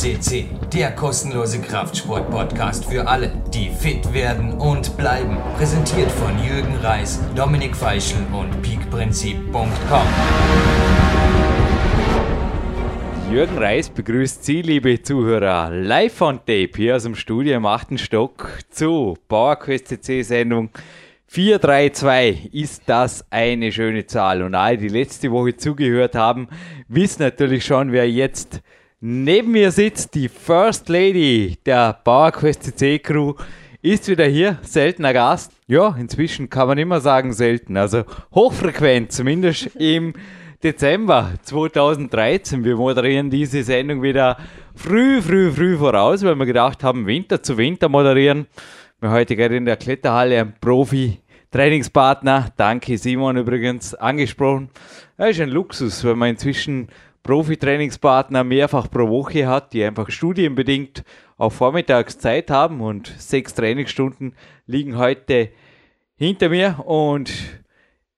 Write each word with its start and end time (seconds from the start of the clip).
QSCC, 0.00 0.46
der 0.72 0.92
kostenlose 0.92 1.60
Kraftsport-Podcast 1.60 2.86
für 2.86 3.06
alle, 3.06 3.30
die 3.52 3.68
fit 3.68 4.14
werden 4.14 4.54
und 4.54 4.96
bleiben. 4.96 5.36
Präsentiert 5.58 6.10
von 6.10 6.42
Jürgen 6.42 6.74
Reis, 6.76 7.20
Dominik 7.36 7.76
Feischl 7.76 8.16
und 8.32 8.62
peakprinzip.com. 8.62 10.06
Jürgen 13.30 13.58
Reis 13.58 13.90
begrüßt 13.90 14.42
Sie, 14.42 14.62
liebe 14.62 15.02
Zuhörer, 15.02 15.68
live 15.70 16.18
on 16.22 16.38
tape 16.38 16.70
hier 16.76 16.96
aus 16.96 17.02
dem 17.02 17.14
Studio 17.14 17.58
im 17.58 17.66
achten 17.66 17.98
Stock 17.98 18.58
zu 18.70 19.18
PowerQuest 19.28 19.88
CC 19.88 20.22
Sendung 20.22 20.70
432 21.26 22.54
ist 22.54 22.84
das 22.86 23.24
eine 23.30 23.70
schöne 23.70 24.06
Zahl. 24.06 24.42
Und 24.42 24.54
alle, 24.54 24.78
die 24.78 24.88
letzte 24.88 25.30
Woche 25.30 25.56
zugehört 25.56 26.14
haben, 26.14 26.48
wissen 26.88 27.22
natürlich 27.22 27.66
schon, 27.66 27.92
wer 27.92 28.10
jetzt 28.10 28.62
neben 29.00 29.52
mir 29.52 29.70
sitzt. 29.70 30.14
Die 30.14 30.28
First 30.28 30.88
Lady 30.88 31.58
der 31.66 31.94
PowerQuest 32.04 32.62
CC 32.62 32.98
Crew 32.98 33.34
ist 33.82 34.08
wieder 34.08 34.26
hier. 34.26 34.58
Seltener 34.62 35.12
Gast. 35.12 35.52
Ja, 35.66 35.96
inzwischen 35.98 36.50
kann 36.50 36.68
man 36.68 36.78
immer 36.78 37.00
sagen 37.00 37.32
selten. 37.32 37.76
Also 37.76 38.04
hochfrequent, 38.34 39.12
zumindest 39.12 39.66
im 39.76 40.12
Dezember 40.62 41.32
2013. 41.42 42.64
Wir 42.64 42.76
moderieren 42.76 43.30
diese 43.30 43.62
Sendung 43.62 44.02
wieder 44.02 44.36
früh, 44.74 45.22
früh, 45.22 45.50
früh 45.50 45.78
voraus, 45.78 46.22
weil 46.22 46.34
wir 46.34 46.46
gedacht 46.46 46.84
haben, 46.84 47.06
Winter 47.06 47.42
zu 47.42 47.56
Winter 47.56 47.88
moderieren. 47.88 48.46
Wir 49.00 49.10
heute 49.10 49.34
gerade 49.34 49.56
in 49.56 49.64
der 49.64 49.78
Kletterhalle 49.78 50.38
ein 50.38 50.54
Profi-Trainingspartner, 50.60 52.48
danke 52.58 52.98
Simon 52.98 53.38
übrigens, 53.38 53.94
angesprochen. 53.94 54.68
Das 55.16 55.30
ist 55.30 55.40
ein 55.40 55.48
Luxus, 55.48 56.04
wenn 56.04 56.18
man 56.18 56.28
inzwischen 56.30 56.88
Profi-Trainingspartner 57.22 58.44
mehrfach 58.44 58.90
pro 58.90 59.08
Woche 59.08 59.46
hat, 59.46 59.72
die 59.72 59.84
einfach 59.84 60.10
studienbedingt 60.10 61.04
auch 61.36 61.52
vormittags 61.52 62.18
Zeit 62.18 62.50
haben 62.50 62.80
und 62.80 63.12
sechs 63.18 63.54
Trainingsstunden 63.54 64.34
liegen 64.66 64.98
heute 64.98 65.50
hinter 66.16 66.48
mir 66.48 66.80
und 66.84 67.30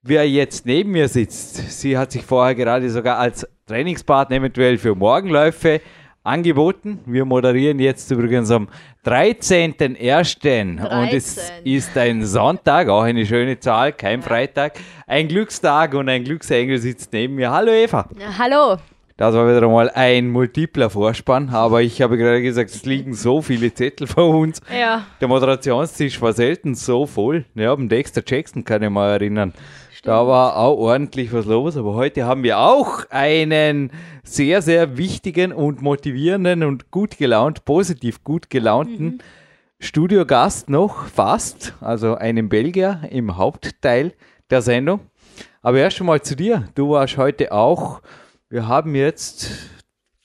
wer 0.02 0.28
jetzt 0.28 0.66
neben 0.66 0.90
mir 0.90 1.08
sitzt, 1.08 1.80
sie 1.80 1.96
hat 1.96 2.12
sich 2.12 2.22
vorher 2.22 2.54
gerade 2.54 2.90
sogar 2.90 3.18
als 3.18 3.46
Trainingspartner 3.66 4.36
eventuell 4.36 4.78
für 4.78 4.94
Morgenläufe 4.94 5.80
angeboten. 6.24 7.00
Wir 7.06 7.24
moderieren 7.24 7.78
jetzt 7.78 8.10
übrigens 8.10 8.50
am 8.50 8.68
13.01. 9.04 10.86
und 10.88 11.12
es 11.12 11.52
ist 11.64 11.96
ein 11.96 12.24
Sonntag, 12.24 12.88
auch 12.88 13.02
eine 13.02 13.26
schöne 13.26 13.58
Zahl, 13.58 13.92
kein 13.92 14.22
Freitag. 14.22 14.74
Ein 15.06 15.28
Glückstag 15.28 15.94
und 15.94 16.08
ein 16.08 16.24
Glücksengel 16.24 16.78
sitzt 16.78 17.12
neben 17.12 17.34
mir. 17.34 17.50
Hallo 17.50 17.72
Eva. 17.72 18.08
Ja, 18.18 18.38
hallo. 18.38 18.78
Das 19.16 19.34
war 19.34 19.46
wieder 19.46 19.62
einmal 19.62 19.90
ein 19.90 20.30
multipler 20.30 20.90
Vorspann, 20.90 21.50
aber 21.50 21.82
ich 21.82 22.00
habe 22.02 22.16
gerade 22.16 22.42
gesagt, 22.42 22.70
es 22.70 22.84
liegen 22.84 23.14
so 23.14 23.42
viele 23.42 23.72
Zettel 23.72 24.06
vor 24.06 24.30
uns. 24.30 24.60
Ja. 24.74 25.06
Der 25.20 25.28
Moderationstisch 25.28 26.20
war 26.20 26.32
selten 26.32 26.74
so 26.74 27.06
voll. 27.06 27.44
Ja, 27.54 27.74
beim 27.74 27.88
Dexter 27.88 28.22
Jackson 28.26 28.64
kann 28.64 28.82
ich 28.82 28.90
mal 28.90 29.10
erinnern. 29.10 29.52
Da 30.02 30.26
war 30.26 30.56
auch 30.56 30.78
ordentlich 30.78 31.32
was 31.32 31.46
los, 31.46 31.76
aber 31.76 31.94
heute 31.94 32.24
haben 32.24 32.42
wir 32.42 32.58
auch 32.58 33.04
einen 33.10 33.90
sehr, 34.24 34.60
sehr 34.60 34.96
wichtigen 34.98 35.52
und 35.52 35.80
motivierenden 35.80 36.64
und 36.64 36.90
gut 36.90 37.18
gelaunt, 37.18 37.64
positiv 37.64 38.24
gut 38.24 38.50
gelaunten 38.50 39.04
mhm. 39.04 39.18
Studiogast 39.78 40.70
noch 40.70 41.06
fast, 41.06 41.74
also 41.80 42.14
einen 42.14 42.48
Belgier 42.48 43.00
im 43.10 43.36
Hauptteil 43.36 44.12
der 44.48 44.62
Sendung. 44.62 45.00
Aber 45.60 45.78
erst 45.78 46.00
einmal 46.00 46.22
zu 46.22 46.36
dir. 46.36 46.68
Du 46.76 46.90
warst 46.90 47.16
heute 47.16 47.50
auch, 47.50 48.00
wir 48.52 48.68
haben 48.68 48.94
jetzt 48.94 49.48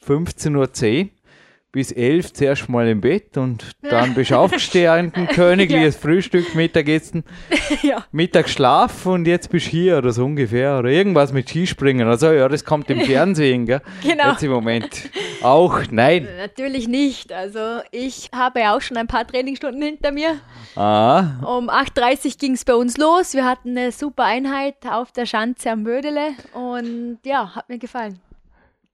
15.10 0.05 0.57
Uhr 0.57 1.16
bis 1.71 1.91
elf 1.91 2.33
zuerst 2.33 2.69
mal 2.69 2.87
im 2.87 3.01
Bett 3.01 3.37
und 3.37 3.71
dann 3.81 4.13
bist 4.13 4.31
du 4.31 4.37
aufgestanden, 4.37 5.27
königliches 5.33 5.95
ja. 5.95 6.01
Frühstück, 6.01 6.55
Mittagessen, 6.55 7.23
ja. 7.83 8.05
Mittagsschlaf 8.11 9.05
und 9.05 9.27
jetzt 9.27 9.49
bist 9.49 9.67
du 9.67 9.71
hier 9.71 9.97
oder 9.97 10.11
so 10.11 10.25
ungefähr 10.25 10.79
oder 10.79 10.89
irgendwas 10.89 11.33
mit 11.33 11.49
Skispringen. 11.49 12.07
Also 12.07 12.31
ja, 12.31 12.47
das 12.47 12.63
kommt 12.63 12.89
im 12.89 13.01
Fernsehen, 13.05 13.65
gell? 13.65 13.81
Genau. 14.01 14.31
Jetzt 14.31 14.43
im 14.43 14.51
Moment. 14.51 15.09
Auch, 15.41 15.81
nein. 15.91 16.27
Natürlich 16.37 16.87
nicht. 16.87 17.33
Also 17.33 17.81
ich 17.91 18.29
habe 18.33 18.61
ja 18.61 18.75
auch 18.75 18.81
schon 18.81 18.97
ein 18.97 19.07
paar 19.07 19.27
Trainingsstunden 19.27 19.81
hinter 19.81 20.11
mir. 20.11 20.39
Ah. 20.75 21.39
Um 21.45 21.69
8.30 21.69 22.25
Uhr 22.25 22.31
ging 22.39 22.53
es 22.53 22.65
bei 22.65 22.75
uns 22.75 22.97
los. 22.97 23.33
Wir 23.33 23.45
hatten 23.45 23.77
eine 23.77 23.91
super 23.91 24.23
Einheit 24.23 24.75
auf 24.89 25.11
der 25.11 25.25
Schanze 25.25 25.71
am 25.71 25.83
Bödele 25.83 26.29
und 26.53 27.19
ja, 27.25 27.53
hat 27.55 27.69
mir 27.69 27.77
gefallen. 27.77 28.19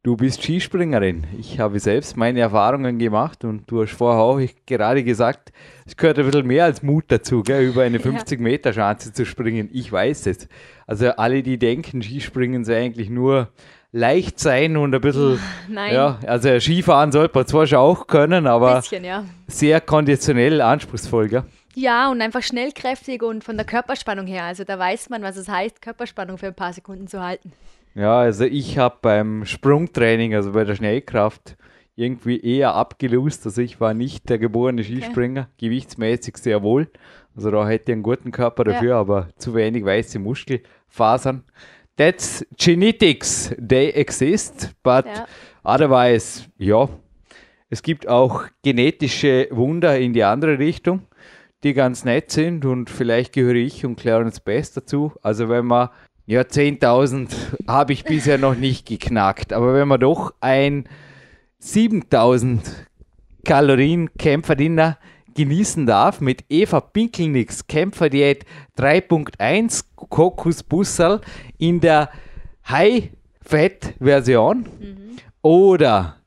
Du 0.05 0.17
bist 0.17 0.43
Skispringerin. 0.43 1.23
Ich 1.39 1.61
habe 1.61 1.79
selbst 1.79 2.17
meine 2.17 2.41
Erfahrungen 2.41 2.99
gemacht 2.99 3.45
und 3.45 3.71
du 3.71 3.81
hast 3.81 3.93
vorher 3.93 4.21
auch 4.21 4.41
gerade 4.65 5.01
gesagt, 5.01 5.53
es 5.85 5.95
gehört 5.95 6.19
ein 6.19 6.25
bisschen 6.25 6.45
mehr 6.45 6.65
als 6.65 6.83
Mut 6.83 7.05
dazu, 7.07 7.41
gell, 7.41 7.63
über 7.63 7.83
eine 7.83 7.97
50-Meter-Schanze 7.99 9.13
zu 9.13 9.25
springen. 9.25 9.69
Ich 9.71 9.89
weiß 9.89 10.27
es. 10.27 10.49
Also 10.87 11.11
alle, 11.11 11.41
die 11.41 11.57
denken, 11.57 12.01
Skispringen 12.01 12.65
sei 12.65 12.83
eigentlich 12.83 13.09
nur 13.09 13.47
leicht 13.93 14.41
sein 14.41 14.75
und 14.75 14.93
ein 14.93 14.99
bisschen, 14.99 15.39
Nein. 15.69 15.93
ja, 15.93 16.19
also 16.27 16.59
Skifahren 16.59 17.13
sollte 17.13 17.37
man 17.37 17.47
zwar 17.47 17.65
schon 17.65 17.77
auch 17.77 18.05
können, 18.05 18.45
aber 18.45 18.75
bisschen, 18.75 19.05
ja. 19.05 19.23
sehr 19.47 19.79
konditionell 19.79 20.59
anspruchsvoll, 20.59 21.29
gell? 21.29 21.43
Ja, 21.75 22.11
und 22.11 22.21
einfach 22.21 22.43
schnellkräftig 22.43 23.23
und 23.23 23.45
von 23.45 23.55
der 23.55 23.65
Körperspannung 23.65 24.27
her. 24.27 24.43
Also 24.43 24.65
da 24.65 24.77
weiß 24.77 25.09
man, 25.09 25.23
was 25.23 25.37
es 25.37 25.47
heißt, 25.47 25.81
Körperspannung 25.81 26.37
für 26.37 26.47
ein 26.47 26.53
paar 26.53 26.73
Sekunden 26.73 27.07
zu 27.07 27.23
halten. 27.23 27.53
Ja, 27.95 28.19
also 28.19 28.45
ich 28.45 28.77
habe 28.77 28.97
beim 29.01 29.45
Sprungtraining, 29.45 30.33
also 30.33 30.53
bei 30.53 30.63
der 30.63 30.75
Schnellkraft, 30.75 31.55
irgendwie 31.95 32.39
eher 32.39 32.73
abgelust. 32.73 33.45
Also 33.45 33.61
ich 33.61 33.79
war 33.79 33.93
nicht 33.93 34.29
der 34.29 34.39
geborene 34.39 34.83
Skispringer, 34.83 35.41
okay. 35.41 35.67
gewichtsmäßig 35.67 36.37
sehr 36.37 36.63
wohl. 36.63 36.89
Also 37.35 37.51
da 37.51 37.67
hätte 37.67 37.91
ich 37.91 37.93
einen 37.93 38.03
guten 38.03 38.31
Körper 38.31 38.63
dafür, 38.63 38.89
ja. 38.89 38.99
aber 38.99 39.29
zu 39.37 39.53
wenig 39.53 39.85
weiße 39.85 40.19
Muskelfasern. 40.19 41.43
That's 41.95 42.45
genetics, 42.57 43.55
they 43.59 43.91
exist, 43.91 44.73
but 44.81 45.05
ja. 45.05 45.27
otherwise, 45.63 46.45
ja. 46.57 46.89
Es 47.69 47.83
gibt 47.83 48.07
auch 48.07 48.45
genetische 48.63 49.47
Wunder 49.51 49.97
in 49.97 50.13
die 50.13 50.23
andere 50.23 50.57
Richtung, 50.59 51.03
die 51.63 51.73
ganz 51.73 52.05
nett 52.05 52.31
sind 52.31 52.65
und 52.65 52.89
vielleicht 52.89 53.33
gehöre 53.33 53.55
ich 53.55 53.85
und 53.85 53.95
Clarence 53.95 54.39
Best 54.39 54.77
dazu. 54.77 55.13
Also 55.21 55.49
wenn 55.49 55.65
man 55.65 55.89
ja, 56.25 56.41
10.000 56.41 57.29
habe 57.67 57.93
ich 57.93 58.03
bisher 58.03 58.37
noch 58.37 58.55
nicht 58.55 58.85
geknackt. 58.85 59.53
Aber 59.53 59.73
wenn 59.73 59.87
man 59.87 59.99
doch 59.99 60.33
ein 60.39 60.87
7.000 61.61 62.59
Kalorien 63.45 64.09
Kämpferdiener 64.17 64.97
genießen 65.35 65.85
darf 65.85 66.21
mit 66.21 66.45
Eva 66.49 66.79
Pinkelnix 66.79 67.67
Kämpferdiät 67.67 68.45
3.1 68.77 69.83
Kokosbussel 69.95 71.21
in 71.57 71.79
der 71.79 72.09
High-Fat-Version 72.69 74.59
mhm. 74.59 75.17
oder 75.41 76.17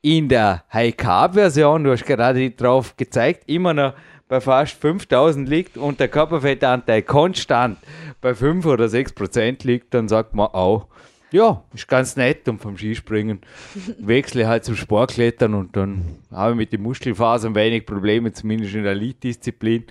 in 0.00 0.28
der 0.28 0.64
High-Carb-Version, 0.72 1.84
du 1.84 1.92
hast 1.92 2.04
gerade 2.04 2.50
drauf 2.50 2.96
gezeigt, 2.96 3.44
immer 3.46 3.74
noch 3.74 3.94
bei 4.28 4.40
fast 4.40 4.80
5000 4.80 5.48
liegt 5.48 5.76
und 5.76 6.00
der 6.00 6.08
Körperfettanteil 6.08 7.02
konstant 7.02 7.78
bei 8.24 8.34
5 8.34 8.64
oder 8.64 8.88
6 8.88 9.12
Prozent 9.12 9.64
liegt, 9.64 9.92
dann 9.92 10.08
sagt 10.08 10.34
man 10.34 10.46
auch, 10.46 10.86
ja, 11.30 11.62
ist 11.74 11.86
ganz 11.86 12.16
nett 12.16 12.48
und 12.48 12.58
vom 12.58 12.78
Skispringen 12.78 13.42
wechsle 13.98 14.48
halt 14.48 14.64
zum 14.64 14.76
Sportklettern 14.76 15.52
und 15.52 15.76
dann 15.76 16.16
habe 16.30 16.52
ich 16.52 16.56
mit 16.56 16.72
den 16.72 16.80
Muskelfasern 16.80 17.54
wenig 17.54 17.84
Probleme, 17.84 18.32
zumindest 18.32 18.74
in 18.74 18.84
der 18.84 18.92
Elite-Disziplin. 18.92 19.84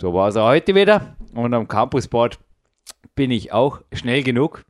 So 0.00 0.14
war 0.14 0.28
es 0.28 0.36
auch 0.36 0.46
heute 0.46 0.74
wieder. 0.74 1.16
Und 1.34 1.52
am 1.52 1.68
Campusboard 1.68 2.38
bin 3.14 3.30
ich 3.30 3.52
auch 3.52 3.82
schnell 3.92 4.22
genug. 4.22 4.64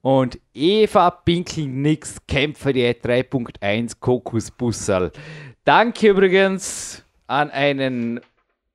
Und 0.00 0.38
Eva 0.54 1.10
Pinkel-Nix 1.10 2.18
Kämpfer 2.28 2.72
die 2.72 2.86
3.1 2.86 3.96
Kokosbussal. 3.98 5.10
Danke 5.64 6.08
übrigens 6.08 7.04
an 7.26 7.50
einen 7.50 8.20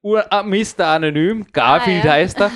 Ur 0.02 0.24
ah, 0.32 0.44
Mr. 0.44 0.86
Anonym, 0.86 1.46
Garfield 1.52 2.06
ah, 2.06 2.08
ja. 2.08 2.14
heißt 2.14 2.40
er, 2.40 2.52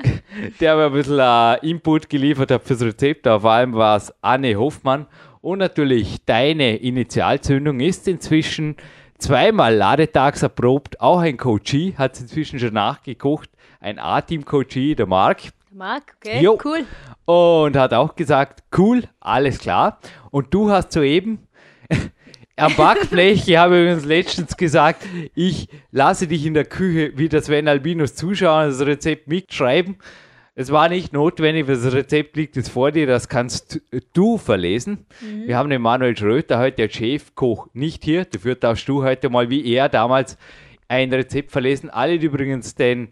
der 0.60 0.76
mir 0.76 0.86
ein 0.86 0.92
bisschen 0.92 1.20
uh, 1.20 1.54
Input 1.64 2.08
geliefert 2.08 2.50
hat 2.50 2.64
fürs 2.64 2.82
Rezept. 2.82 3.24
Vor 3.24 3.44
allem 3.44 3.72
war 3.74 3.96
es 3.96 4.12
Anne 4.20 4.56
Hoffmann. 4.56 5.06
Und 5.40 5.58
natürlich 5.60 6.24
deine 6.26 6.76
Initialzündung 6.76 7.78
ist 7.78 8.08
inzwischen 8.08 8.76
zweimal 9.16 9.76
ladetags 9.76 10.42
erprobt. 10.42 11.00
Auch 11.00 11.20
ein 11.20 11.36
Coachie 11.36 11.94
hat 11.96 12.14
es 12.14 12.22
inzwischen 12.22 12.58
schon 12.58 12.74
nachgekocht. 12.74 13.48
Ein 13.78 14.00
A-Team-Coachie, 14.00 14.96
der 14.96 15.06
Marc. 15.06 15.42
Marc, 15.70 16.16
okay, 16.16 16.42
jo. 16.42 16.58
cool. 16.64 16.84
Und 17.26 17.76
hat 17.76 17.94
auch 17.94 18.16
gesagt, 18.16 18.64
cool, 18.76 19.04
alles 19.20 19.60
klar. 19.60 20.00
Und 20.32 20.52
du 20.52 20.68
hast 20.68 20.90
soeben 20.90 21.46
am 22.58 22.74
Backblech, 22.76 23.48
ich 23.48 23.56
habe 23.56 23.80
übrigens 23.80 24.04
letztens 24.04 24.56
gesagt, 24.56 25.06
ich 25.34 25.68
lasse 25.90 26.26
dich 26.26 26.44
in 26.44 26.54
der 26.54 26.64
Küche 26.64 27.12
wie 27.16 27.28
das 27.28 27.46
Sven 27.46 27.68
Albinus 27.68 28.14
zuschauen, 28.14 28.68
das 28.68 28.84
Rezept 28.84 29.28
mitschreiben. 29.28 29.96
Es 30.54 30.72
war 30.72 30.88
nicht 30.88 31.12
notwendig, 31.12 31.66
das 31.66 31.92
Rezept 31.92 32.36
liegt 32.36 32.56
jetzt 32.56 32.70
vor 32.70 32.90
dir, 32.90 33.06
das 33.06 33.28
kannst 33.28 33.80
du 34.12 34.38
verlesen. 34.38 35.06
Mhm. 35.20 35.46
Wir 35.46 35.56
haben 35.56 35.70
den 35.70 35.80
Manuel 35.80 36.16
Schröter, 36.16 36.58
heute 36.58 36.76
der 36.76 36.88
Chefkoch, 36.88 37.68
nicht 37.74 38.02
hier. 38.02 38.24
Dafür 38.24 38.56
darfst 38.56 38.88
du 38.88 39.04
heute 39.04 39.30
mal 39.30 39.50
wie 39.50 39.72
er 39.72 39.88
damals 39.88 40.36
ein 40.88 41.12
Rezept 41.12 41.52
verlesen. 41.52 41.90
Alle, 41.90 42.18
die 42.18 42.26
übrigens 42.26 42.74
den 42.74 43.08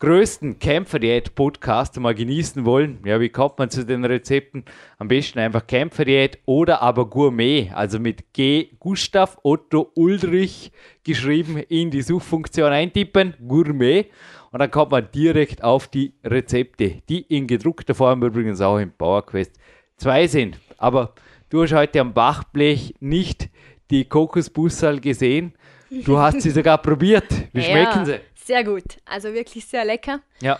größten 0.00 0.60
Kämpferdiät-Podcast 0.60 1.98
mal 1.98 2.14
genießen 2.14 2.64
wollen, 2.64 3.00
ja, 3.04 3.18
wie 3.18 3.30
kommt 3.30 3.58
man 3.58 3.68
zu 3.68 3.84
den 3.84 4.04
Rezepten? 4.04 4.64
Am 4.96 5.08
besten 5.08 5.40
einfach 5.40 5.66
Kämpferdiät 5.66 6.38
oder 6.46 6.82
aber 6.82 7.10
Gourmet, 7.10 7.72
also 7.74 7.98
mit 7.98 8.32
G 8.32 8.68
Gustav 8.78 9.38
Otto 9.42 9.90
Ulrich 9.96 10.70
geschrieben 11.02 11.58
in 11.68 11.90
die 11.90 12.02
Suchfunktion 12.02 12.70
eintippen, 12.70 13.34
Gourmet. 13.46 14.06
Und 14.52 14.60
dann 14.60 14.70
kommt 14.70 14.92
man 14.92 15.10
direkt 15.12 15.64
auf 15.64 15.88
die 15.88 16.14
Rezepte, 16.24 17.02
die 17.08 17.22
in 17.22 17.48
gedruckter 17.48 17.94
Form 17.94 18.22
übrigens 18.22 18.60
auch 18.60 18.78
im 18.78 18.92
PowerQuest 18.92 19.58
2 19.96 20.26
sind. 20.28 20.60
Aber 20.78 21.14
du 21.50 21.62
hast 21.62 21.72
heute 21.72 22.00
am 22.00 22.14
Bachblech 22.14 22.94
nicht 23.00 23.50
die 23.90 24.04
Kokosbussal 24.04 25.00
gesehen. 25.00 25.54
Du 25.90 26.18
hast 26.18 26.40
sie 26.40 26.50
sogar 26.52 26.78
probiert. 26.78 27.26
Wie 27.52 27.62
schmecken 27.62 27.98
ja, 27.98 28.04
sie? 28.04 28.20
Sehr 28.48 28.64
gut. 28.64 28.96
Also 29.04 29.34
wirklich 29.34 29.66
sehr 29.66 29.84
lecker. 29.84 30.20
Ja. 30.40 30.58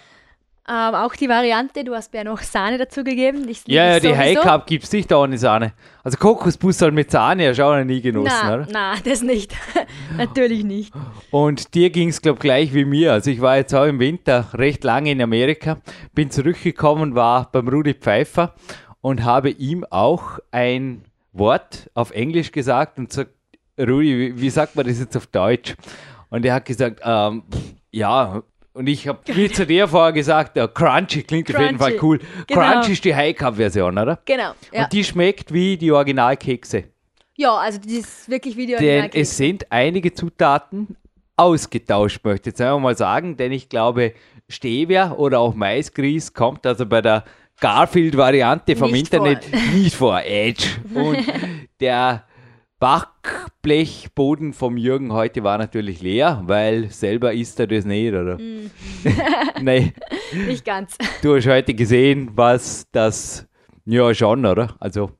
Ähm, 0.68 0.94
auch 0.94 1.16
die 1.16 1.26
Variante, 1.26 1.82
du 1.84 1.94
hast 1.94 2.12
mir 2.12 2.18
ja 2.18 2.24
noch 2.24 2.42
Sahne 2.42 2.76
dazugegeben. 2.76 3.48
Ich 3.48 3.66
liebe 3.66 3.74
Ja, 3.78 3.92
ja, 3.92 3.94
die 3.94 4.08
sowieso. 4.08 4.18
High 4.18 4.40
Cup 4.40 4.66
gibt 4.66 4.84
es 4.84 4.92
nicht 4.92 5.10
ohne 5.10 5.38
Sahne. 5.38 5.72
Also 6.04 6.18
Kokosbussal 6.18 6.92
mit 6.92 7.10
Sahne 7.10 7.48
hast 7.48 7.58
du 7.58 7.64
auch 7.64 7.74
noch 7.74 7.84
nie 7.86 8.02
genossen, 8.02 8.36
Na, 8.42 8.54
oder? 8.54 8.66
na, 8.70 8.94
das 9.02 9.22
nicht. 9.22 9.56
Natürlich 10.18 10.64
nicht. 10.64 10.92
Und 11.30 11.72
dir 11.72 11.88
ging 11.88 12.10
es, 12.10 12.20
glaube 12.20 12.36
ich, 12.36 12.42
gleich 12.42 12.74
wie 12.74 12.84
mir. 12.84 13.14
Also 13.14 13.30
ich 13.30 13.40
war 13.40 13.56
jetzt 13.56 13.74
auch 13.74 13.86
im 13.86 14.00
Winter 14.00 14.44
recht 14.52 14.84
lange 14.84 15.10
in 15.10 15.22
Amerika, 15.22 15.78
bin 16.12 16.30
zurückgekommen, 16.30 17.14
war 17.14 17.50
beim 17.50 17.68
Rudi 17.68 17.94
Pfeiffer 17.94 18.54
und 19.00 19.24
habe 19.24 19.48
ihm 19.48 19.86
auch 19.88 20.40
ein 20.50 21.04
Wort 21.32 21.88
auf 21.94 22.10
Englisch 22.10 22.52
gesagt 22.52 22.98
und 22.98 23.10
sagt, 23.10 23.30
Rudi, 23.80 24.18
wie, 24.18 24.40
wie 24.42 24.50
sagt 24.50 24.76
man 24.76 24.86
das 24.86 24.98
jetzt 24.98 25.16
auf 25.16 25.26
Deutsch? 25.28 25.74
Und 26.28 26.44
er 26.44 26.52
hat 26.52 26.66
gesagt, 26.66 27.00
ähm, 27.02 27.44
pff, 27.50 27.77
ja, 27.92 28.42
und 28.74 28.86
ich 28.86 29.08
habe 29.08 29.18
wie 29.34 29.50
zu 29.50 29.66
dir 29.66 29.88
vorher 29.88 30.12
gesagt, 30.12 30.56
ja, 30.56 30.68
Crunchy 30.68 31.22
klingt 31.24 31.54
auf 31.54 31.60
jeden 31.60 31.78
Fall 31.78 31.92
Crunchy. 31.96 32.04
cool. 32.04 32.20
Genau. 32.46 32.60
Crunchy 32.60 32.92
ist 32.92 33.04
die 33.04 33.14
High 33.14 33.34
Cup 33.36 33.56
Version, 33.56 33.98
oder? 33.98 34.18
Genau. 34.24 34.52
Ja, 34.72 34.84
Und 34.84 34.92
die 34.92 35.02
schmeckt 35.04 35.52
wie 35.52 35.76
die 35.76 35.90
Originalkekse. 35.90 36.84
ja 37.36 37.56
also 37.56 37.78
das 37.78 37.92
ist 37.92 38.28
wirklich 38.28 38.56
wie 38.56 38.66
die 38.66 38.72
Denn 38.74 38.80
Originalkekse. 38.84 39.20
es 39.20 39.36
sind 39.36 39.66
einige 39.70 40.12
Zutaten 40.12 40.96
ausgetauscht, 41.36 42.24
möchte 42.24 42.50
ich 42.50 42.52
jetzt 42.54 42.60
einfach 42.60 42.78
mal 42.80 42.96
sagen, 42.96 43.36
denn 43.36 43.52
ich 43.52 43.68
glaube, 43.68 44.12
Stevia 44.48 45.12
oder 45.12 45.40
auch 45.40 45.54
Maisgrieß 45.54 46.32
kommt 46.34 46.66
also 46.66 46.86
bei 46.86 47.00
der 47.00 47.24
Garfield-Variante 47.60 48.76
vom 48.76 48.90
Nicht 48.92 49.12
Internet 49.12 49.46
nicht 49.74 49.94
vor. 49.96 50.20
Edge. 50.22 50.64
Und 50.94 51.24
der 51.80 52.24
Backblechboden 52.78 54.52
vom 54.52 54.76
Jürgen 54.76 55.12
heute 55.12 55.42
war 55.42 55.58
natürlich 55.58 56.00
leer, 56.00 56.42
weil 56.46 56.90
selber 56.90 57.32
isst 57.32 57.58
er 57.60 57.66
das 57.66 57.84
nicht, 57.84 58.12
oder? 58.14 58.38
Mm. 58.38 58.70
Nein, 59.62 59.92
Nicht 60.46 60.64
ganz. 60.64 60.96
du 61.22 61.36
hast 61.36 61.46
heute 61.46 61.74
gesehen, 61.74 62.30
was 62.34 62.86
das, 62.92 63.46
ja 63.84 64.14
schon, 64.14 64.46
oder? 64.46 64.76
Also 64.80 65.10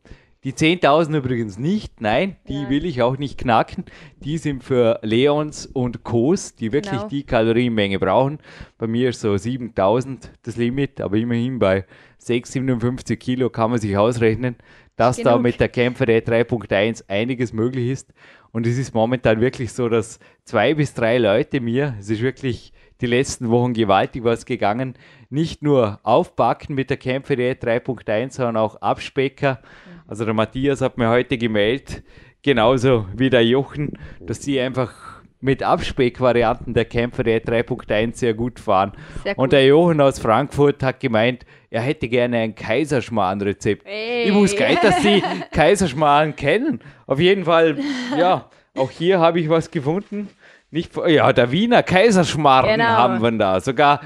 die 0.45 0.53
10.000 0.53 1.17
übrigens 1.17 1.59
nicht, 1.59 2.01
nein, 2.01 2.37
die 2.47 2.63
Ja. 2.63 2.71
will 2.71 2.85
ich 2.87 3.03
auch 3.03 3.19
nicht 3.19 3.39
knacken. 3.39 3.85
Die 4.23 4.39
sind 4.39 4.63
für 4.63 5.01
Leons 5.03 5.67
und 5.67 6.05
Co's, 6.05 6.55
die 6.55 6.71
wirklich 6.73 6.93
Genau. 7.01 7.09
die 7.09 7.25
Kalorienmenge 7.25 7.99
brauchen. 7.99 8.39
Bei 8.79 8.87
mir 8.87 9.09
ist 9.11 9.21
so 9.21 9.33
7.000 9.37 10.31
das 10.45 10.57
Limit, 10.57 11.01
aber 11.01 11.17
immerhin 11.17 11.59
bei 11.59 11.85
657 12.19 13.19
Kilo 13.19 13.51
kann 13.51 13.71
man 13.73 13.81
sich 13.81 13.97
ausrechnen, 13.97 14.55
dass 14.99 15.17
da 15.17 15.31
Genug. 15.31 15.43
mit 15.43 15.61
der 15.61 15.69
Kämpfer 15.69 16.05
der 16.07 16.27
3.1 16.27 17.05
einiges 17.09 17.53
möglich 17.53 17.89
ist. 17.89 18.13
Und 18.51 18.67
es 18.67 18.77
ist 18.77 18.93
momentan 18.95 19.41
wirklich 19.41 19.73
so, 19.73 19.89
dass 19.89 20.19
zwei 20.45 20.75
bis 20.75 20.93
drei 20.93 21.19
Leute 21.19 21.61
mir, 21.61 21.95
es 22.01 22.11
ist 22.11 22.21
wirklich 22.21 22.73
die 23.01 23.07
letzten 23.07 23.49
Wochen 23.49 23.75
gewaltig 23.75 24.25
was 24.25 24.45
gegangen, 24.45 24.95
nicht 25.31 25.63
nur 25.63 26.01
aufbacken 26.03 26.75
mit 26.75 26.91
der 26.91 26.97
Kämpfer 26.97 27.37
der 27.37 27.61
3.1, 27.61 28.33
sondern 28.33 28.57
auch 28.57 28.83
Abspecker. 28.83 29.61
Also 30.09 30.25
der 30.25 30.35
Matthias 30.35 30.81
hat 30.81 30.99
mir 30.99 31.09
heute 31.09 31.39
gemeldet, 31.39 32.03
genauso 32.43 33.07
wie 33.15 33.31
der 33.31 33.45
Jochen, 33.47 33.93
dass 34.21 34.43
sie 34.43 34.61
einfach 34.61 34.93
mit 35.41 35.63
Abspeckvarianten 35.63 36.75
der 36.75 36.87
Kämpfer 36.87 37.23
der 37.23 37.45
3.1 37.45 38.17
sehr 38.17 38.35
gut 38.35 38.59
fahren. 38.59 38.93
Sehr 39.23 39.39
Und 39.39 39.45
gut. 39.45 39.53
der 39.53 39.65
Jochen 39.67 40.01
aus 40.01 40.19
Frankfurt 40.19 40.83
hat 40.83 40.99
gemeint, 40.99 41.47
er 41.71 41.83
hätte 41.83 42.09
gerne 42.09 42.39
ein 42.39 42.55
Kaiserschmarrn-Rezept. 42.55 43.87
Ich 44.25 44.33
muss 44.33 44.55
gleich, 44.57 44.81
dass 44.81 45.03
Sie 45.03 45.23
Kaiserschmarrn 45.53 46.35
kennen. 46.37 46.81
Auf 47.07 47.21
jeden 47.21 47.45
Fall, 47.45 47.79
ja, 48.19 48.49
auch 48.77 48.91
hier 48.91 49.19
habe 49.21 49.41
ich 49.41 49.49
was 49.49 49.71
gefunden. 49.71 50.29
Nicht, 50.71 50.93
ja, 51.07 51.33
der 51.33 51.51
Wiener 51.51 51.83
Kaiserschmarrn 51.83 52.67
Genau. 52.71 52.85
haben 52.85 53.23
wir 53.23 53.33
da. 53.33 53.61
Sogar 53.61 54.01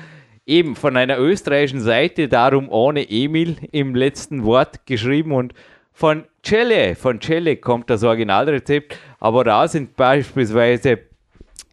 eben 0.46 0.76
von 0.76 0.96
einer 0.96 1.18
österreichischen 1.18 1.80
Seite, 1.80 2.28
darum 2.28 2.68
ohne 2.68 3.08
Emil 3.08 3.56
im 3.72 3.94
letzten 3.94 4.44
Wort 4.44 4.86
geschrieben 4.86 5.32
und 5.32 5.54
von 5.92 6.24
Celle, 6.44 6.96
von 6.96 7.20
Celle 7.20 7.56
kommt 7.56 7.90
das 7.90 8.02
Originalrezept, 8.02 8.96
aber 9.20 9.44
da 9.44 9.68
sind 9.68 9.94
beispielsweise 9.94 10.98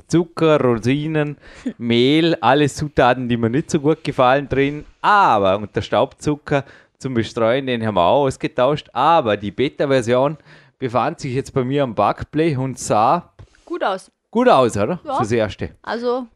Zucker, 0.09 0.59
Rosinen, 0.59 1.37
Mehl, 1.77 2.35
alles 2.41 2.75
Zutaten, 2.75 3.29
die 3.29 3.37
mir 3.37 3.49
nicht 3.49 3.71
so 3.71 3.79
gut 3.79 4.03
gefallen 4.03 4.49
drin, 4.49 4.85
aber 5.01 5.57
und 5.57 5.75
der 5.75 5.81
Staubzucker 5.81 6.65
zum 6.97 7.13
Bestreuen, 7.13 7.67
den 7.67 7.85
haben 7.85 7.95
wir 7.95 8.03
auch 8.03 8.25
ausgetauscht, 8.25 8.89
aber 8.91 9.37
die 9.37 9.51
Beta-Version 9.51 10.37
befand 10.77 11.19
sich 11.19 11.33
jetzt 11.33 11.53
bei 11.53 11.63
mir 11.63 11.83
am 11.83 11.95
Backblech 11.95 12.57
und 12.57 12.77
sah 12.77 13.33
Gut 13.65 13.83
aus. 13.83 14.11
gut 14.31 14.49
aus, 14.49 14.75
oder? 14.75 14.99
Ja. 15.05 15.15
Fürs 15.15 15.31
Erste. 15.31 15.69
Also 15.81 16.27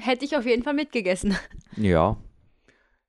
hätte 0.00 0.24
ich 0.24 0.36
auf 0.36 0.46
jeden 0.46 0.62
Fall 0.62 0.74
mitgegessen. 0.74 1.36
Ja. 1.76 2.16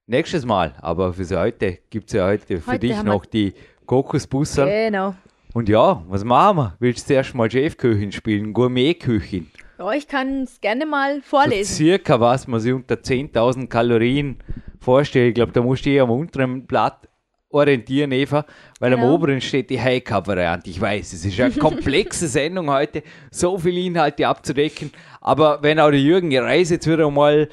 Nächstes 0.06 0.45
Mal, 0.45 0.75
aber 0.81 1.13
für 1.13 1.39
heute 1.39 1.80
gibt 1.89 2.07
es 2.10 2.13
ja 2.13 2.25
heute 2.27 2.60
für 2.60 2.71
Heute 2.74 2.80
dich 2.80 3.01
noch 3.04 3.25
die 3.25 3.54
Kokosbussel. 3.88 4.66
Genau. 4.68 5.16
Und 5.54 5.69
ja, 5.69 6.04
was 6.07 6.24
machen 6.24 6.57
wir? 6.57 6.75
Willst 6.80 7.06
du 7.06 7.13
zuerst 7.13 7.33
mal 7.33 7.50
Chefköchin 7.50 8.12
spielen? 8.12 8.54
Gourmetköchin. 8.54 9.50
Ja, 9.80 9.94
ich 9.94 10.10
kann 10.10 10.44
es 10.44 10.60
gerne 10.60 10.86
mal 10.86 11.22
So 11.22 11.22
vorlesen. 11.30 11.74
circa 11.74 12.20
was 12.20 12.48
man 12.48 12.60
sich 12.60 12.74
unter 12.74 12.96
10.000 12.96 13.68
Kalorien 13.68 14.38
vorstellt. 14.78 15.30
Ich 15.30 15.36
glaube, 15.36 15.54
da 15.54 15.62
musst 15.62 15.86
du 15.86 15.90
eher 15.90 16.04
am 16.04 16.12
unteren 16.12 16.68
Blatt 16.68 17.07
orientieren, 17.50 18.12
Eva, 18.12 18.45
weil 18.81 18.94
am 18.94 19.00
Genau. 19.00 19.14
oberen 19.14 19.40
steht 19.40 19.69
die 19.69 19.80
High-Cup-Variante. 19.81 20.69
Ich 20.69 20.81
weiß, 20.81 21.14
es 21.14 21.24
ist 21.24 21.40
eine 21.40 21.54
komplexe 21.59 22.28
Sendung 22.28 22.69
heute, 22.69 23.04
so 23.31 23.57
viele 23.57 23.80
Inhalte 23.80 24.28
abzudecken. 24.28 24.92
Aber 25.21 25.64
wenn 25.64 25.80
auch 25.80 25.92
der 25.92 26.02
Jürgen 26.02 26.38
Reis 26.38 26.71
jetzt 26.71 26.86
wieder 26.86 27.09
mal 27.09 27.48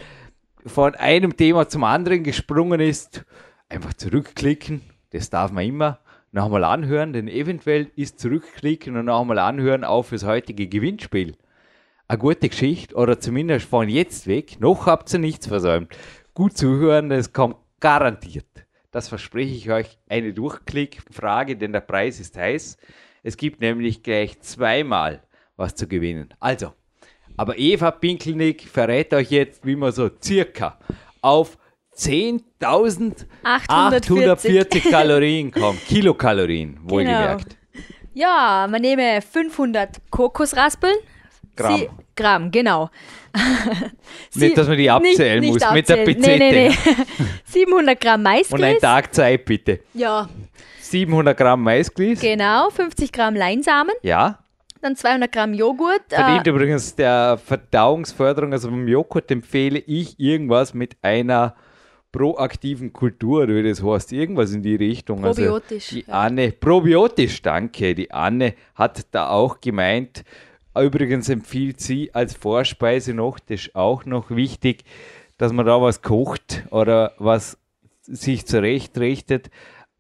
von 0.67 0.97
einem 0.97 1.37
Thema 1.37 1.69
zum 1.69 1.85
anderen 1.85 2.25
gesprungen 2.25 2.81
ist, 2.81 3.25
einfach 3.69 3.95
zurückklicken, 3.95 4.81
das 5.11 5.31
darf 5.31 5.53
man 5.53 5.65
immer. 5.65 6.01
Nochmal 6.33 6.65
anhören, 6.65 7.13
denn 7.13 7.29
eventuell 7.29 7.93
ist 7.95 8.19
zurückklicken 8.19 8.97
und 8.97 9.05
nochmal 9.05 9.39
anhören 9.39 9.85
auch 9.85 10.03
fürs 10.03 10.25
heutige 10.25 10.67
Gewinnspiel 10.67 11.37
eine 12.09 12.19
gute 12.19 12.49
Geschichte 12.49 12.95
oder 12.95 13.21
zumindest 13.21 13.69
von 13.69 13.89
jetzt 13.89 14.27
weg, 14.27 14.61
noch 14.61 14.87
habt 14.87 15.13
ihr 15.13 15.19
nichts 15.19 15.47
versäumt. 15.47 15.95
Gut 16.35 16.57
zuhören, 16.57 17.11
es 17.11 17.33
kommt 17.33 17.57
garantiert. 17.81 18.47
Das 18.93 19.09
verspreche 19.09 19.55
ich 19.55 19.71
euch, 19.71 19.99
eine 20.09 20.33
Durchklickfrage, 20.33 21.57
denn 21.57 21.73
der 21.73 21.81
Preis 21.81 22.21
ist 22.21 22.37
heiß. 22.37 22.77
Es 23.23 23.37
gibt 23.37 23.61
nämlich 23.61 24.03
gleich 24.03 24.41
zweimal 24.41 25.23
was 25.57 25.75
zu 25.75 25.89
gewinnen. 25.89 26.33
Also, 26.39 26.73
aber 27.37 27.59
Eva 27.59 27.91
Pinkelnick 27.91 28.69
verrät 28.69 29.13
euch 29.13 29.31
jetzt, 29.31 29.67
wie 29.67 29.77
man 29.77 29.93
so 29.93 30.09
circa 30.23 30.79
auf 31.21 31.59
10.840 31.95 34.91
Kalorien 34.91 35.51
kommt. 35.51 35.85
Kilokalorien, 35.87 36.79
wohlgemerkt. 36.85 37.57
Ja, 38.15 38.67
man 38.71 38.81
nehme 38.81 39.21
500 39.21 40.11
Kokosraspeln. 40.11 40.97
Gramm. 41.57 41.79
Sie, 41.79 41.89
Gramm, 42.15 42.51
genau. 42.51 42.91
Nicht, 44.35 44.57
dass 44.57 44.69
man 44.69 44.77
die 44.79 44.91
abzählen 44.91 45.45
muss 45.45 45.59
mit 45.73 45.89
der 45.89 45.99
abzählen. 46.01 46.21
Nee, 46.21 46.39
nee, 46.39 46.69
Pizette. 46.69 46.91
nee. 47.19 47.27
700 47.45 48.01
Gramm 48.01 48.27
Und 48.51 48.63
ein. 48.63 48.79
Tag 48.79 49.15
Zeit 49.15 49.45
bitte. 49.45 49.81
Ja, 49.95 50.29
700 50.81 51.37
Gramm 51.37 51.63
Maisgrieß. 51.63 52.21
genau. 52.21 52.71
50 52.71 53.13
Gramm 53.13 53.35
Leinsamen. 53.35 53.95
Ja, 54.03 54.39
Dann 54.81 54.95
200 54.97 55.33
Gramm 55.33 55.53
Joghurt. 55.55 56.03
verdient 56.09 56.47
Äh, 56.47 56.51
übrigens 56.51 56.95
der 56.95 57.39
Verdauungsförderung, 57.45 58.53
also 58.53 58.71
beim 58.71 58.87
Joghurt 58.87 59.31
empfehle 59.31 59.79
ich 59.81 60.19
irgendwas 60.21 60.75
mit 60.75 60.97
einer 61.03 61.55
proaktiven 62.13 62.93
Kultur, 62.93 63.43
oder 63.43 63.55
wie 63.57 63.69
das 63.69 63.83
heißt, 63.83 64.13
irgendwas 64.13 64.53
in 64.53 64.63
die 64.63 64.77
Richtung. 64.77 65.21
Probiotisch, 65.23 65.87
Also 65.89 65.97
die 65.97 66.05
ja. 66.07 66.15
Anne, 66.15 66.53
probiotisch, 66.53 67.43
danke. 67.43 67.95
Die 67.95 68.11
Anne 68.11 68.55
hat 68.75 69.07
da 69.11 69.29
auch 69.31 69.61
gemeint, 69.61 70.25
übrigens 70.83 71.29
empfiehlt 71.29 71.81
sie 71.81 72.15
als 72.15 72.35
Vorspeise 72.35 73.15
noch, 73.15 73.39
das 73.39 73.67
ist 73.67 73.77
auch 73.77 74.05
noch 74.05 74.31
wichtig, 74.31 74.85
dass 75.39 75.53
man 75.53 75.67
da 75.67 75.81
was 75.81 76.03
kocht 76.03 76.65
oder 76.71 77.13
was 77.19 77.59
sich 78.03 78.47
zurechtrichtet 78.47 79.51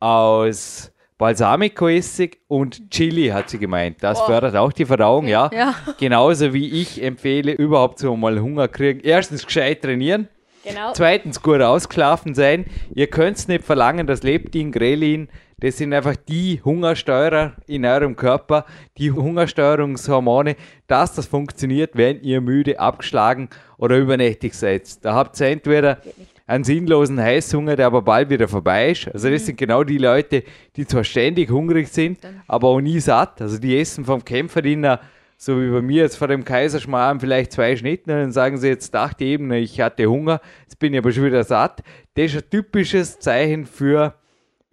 aus 0.00 0.92
Balsamico-Essig 1.18 2.38
und 2.46 2.90
Chili, 2.90 3.28
hat 3.28 3.48
sie 3.48 3.58
gemeint. 3.58 4.02
Das 4.02 4.20
fördert 4.20 4.54
auch 4.54 4.72
die 4.72 4.84
Verdauung, 4.84 5.26
ja. 5.26 5.50
Ja. 5.52 5.74
Genauso 5.98 6.52
wie 6.52 6.68
ich 6.68 7.02
empfehle, 7.02 7.52
überhaupt 7.52 7.98
so 7.98 8.14
mal 8.16 8.38
Hunger 8.38 8.68
kriegen. 8.68 9.00
Erstens 9.02 9.46
gescheit 9.46 9.82
trainieren. 9.82 10.28
Genau. 10.62 10.92
Zweitens 10.92 11.42
gut 11.42 11.62
ausgeschlafen 11.62 12.34
sein. 12.34 12.66
Ihr 12.92 13.06
könnt 13.06 13.48
nicht 13.48 13.64
verlangen, 13.64 14.06
dass 14.06 14.22
Leptin, 14.24 14.72
Grelin, 14.72 15.28
das 15.58 15.78
sind 15.78 15.94
einfach 15.94 16.16
die 16.16 16.60
Hungersteuerer 16.62 17.54
in 17.66 17.86
eurem 17.86 18.14
Körper, 18.14 18.66
die 18.98 19.10
Hungersteuerungshormone, 19.10 20.54
dass 20.86 21.14
das 21.14 21.26
funktioniert, 21.26 21.92
wenn 21.94 22.20
ihr 22.20 22.42
müde, 22.42 22.78
abgeschlagen 22.78 23.48
oder 23.78 23.96
übernächtig 23.96 24.52
seid. 24.52 25.02
Da 25.02 25.14
habt 25.14 25.40
ihr 25.40 25.46
entweder 25.46 26.02
einen 26.46 26.64
sinnlosen 26.64 27.18
Heißhunger, 27.18 27.74
der 27.74 27.86
aber 27.86 28.02
bald 28.02 28.28
wieder 28.28 28.48
vorbei 28.48 28.90
ist. 28.90 29.08
Also 29.08 29.30
das 29.30 29.46
sind 29.46 29.56
genau 29.56 29.82
die 29.82 29.96
Leute, 29.96 30.44
die 30.76 30.86
zwar 30.86 31.04
ständig 31.04 31.50
hungrig 31.50 31.88
sind, 31.88 32.18
aber 32.46 32.68
auch 32.68 32.80
nie 32.82 33.00
satt. 33.00 33.40
Also 33.40 33.58
die 33.58 33.78
essen 33.78 34.04
vom 34.04 34.22
Kämpferdiener 34.22 35.00
so 35.38 35.60
wie 35.60 35.70
bei 35.70 35.82
mir 35.82 36.02
jetzt 36.02 36.16
vor 36.16 36.28
dem 36.28 36.44
Kaiserschmarrn 36.44 37.20
vielleicht 37.20 37.52
zwei 37.52 37.76
Schnitten 37.76 38.10
und 38.10 38.16
dann 38.16 38.32
sagen 38.32 38.56
sie 38.56 38.68
jetzt 38.68 38.94
dachte 38.94 39.24
ich 39.24 39.32
eben, 39.32 39.52
ich 39.52 39.80
hatte 39.80 40.06
Hunger, 40.06 40.40
jetzt 40.62 40.78
bin 40.78 40.94
ich 40.94 40.98
aber 40.98 41.12
schon 41.12 41.24
wieder 41.24 41.44
satt. 41.44 41.82
Das 42.14 42.26
ist 42.26 42.36
ein 42.36 42.50
typisches 42.50 43.18
Zeichen 43.18 43.66
für 43.66 44.14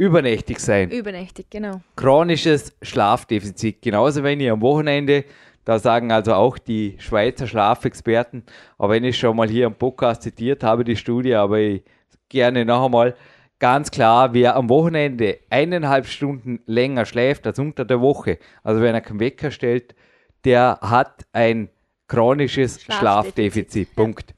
übernächtig 0.04 0.60
sein. 0.60 0.92
Übernächtig, 0.92 1.48
genau. 1.50 1.82
Chronisches 1.96 2.76
Schlafdefizit. 2.82 3.82
Genauso 3.82 4.24
wenn 4.24 4.40
ihr 4.40 4.54
am 4.54 4.62
Wochenende, 4.62 5.26
da 5.66 5.80
sagen 5.80 6.12
also 6.12 6.34
auch 6.34 6.58
die 6.58 6.96
Schweizer 7.00 7.48
Schlafexperten, 7.48 8.44
aber 8.78 8.94
wenn 8.94 9.04
ich 9.06 9.18
schon 9.18 9.38
mal 9.38 9.50
hier 9.50 9.68
am 9.68 9.76
Podcast 9.76 10.24
zitiert 10.24 10.64
habe, 10.64 10.84
die 10.84 10.98
Studie, 10.98 11.36
aber 11.36 11.60
ich 11.60 11.84
gerne 12.28 12.66
noch 12.66 12.86
einmal, 12.86 13.16
ganz 13.60 13.92
klar, 13.92 14.34
wer 14.34 14.58
am 14.58 14.70
Wochenende 14.70 15.40
eineinhalb 15.50 16.06
Stunden 16.06 16.60
länger 16.66 17.06
schläft 17.06 17.48
als 17.48 17.60
unter 17.60 17.86
der 17.86 18.02
Woche, 18.02 18.40
also 18.62 18.82
wenn 18.82 18.94
er 18.94 19.02
keinen 19.02 19.22
Wecker 19.22 19.52
stellt, 19.52 19.96
der 20.44 20.80
hat 20.82 21.26
ein 21.32 21.70
chronisches 22.08 22.82
Schlafdefizit. 22.82 23.00
Schlafdefizit. 23.00 23.96
Punkt. 23.96 24.36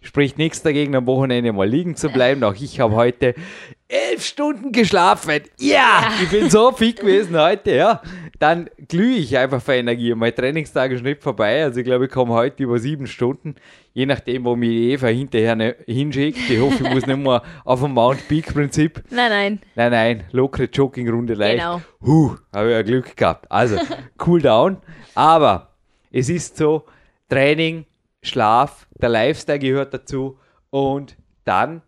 Spricht 0.00 0.36
nichts 0.36 0.62
dagegen, 0.62 0.94
am 0.96 1.06
Wochenende 1.06 1.52
mal 1.52 1.66
liegen 1.66 1.96
zu 1.96 2.10
bleiben. 2.10 2.44
Auch 2.44 2.54
ich 2.54 2.78
habe 2.78 2.94
heute 2.94 3.34
elf 3.88 4.24
Stunden 4.24 4.72
geschlafen. 4.72 5.40
Ja, 5.58 6.10
ich 6.22 6.30
bin 6.30 6.48
so 6.50 6.72
fit 6.72 7.00
gewesen 7.00 7.36
heute, 7.38 7.74
ja. 7.74 8.02
Dann 8.38 8.68
glühe 8.88 9.16
ich 9.16 9.36
einfach 9.38 9.62
vor 9.62 9.74
Energie. 9.74 10.14
Mein 10.14 10.34
Trainingstag 10.34 10.90
ist 10.90 11.02
nicht 11.04 11.22
vorbei. 11.22 11.62
Also 11.62 11.80
ich 11.80 11.84
glaube, 11.84 12.06
ich 12.06 12.10
komme 12.10 12.34
heute 12.34 12.62
über 12.64 12.78
sieben 12.78 13.06
Stunden. 13.06 13.54
Je 13.92 14.06
nachdem, 14.06 14.44
wo 14.44 14.56
mich 14.56 14.70
Eva 14.70 15.06
hinterher 15.08 15.54
ne- 15.54 15.76
hinschickt. 15.86 16.50
Ich 16.50 16.60
hoffe, 16.60 16.82
ich 16.82 16.90
muss 16.90 17.06
nicht 17.06 17.16
mehr 17.18 17.42
auf 17.64 17.80
dem 17.80 17.92
Mount 17.92 18.26
Peak 18.26 18.52
Prinzip. 18.52 19.02
Nein, 19.10 19.30
nein. 19.30 19.60
Nein, 19.76 19.90
nein, 19.92 20.24
lockere 20.32 20.64
Joggingrunde 20.64 21.34
leicht. 21.34 21.60
Genau. 21.62 21.80
Huh, 22.04 22.36
habe 22.52 22.68
ich 22.70 22.72
ja 22.72 22.82
Glück 22.82 23.16
gehabt. 23.16 23.50
Also, 23.50 23.78
cool 24.26 24.42
down. 24.42 24.78
Aber 25.14 25.76
es 26.10 26.28
ist 26.28 26.56
so, 26.56 26.84
Training, 27.28 27.86
Schlaf, 28.22 28.88
der 29.00 29.10
Lifestyle 29.10 29.58
gehört 29.60 29.94
dazu 29.94 30.38
und 30.70 31.16
dann 31.44 31.82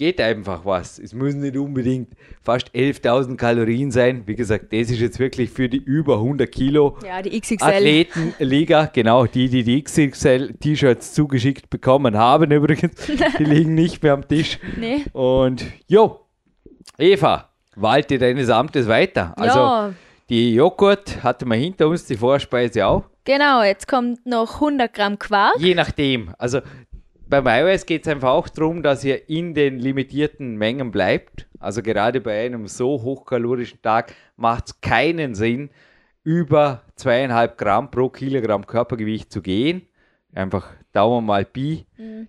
geht 0.00 0.18
einfach 0.18 0.64
was. 0.64 0.98
Es 0.98 1.12
müssen 1.12 1.40
nicht 1.42 1.58
unbedingt 1.58 2.14
fast 2.42 2.70
11.000 2.74 3.36
Kalorien 3.36 3.90
sein. 3.90 4.22
Wie 4.24 4.34
gesagt, 4.34 4.72
das 4.72 4.90
ist 4.90 4.98
jetzt 4.98 5.18
wirklich 5.18 5.50
für 5.50 5.68
die 5.68 5.76
über 5.76 6.14
100 6.14 6.50
Kilo 6.50 6.96
Ja, 7.06 7.20
die 7.20 7.38
XXL. 7.38 7.62
Athletenliga, 7.62 8.86
genau, 8.86 9.26
die, 9.26 9.50
die 9.50 9.62
die 9.62 9.82
XXL-T-Shirts 9.84 11.12
zugeschickt 11.12 11.68
bekommen 11.68 12.16
haben 12.16 12.50
übrigens, 12.50 12.94
die 13.38 13.44
liegen 13.44 13.74
nicht 13.74 14.02
mehr 14.02 14.14
am 14.14 14.26
Tisch. 14.26 14.58
Nee. 14.78 15.04
Und 15.12 15.64
jo, 15.86 16.20
Eva, 16.96 17.50
walte 17.76 18.16
deines 18.18 18.48
Amtes 18.48 18.88
weiter. 18.88 19.34
Also 19.36 19.58
ja, 19.58 19.92
die 20.30 20.54
Joghurt 20.54 21.22
hatten 21.22 21.46
wir 21.50 21.56
hinter 21.56 21.88
uns, 21.88 22.06
die 22.06 22.16
Vorspeise 22.16 22.86
auch. 22.86 23.04
genau. 23.24 23.62
Jetzt 23.62 23.86
kommt 23.86 24.24
noch 24.24 24.54
100 24.54 24.94
Gramm 24.94 25.18
Quark. 25.18 25.56
Je 25.58 25.74
nachdem. 25.74 26.32
Also 26.38 26.60
beim 27.30 27.46
Eiweiß 27.46 27.86
geht 27.86 28.02
es 28.02 28.12
einfach 28.12 28.30
auch 28.30 28.48
darum, 28.48 28.82
dass 28.82 29.04
ihr 29.04 29.28
in 29.28 29.54
den 29.54 29.78
limitierten 29.78 30.56
Mengen 30.56 30.90
bleibt. 30.90 31.46
Also 31.60 31.80
gerade 31.80 32.20
bei 32.20 32.44
einem 32.44 32.66
so 32.66 33.02
hochkalorischen 33.02 33.80
Tag 33.80 34.14
macht 34.36 34.66
es 34.66 34.80
keinen 34.80 35.34
Sinn, 35.34 35.70
über 36.24 36.82
zweieinhalb 36.96 37.56
Gramm 37.56 37.90
pro 37.90 38.08
Kilogramm 38.08 38.66
Körpergewicht 38.66 39.32
zu 39.32 39.40
gehen. 39.40 39.82
Einfach 40.34 40.70
Daumen 40.92 41.24
mal 41.24 41.44
Pi. 41.44 41.86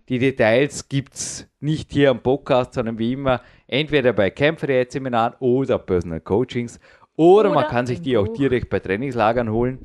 Die 0.07 0.19
Details 0.19 0.87
gibt 0.87 1.15
es 1.15 1.47
nicht 1.59 1.91
hier 1.91 2.11
am 2.11 2.21
Podcast, 2.21 2.73
sondern 2.73 2.97
wie 2.97 3.13
immer 3.13 3.41
entweder 3.67 4.13
bei 4.13 4.29
Kämpferdiät-Seminaren 4.29 5.33
oder 5.39 5.77
Personal 5.79 6.21
Coachings. 6.21 6.79
Oder, 7.15 7.49
man 7.49 7.65
Oder 7.65 7.67
kann 7.67 7.85
sich 7.85 8.01
die 8.01 8.17
auch 8.17 8.27
direkt 8.27 8.69
bei 8.69 8.79
Trainingslagern 8.79 9.51
holen. 9.51 9.79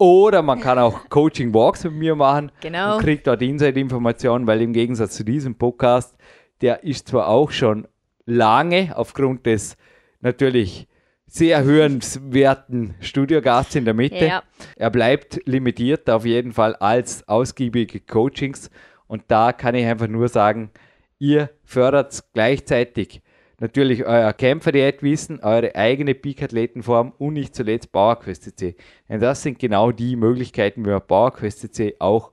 Oder 0.00 0.40
man 0.40 0.58
kann 0.60 0.78
auch 0.78 1.08
Coaching 1.10 1.52
Walks 1.52 1.84
mit 1.84 1.92
mir 1.92 2.14
machen 2.16 2.50
Genau. 2.62 2.96
und 2.96 3.02
kriegt 3.02 3.26
dort 3.26 3.42
Inside-Informationen, 3.42 4.46
weil 4.46 4.62
im 4.62 4.72
Gegensatz 4.72 5.14
zu 5.14 5.24
diesem 5.24 5.54
Podcast, 5.56 6.16
der 6.62 6.82
ist 6.84 7.08
zwar 7.08 7.28
auch 7.28 7.50
schon 7.50 7.86
lange 8.24 8.96
aufgrund 8.96 9.44
des 9.44 9.76
natürlich 10.20 10.88
sehr 11.26 11.62
hörenswerten 11.62 12.94
Studiogasts 13.00 13.74
in 13.74 13.84
der 13.84 13.92
Mitte. 13.94 14.24
Ja. 14.26 14.42
Er 14.76 14.90
bleibt 14.90 15.40
limitiert 15.44 16.08
auf 16.08 16.24
jeden 16.24 16.52
Fall 16.52 16.74
als 16.76 17.28
ausgiebige 17.28 18.00
Coachings 18.00 18.70
und 19.06 19.24
da 19.28 19.52
kann 19.52 19.74
ich 19.74 19.84
einfach 19.86 20.08
nur 20.08 20.28
sagen, 20.28 20.70
ihr 21.18 21.50
fördert 21.64 22.24
gleichzeitig 22.32 23.20
natürlich 23.60 24.04
euer 24.04 24.32
Kämpferdiätwissen, 24.32 25.40
eure 25.40 25.74
eigene 25.76 26.14
Peak-Athletenform 26.14 27.12
und 27.18 27.34
nicht 27.34 27.54
zuletzt 27.54 27.92
PowerQuest 27.92 28.42
CC. 28.42 28.74
Denn 29.08 29.20
das 29.20 29.42
sind 29.42 29.58
genau 29.58 29.92
die 29.92 30.16
Möglichkeiten, 30.16 30.84
wie 30.84 30.90
man 30.90 31.06
PowerQuest 31.06 31.60
CC 31.60 31.96
auch 32.00 32.32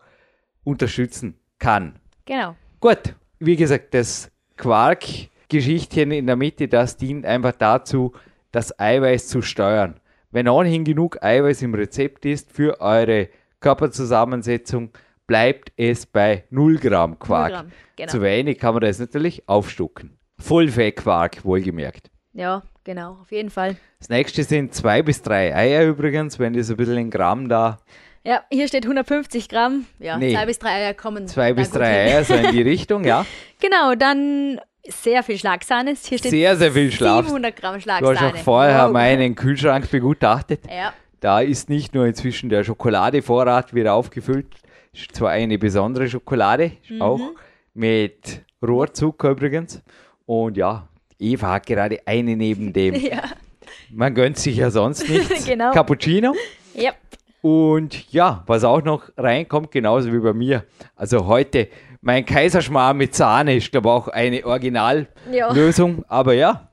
unterstützen 0.64 1.40
kann. 1.60 2.00
Genau. 2.26 2.56
Gut, 2.80 3.16
wie 3.40 3.56
gesagt, 3.56 3.94
das 3.94 4.32
Quark-Geschichtchen 4.58 6.12
in 6.12 6.28
der 6.28 6.36
Mitte, 6.36 6.68
das 6.68 6.98
dient 6.98 7.26
einfach 7.26 7.54
dazu, 7.54 8.14
das 8.52 8.78
Eiweiß 8.80 9.28
zu 9.28 9.42
steuern. 9.42 10.00
Wenn 10.32 10.48
ohnehin 10.48 10.84
genug 10.84 11.24
Eiweiß 11.24 11.62
im 11.62 11.74
Rezept 11.74 12.26
ist 12.26 12.52
für 12.52 12.82
eure 12.82 13.30
Körperzusammensetzung, 13.60 14.92
bleibt 15.26 15.72
es 15.78 16.06
bei 16.06 16.46
0 16.50 16.78
Gramm 16.78 17.20
Quark. 17.20 17.52
Gramm, 17.52 17.72
genau. 17.96 18.12
Zu 18.12 18.22
wenig 18.22 18.60
kann 18.60 18.74
man 18.74 18.82
das 18.82 19.00
natürlich 19.00 19.48
aufstocken. 19.48 20.17
Vollfett-Quark, 20.40 21.44
wohlgemerkt. 21.46 22.10
Ja, 22.34 22.62
genau. 22.84 23.18
Auf 23.22 23.32
jeden 23.32 23.50
Fall. 23.50 23.76
Das 24.00 24.10
nächste 24.10 24.44
sind 24.44 24.74
zwei 24.74 25.02
bis 25.02 25.22
drei 25.22 25.56
Eier 25.56 25.86
übrigens, 25.86 26.40
wenn 26.40 26.54
das 26.54 26.70
ein 26.70 26.78
bisschen 26.78 26.98
in 26.98 27.10
Gramm 27.10 27.50
da, 27.50 27.80
Ja, 28.24 28.44
hier 28.52 28.68
steht 28.68 28.84
150 28.86 29.48
Gramm. 29.50 29.86
Ja, 30.00 30.18
Nee. 30.18 30.34
zwei 30.34 30.46
bis 30.46 30.60
drei 30.60 30.70
Eier 30.72 30.94
kommen. 30.94 31.28
zwei 31.28 31.54
bis 31.54 31.72
drei 31.72 31.88
hin. 32.08 32.14
Eier, 32.18 32.24
so 32.26 32.34
in 32.34 32.52
die 32.52 32.62
Richtung, 32.62 33.06
ja. 33.06 33.26
Genau, 33.62 33.96
dann 33.96 34.60
sehr 34.88 35.24
viel 35.24 35.38
Schlagsahne. 35.38 35.96
Hier 36.02 36.18
steht 36.18 36.32
Sehr, 36.32 36.56
sehr 36.58 36.72
viel 36.72 36.92
Schlaf. 36.92 37.26
700 37.26 37.56
Gramm 37.56 37.76
Du 37.76 37.82
Schlagsahne. 37.82 38.20
hast 38.20 38.34
auch 38.36 38.38
vorher 38.44 38.86
Wow. 38.88 38.92
meinen 38.94 39.34
Kühlschrank 39.36 39.90
begutachtet. 39.90 40.62
Ja, 40.70 40.94
Da 41.20 41.40
ist 41.42 41.68
nicht 41.70 41.96
nur 41.96 42.06
inzwischen 42.06 42.50
der 42.50 42.64
Schokoladevorrat 42.64 43.74
wieder 43.74 43.94
aufgefüllt, 43.96 44.48
ist 44.94 45.16
zwar 45.16 45.32
eine 45.32 45.58
besondere 45.58 46.08
Schokolade, 46.10 46.74
Mhm. 46.90 47.02
auch 47.02 47.22
mit 47.74 48.42
Rohrzucker 48.66 49.32
übrigens. 49.32 49.82
Und 50.28 50.58
ja, 50.58 50.88
Eva 51.18 51.54
hat 51.54 51.66
gerade 51.66 52.00
eine 52.06 52.36
neben 52.36 52.72
dem. 52.74 52.94
ja. 53.04 53.24
Man 53.90 54.14
gönnt 54.14 54.38
sich 54.38 54.58
ja 54.58 54.70
sonst 54.70 55.10
nichts. 55.10 55.46
Genau. 55.48 55.72
Cappuccino. 55.72 56.36
ja. 56.76 56.92
Und 57.42 58.12
ja, 58.12 58.44
was 58.48 58.64
auch 58.64 58.82
noch 58.84 59.10
reinkommt, 59.16 59.72
genauso 59.72 60.12
wie 60.12 60.20
bei 60.20 60.34
mir. 60.34 60.66
Also 60.96 61.28
heute 61.28 61.70
mein 62.02 62.26
Kaiserschmarrn 62.26 62.98
mit 62.98 63.16
Sahne 63.16 63.56
ist, 63.56 63.72
glaube 63.72 63.88
ich, 63.88 63.92
auch 63.94 64.08
eine 64.10 64.40
Ja. 64.42 64.46
Originallösung. 64.48 66.04
Aber 66.08 66.34
ja, 66.34 66.68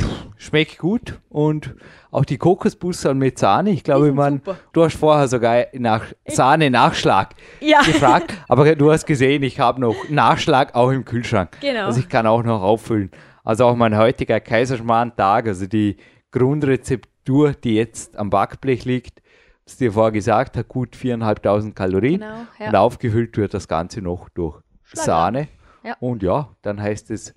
pff, 0.00 0.27
schmeckt 0.38 0.78
gut. 0.78 1.20
Und 1.28 1.74
auch 2.10 2.24
die 2.24 2.38
Kokosbusse 2.38 3.12
mit 3.14 3.38
Sahne. 3.38 3.70
Ich 3.70 3.84
glaube, 3.84 4.12
man, 4.12 4.36
super. 4.38 4.56
du 4.72 4.84
hast 4.84 4.96
vorher 4.96 5.28
sogar 5.28 5.66
nach 5.74 6.04
Sahne-Nachschlag 6.26 7.34
Ja. 7.60 7.80
gefragt. 7.82 8.32
Aber 8.48 8.74
du 8.74 8.90
hast 8.90 9.06
gesehen, 9.06 9.42
ich 9.42 9.60
habe 9.60 9.80
noch 9.80 9.96
Nachschlag 10.08 10.74
auch 10.74 10.90
im 10.90 11.04
Kühlschrank. 11.04 11.58
Genau. 11.60 11.86
Also 11.86 12.00
ich 12.00 12.08
kann 12.08 12.26
auch 12.26 12.42
noch 12.42 12.62
auffüllen. 12.62 13.10
Also 13.44 13.66
auch 13.66 13.76
mein 13.76 13.96
heutiger 13.96 14.40
Kaiserschmarrn-Tag, 14.40 15.46
also 15.46 15.66
die 15.66 15.96
Grundrezeptur, 16.30 17.52
die 17.52 17.74
jetzt 17.74 18.16
am 18.16 18.30
Backblech 18.30 18.84
liegt, 18.84 19.22
was 19.64 19.76
dir 19.76 19.92
vorher 19.92 20.12
gesagt 20.12 20.56
hat, 20.56 20.68
gut 20.68 20.96
4.500 20.96 21.74
Kalorien. 21.74 22.20
Genau, 22.20 22.34
ja. 22.58 22.68
Und 22.68 22.76
aufgefüllt 22.76 23.36
wird 23.36 23.54
das 23.54 23.68
Ganze 23.68 24.00
noch 24.02 24.28
durch 24.30 24.60
Sahne. 24.92 25.48
Ja. 25.84 25.96
Und 26.00 26.22
ja, 26.22 26.48
dann 26.62 26.80
heißt 26.80 27.10
es, 27.10 27.34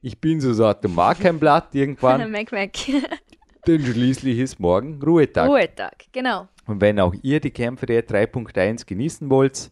ich 0.00 0.20
bin 0.20 0.40
so 0.40 0.52
satt 0.52 0.84
und 0.84 0.94
mag 0.94 1.20
kein 1.20 1.38
Blatt 1.38 1.74
irgendwann, 1.74 2.30
Mac, 2.32 2.52
Mac. 2.52 2.72
denn 3.66 3.84
schließlich 3.84 4.38
ist 4.38 4.60
morgen 4.60 5.00
Ruhetag. 5.02 5.48
Ruhetag, 5.48 6.04
genau. 6.12 6.48
Und 6.66 6.80
wenn 6.80 7.00
auch 7.00 7.14
ihr 7.22 7.40
die 7.40 7.50
Kämpfe 7.50 7.86
der 7.86 8.06
3.1 8.06 8.86
genießen 8.86 9.28
wollt, 9.30 9.70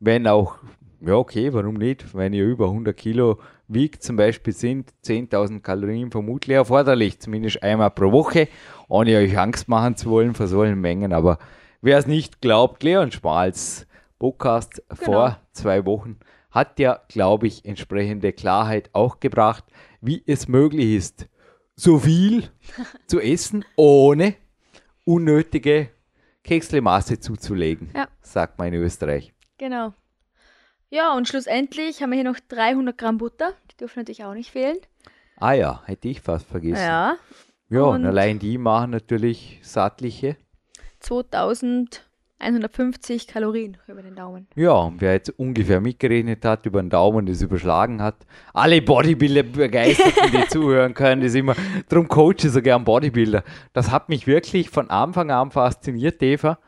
wenn 0.00 0.26
auch 0.26 0.58
ja, 1.00 1.14
okay, 1.14 1.52
warum 1.52 1.74
nicht? 1.74 2.14
Wenn 2.14 2.32
ihr 2.32 2.44
über 2.44 2.66
100 2.66 2.96
Kilo 2.96 3.38
wiegt, 3.68 4.02
zum 4.02 4.16
Beispiel, 4.16 4.52
sind 4.52 4.92
10.000 5.04 5.60
Kalorien 5.60 6.10
vermutlich 6.10 6.56
erforderlich, 6.56 7.20
zumindest 7.20 7.62
einmal 7.62 7.90
pro 7.90 8.12
Woche, 8.12 8.48
ohne 8.88 9.16
euch 9.16 9.38
Angst 9.38 9.68
machen 9.68 9.96
zu 9.96 10.10
wollen 10.10 10.34
vor 10.34 10.46
solchen 10.46 10.80
Mengen. 10.80 11.12
Aber 11.12 11.38
wer 11.82 11.98
es 11.98 12.06
nicht 12.06 12.40
glaubt, 12.40 12.82
Leon 12.82 13.12
Schmals 13.12 13.86
Podcast 14.18 14.82
Genau. 14.88 15.02
vor 15.02 15.40
zwei 15.52 15.84
Wochen 15.84 16.16
hat 16.56 16.78
ja, 16.78 17.00
glaube 17.08 17.46
ich, 17.46 17.64
entsprechende 17.66 18.32
Klarheit 18.32 18.88
auch 18.94 19.20
gebracht, 19.20 19.64
wie 20.00 20.22
es 20.26 20.48
möglich 20.48 20.94
ist, 20.96 21.28
so 21.74 21.98
viel 21.98 22.48
zu 23.06 23.20
essen, 23.20 23.62
ohne 23.76 24.34
unnötige 25.04 25.90
Kekslemasse 26.44 27.20
zuzulegen, 27.20 27.90
Ja. 27.94 28.08
sagt 28.22 28.58
man 28.58 28.68
in 28.68 28.74
Österreich. 28.82 29.34
Genau. 29.58 29.92
Ja, 30.88 31.14
und 31.14 31.28
schlussendlich 31.28 32.00
haben 32.02 32.10
wir 32.10 32.16
hier 32.16 32.30
noch 32.30 32.38
300 32.48 32.96
Gramm 32.96 33.18
Butter. 33.18 33.52
Die 33.70 33.76
dürfen 33.76 33.98
natürlich 34.00 34.24
auch 34.24 34.34
nicht 34.34 34.50
fehlen. 34.50 34.76
Ah 35.36 35.52
ja, 35.52 35.82
hätte 35.84 36.08
ich 36.08 36.20
fast 36.20 36.46
vergessen. 36.46 36.82
Ja, 36.82 37.16
Ja, 37.68 37.82
und, 37.82 37.96
Und- 38.02 38.06
allein 38.06 38.38
die 38.38 38.56
machen 38.58 38.92
natürlich 38.92 39.58
sattliche. 39.62 40.36
2150 42.38 43.26
Kalorien 43.28 43.78
über 43.86 44.02
den 44.02 44.14
Daumen. 44.14 44.46
Ja, 44.54 44.72
und 44.72 45.00
wer 45.00 45.14
jetzt 45.14 45.30
ungefähr 45.38 45.80
mitgerechnet 45.80 46.44
hat, 46.44 46.66
über 46.66 46.82
den 46.82 46.90
Daumen 46.90 47.26
das 47.26 47.40
überschlagen 47.40 48.02
hat, 48.02 48.26
alle 48.52 48.82
Bodybuilder 48.82 49.42
begeisterten, 49.42 50.30
die 50.32 50.46
zuhören 50.48 50.92
können, 50.92 51.22
das 51.22 51.34
immer, 51.34 51.54
darum 51.88 52.08
coache 52.08 52.44
ich 52.44 52.50
so 52.50 52.60
gern 52.60 52.84
Bodybuilder. 52.84 53.42
Das 53.72 53.90
hat 53.90 54.08
mich 54.10 54.26
wirklich 54.26 54.68
von 54.68 54.90
Anfang 54.90 55.30
an 55.30 55.50
fasziniert, 55.50 56.22
Eva. 56.22 56.58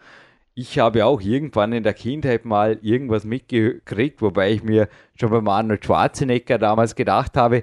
Ich 0.54 0.78
habe 0.78 1.04
auch 1.04 1.20
irgendwann 1.20 1.72
in 1.72 1.82
der 1.84 1.94
Kindheit 1.94 2.44
mal 2.44 2.78
irgendwas 2.82 3.24
mitgekriegt, 3.24 4.22
wobei 4.22 4.52
ich 4.52 4.64
mir 4.64 4.88
schon 5.14 5.30
beim 5.30 5.46
Arnold 5.48 5.84
Schwarzenegger 5.84 6.58
damals 6.58 6.94
gedacht 6.94 7.36
habe, 7.36 7.62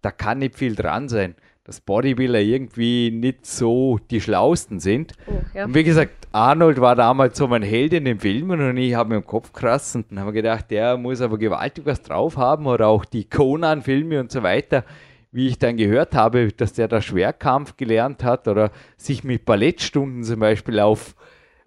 da 0.00 0.10
kann 0.10 0.38
nicht 0.38 0.56
viel 0.56 0.74
dran 0.74 1.08
sein, 1.08 1.34
dass 1.64 1.80
Bodybuilder 1.80 2.40
irgendwie 2.40 3.10
nicht 3.10 3.46
so 3.46 3.98
die 4.10 4.20
Schlausten 4.20 4.80
sind. 4.80 5.12
Oh, 5.26 5.42
ja. 5.54 5.64
Und 5.66 5.74
wie 5.74 5.84
gesagt, 5.84 6.21
Arnold 6.32 6.80
war 6.80 6.96
damals 6.96 7.36
so 7.36 7.46
mein 7.46 7.62
Held 7.62 7.92
in 7.92 8.06
den 8.06 8.18
Filmen 8.18 8.60
und 8.60 8.76
ich 8.78 8.94
habe 8.94 9.10
mir 9.10 9.16
im 9.16 9.26
Kopf 9.26 9.52
krass 9.52 9.94
und 9.94 10.10
dann 10.10 10.20
habe 10.20 10.30
ich 10.30 10.36
gedacht, 10.36 10.70
der 10.70 10.96
muss 10.96 11.20
aber 11.20 11.36
gewaltig 11.36 11.84
was 11.84 12.02
drauf 12.02 12.38
haben 12.38 12.66
oder 12.66 12.88
auch 12.88 13.04
die 13.04 13.28
Conan-Filme 13.28 14.18
und 14.18 14.32
so 14.32 14.42
weiter. 14.42 14.84
Wie 15.30 15.48
ich 15.48 15.58
dann 15.58 15.76
gehört 15.76 16.14
habe, 16.14 16.48
dass 16.52 16.72
der 16.72 16.88
da 16.88 17.00
Schwerkampf 17.02 17.76
gelernt 17.76 18.24
hat 18.24 18.48
oder 18.48 18.70
sich 18.96 19.24
mit 19.24 19.44
Ballettstunden 19.44 20.24
zum 20.24 20.40
Beispiel 20.40 20.80
auf 20.80 21.14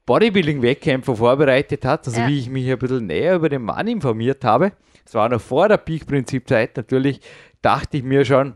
Bodybuilding-Wettkämpfe 0.06 1.16
vorbereitet 1.16 1.84
hat, 1.86 2.08
also 2.08 2.22
Ja. 2.22 2.28
wie 2.28 2.40
ich 2.40 2.50
mich 2.50 2.70
ein 2.70 2.78
bisschen 2.78 3.08
näher 3.08 3.36
über 3.36 3.50
den 3.50 3.64
Mann 3.64 3.88
informiert 3.88 4.44
habe. 4.44 4.72
Es 5.04 5.14
war 5.14 5.30
noch 5.30 5.42
vor 5.42 5.68
der 5.68 5.78
Peak-Prinzip-Zeit 5.78 6.78
natürlich, 6.78 7.22
dachte 7.62 7.98
ich 7.98 8.04
mir 8.04 8.26
schon, 8.26 8.56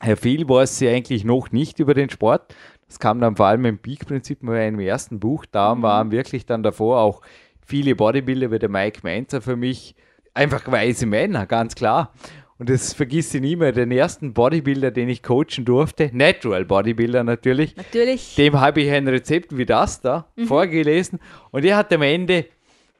Herr 0.00 0.16
Fehl 0.16 0.48
weiß 0.48 0.78
sie 0.78 0.88
eigentlich 0.88 1.24
noch 1.24 1.52
nicht 1.52 1.78
über 1.78 1.92
den 1.92 2.08
Sport. 2.08 2.54
Das 2.90 2.98
kam 2.98 3.20
dann 3.20 3.36
vor 3.36 3.46
allem 3.46 3.64
im 3.66 3.78
Peak-Prinzip 3.78 4.42
mal 4.42 4.66
im 4.66 4.80
ersten 4.80 5.20
Buch. 5.20 5.46
Da 5.48 5.80
waren 5.80 6.10
wirklich 6.10 6.44
dann 6.44 6.64
davor 6.64 6.98
auch 6.98 7.22
viele 7.64 7.94
Bodybuilder 7.94 8.50
wie 8.50 8.58
der 8.58 8.68
Mike 8.68 8.98
Mainzer 9.04 9.40
für 9.40 9.54
mich. 9.54 9.94
Einfach 10.34 10.66
weise 10.66 11.06
Männer, 11.06 11.46
ganz 11.46 11.76
klar. 11.76 12.12
Und 12.58 12.68
das 12.68 12.92
vergisst 12.92 13.32
ich 13.32 13.42
nie 13.42 13.54
mehr, 13.54 13.70
den 13.70 13.92
ersten 13.92 14.34
Bodybuilder, 14.34 14.90
den 14.90 15.08
ich 15.08 15.22
coachen 15.22 15.64
durfte, 15.64 16.10
Natural 16.12 16.64
Bodybuilder 16.64 17.22
natürlich, 17.22 17.76
Natürlich. 17.76 18.34
dem 18.34 18.60
habe 18.60 18.80
ich 18.80 18.90
ein 18.90 19.06
Rezept 19.06 19.56
wie 19.56 19.66
das 19.66 20.00
da 20.00 20.26
vorgelesen. 20.46 21.20
Und 21.52 21.64
er 21.64 21.76
hat 21.76 21.92
am 21.92 22.02
Ende 22.02 22.46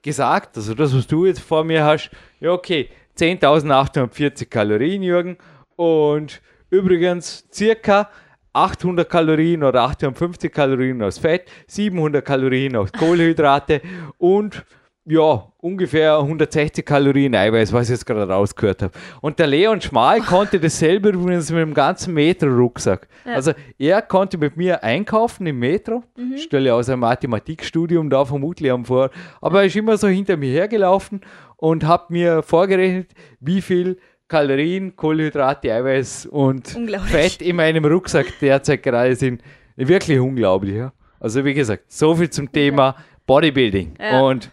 gesagt, 0.03 0.57
also 0.57 0.73
das, 0.75 0.97
was 0.97 1.09
du 1.09 1.27
jetzt 1.27 1.41
vor 1.41 1.65
mir 1.65 1.85
hast, 1.85 2.11
ja 2.39 2.53
okay, 2.53 2.89
10.840 3.19 4.47
Kalorien, 4.47 5.03
Jürgen, 5.03 5.37
und 5.75 6.41
übrigens 6.71 7.45
circa 7.53 8.09
800 8.52 9.08
Kalorien 9.08 9.63
oder 9.63 9.82
850 9.82 10.52
Kalorien 10.52 11.02
aus 11.02 11.19
Fett, 11.19 11.50
700 11.67 12.25
Kalorien 12.25 12.76
aus 12.76 12.93
Kohlenhydrate 12.93 13.80
und 14.19 14.65
ja, 15.06 15.50
ungefähr 15.58 16.19
160 16.19 16.84
Kalorien 16.84 17.34
Eiweiß, 17.34 17.73
was 17.73 17.89
ich 17.89 17.95
jetzt 17.95 18.06
gerade 18.06 18.30
rausgehört 18.30 18.82
habe. 18.82 18.93
Und 19.21 19.39
der 19.39 19.47
Leon 19.47 19.80
Schmal 19.80 20.21
konnte 20.26 20.60
dasselbe 20.60 21.08
übrigens 21.10 21.50
mit 21.50 21.60
dem 21.60 21.75
ganzen 21.75 22.15
Metro-Rucksack. 22.15 23.08
Also 23.25 23.52
er 23.78 24.02
konnte 24.02 24.39
mit 24.39 24.56
mir 24.56 24.84
einkaufen 24.84 25.47
im 25.47 25.58
Metro, 25.58 26.04
stelle 26.36 26.75
aus 26.75 26.89
einem 26.89 27.00
Mathematikstudium 27.00 28.10
da 28.10 28.25
vermutlich 28.25 28.71
am 28.71 28.84
Vor, 28.84 29.10
aber 29.41 29.60
er 29.60 29.67
ist 29.67 29.76
immer 29.76 29.97
so 29.97 30.06
hinter 30.06 30.36
mir 30.36 30.52
hergelaufen 30.52 31.23
und 31.56 31.86
hat 31.86 32.10
mir 32.10 32.43
vorgerechnet, 32.43 33.13
wie 33.41 33.63
viel 33.63 33.99
Kalorien, 34.30 34.95
Kohlenhydrate, 34.95 35.75
Eiweiß 35.75 36.26
und. 36.26 36.69
Fett 37.08 37.43
in 37.43 37.56
meinem 37.56 37.84
Rucksack 37.84 38.26
derzeit 38.40 38.82
gerade 38.82 39.16
sind. 39.16 39.43
Wirklich 39.75 40.21
unglaublich. 40.21 40.76
Ja? 40.76 40.93
Also 41.19 41.45
wie 41.45 41.52
gesagt, 41.52 41.90
so 41.90 42.14
viel 42.14 42.30
zum 42.30 42.50
Thema 42.50 42.95
Bodybuilding. 43.26 43.95
Ja. 43.99 44.21
Und 44.21 44.52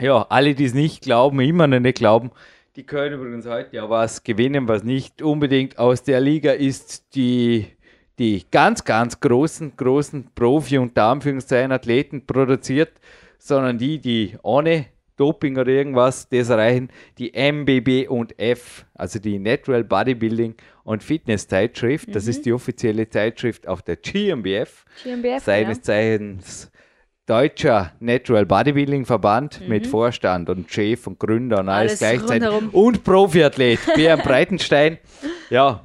ja, 0.00 0.26
alle, 0.28 0.54
die 0.54 0.64
es 0.64 0.74
nicht 0.74 1.02
glauben, 1.02 1.38
immer 1.40 1.68
noch 1.68 1.78
nicht 1.78 1.98
glauben, 1.98 2.32
die 2.74 2.82
können 2.84 3.20
übrigens 3.20 3.46
heute 3.46 3.76
ja 3.76 3.88
was 3.88 4.24
gewinnen, 4.24 4.68
was 4.68 4.82
nicht 4.82 5.22
unbedingt 5.22 5.78
aus 5.78 6.02
der 6.02 6.20
Liga 6.20 6.52
ist, 6.52 7.14
die 7.14 7.66
die 8.18 8.44
ganz, 8.50 8.84
ganz 8.84 9.20
großen, 9.20 9.76
großen 9.76 10.30
Profi- 10.34 10.78
und 10.78 10.98
Anführungszeichen 10.98 11.70
Athleten 11.70 12.26
produziert, 12.26 12.90
sondern 13.38 13.78
die, 13.78 14.00
die 14.00 14.36
ohne 14.42 14.86
Doping 15.18 15.58
oder 15.58 15.70
irgendwas 15.70 16.28
das 16.28 16.48
erreichen, 16.48 16.88
die 17.18 17.32
MBB 17.34 18.08
und 18.08 18.38
F, 18.38 18.86
also 18.94 19.18
die 19.18 19.38
Natural 19.38 19.84
Bodybuilding 19.84 20.54
und 20.84 21.02
Fitness 21.02 21.46
Zeitschrift. 21.48 22.14
Das 22.14 22.26
ist 22.26 22.46
die 22.46 22.52
offizielle 22.52 23.08
Zeitschrift 23.08 23.68
auf 23.68 23.82
der 23.82 23.96
GmbF 23.96 24.84
GmbF, 25.04 25.44
seines 25.44 25.78
ja. 25.78 25.82
Zeichens 25.82 26.70
Deutscher 27.26 27.92
Natural 28.00 28.46
Bodybuilding 28.46 29.04
Verband 29.04 29.60
mit 29.68 29.86
Vorstand 29.86 30.48
und 30.48 30.70
Chef 30.70 31.06
und 31.06 31.18
Gründer 31.18 31.60
und 31.60 31.68
alles, 31.68 32.00
Mhm. 32.00 32.06
Alles 32.06 32.18
gleichzeitig. 32.26 32.48
rundherum. 32.48 32.68
Und 32.70 33.04
Profiathlet 33.04 33.80
Björn 33.94 34.20
Breitenstein. 34.20 34.96
Ja, 35.50 35.84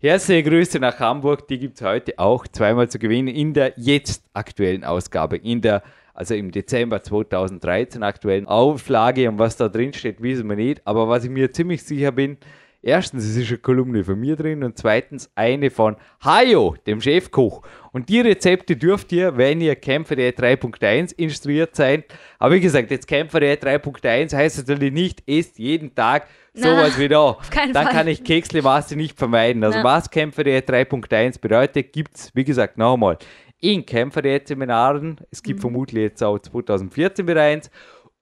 herzliche 0.00 0.42
Grüße 0.42 0.80
nach 0.80 0.98
Hamburg. 0.98 1.46
Die 1.46 1.60
gibt 1.60 1.76
es 1.80 1.86
heute 1.86 2.18
auch 2.18 2.44
zweimal 2.48 2.88
zu 2.88 2.98
gewinnen 2.98 3.28
in 3.28 3.54
der 3.54 3.74
jetzt 3.76 4.24
aktuellen 4.34 4.82
Ausgabe. 4.82 5.36
In 5.36 5.60
der, 5.60 5.84
also 6.20 6.34
im 6.34 6.50
Dezember 6.50 7.02
2013 7.02 8.02
aktuellen 8.02 8.46
Auflage. 8.46 9.26
Und 9.26 9.38
was 9.38 9.56
da 9.56 9.70
drin 9.70 9.94
steht, 9.94 10.20
wissen 10.22 10.50
wir 10.50 10.56
nicht. 10.56 10.82
Aber 10.86 11.08
was 11.08 11.24
ich 11.24 11.30
mir 11.30 11.50
ziemlich 11.50 11.82
sicher 11.82 12.12
bin, 12.12 12.36
Erstens, 12.82 13.24
es 13.26 13.36
ist 13.36 13.48
eine 13.50 13.58
Kolumne 13.58 14.02
von 14.04 14.18
mir 14.18 14.36
drin 14.36 14.64
und 14.64 14.78
zweitens 14.78 15.30
eine 15.34 15.68
von 15.68 15.96
Hayo, 16.24 16.76
dem 16.86 17.02
Chefkoch. 17.02 17.60
Und 17.92 18.08
die 18.08 18.22
Rezepte 18.22 18.74
dürft 18.74 19.12
ihr, 19.12 19.36
wenn 19.36 19.60
ihr 19.60 19.76
Kämpfer.de 19.76 20.30
3.1 20.30 21.12
instruiert 21.18 21.76
seid. 21.76 22.04
Aber 22.38 22.54
wie 22.54 22.60
gesagt, 22.60 22.90
jetzt 22.90 23.06
Kämpfer.de 23.06 23.54
3.1 23.56 24.34
heißt 24.34 24.66
natürlich 24.66 24.94
nicht, 24.94 25.22
esst 25.26 25.58
jeden 25.58 25.94
Tag 25.94 26.26
sowas 26.54 26.98
wie 26.98 27.08
da. 27.08 27.36
Dann 27.54 27.74
Fall. 27.74 27.92
kann 27.92 28.08
ich 28.08 28.24
Kekslemasse 28.24 28.96
nicht 28.96 29.18
vermeiden. 29.18 29.62
Also 29.62 29.80
Ja. 29.80 29.84
was 29.84 30.10
Kämpfer.de 30.10 30.60
3.1 30.62 31.38
bedeutet, 31.38 31.92
gibt 31.92 32.16
es, 32.16 32.34
wie 32.34 32.44
gesagt, 32.44 32.78
nochmal 32.78 33.18
in 33.60 33.84
Kämpfer.de 33.86 34.40
Seminaren. 34.44 35.18
Es 35.30 35.40
Mhm. 35.42 35.46
gibt 35.46 35.60
vermutlich 35.60 36.02
jetzt 36.02 36.22
auch 36.22 36.38
2014 36.38 37.26
wieder 37.28 37.42
eins. 37.42 37.70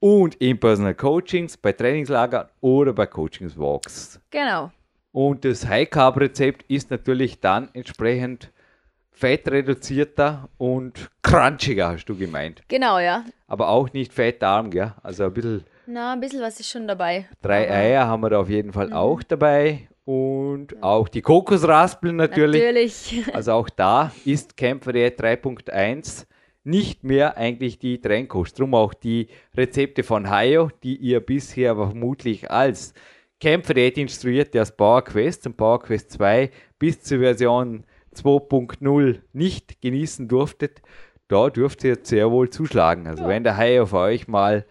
Und 0.01 0.37
in 0.37 0.61
Personal 0.61 0.95
Coachings, 0.95 1.57
bei 1.57 1.73
Trainingslagern 1.73 2.49
oder 2.61 2.93
bei 2.93 3.07
Coachingswalks. 3.07 4.21
Genau. 4.31 4.71
Und 5.11 5.45
das 5.45 5.67
High 5.67 5.91
Carb 5.91 6.21
Rezept 6.21 6.65
ist 6.71 6.91
natürlich 6.91 7.41
dann 7.41 7.69
entsprechend 7.73 8.53
fettreduzierter 9.11 10.49
und 10.59 11.11
crunchiger, 11.23 11.89
hast 11.93 12.07
du 12.07 12.17
gemeint. 12.17 12.63
Genau, 12.69 12.99
ja. 12.99 13.25
Aber 13.47 13.69
auch 13.69 13.93
nicht 13.93 14.13
fettarm, 14.13 14.71
gell? 14.71 14.95
Also 15.03 15.25
ein 15.25 15.33
bisschen 15.35 15.65
Na, 15.87 16.13
ein 16.13 16.21
bisschen 16.21 16.41
was 16.41 16.61
ist 16.61 16.69
schon 16.71 16.87
dabei. 16.87 17.29
drei 17.43 17.69
Eier 17.71 18.07
haben 18.07 18.23
wir 18.23 18.31
da 18.31 18.41
auf 18.41 18.49
jeden 18.49 18.73
Fall 18.73 18.93
auch 18.93 19.23
dabei. 19.23 19.89
Und 20.09 20.83
auch 20.83 21.07
die 21.07 21.21
Kokosraspeln 21.21 22.17
natürlich. 22.17 22.63
Natürlich. 22.63 23.25
Also 23.35 23.53
auch 23.53 23.69
da 23.69 24.11
ist 24.25 24.57
Kämpfer.de 24.57 25.11
3.1 25.11 26.25
nicht 26.65 27.05
mehr 27.05 27.37
eigentlich 27.37 27.79
die 27.79 28.01
Trendkost. 28.01 28.59
Drum 28.59 28.73
auch 28.73 28.95
die 28.95 29.29
Rezepte 29.55 30.03
von 30.03 30.31
Hayo, 30.31 30.71
die 30.83 30.97
ihr 30.97 31.21
bisher 31.21 31.77
vermutlich 31.77 32.51
als 32.51 32.95
Kämpfer.de 33.39 34.01
instruierte 34.01 34.63
aus 34.63 34.75
Power 34.75 35.05
Quest 35.05 35.47
und 35.47 35.59
Power 35.59 35.79
Quest 35.79 36.13
2 36.13 36.53
bis 36.79 37.03
zur 37.03 37.19
Version 37.19 37.85
2.0 38.17 39.21
nicht 39.35 39.83
genießen 39.83 40.27
durftet. 40.27 40.81
Da 41.29 41.51
dürft 41.51 41.85
ihr 41.85 41.99
sehr 42.03 42.31
wohl 42.31 42.49
zuschlagen. 42.49 43.07
Also 43.07 43.29
wenn 43.29 43.45
der 43.45 43.59
Hayo 43.59 43.85
für 43.85 43.99
euch 43.99 44.27
mal 44.27 44.65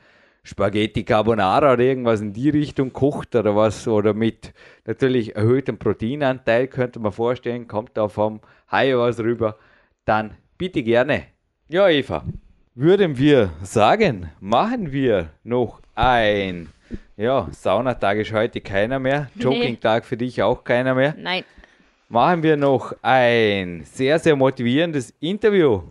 Spaghetti 0.48 1.04
Carbonara 1.04 1.74
oder 1.74 1.84
irgendwas 1.84 2.22
in 2.22 2.32
die 2.32 2.50
Richtung 2.50 2.94
kocht 2.94 3.36
oder 3.36 3.54
was 3.58 3.86
oder 3.86 4.14
mit 4.14 4.54
natürlich 4.86 5.36
erhöhtem 5.36 5.78
Proteinanteil, 5.78 6.68
könnte 6.68 7.02
man 7.02 7.12
vorstellen, 7.12 7.68
kommt 7.68 7.98
da 7.98 8.08
vom 8.08 8.40
Haie 8.72 8.98
was 8.98 9.20
rüber, 9.20 9.58
dann 10.06 10.38
bitte 10.58 10.84
gerne. 10.84 11.24
Ja, 11.68 11.90
Eva, 11.90 12.24
würden 12.76 13.18
wir 13.18 13.50
sagen, 13.62 14.32
machen 14.40 14.94
wir 14.94 15.32
noch 15.44 15.82
ein 15.96 16.70
Ja, 17.18 17.50
Saunatag 17.52 18.20
ist 18.20 18.32
heute 18.32 18.62
keiner 18.62 19.00
mehr. 19.00 19.30
Joggingtag 19.36 20.06
für 20.06 20.16
dich 20.16 20.42
auch 20.44 20.64
keiner 20.64 20.96
mehr. 20.96 21.14
Nein. 21.18 21.44
Machen 22.08 22.42
wir 22.42 22.56
noch 22.56 22.96
ein 23.02 23.84
sehr, 23.84 24.18
sehr 24.18 24.38
motivierendes 24.38 25.14
Interview. 25.20 25.82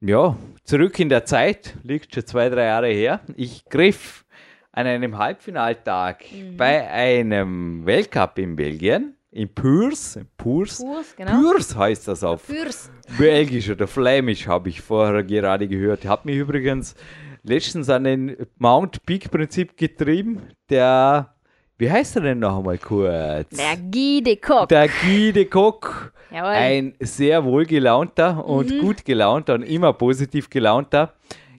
Ja, 0.00 0.34
zurück 0.66 0.98
in 0.98 1.08
der 1.08 1.24
Zeit, 1.24 1.74
liegt 1.82 2.14
schon 2.14 2.26
zwei, 2.26 2.48
drei 2.48 2.64
Jahre 2.66 2.88
her. 2.88 3.20
Ich 3.36 3.64
griff 3.64 4.24
an 4.72 4.86
einem 4.86 5.16
Halbfinaltag 5.16 6.24
bei 6.56 6.90
einem 6.90 7.86
Weltcup 7.86 8.38
in 8.38 8.56
Belgien, 8.56 9.16
in 9.30 9.52
Purs. 9.52 10.18
Purs, 10.36 10.78
Purs, 10.78 11.16
genau. 11.16 11.40
Purs 11.40 11.76
heißt 11.76 12.08
das 12.08 12.22
auf 12.24 12.42
Fürs. 12.42 12.90
Belgisch 13.18 13.70
oder 13.70 13.86
Flämisch 13.86 14.46
habe 14.46 14.68
ich 14.68 14.80
vorher 14.80 15.22
gerade 15.22 15.68
gehört. 15.68 16.04
Hat 16.04 16.24
mich 16.24 16.36
übrigens 16.36 16.94
letztens 17.42 17.88
an 17.88 18.04
den 18.04 18.36
Mount 18.58 19.04
Peak 19.06 19.30
Prinzip 19.30 19.76
getrieben. 19.76 20.42
Der, 20.68 21.35
wie 21.78 21.90
heißt 21.90 22.16
er 22.16 22.22
denn 22.22 22.38
noch 22.38 22.58
einmal 22.58 22.78
kurz? 22.78 23.48
Der 23.50 23.76
Guy 23.76 24.22
de 24.22 24.36
Kock. 24.36 24.68
Der 24.68 24.88
Guy 24.88 25.32
de 25.32 25.44
Kock. 25.44 26.12
Jawohl. 26.30 26.50
Ein 26.50 26.94
sehr 27.00 27.44
wohlgelaunter 27.44 28.44
und 28.44 28.78
gut 28.80 29.04
gelaunter 29.04 29.54
und 29.54 29.62
immer 29.62 29.92
positiv 29.92 30.50
gelaunter 30.50 31.14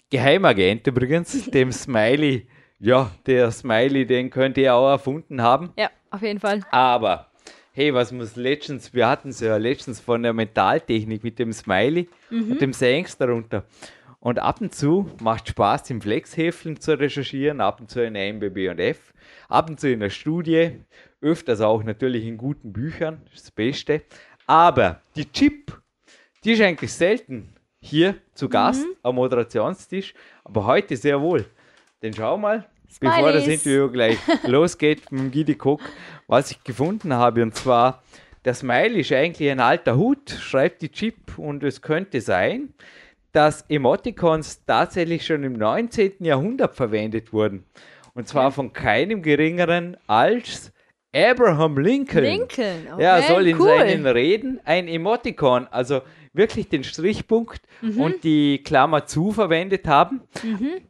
Geheimagent 0.09 0.87
übrigens, 0.87 1.45
dem 1.51 1.71
Smiley. 1.71 2.47
Ja, 2.79 3.11
der 3.25 3.51
Smiley, 3.51 4.05
den 4.05 4.29
könnte 4.29 4.61
er 4.61 4.75
auch 4.75 4.89
erfunden 4.89 5.41
haben. 5.41 5.71
Ja, 5.77 5.89
auf 6.11 6.21
jeden 6.21 6.39
Fall. 6.39 6.61
Aber, 6.71 7.27
hey, 7.73 7.93
was 7.93 8.11
muss 8.11 8.35
letztens, 8.35 8.93
wir 8.93 9.07
hatten 9.07 9.29
es 9.29 9.39
ja 9.39 9.57
letztens 9.57 9.99
von 9.99 10.23
der 10.23 10.31
Mentaltechnik 10.31 11.23
mit 11.23 11.39
dem 11.39 11.51
Smiley 11.51 12.07
und 12.29 12.61
dem 12.61 12.71
Sengs 12.71 13.17
darunter. 13.17 13.63
Und 14.27 14.39
ab 14.39 14.59
und 14.59 14.75
zu 14.75 15.09
macht 15.21 15.47
Spaß, 15.47 15.89
im 15.89 16.01
Flexhäfeln 16.01 16.81
zu 16.81 16.99
recherchieren, 16.99 17.61
ab 17.61 17.79
und 17.79 17.89
zu 17.89 18.03
in 18.03 18.13
der 18.13 18.27
MBB 18.33 18.67
und 18.69 18.77
F, 18.77 19.13
ab 19.47 19.69
und 19.69 19.79
zu 19.79 19.89
in 19.89 20.01
der 20.01 20.09
Studie, 20.09 20.81
öfters 21.21 21.61
auch 21.61 21.81
natürlich 21.81 22.25
in 22.25 22.35
guten 22.35 22.73
Büchern, 22.73 23.21
das, 23.31 23.49
Beste. 23.51 24.01
Aber 24.45 25.01
die 25.15 25.31
Chip, 25.31 25.81
die 26.43 26.51
ist 26.51 26.61
eigentlich 26.61 26.91
selten 26.91 27.53
hier 27.79 28.15
zu 28.33 28.49
Gast 28.49 28.85
am 29.01 29.15
Moderationstisch, 29.15 30.13
aber 30.43 30.65
heute 30.65 30.97
sehr 30.97 31.21
wohl. 31.21 31.45
Denn 32.01 32.13
schau 32.13 32.37
mal, 32.37 32.67
bevor 32.99 33.31
das 33.31 33.45
Smileys. 33.45 33.65
Interview 33.65 33.89
gleich 33.89 34.17
losgeht 34.43 35.09
mit 35.09 35.21
dem 35.21 35.31
Gidi 35.31 35.57
Cook, 35.57 35.79
was 36.27 36.51
ich 36.51 36.61
gefunden 36.65 37.13
habe. 37.13 37.43
Und 37.43 37.55
zwar, 37.55 38.03
der 38.43 38.55
Smile 38.55 38.99
ist 38.99 39.13
eigentlich 39.13 39.49
ein 39.49 39.61
alter 39.61 39.95
Hut, 39.95 40.31
schreibt 40.31 40.81
die 40.81 40.89
Chip. 40.91 41.37
Und 41.37 41.63
es 41.63 41.81
könnte 41.81 42.19
sein, 42.19 42.73
dass 43.31 43.63
Emoticons 43.69 44.63
tatsächlich 44.65 45.25
schon 45.25 45.43
im 45.43 45.53
19. 45.53 46.13
Jahrhundert 46.19 46.75
verwendet 46.75 47.33
wurden. 47.33 47.65
Und 48.13 48.27
zwar 48.27 48.51
von 48.51 48.73
keinem 48.73 49.21
geringeren 49.21 49.95
als 50.07 50.71
Abraham 51.15 51.77
Lincoln. 51.77 52.23
Lincoln. 52.23 52.87
Okay, 52.93 53.03
Ja, 53.03 53.21
soll 53.21 53.47
in 53.47 53.59
cool. 53.59 53.67
seinen 53.77 54.05
Reden 54.07 54.59
ein 54.65 54.87
Emoticon, 54.87 55.67
also 55.71 56.01
wirklich 56.33 56.69
den 56.69 56.83
Strichpunkt 56.83 57.61
Mhm. 57.81 58.01
und 58.01 58.23
die 58.23 58.61
Klammer 58.63 59.05
zu 59.05 59.31
verwendet 59.31 59.87
haben, 59.87 60.21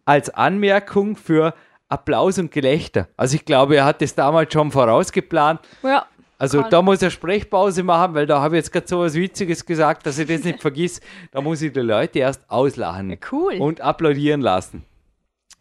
als 0.06 0.30
Anmerkung 0.30 1.15
für 1.15 1.54
Applaus 1.89 2.38
und 2.39 2.52
Gelächter. 2.52 3.08
Also 3.15 3.36
ich 3.36 3.45
glaube, 3.45 3.78
er 3.78 3.86
hat 3.86 4.02
das 4.02 4.15
damals 4.15 4.52
schon 4.52 4.71
vorausgeplant. 4.71 5.62
Ja. 5.84 6.06
Also 6.38 6.62
Kann- 6.62 6.69
da 6.69 6.82
muss 6.82 7.02
er 7.02 7.10
Sprechpause 7.10 7.82
machen, 7.84 8.13
weil 8.13 8.28
da 8.28 8.39
habe 8.41 8.56
ich 8.56 8.60
jetzt 8.60 8.71
gerade 8.71 8.88
so 8.88 9.00
was 9.00 9.15
Witziges 9.15 9.65
gesagt, 9.65 10.06
dass 10.06 10.19
ich 10.19 10.28
das 10.28 10.43
nicht 10.43 10.62
vergiss. 10.62 11.02
Da 11.32 11.41
muss 11.41 11.62
ich 11.62 11.73
die 11.73 11.80
Leute 11.80 12.19
erst 12.19 12.47
auslachen 12.50 13.17
cool. 13.32 13.56
und 13.60 13.82
applaudieren 13.82 14.41
lassen. 14.41 14.84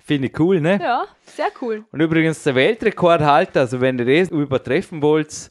Finde 0.05 0.29
ich 0.29 0.39
cool, 0.39 0.61
ne? 0.61 0.79
Ja, 0.81 1.07
sehr 1.25 1.49
cool. 1.61 1.85
Und 1.91 2.01
übrigens 2.01 2.43
der 2.43 2.55
Weltrekordhalter, 2.55 3.61
also 3.61 3.81
wenn 3.81 3.99
ihr 3.99 4.21
das 4.21 4.31
übertreffen 4.31 5.03
wollt, 5.03 5.51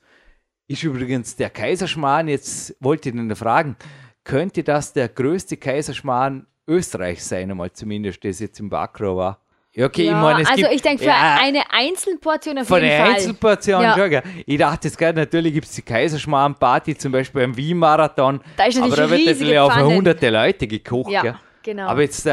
ist 0.67 0.83
übrigens 0.83 1.35
der 1.35 1.49
Kaiserschmarrn. 1.49 2.27
Jetzt 2.27 2.75
wollte 2.79 3.09
ich 3.09 3.15
ihn 3.15 3.35
fragen, 3.35 3.75
könnte 4.23 4.63
das 4.63 4.93
der 4.93 5.09
größte 5.09 5.57
Kaiserschmarrn 5.57 6.47
Österreichs 6.67 7.27
sein, 7.27 7.51
einmal 7.51 7.71
zumindest, 7.73 8.23
das 8.23 8.39
jetzt 8.39 8.59
im 8.59 8.69
Bakro 8.69 9.17
war? 9.17 9.44
Okay, 9.77 10.05
ja, 10.05 10.11
ich 10.11 10.17
meine, 10.17 10.41
es 10.41 10.49
also 10.49 10.61
gibt, 10.61 10.73
ich 10.73 10.81
denke, 10.81 11.03
für 11.03 11.09
ja, 11.09 11.37
eine 11.41 11.61
Einzelportion 11.71 12.57
auf 12.59 12.69
jeden 12.69 12.81
der 12.83 12.97
Fall. 13.05 13.13
Einzelportion 13.15 13.81
Ja. 13.81 13.97
schon, 13.97 14.09
gell. 14.09 14.23
Ich 14.45 14.57
dachte, 14.57 14.87
es 14.87 14.97
geht, 14.97 15.15
natürlich 15.15 15.53
gibt 15.53 15.65
es 15.67 15.73
die 15.73 15.81
Kaiserschmarrn-Party, 15.81 16.97
zum 16.97 17.11
Beispiel 17.11 17.41
beim 17.41 17.57
Wien-Marathon. 17.57 18.39
Da 18.57 18.65
ist 18.65 18.75
natürlich 18.75 18.93
aber 18.93 18.95
da 18.95 19.09
wird 19.09 19.25
natürlich 19.25 19.59
auch 19.59 19.71
für 19.73 19.85
hunderte 19.85 20.29
Leute 20.29 20.67
gekocht. 20.67 21.11
Ja, 21.11 21.21
gell. 21.21 21.35
genau. 21.63 21.87
Aber 21.87 22.01
jetzt, 22.01 22.25
äh, 22.25 22.29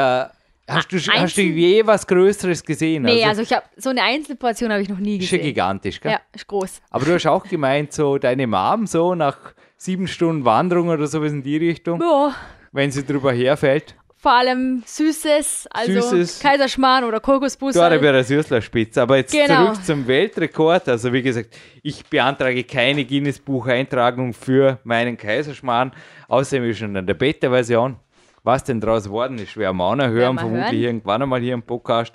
hast, 0.69 0.93
du, 0.93 0.97
Ah, 1.09 1.21
hast 1.23 1.37
du 1.37 1.43
je 1.43 1.85
was 1.87 2.07
Größeres 2.07 2.63
gesehen? 2.65 3.03
nee, 3.03 3.25
also 3.25 3.43
ich 3.43 3.53
habe 3.53 3.65
so 3.77 3.91
eine 3.91 4.03
Einzelportion 4.03 4.71
habe 4.71 4.83
ich 4.83 4.89
noch 4.89 4.99
nie 4.99 5.19
ist 5.19 5.29
schon 5.29 5.39
gesehen. 5.39 5.53
gigantisch, 5.55 6.01
gell? 6.01 6.13
Ja, 6.13 6.21
ist 6.35 6.47
groß. 6.47 6.81
Aber 6.91 7.05
du 7.05 7.15
hast 7.15 7.27
auch 7.27 7.45
gemeint, 7.45 7.93
so 7.93 8.19
deine 8.19 8.47
Mom 8.47 8.87
so 8.87 9.15
nach 9.17 9.37
sieben 9.77 10.07
Stunden 10.07 10.45
Wanderung 10.45 10.89
oder 10.91 11.09
sowas 11.09 11.33
in 11.33 11.43
die 11.43 11.57
Richtung, 11.57 12.01
Ja, 12.01 12.35
wenn 12.71 12.91
sie 12.93 13.05
drüber 13.05 13.33
herfällt. 13.33 13.97
Vor 14.23 14.33
allem 14.33 14.85
Süßes, 14.87 15.67
also 15.73 15.93
Süßes. 16.01 16.39
Kaiserschmarrn 16.39 17.03
oder 17.03 17.19
Kokosbusse. 17.19 17.77
Da 17.79 17.91
wäre 17.91 18.15
eine 18.15 18.23
Süßlerspitze. 18.25 19.03
Aber 19.03 19.17
jetzt 19.17 19.33
Genau. 19.33 19.73
zurück 19.73 19.85
zum 19.85 20.07
Weltrekord. 20.07 20.89
Also 20.89 21.13
wie 21.13 21.23
gesagt, 21.23 21.57
ich 21.83 22.07
beantrage 22.07 22.63
keine 22.63 23.05
Guinness-Buch-Eintragung 23.05 24.33
für 24.33 24.79
meinen 24.85 25.17
Kaiserschmarrn. 25.17 25.91
Außerdem 26.29 26.71
ist 26.71 26.79
schon 26.79 26.95
in 26.95 27.05
der 27.05 27.15
Beta-Version. 27.15 27.97
Was 28.45 28.63
denn 28.63 28.81
draus 28.81 29.05
geworden 29.05 29.39
ist, 29.39 29.57
werden 29.57 29.77
wir 29.77 29.85
auch 29.85 29.97
noch 29.97 30.07
hören, 30.07 30.37
wir 30.37 30.41
vermutlich 30.41 30.67
hören. 30.67 30.83
irgendwann 30.83 31.23
einmal 31.23 31.41
hier 31.41 31.55
im 31.55 31.63
Podcast. 31.63 32.15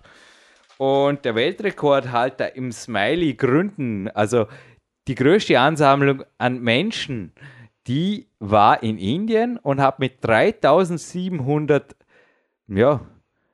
Und 0.77 1.25
der 1.25 1.35
Weltrekordhalter 1.35 2.55
im 2.55 2.71
Smiley 2.71 3.33
Gründen, 3.33 4.09
also 4.09 4.47
die 5.09 5.15
größte 5.15 5.59
Ansammlung 5.59 6.23
an 6.37 6.59
Menschen, 6.61 7.33
die 7.87 8.26
war 8.39 8.83
in 8.83 8.97
Indien 8.97 9.57
und 9.57 9.81
hat 9.81 9.99
mit 9.99 10.23
3700, 10.25 11.95
ja, 12.67 13.01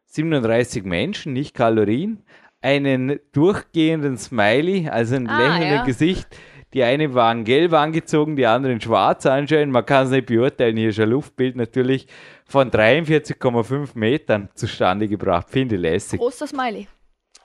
37 0.05 0.83
Menschen, 0.83 1.33
nicht 1.33 1.53
Kalorien, 1.55 2.23
einen 2.61 3.19
durchgehenden 3.31 4.17
Smiley, 4.17 4.89
also 4.89 5.15
ein 5.15 5.27
Ah, 5.27 5.37
lächelndes 5.37 5.77
ja. 5.79 5.83
Gesicht. 5.85 6.27
Die 6.73 6.83
eine 6.83 7.13
waren 7.13 7.43
gelb 7.43 7.73
angezogen, 7.73 8.35
die 8.35 8.47
anderen 8.47 8.81
schwarz 8.81 9.25
anscheinend. 9.27 9.71
Man 9.73 9.85
kann 9.85 10.05
es 10.05 10.11
nicht 10.11 10.25
beurteilen, 10.25 10.75
hier 10.75 10.89
ist 10.89 10.99
ein 10.99 11.09
Luftbild 11.09 11.55
natürlich 11.55 12.07
von 12.45 12.71
43,5 12.71 13.91
Metern 13.97 14.49
zustande 14.55 15.07
gebracht. 15.07 15.49
Finde 15.49 15.75
ich 15.75 15.81
lässig. 15.81 16.19
Großer 16.19 16.47
Smiley. 16.47 16.87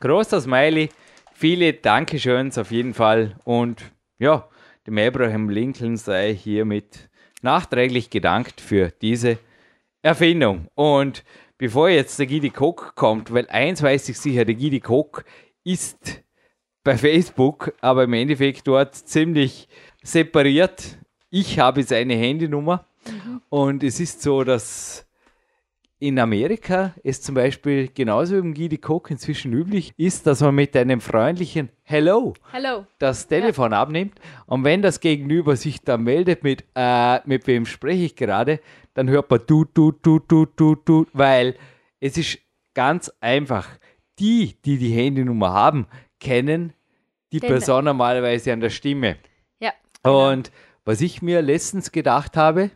Großer 0.00 0.40
Smiley, 0.40 0.88
viele 1.34 1.74
Dankeschöns 1.74 2.56
auf 2.56 2.70
jeden 2.70 2.94
Fall 2.94 3.36
und 3.44 3.82
ja, 4.18 4.48
dem 4.86 4.96
Abraham 4.96 5.50
Lincoln 5.50 5.96
sei 5.96 6.34
hiermit 6.34 7.07
nachträglich 7.42 8.10
gedankt 8.10 8.60
für 8.60 8.92
diese 9.02 9.38
Erfindung. 10.02 10.68
Und 10.74 11.24
bevor 11.56 11.88
jetzt 11.88 12.18
der 12.18 12.26
Gidi 12.26 12.52
Cook 12.56 12.94
kommt, 12.94 13.32
weil 13.32 13.46
eins 13.48 13.82
weiß 13.82 14.08
ich 14.08 14.18
sicher, 14.18 14.44
der 14.44 14.54
Gidi 14.54 14.82
Cook 14.86 15.24
ist 15.64 16.22
bei 16.84 16.96
Facebook, 16.96 17.74
aber 17.80 18.04
im 18.04 18.12
Endeffekt 18.12 18.66
dort 18.66 18.94
ziemlich 18.94 19.68
separiert. 20.02 20.98
Ich 21.30 21.58
habe 21.58 21.82
seine 21.82 22.14
Handynummer 22.14 22.86
und 23.48 23.82
es 23.82 24.00
ist 24.00 24.22
so, 24.22 24.44
dass 24.44 25.07
in 26.00 26.18
Amerika 26.18 26.94
es 27.02 27.20
zum 27.22 27.34
Beispiel 27.34 27.88
genauso 27.88 28.34
wie 28.36 28.38
im 28.40 28.54
Gidi 28.54 28.78
Cook 28.84 29.10
inzwischen 29.10 29.52
üblich 29.52 29.92
ist, 29.96 30.26
dass 30.26 30.40
man 30.40 30.54
mit 30.54 30.76
einem 30.76 31.00
freundlichen 31.00 31.70
Hello 31.82 32.34
Hello. 32.52 32.86
das 32.98 33.26
Telefon 33.26 33.72
abnimmt 33.72 34.18
und 34.46 34.62
wenn 34.64 34.80
das 34.82 35.00
Gegenüber 35.00 35.56
sich 35.56 35.80
dann 35.82 36.04
meldet 36.04 36.44
mit, 36.44 36.64
äh, 36.74 37.18
mit 37.26 37.46
wem 37.46 37.66
spreche 37.66 38.04
ich 38.04 38.16
gerade, 38.16 38.60
dann 38.94 39.08
hört 39.08 39.30
man 39.30 39.40
du, 39.46 39.64
du, 39.64 39.92
du, 39.92 40.18
du, 40.20 40.46
du, 40.46 40.74
du, 40.76 41.06
weil 41.12 41.56
es 42.00 42.16
ist 42.16 42.38
ganz 42.74 43.10
einfach. 43.20 43.68
Die, 44.20 44.56
die 44.64 44.78
die 44.78 44.90
Handynummer 44.90 45.52
haben, 45.52 45.86
kennen 46.18 46.72
die 47.32 47.38
Den- 47.40 47.48
Person 47.50 47.84
normalerweise 47.84 48.52
an 48.52 48.60
der 48.60 48.70
Stimme. 48.70 49.16
Ja. 49.60 49.72
Und 50.02 50.50
was 50.84 51.00
ich 51.00 51.22
mir 51.22 51.40
letztens 51.42 51.92
gedacht 51.92 52.36
habe, 52.36 52.70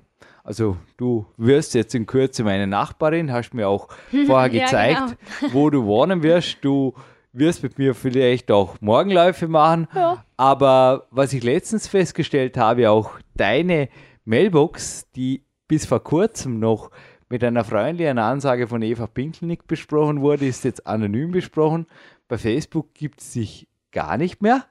also 0.44 0.76
du 0.96 1.26
wirst 1.36 1.74
jetzt 1.74 1.94
in 1.94 2.06
Kürze 2.06 2.44
meine 2.44 2.66
Nachbarin, 2.66 3.32
hast 3.32 3.54
mir 3.54 3.68
auch 3.68 3.88
vorher 4.26 4.52
Ja, 4.52 4.64
gezeigt, 4.64 5.16
wo 5.52 5.70
du 5.70 5.84
wohnen 5.84 6.22
wirst. 6.22 6.58
Du 6.62 6.94
wirst 7.32 7.62
mit 7.62 7.78
mir 7.78 7.94
vielleicht 7.94 8.50
auch 8.50 8.76
Morgenläufe 8.80 9.48
machen. 9.48 9.88
Ja. 9.94 10.24
Aber 10.36 11.06
was 11.10 11.32
ich 11.32 11.42
letztens 11.42 11.86
festgestellt 11.88 12.56
habe, 12.56 12.90
auch 12.90 13.12
deine 13.34 13.88
Mailbox, 14.24 15.10
die 15.16 15.44
bis 15.68 15.86
vor 15.86 16.02
kurzem 16.02 16.58
noch 16.58 16.90
mit 17.28 17.42
einer 17.42 17.64
freundlichen 17.64 18.18
Ansage 18.18 18.66
von 18.66 18.82
Eva 18.82 19.06
Pinkelnick 19.06 19.66
besprochen 19.66 20.20
wurde, 20.20 20.46
ist 20.46 20.64
jetzt 20.64 20.86
anonym 20.86 21.30
besprochen. 21.30 21.86
Bei 22.28 22.36
Facebook 22.36 22.92
gibt 22.92 23.20
es 23.22 23.32
dich 23.32 23.68
gar 23.90 24.18
nicht 24.18 24.42
mehr. 24.42 24.66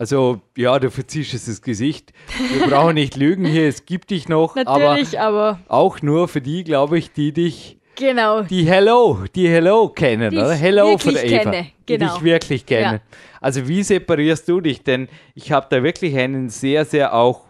Also, 0.00 0.40
ja, 0.56 0.78
du 0.78 0.90
verziehst 0.90 1.34
das 1.46 1.60
Gesicht. 1.60 2.14
Wir 2.54 2.66
brauchen 2.68 2.94
nicht 2.94 3.16
lügen 3.16 3.44
hier, 3.44 3.68
es 3.68 3.84
gibt 3.84 4.08
dich 4.08 4.30
noch, 4.30 4.56
aber 4.56 4.78
Natürlich, 4.78 5.20
aber, 5.20 5.60
auch 5.68 6.00
nur 6.00 6.26
für 6.26 6.40
die, 6.40 6.64
glaube 6.64 6.96
ich, 6.98 7.12
die 7.12 7.34
dich 7.34 7.76
Genau. 7.96 8.40
die 8.40 8.64
Hello, 8.64 9.24
die 9.34 9.46
Hello 9.46 9.90
kennen, 9.90 10.30
Die 10.30 10.36
ich 10.36 10.42
oder? 10.42 10.54
Hello 10.54 10.96
von 10.96 11.12
der 11.12 11.26
Eva. 11.26 11.38
kenne, 11.50 11.66
Die 11.86 11.98
genau. 11.98 12.14
dich 12.14 12.22
wirklich 12.24 12.64
kennen. 12.64 12.94
Ja. 12.94 13.16
Also 13.42 13.68
wie 13.68 13.82
separierst 13.82 14.48
du 14.48 14.62
dich? 14.62 14.82
Denn 14.82 15.06
ich 15.34 15.52
habe 15.52 15.66
da 15.68 15.82
wirklich 15.82 16.16
einen 16.16 16.48
sehr, 16.48 16.86
sehr 16.86 17.12
auch 17.12 17.42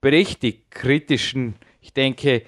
berechtigt 0.00 0.70
kritischen, 0.70 1.56
ich 1.82 1.92
denke, 1.92 2.44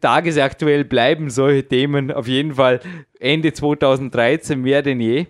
tagesaktuell 0.00 0.84
bleiben 0.84 1.30
solche 1.30 1.68
Themen 1.68 2.10
auf 2.10 2.26
jeden 2.26 2.54
Fall 2.56 2.80
Ende 3.20 3.52
2013 3.52 4.60
mehr 4.60 4.82
denn 4.82 4.98
je. 5.00 5.26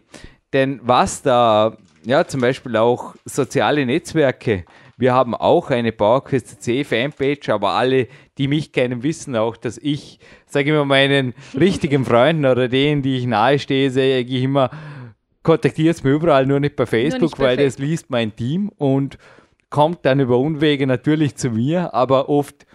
Denn 0.54 0.80
was 0.82 1.20
da, 1.20 1.76
ja, 2.04 2.26
zum 2.26 2.40
Beispiel 2.40 2.76
auch 2.76 3.14
soziale 3.24 3.84
Netzwerke, 3.84 4.64
wir 5.00 5.14
haben 5.14 5.34
auch 5.34 5.70
eine 5.70 5.92
PowerQuest 5.92 6.62
C 6.62 6.84
Fanpage, 6.84 7.48
aber 7.48 7.70
alle, 7.70 8.06
die 8.36 8.48
mich 8.48 8.70
kennen, 8.70 9.02
wissen 9.02 9.34
auch, 9.34 9.56
dass 9.56 9.78
ich, 9.78 10.20
sage 10.44 10.70
ich 10.70 10.76
mal, 10.76 10.84
meinen 10.84 11.32
richtigen 11.58 12.04
Freunden 12.04 12.44
oder 12.44 12.68
denen, 12.68 13.00
die 13.00 13.16
ich 13.16 13.24
nahe 13.24 13.58
stehe, 13.58 13.90
sage 13.90 14.18
ich 14.18 14.42
immer, 14.42 14.70
kontaktiert 15.42 15.96
es 15.96 16.04
mir 16.04 16.10
überall, 16.10 16.44
nur 16.44 16.60
nicht 16.60 16.76
bei 16.76 16.84
Facebook, 16.84 17.38
bei 17.38 17.44
weil 17.44 17.56
das 17.56 17.78
liest 17.78 18.10
mein 18.10 18.36
Team 18.36 18.68
und 18.76 19.16
kommt 19.70 20.04
dann 20.04 20.20
über 20.20 20.36
Unwege 20.36 20.86
natürlich 20.86 21.34
zu 21.36 21.48
mir, 21.48 21.94
aber 21.94 22.28
oft, 22.28 22.66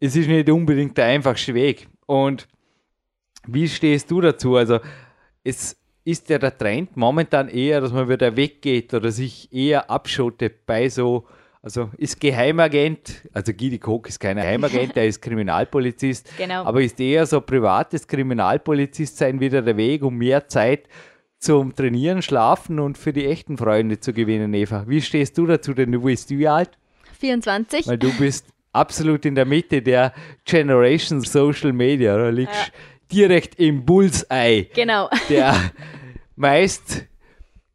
es 0.00 0.16
ist 0.16 0.26
nicht 0.26 0.50
unbedingt 0.50 0.98
der 0.98 1.06
einfachste 1.06 1.54
Weg. 1.54 1.88
Und 2.06 2.48
wie 3.46 3.68
stehst 3.68 4.10
du 4.10 4.20
dazu? 4.20 4.56
Also, 4.56 4.80
es 5.44 5.76
ist 6.04 6.28
ja 6.30 6.38
der 6.38 6.56
Trend 6.56 6.96
momentan 6.96 7.48
eher, 7.48 7.80
dass 7.80 7.92
man 7.92 8.08
wieder 8.08 8.36
weggeht 8.36 8.92
oder 8.94 9.10
sich 9.10 9.52
eher 9.52 9.88
abschottet 9.90 10.66
bei 10.66 10.88
so, 10.88 11.26
also 11.62 11.90
ist 11.96 12.20
Geheimagent, 12.20 13.22
also 13.32 13.52
Gidi 13.52 13.78
Koch 13.78 14.06
ist 14.06 14.18
kein 14.18 14.36
Geheimagent, 14.36 14.96
der 14.96 15.06
ist 15.06 15.22
Kriminalpolizist, 15.22 16.28
Genau. 16.36 16.64
aber 16.64 16.82
ist 16.82 16.98
eher 17.00 17.24
so 17.26 17.40
privates 17.40 18.06
Kriminalpolizist 18.06 19.16
sein 19.16 19.38
wieder 19.40 19.62
der 19.62 19.76
Weg, 19.76 20.02
um 20.02 20.16
mehr 20.16 20.48
Zeit 20.48 20.88
zum 21.38 21.74
Trainieren, 21.74 22.22
Schlafen 22.22 22.78
und 22.78 22.96
für 22.98 23.12
die 23.12 23.26
echten 23.26 23.56
Freunde 23.58 23.98
zu 23.98 24.12
gewinnen, 24.12 24.54
Eva. 24.54 24.84
Wie 24.86 25.02
stehst 25.02 25.36
du 25.38 25.46
dazu? 25.46 25.74
Denn 25.74 25.90
du 25.90 26.00
bist 26.02 26.30
wie 26.30 26.46
alt? 26.46 26.70
24. 27.18 27.86
Weil 27.88 27.98
du 27.98 28.12
bist 28.16 28.46
absolut 28.72 29.24
in 29.24 29.34
der 29.34 29.44
Mitte 29.44 29.82
der 29.82 30.12
Generation 30.44 31.20
Social 31.20 31.72
Media. 31.72 32.16
Du 32.16 32.30
liegst 32.30 32.72
direkt 33.12 33.58
im 33.60 33.84
Bullseye 33.84 34.64
Genau. 34.74 35.08
der 35.28 35.54
meist 36.36 37.04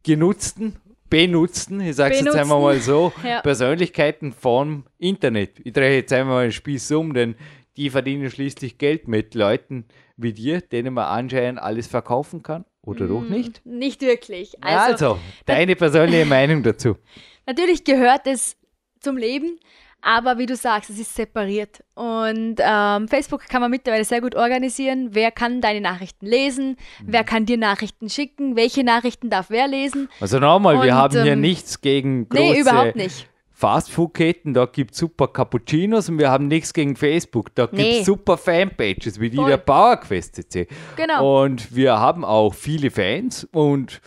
genutzten, 0.02 0.76
benutzten, 1.10 1.80
ich 1.80 1.96
sage 1.96 2.14
es 2.14 2.20
jetzt 2.22 2.36
einmal 2.36 2.60
mal 2.60 2.78
so, 2.80 3.12
Ja. 3.24 3.40
Persönlichkeiten 3.40 4.32
vom 4.32 4.84
Internet. 4.98 5.60
Ich 5.64 5.72
drehe 5.72 5.96
jetzt 5.96 6.12
einmal 6.12 6.34
mal 6.36 6.42
den 6.46 6.52
Spieß 6.52 6.90
um, 6.92 7.14
denn 7.14 7.34
die 7.76 7.90
verdienen 7.90 8.30
schließlich 8.30 8.78
Geld 8.78 9.08
mit 9.08 9.34
Leuten 9.34 9.84
wie 10.16 10.32
dir, 10.32 10.60
denen 10.60 10.94
man 10.94 11.04
anscheinend 11.04 11.60
alles 11.60 11.86
verkaufen 11.86 12.42
kann. 12.42 12.64
Oder 12.82 13.06
doch 13.06 13.20
nicht? 13.20 13.64
Nicht 13.64 14.00
wirklich. 14.00 14.62
Also, 14.62 14.78
Mm. 14.88 14.92
Also, 14.92 15.18
deine 15.46 15.76
persönliche 15.76 16.26
Meinung 16.26 16.62
dazu. 16.62 16.96
natürlich 17.46 17.84
gehört 17.84 18.26
es 18.26 18.56
zum 19.00 19.16
Leben, 19.16 19.58
aber 20.00 20.38
wie 20.38 20.46
du 20.46 20.56
sagst, 20.56 20.90
es 20.90 20.98
ist 20.98 21.14
separiert. 21.14 21.82
Und 21.94 22.56
ähm, 22.58 23.08
Facebook 23.08 23.48
kann 23.48 23.60
man 23.60 23.70
mittlerweile 23.70 24.04
sehr 24.04 24.20
gut 24.20 24.34
organisieren. 24.34 25.08
Wer 25.12 25.30
kann 25.30 25.60
deine 25.60 25.80
Nachrichten 25.80 26.26
lesen? 26.26 26.76
Wer 27.04 27.24
kann 27.24 27.46
dir 27.46 27.58
Nachrichten 27.58 28.08
schicken? 28.08 28.56
Welche 28.56 28.84
Nachrichten 28.84 29.30
darf 29.30 29.50
wer 29.50 29.66
lesen? 29.68 30.08
Also 30.20 30.38
nochmal, 30.38 30.82
wir 30.82 30.94
haben 30.94 31.22
hier 31.22 31.32
ähm, 31.32 31.40
nichts 31.40 31.80
gegen 31.80 32.28
große 32.28 32.42
Nee, 32.42 32.60
überhaupt 32.60 32.96
nicht. 32.96 33.28
Fastfood-Ketten, 33.58 34.54
da 34.54 34.66
gibt 34.66 34.92
es 34.92 34.98
super 34.98 35.26
Cappuccinos 35.26 36.08
und 36.08 36.20
wir 36.20 36.30
haben 36.30 36.46
nichts 36.46 36.72
gegen 36.72 36.94
Facebook. 36.94 37.52
Da 37.56 37.66
gibt 37.66 37.82
es 37.82 38.06
super 38.06 38.36
Fanpages 38.36 39.18
wie 39.18 39.30
die 39.30 39.36
Voll. 39.36 39.48
der 39.48 39.56
PowerQuest 39.56 40.36
CC. 40.36 40.68
Genau. 40.94 41.42
Und 41.42 41.74
wir 41.74 41.98
haben 41.98 42.24
auch 42.24 42.54
viele 42.54 42.92
Fans 42.92 43.48
und 43.50 44.00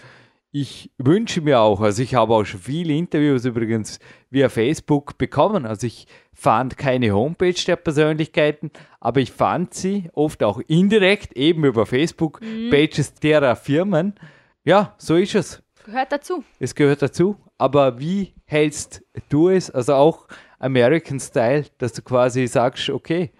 ich 0.51 0.91
wünsche 0.97 1.41
mir 1.41 1.61
auch, 1.61 1.79
also 1.81 2.03
ich 2.03 2.15
habe 2.15 2.33
auch 2.33 2.43
schon 2.43 2.59
viele 2.59 2.93
Interviews 2.93 3.45
übrigens 3.45 3.99
via 4.29 4.49
Facebook 4.49 5.17
bekommen. 5.17 5.65
Also 5.65 5.87
ich 5.87 6.07
fand 6.33 6.77
keine 6.77 7.11
Homepage 7.11 7.53
der 7.65 7.77
Persönlichkeiten, 7.77 8.69
aber 8.99 9.21
ich 9.21 9.31
fand 9.31 9.73
sie 9.73 10.09
oft 10.13 10.43
auch 10.43 10.59
indirekt 10.67 11.33
eben 11.37 11.63
über 11.63 11.81
Mhm. 11.81 11.85
Facebook-Pages 11.87 13.13
derer 13.15 13.55
Firmen. 13.55 14.15
Ja, 14.63 14.93
so 14.97 15.15
ist 15.15 15.35
es. 15.35 15.63
Gehört 15.85 16.11
dazu. 16.11 16.43
Es 16.59 16.75
gehört 16.75 17.01
dazu. 17.01 17.37
Aber 17.57 17.99
wie 17.99 18.33
hältst 18.45 19.03
du 19.29 19.49
es, 19.49 19.71
also 19.71 19.93
auch 19.93 20.27
American 20.59 21.19
Style, 21.19 21.65
dass 21.77 21.93
du 21.93 22.01
quasi 22.01 22.45
sagst, 22.47 22.89
okay, 22.89 23.31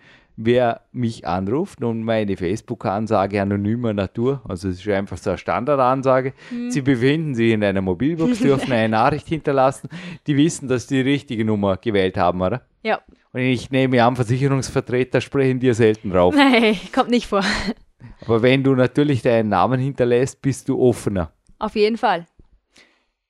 wer 0.46 0.82
mich 0.92 1.28
anruft 1.28 1.84
und 1.84 2.04
meine 2.04 2.38
Facebook-Ansage 2.38 3.42
anonymer 3.42 3.94
Natur, 3.94 4.42
also 4.48 4.70
es 4.70 4.80
ist 4.80 4.88
einfach 4.88 5.18
so 5.18 5.32
eine 5.32 5.38
Standardansage, 5.38 6.34
sie 6.70 6.82
befinden 6.82 7.36
sich 7.36 7.52
in 7.52 7.64
einer 7.64 7.82
Mobilbox, 7.82 8.40
dürfen 8.42 8.72
eine 8.72 8.90
Nachricht 8.90 9.28
hinterlassen, 9.28 9.90
die 10.28 10.38
wissen, 10.38 10.68
dass 10.68 10.88
sie 10.88 11.04
die 11.04 11.10
richtige 11.10 11.46
Nummer 11.46 11.78
gewählt 11.78 12.18
haben, 12.18 12.42
oder? 12.42 12.62
Ja. 12.84 13.00
Und 13.34 13.42
ich 13.42 13.72
nehme 13.72 14.04
an, 14.04 14.16
Versicherungsvertreter 14.16 15.22
sprechen 15.22 15.60
dir 15.60 15.74
selten 15.74 16.10
drauf. 16.10 16.36
Nee, 16.36 16.78
kommt 16.94 17.10
nicht 17.10 17.28
vor. 17.28 17.44
Aber 18.26 18.42
wenn 18.42 18.64
du 18.64 18.76
natürlich 18.76 19.22
deinen 19.22 19.50
Namen 19.50 19.80
hinterlässt, 19.80 20.42
bist 20.42 20.68
du 20.70 20.80
offener. 20.82 21.32
Auf 21.60 21.76
jeden 21.76 21.98
Fall. 21.98 22.26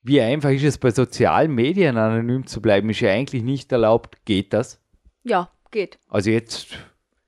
Wie 0.02 0.20
einfach 0.20 0.50
ist 0.50 0.64
es 0.64 0.78
bei 0.78 0.90
sozialen 0.90 1.54
Medien 1.54 1.96
anonym 1.96 2.46
zu 2.46 2.60
bleiben? 2.60 2.90
Ist 2.90 3.00
ja 3.00 3.10
eigentlich 3.12 3.44
nicht 3.44 3.70
erlaubt. 3.70 4.16
Geht 4.24 4.52
das? 4.52 4.80
Ja, 5.22 5.50
geht. 5.70 5.98
Also 6.08 6.30
jetzt 6.30 6.76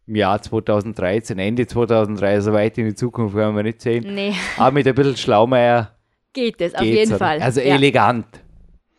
im 0.06 0.16
Jahr 0.16 0.40
2013, 0.40 1.38
Ende 1.38 1.66
2003, 1.66 2.40
so 2.40 2.52
weit 2.52 2.78
in 2.78 2.86
die 2.86 2.94
Zukunft 2.94 3.34
werden 3.34 3.56
wir 3.56 3.62
nicht 3.62 3.80
sehen. 3.80 4.14
Nee, 4.14 4.34
Aber 4.56 4.72
mit 4.72 4.86
ein 4.86 4.94
bisschen 4.94 5.16
Schlaumeier 5.16 5.96
geht 6.32 6.60
es, 6.60 6.74
auf 6.74 6.82
jeden 6.82 7.12
oder? 7.12 7.18
Fall. 7.18 7.40
Also 7.40 7.60
ja, 7.60 7.74
elegant, 7.74 8.26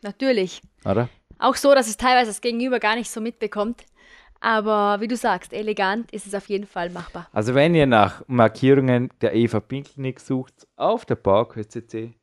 natürlich. 0.01 0.61
oder? 0.83 1.09
Auch 1.37 1.55
so, 1.55 1.73
dass 1.75 1.87
es 1.87 1.97
teilweise 1.97 2.31
das 2.31 2.41
Gegenüber 2.41 2.79
gar 2.79 2.95
nicht 2.95 3.09
so 3.09 3.21
mitbekommt. 3.21 3.83
Aber 4.39 5.01
wie 5.01 5.07
du 5.07 5.15
sagst, 5.15 5.53
elegant 5.53 6.11
ist 6.11 6.27
es 6.27 6.35
auf 6.35 6.47
jeden 6.49 6.67
Fall 6.67 6.89
machbar. 6.89 7.27
Also 7.31 7.55
wenn 7.55 7.73
ihr 7.73 7.87
nach 7.87 8.23
Markierungen 8.27 9.09
der 9.21 9.33
Eva 9.33 9.59
Pinkelnick 9.59 10.19
sucht, 10.19 10.67
auf 10.75 11.05
der 11.05 11.17
CC, 11.67 12.13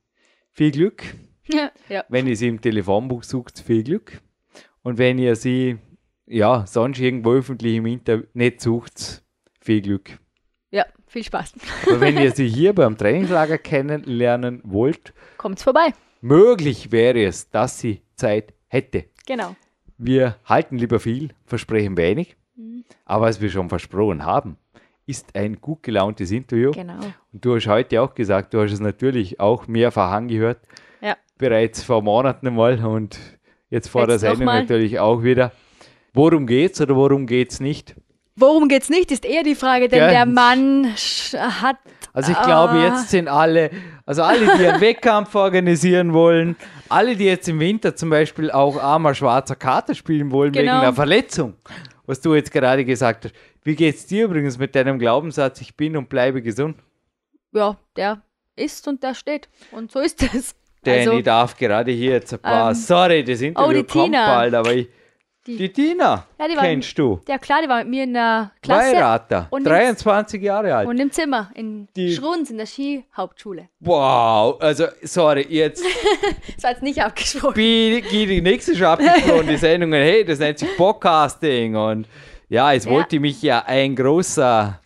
viel 0.52 0.70
Glück. 0.70 1.02
ja. 1.88 2.04
Wenn 2.08 2.26
ihr 2.26 2.36
sie 2.36 2.48
im 2.48 2.60
Telefonbuch 2.60 3.24
sucht, 3.24 3.58
viel 3.58 3.82
Glück. 3.82 4.20
Und 4.82 4.98
wenn 4.98 5.18
ihr 5.18 5.34
sie 5.36 5.78
ja 6.26 6.64
sonst 6.66 6.98
irgendwo 7.00 7.32
öffentlich 7.32 7.76
im 7.76 7.86
Internet 7.86 8.60
sucht, 8.60 9.22
viel 9.60 9.80
Glück. 9.82 10.18
ja, 10.70 10.84
viel 11.06 11.24
Spaß. 11.24 11.54
Aber 11.86 12.00
wenn 12.00 12.16
ihr 12.18 12.30
sie 12.32 12.48
hier 12.48 12.74
beim 12.74 12.96
Trainingslager 12.96 13.58
kennenlernen 13.58 14.60
wollt, 14.64 15.12
Kommt's 15.36 15.62
vorbei. 15.62 15.92
möglich 16.20 16.90
wäre 16.92 17.24
es, 17.24 17.50
dass 17.50 17.78
sie 17.80 18.02
Zeit 18.16 18.54
hätte. 18.68 19.04
Genau. 19.26 19.54
Wir 19.98 20.36
halten 20.46 20.78
lieber 20.78 20.98
viel, 21.00 21.30
versprechen 21.44 21.96
wenig, 21.96 22.36
aber 23.04 23.26
was 23.26 23.40
wir 23.40 23.50
schon 23.50 23.68
versprochen 23.68 24.24
haben, 24.24 24.56
ist 25.06 25.34
ein 25.36 25.60
gut 25.60 25.82
gelauntes 25.82 26.30
Interview. 26.30 26.70
Genau. 26.72 26.98
Und 27.32 27.44
du 27.44 27.56
hast 27.56 27.66
heute 27.66 28.00
auch 28.02 28.14
gesagt, 28.14 28.54
du 28.54 28.60
hast 28.62 28.72
es 28.72 28.80
natürlich 28.80 29.38
auch 29.40 29.66
mehrfach 29.68 30.10
angehört, 30.12 30.60
Ja. 31.00 31.16
bereits 31.38 31.82
vor 31.82 32.02
Monaten 32.02 32.46
einmal 32.48 32.82
und 32.84 33.18
jetzt 33.68 33.88
vor 33.88 34.02
Jetzt 34.02 34.10
der 34.10 34.18
Sendung 34.18 34.46
natürlich 34.46 34.98
auch 34.98 35.22
wieder. 35.22 35.52
Worum 36.14 36.46
geht's 36.46 36.80
oder 36.80 36.94
worum 36.96 37.26
geht's 37.26 37.60
nicht? 37.60 37.94
Worum 38.36 38.68
geht's 38.68 38.88
nicht, 38.88 39.10
ist 39.10 39.24
eher 39.24 39.42
die 39.42 39.54
Frage, 39.54 39.88
denn 39.88 40.00
Gell? 40.00 40.10
der 40.10 40.26
Mann 40.26 40.86
hat. 41.34 41.76
Also 42.14 42.32
ich 42.32 42.42
glaube, 42.42 42.74
Ah. 42.74 42.84
jetzt 42.88 43.10
sind 43.10 43.28
alle, 43.28 43.70
also 44.04 44.22
alle, 44.22 44.40
die 44.58 44.66
einen 44.66 44.80
Wettkampf 44.80 45.34
organisieren 45.34 46.12
wollen, 46.12 46.56
alle, 46.88 47.16
die 47.16 47.24
jetzt 47.24 47.48
im 47.48 47.60
Winter 47.60 47.94
zum 47.96 48.10
Beispiel 48.10 48.50
auch 48.50 48.76
armer 48.82 49.14
schwarzer 49.14 49.56
Kater 49.56 49.94
spielen 49.94 50.30
wollen 50.30 50.54
wegen 50.54 50.66
Genau. 50.66 50.80
einer 50.80 50.92
Verletzung, 50.92 51.54
was 52.06 52.20
du 52.20 52.34
jetzt 52.34 52.52
gerade 52.52 52.84
gesagt 52.84 53.24
hast. 53.26 53.34
Wie 53.64 53.74
geht's 53.76 54.06
dir 54.06 54.24
übrigens 54.24 54.58
mit 54.58 54.74
deinem 54.74 54.98
Glaubenssatz, 54.98 55.60
ich 55.60 55.76
bin 55.76 55.96
und 55.96 56.08
bleibe 56.08 56.42
gesund? 56.42 56.76
Ja, 57.52 57.76
der 57.96 58.22
ist 58.56 58.86
und 58.88 59.02
der 59.02 59.14
steht. 59.14 59.48
Und 59.70 59.90
so 59.92 60.00
ist 60.00 60.22
es. 60.34 60.54
Denn 60.84 61.00
Also, 61.06 61.18
ich 61.18 61.24
darf 61.24 61.56
gerade 61.56 61.92
hier 61.92 62.12
jetzt 62.12 62.32
ein 62.32 62.40
paar, 62.40 62.70
ähm, 62.70 62.74
sorry, 62.74 63.22
das 63.24 63.40
Interview 63.40 63.68
oh, 63.68 63.72
die 63.72 63.84
kommt 63.84 64.04
Tina. 64.06 64.26
bald, 64.34 64.54
aber 64.54 64.74
ich, 64.74 64.88
die, 65.46 65.56
Die- 65.56 65.72
Tina, 65.72 66.24
Ja, 66.38 66.48
die 66.48 66.56
war- 66.56 66.62
kennst 66.64 66.96
du? 66.98 67.20
ja 67.28 67.36
klar, 67.38 67.62
die 67.62 67.68
war 67.68 67.78
mit 67.78 67.88
mir 67.88 68.04
in 68.04 68.14
der 68.14 68.52
Klasse 68.62 68.94
Weirater, 68.94 69.48
und 69.50 69.60
im- 69.62 69.64
23 69.66 70.40
Jahre 70.42 70.74
alt. 70.74 70.88
und 70.88 70.98
im 70.98 71.10
Zimmer 71.10 71.50
in 71.54 71.88
Die- 71.96 72.14
Schrunz 72.14 72.50
in 72.50 72.58
der 72.58 72.66
Skihauptschule. 72.66 73.68
Wow, 73.80 74.60
also 74.60 74.84
sorry, 75.02 75.46
jetzt 75.48 75.82
Das 76.54 76.64
war 76.64 76.70
jetzt 76.70 76.82
nicht 76.82 77.02
abgesprochen. 77.02 77.54
Bi- 77.54 78.02
Gi- 78.08 78.26
die 78.26 78.40
nächste 78.40 78.76
schon 78.76 78.86
abgesprochen, 78.86 79.48
die 79.48 79.56
Sendungen, 79.56 80.00
hey, 80.00 80.24
das 80.24 80.38
nennt 80.38 80.58
sich 80.58 80.68
Podcasting 80.76 81.74
und 81.76 82.06
ja, 82.48 82.72
es 82.74 82.84
Ja. 82.84 82.90
wollte 82.92 83.18
mich 83.18 83.42
ja 83.42 83.64
ein 83.66 83.96
großer, 83.96 84.78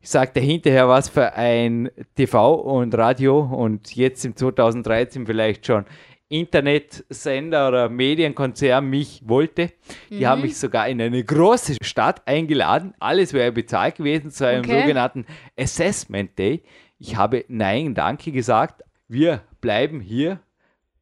ich 0.00 0.10
sagte 0.10 0.38
hinterher 0.40 0.86
was 0.88 1.08
für 1.08 1.32
ein 1.34 1.90
TV 2.14 2.54
und 2.54 2.94
Radio 2.96 3.40
und 3.40 3.96
jetzt 3.96 4.24
im 4.24 4.36
2013 4.36 5.26
vielleicht 5.26 5.66
schon 5.66 5.86
Internetsender 6.34 7.68
oder 7.68 7.88
Medienkonzern 7.88 8.84
mich 8.88 9.22
wollte. 9.24 9.70
Die 10.10 10.26
haben 10.26 10.42
mich 10.42 10.58
sogar 10.58 10.88
in 10.88 11.00
eine 11.00 11.22
große 11.22 11.76
Stadt 11.80 12.26
eingeladen. 12.26 12.94
Alles 12.98 13.32
wäre 13.32 13.52
bezahlt 13.52 13.96
gewesen 13.96 14.30
zu 14.30 14.46
einem 14.46 14.64
Okay. 14.64 14.80
sogenannten 14.80 15.26
Assessment 15.58 16.38
Day. 16.38 16.62
Ich 16.98 17.16
habe 17.16 17.44
Nein, 17.48 17.94
danke 17.94 18.32
gesagt. 18.32 18.82
Wir 19.06 19.42
bleiben 19.60 20.00
hier 20.00 20.40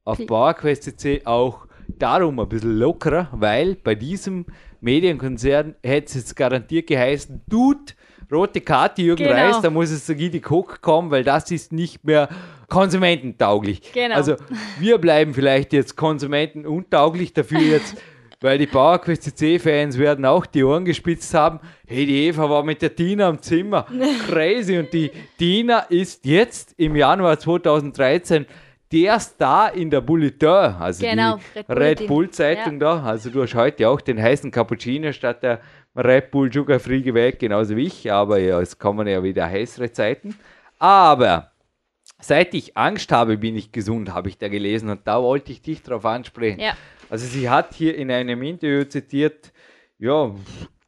auf 0.05 0.19
PowerQuest.cc 0.19 1.27
auch 1.27 1.67
darum 1.99 2.39
ein 2.41 2.49
bisschen 2.49 2.79
lockerer, 2.79 3.29
weil 3.33 3.75
bei 3.77 3.95
diesem 3.95 4.47
Medienkonzern 4.81 5.77
hätte 5.83 6.07
es 6.07 6.15
jetzt 6.15 6.37
garantiert 6.37 6.89
geheißen, 6.89 7.43
Dude, 7.49 7.93
rote 8.31 8.61
Karte, 8.61 9.03
Jürgen 9.03 9.25
Genau. 9.25 9.37
Reis, 9.37 9.61
da 9.61 9.71
muss 9.71 9.91
es 9.91 10.05
zu 10.07 10.15
Gidi 10.15 10.43
Cook 10.45 10.81
kommen, 10.83 11.11
weil 11.11 11.23
das 11.25 11.51
ist 11.51 11.73
nicht 11.73 12.05
mehr 12.05 12.29
konsumententauglich. 12.73 13.93
Genau. 13.93 14.15
Also 14.15 14.37
wir 14.81 14.97
bleiben 14.97 15.35
vielleicht 15.35 15.75
jetzt 15.75 15.95
konsumentenuntauglich, 15.95 17.35
dafür 17.35 17.61
jetzt, 17.61 18.03
weil 18.41 18.57
die 18.57 18.67
PowerQuest.cc-Fans 18.67 19.99
werden 19.99 20.25
auch 20.25 20.47
die 20.47 20.65
Ohren 20.65 20.87
gespitzt 20.87 21.35
haben, 21.35 21.61
hey, 21.87 22.07
die 22.07 22.27
Eva 22.29 22.49
war 22.49 22.63
mit 22.63 22.81
der 22.81 22.97
Tina 22.97 23.29
am 23.29 23.43
Zimmer, 23.43 23.87
crazy 24.29 24.79
und 24.79 24.91
die 24.93 25.11
Tina 25.39 25.81
ist 25.81 26.25
jetzt 26.25 26.75
im 26.79 26.97
Januar 26.97 27.39
2013 27.39 28.47
der 28.91 29.21
Star 29.21 29.75
in 29.75 29.91
der 29.91 30.01
Bulletin, 30.01 30.49
also 30.49 31.05
Genau, 31.05 31.39
die 31.55 31.59
Red 31.59 31.67
Bulletin. 31.67 32.07
Bull 32.07 32.31
Zeitung 32.31 32.81
da. 32.81 33.03
Also 33.03 33.29
du 33.29 33.43
hast 33.43 33.55
heute 33.55 33.89
auch 33.89 34.01
den 34.01 34.21
heißen 34.21 34.51
Cappuccino 34.51 35.13
statt 35.13 35.43
der 35.43 35.61
Red 35.95 36.31
Bull 36.31 36.51
Sugar 36.51 36.79
Free 36.79 37.03
gewählt, 37.03 37.39
genauso 37.39 37.77
wie 37.77 37.87
ich. 37.87 38.11
Aber 38.11 38.39
ja, 38.39 38.61
es 38.61 38.79
kommen 38.79 39.07
ja 39.07 39.23
wieder 39.23 39.47
heißere 39.47 39.93
Zeiten. 39.93 40.35
Aber 40.79 41.52
seit 42.23 42.55
ich 42.55 42.77
Angst 42.77 43.13
habe, 43.13 43.37
bin 43.37 43.57
ich 43.57 43.73
gesund, 43.73 44.15
habe 44.15 44.29
ich 44.29 44.39
da 44.39 44.49
gelesen 44.49 44.89
und 44.89 45.07
da 45.07 45.23
wollte 45.23 45.53
ich 45.53 45.61
dich 45.61 45.83
drauf 45.83 46.07
ansprechen. 46.07 46.61
Ja. 46.61 46.77
Also 47.11 47.27
sie 47.27 47.51
hat 47.51 47.75
hier 47.75 47.95
in 47.97 48.11
einem 48.11 48.43
Interview 48.43 48.85
zitiert, 48.85 49.53
ja, 49.99 50.35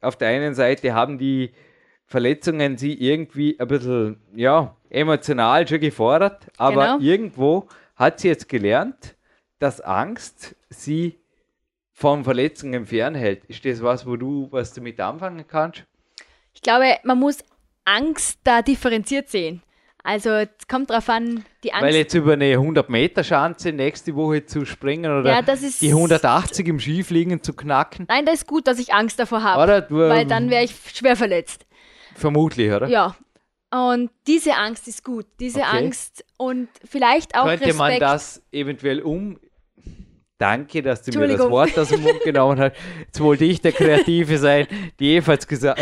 auf 0.01 0.15
der 0.17 0.29
einen 0.29 0.55
Seite 0.55 0.93
haben 0.93 1.17
die 1.17 1.51
Verletzungen 2.07 2.77
sie 2.77 2.93
irgendwie 2.93 3.59
ein 3.59 3.67
bisschen, 3.67 4.21
ja, 4.35 4.75
emotional 4.89 5.67
schon 5.67 5.79
gefordert, 5.79 6.47
aber 6.57 6.97
Genau. 6.97 6.99
irgendwo 6.99 7.67
hat 7.95 8.19
sie 8.19 8.29
jetzt 8.29 8.47
gelernt, 8.47 9.15
dass 9.59 9.81
Angst 9.81 10.55
sie 10.69 11.19
von 11.91 12.23
Verletzungen 12.23 12.85
fernhält. 12.85 13.45
Ist 13.45 13.65
das 13.65 13.81
was, 13.81 14.05
wo 14.05 14.15
du 14.15 14.47
was 14.51 14.73
damit 14.73 14.99
anfangen 14.99 15.45
kannst? 15.47 15.85
Ich 16.53 16.61
glaube, 16.61 16.97
man 17.03 17.19
muss 17.19 17.39
Angst 17.85 18.39
da 18.43 18.61
differenziert 18.61 19.29
sehen. 19.29 19.61
Also 20.05 20.29
es 20.29 20.67
kommt 20.67 20.89
darauf 20.91 21.09
an, 21.09 21.43
die 21.63 21.73
Angst. 21.73 21.83
Weil 21.85 21.95
jetzt 21.95 22.13
über 22.13 22.33
eine 22.33 22.55
100-Meter-Schanze 22.57 23.71
nächste 23.71 24.15
Woche 24.15 24.45
zu 24.45 24.63
springen 24.65 25.11
oder 25.19 25.29
Ja, 25.29 25.41
das 25.41 25.63
ist- 25.63 25.81
die 25.81 25.93
180 25.93 26.67
im 26.67 26.79
Skifliegen 26.79 27.41
zu 27.41 27.53
knacken, 27.53 28.05
Nein, 28.07 28.25
das 28.25 28.35
ist 28.35 28.47
gut, 28.47 28.67
dass 28.67 28.77
ich 28.79 28.93
Angst 28.93 29.19
davor 29.19 29.41
habe. 29.43 29.85
Weil 29.89 30.21
ähm, 30.21 30.27
dann 30.27 30.49
wäre 30.49 30.63
ich 30.63 30.75
schwer 30.93 31.15
verletzt. 31.15 31.65
vermutlich, 32.15 32.71
oder? 32.71 32.87
Ja. 32.87 33.15
Und 33.71 34.11
diese 34.27 34.55
Angst 34.55 34.87
ist 34.87 35.03
gut. 35.03 35.25
Diese 35.39 35.59
Okay. 35.61 35.77
Angst 35.85 36.23
und 36.37 36.69
vielleicht 36.89 37.35
auch 37.35 37.45
Könnte 37.45 37.65
Respekt. 37.65 37.77
man 37.77 37.99
das 37.99 38.41
eventuell 38.51 39.01
um. 39.01 39.37
Danke, 40.37 40.81
dass 40.81 41.01
du 41.01 41.17
mir 41.17 41.29
das. 41.29 41.49
Wort 41.49 41.77
aus 41.79 41.89
dem 41.89 42.01
Mund 42.01 42.19
genommen 42.23 42.59
hast. 42.59 42.75
Jetzt 43.05 43.21
wollte 43.21 43.45
ich 43.45 43.61
der 43.61 43.71
Kreative 43.71 44.37
sein, 44.37 44.67
die 44.99 45.11
ebenfalls 45.11 45.47
gesagt 45.47 45.81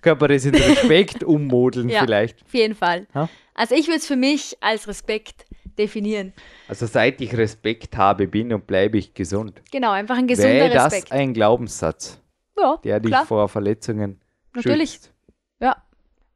kann 0.00 0.18
man 0.18 0.28
das 0.30 0.44
in 0.44 0.54
Respekt 0.54 1.22
ummodeln 1.22 1.88
Ja. 1.88 2.00
vielleicht. 2.00 2.42
Auf 2.44 2.52
jeden 2.54 2.74
Fall. 2.74 3.06
Ja. 3.14 3.28
Also 3.54 3.74
ich 3.76 3.86
würde 3.86 3.98
es 3.98 4.06
für 4.06 4.16
mich 4.16 4.56
als 4.60 4.88
Respekt 4.88 5.46
definieren. 5.78 6.32
Also 6.68 6.86
seit 6.86 7.20
ich 7.20 7.36
Respekt 7.36 7.96
habe, 7.96 8.26
bin 8.26 8.52
und 8.52 8.66
bleibe 8.66 8.98
ich 8.98 9.14
gesund. 9.14 9.62
Genau, 9.70 9.92
einfach 9.92 10.18
ein 10.18 10.26
gesunder 10.26 10.50
Wäre 10.52 10.70
das 10.74 10.92
Respekt. 10.92 11.12
ein 11.12 11.32
Glaubenssatz, 11.32 12.20
ja, 12.58 12.78
der 12.78 12.98
dich 13.00 13.10
klar. 13.10 13.24
vor 13.26 13.48
Verletzungen 13.48 14.20
Natürlich. 14.54 14.92
schützt? 14.94 15.12
Ja. 15.60 15.76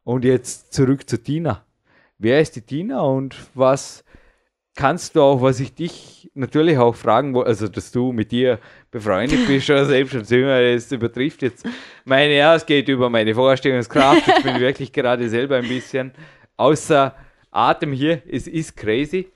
Und 0.05 0.25
jetzt 0.25 0.73
zurück 0.73 1.09
zu 1.09 1.21
Tina. 1.21 1.65
Wer 2.19 2.41
ist 2.41 2.55
die 2.57 2.63
Tina 2.63 3.01
und 3.01 3.35
was 3.55 4.05
kannst 4.77 5.17
du 5.17 5.23
auch, 5.23 5.43
was 5.43 5.59
ich 5.59 5.75
dich 5.75 6.31
natürlich 6.35 6.79
auch 6.79 6.95
fragen 6.95 7.35
wollte, 7.35 7.49
also 7.49 7.67
dass 7.67 7.91
du 7.91 8.13
mit 8.13 8.31
dir 8.31 8.61
befreundet 8.91 9.47
bist 9.47 9.69
oder 9.71 9.87
selbst 9.87 10.13
schon 10.13 10.25
Zimmer, 10.25 10.61
das 10.63 10.93
übertrifft 10.93 11.43
jetzt 11.43 11.67
meine, 12.05 12.37
ja, 12.37 12.55
es 12.55 12.65
geht 12.65 12.89
über 12.89 13.11
meine 13.11 13.35
Vorstellungskraft. 13.35 14.29
Ich 14.29 14.45
bin 14.45 14.61
wirklich 14.61 14.93
gerade 14.93 15.29
selber 15.29 15.57
ein 15.57 15.67
bisschen 15.69 16.13
außer 16.57 17.17
Atem 17.51 17.93
hier. 17.93 18.23
Es 18.31 18.47
ist 18.47 18.77
crazy. 18.77 19.29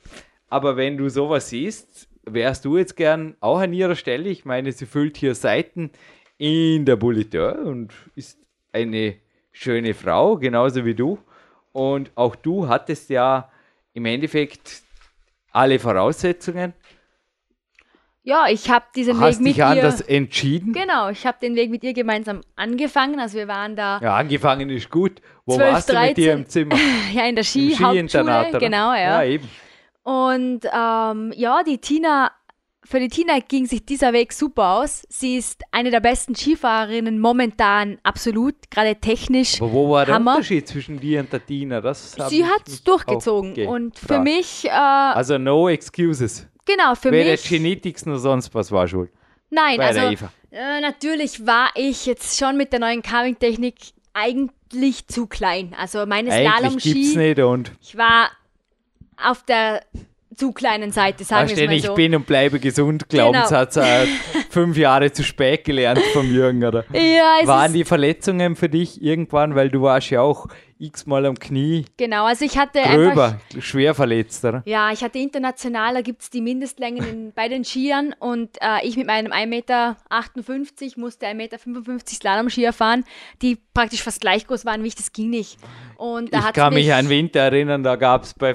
Aber 0.48 0.76
wenn 0.76 0.96
du 0.96 1.08
sowas 1.08 1.48
siehst, 1.48 2.08
wärst 2.24 2.64
du 2.64 2.76
jetzt 2.76 2.96
gern 2.96 3.34
auch 3.40 3.60
an 3.60 3.72
ihrer 3.72 3.96
Stelle? 3.96 4.28
Ich 4.28 4.44
meine, 4.44 4.72
sie 4.72 4.86
füllt 4.86 5.16
hier 5.16 5.34
Seiten 5.34 5.90
in 6.38 6.84
der 6.84 6.96
Bulletin 6.96 7.56
und 7.64 7.92
ist 8.14 8.38
eine 8.72 9.16
schöne 9.52 9.94
Frau, 9.94 10.36
genauso 10.36 10.84
wie 10.84 10.94
du. 10.94 11.18
Und 11.72 12.10
auch 12.14 12.36
du 12.36 12.68
hattest 12.68 13.10
ja 13.10 13.50
im 13.94 14.06
Endeffekt 14.06 14.82
alle 15.52 15.78
Voraussetzungen. 15.78 16.74
Ja, 18.22 18.46
ich 18.48 18.68
habe 18.70 18.84
diesen 18.94 19.18
Hast 19.18 19.38
Weg 19.38 19.44
mit 19.44 19.50
dich 19.52 19.58
ihr. 19.58 19.66
anders 19.66 20.00
entschieden. 20.02 20.72
Genau, 20.74 21.08
ich 21.08 21.26
habe 21.26 21.38
den 21.40 21.56
Weg 21.56 21.70
mit 21.70 21.82
ihr 21.82 21.94
gemeinsam 21.94 22.42
angefangen. 22.54 23.18
Also 23.18 23.38
wir 23.38 23.48
waren 23.48 23.76
da 23.76 23.98
Ja, 24.02 24.14
angefangen 24.16 24.68
ist 24.68 24.90
gut. 24.90 25.22
Wo 25.46 25.56
12, 25.56 25.72
warst 25.72 25.88
du 25.88 25.92
mit 25.94 26.16
dir 26.18 26.34
13? 26.36 26.38
im 26.38 26.46
Zimmer? 26.48 26.76
ja 27.14 27.24
in 27.26 27.34
der 27.34 27.44
Ski-Hauptschule. 27.44 27.90
Skiinternat? 27.92 28.58
Genau, 28.60 28.92
ja. 28.92 29.22
Ja, 29.22 29.24
eben. 29.24 29.48
Und 30.02 30.60
ähm, 30.64 31.32
ja, 31.34 31.62
die 31.62 31.78
Tina, 31.78 32.30
für 32.90 32.98
die 32.98 33.08
Tina 33.08 33.38
ging 33.38 33.66
sich 33.66 33.86
dieser 33.86 34.12
Weg 34.12 34.32
super 34.32 34.80
aus. 34.80 35.04
Sie 35.08 35.36
ist 35.36 35.62
eine 35.70 35.92
der 35.92 36.00
besten 36.00 36.34
Skifahrerinnen 36.34 37.20
momentan, 37.20 37.98
absolut, 38.02 38.56
gerade 38.68 38.96
technisch. 38.96 39.62
Aber 39.62 39.72
wo 39.72 39.90
war 39.92 40.06
der 40.06 40.16
Hammer. 40.16 40.32
Unterschied 40.32 40.66
zwischen 40.66 40.98
dir 40.98 41.20
und 41.20 41.32
der 41.32 41.46
Tina? 41.46 41.80
Das 41.80 42.16
Sie 42.28 42.44
hat 42.44 42.66
es 42.66 42.82
durchgezogen. 42.82 43.68
Und 43.68 43.96
für 43.96 44.18
mich, 44.18 44.64
äh, 44.64 44.70
Also 44.70 45.38
no 45.38 45.68
excuses. 45.68 46.48
genau, 46.66 46.96
für 46.96 47.12
Weder 47.12 47.30
mich. 47.30 47.48
Genetics 47.48 48.06
noch 48.06 48.18
sonst 48.18 48.52
was 48.56 48.72
war 48.72 48.88
schuld. 48.88 49.12
Nein, 49.50 49.76
bei 49.76 49.86
also 49.86 50.00
äh, 50.50 50.80
natürlich 50.80 51.46
war 51.46 51.70
ich 51.76 52.06
jetzt 52.06 52.40
schon 52.40 52.56
mit 52.56 52.72
der 52.72 52.80
neuen 52.80 53.02
Carving-Technik 53.02 53.76
eigentlich 54.14 55.06
zu 55.06 55.28
klein. 55.28 55.76
Also 55.78 56.06
meine 56.06 56.32
Slalom-Ski, 56.32 57.36
ich 57.80 57.96
war 57.96 58.30
auf 59.16 59.44
der 59.44 59.82
zu 60.40 60.52
kleinen 60.52 60.90
Seite, 60.90 61.22
sagen 61.22 61.50
wir 61.50 61.56
es 61.56 61.66
mal 61.66 61.76
ich 61.76 61.84
so. 61.84 61.94
bin 61.94 62.14
und 62.14 62.26
bleibe 62.26 62.58
gesund. 62.60 63.06
Genau. 63.10 63.30
Glaubenssatz 63.30 63.76
äh, 63.76 64.06
fünf 64.48 64.78
Jahre 64.78 65.12
zu 65.12 65.22
spät 65.22 65.64
gelernt 65.64 66.00
vom 66.14 66.32
Jürgen, 66.32 66.64
oder? 66.64 66.84
ja, 66.94 67.46
Waren 67.46 67.74
die 67.74 67.84
Verletzungen 67.84 68.56
für 68.56 68.70
dich 68.70 69.02
irgendwann, 69.02 69.54
weil 69.54 69.68
du 69.68 69.82
warst 69.82 70.08
ja 70.08 70.22
auch 70.22 70.48
x-mal 70.78 71.26
am 71.26 71.38
Knie 71.38 71.84
genau, 71.98 72.24
also 72.24 72.42
ich 72.42 72.56
hatte 72.56 72.80
einfach 72.80 72.94
gröber, 72.94 73.40
schwer 73.60 73.94
verletzt, 73.94 74.42
oder? 74.46 74.62
Ja, 74.64 74.90
ich 74.90 75.04
hatte 75.04 75.18
international, 75.18 75.92
da 75.92 76.00
gibt 76.00 76.22
es 76.22 76.30
die 76.30 76.40
Mindestlängen 76.40 77.06
in, 77.06 77.32
bei 77.34 77.48
den 77.48 77.64
Skiern 77.64 78.14
und 78.18 78.56
äh, 78.62 78.86
ich 78.86 78.96
mit 78.96 79.06
meinem 79.06 79.30
1,58 79.30 79.46
Meter 79.46 79.96
musste 80.96 81.26
1,55 81.26 81.34
Meter 81.34 81.58
Slalom-Skier 82.06 82.72
fahren, 82.72 83.04
die 83.42 83.58
praktisch 83.74 84.02
fast 84.02 84.22
gleich 84.22 84.46
groß 84.46 84.64
waren 84.64 84.82
wie 84.82 84.88
ich, 84.88 84.94
das 84.94 85.12
ging 85.12 85.28
nicht. 85.28 85.58
Und 85.98 86.32
da 86.32 86.48
Ich 86.48 86.54
kann 86.54 86.72
mich 86.72 86.94
an 86.94 87.10
Winter 87.10 87.40
erinnern, 87.40 87.82
da 87.82 87.96
gab 87.96 88.22
es 88.22 88.32
bei 88.32 88.54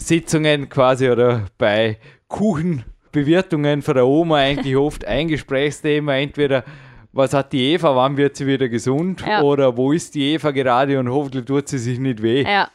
Familiensitzungen 0.00 0.68
quasi 0.68 1.10
oder 1.10 1.46
bei 1.58 1.98
Kuchenbewirtungen 2.28 3.82
von 3.82 3.94
der 3.94 4.06
Oma 4.06 4.36
eigentlich 4.36 4.76
oft 4.76 5.04
ein 5.04 5.28
Gesprächsthema, 5.28 6.14
entweder 6.16 6.64
was 7.12 7.34
hat 7.34 7.52
die 7.52 7.72
Eva, 7.74 7.94
wann 7.96 8.16
wird 8.16 8.36
sie 8.36 8.46
wieder 8.46 8.68
gesund 8.68 9.22
Ja. 9.26 9.42
oder 9.42 9.76
wo 9.76 9.92
ist 9.92 10.14
die 10.14 10.32
Eva 10.32 10.52
gerade 10.52 10.98
und 10.98 11.08
hoffentlich 11.10 11.44
tut 11.44 11.68
sie 11.68 11.78
sich 11.78 11.98
nicht 11.98 12.22
weh. 12.22 12.42
Ja, 12.44 12.68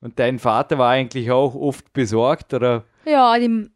Und 0.00 0.18
dein 0.18 0.38
Vater 0.38 0.78
war 0.78 0.90
eigentlich 0.90 1.30
auch 1.30 1.54
oft 1.54 1.92
besorgt 1.92 2.52
oder 2.54 2.84
ja 3.04 3.38
die, 3.38 3.68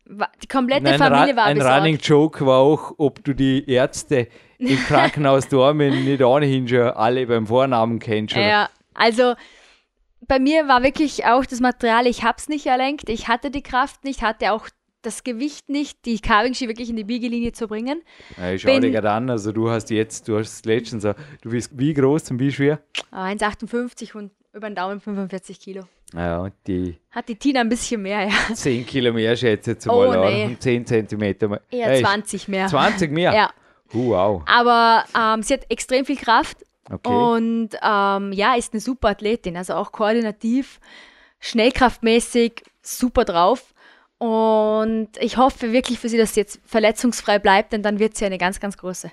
die 0.43 0.49
komplette 0.49 0.89
ein, 0.91 0.99
Familie 0.99 1.37
war 1.37 1.45
ein 1.45 1.59
besorgt. 1.59 1.79
Running 1.79 1.99
Joke 1.99 2.47
war 2.47 2.59
auch, 2.59 2.95
ob 2.99 3.23
du 3.23 3.35
die 3.35 3.71
Ärzte 3.71 4.27
im 4.59 4.77
Krankenhaus 4.89 5.49
Dormen 5.49 6.05
nicht 6.05 6.23
ohnehin 6.23 6.67
schon 6.67 6.89
alle 6.89 7.27
beim 7.27 7.47
Vornamen 7.47 7.99
kennst. 8.01 8.35
oder? 8.37 8.47
Ja, 8.49 8.69
also 8.95 9.35
bei 10.27 10.39
mir 10.39 10.69
war 10.69 10.83
wirklich 10.83 11.25
auch 11.27 11.45
das 11.47 11.61
Material, 11.61 12.07
ich 12.07 12.23
habe 12.23 12.37
es 12.39 12.49
nicht 12.49 12.67
erlenkt, 12.67 13.09
ich 13.09 13.29
hatte 13.29 13.51
die 13.51 13.63
Kraft 13.63 14.05
nicht, 14.05 14.23
hatte 14.23 14.53
auch 14.53 14.69
das 15.03 15.25
Gewicht 15.25 15.69
nicht, 15.71 16.05
die 16.05 16.19
Carving-Ski 16.21 16.69
wirklich 16.69 16.91
in 16.91 16.97
die 16.97 17.05
Biegelinie 17.05 17.53
zu 17.53 17.67
bringen. 17.69 18.03
Ja, 18.37 18.53
ich 18.53 18.61
schau 18.63 18.69
Bin- 18.73 18.83
dir 18.83 18.91
gerade 18.91 19.11
an, 19.11 19.31
also 19.31 19.51
du 19.51 19.71
hast 19.71 19.89
jetzt, 19.91 20.29
du 20.29 20.39
hast 20.39 20.67
letztens, 20.67 21.03
du 21.05 21.51
bist 21.51 21.71
wie 21.79 21.95
groß 21.95 22.33
und 22.33 22.39
wie 22.39 22.53
schwer? 22.53 22.81
Aber 23.11 23.25
1,58 23.25 24.15
und 24.15 24.31
über 24.53 24.69
den 24.69 24.75
Daumen 24.75 25.01
45 25.01 25.59
Kilo. 25.61 25.85
Ja, 26.13 26.41
und 26.41 26.53
die 26.67 26.99
Hat 27.13 27.29
die 27.29 27.37
Tina 27.37 27.61
ein 27.61 27.69
bisschen 27.69 28.03
mehr, 28.03 28.25
ja. 28.29 28.55
10 28.55 28.85
Kilo 28.85 29.13
mehr 29.13 29.35
schätze 29.37 29.73
ich 29.81 29.89
Oh, 29.89 30.07
mal 30.09 30.19
an 30.19 30.33
nee. 30.33 30.45
und 30.45 30.61
10 30.61 30.85
Zentimeter 30.85 31.49
mehr. 31.49 31.61
Eher 31.71 31.87
Hey, 31.87 32.03
20 32.03 32.49
mehr. 32.49 32.67
20 32.67 33.11
mehr? 33.13 33.33
Ja. 33.33 33.51
Wow, 33.93 34.43
Aber 34.47 35.05
ähm, 35.19 35.43
sie 35.43 35.55
hat 35.55 35.67
extrem 35.69 36.05
viel 36.05 36.17
Kraft 36.17 36.59
okay. 36.91 37.09
und 37.09 37.71
ähm, 37.83 38.33
ja, 38.33 38.55
ist 38.55 38.73
eine 38.73 38.81
super 38.81 39.09
Athletin. 39.09 39.57
Also 39.57 39.75
auch 39.75 39.93
koordinativ, 39.93 40.81
schnellkraftmäßig, 41.39 42.65
super 42.83 43.25
drauf. 43.25 43.75
Und 44.19 45.09
ich 45.19 45.39
hoffe 45.39 45.73
wirklich 45.73 45.99
für 45.99 46.11
sie, 46.11 46.19
dass 46.19 46.35
sie 46.35 46.41
jetzt 46.41 46.61
verletzungsfrei 46.67 47.39
bleibt, 47.39 47.73
denn 47.73 47.83
dann 47.83 47.99
wird 47.99 48.17
sie 48.17 48.27
eine 48.27 48.37
ganz, 48.37 48.61
ganz 48.61 48.77
große. 48.77 49.11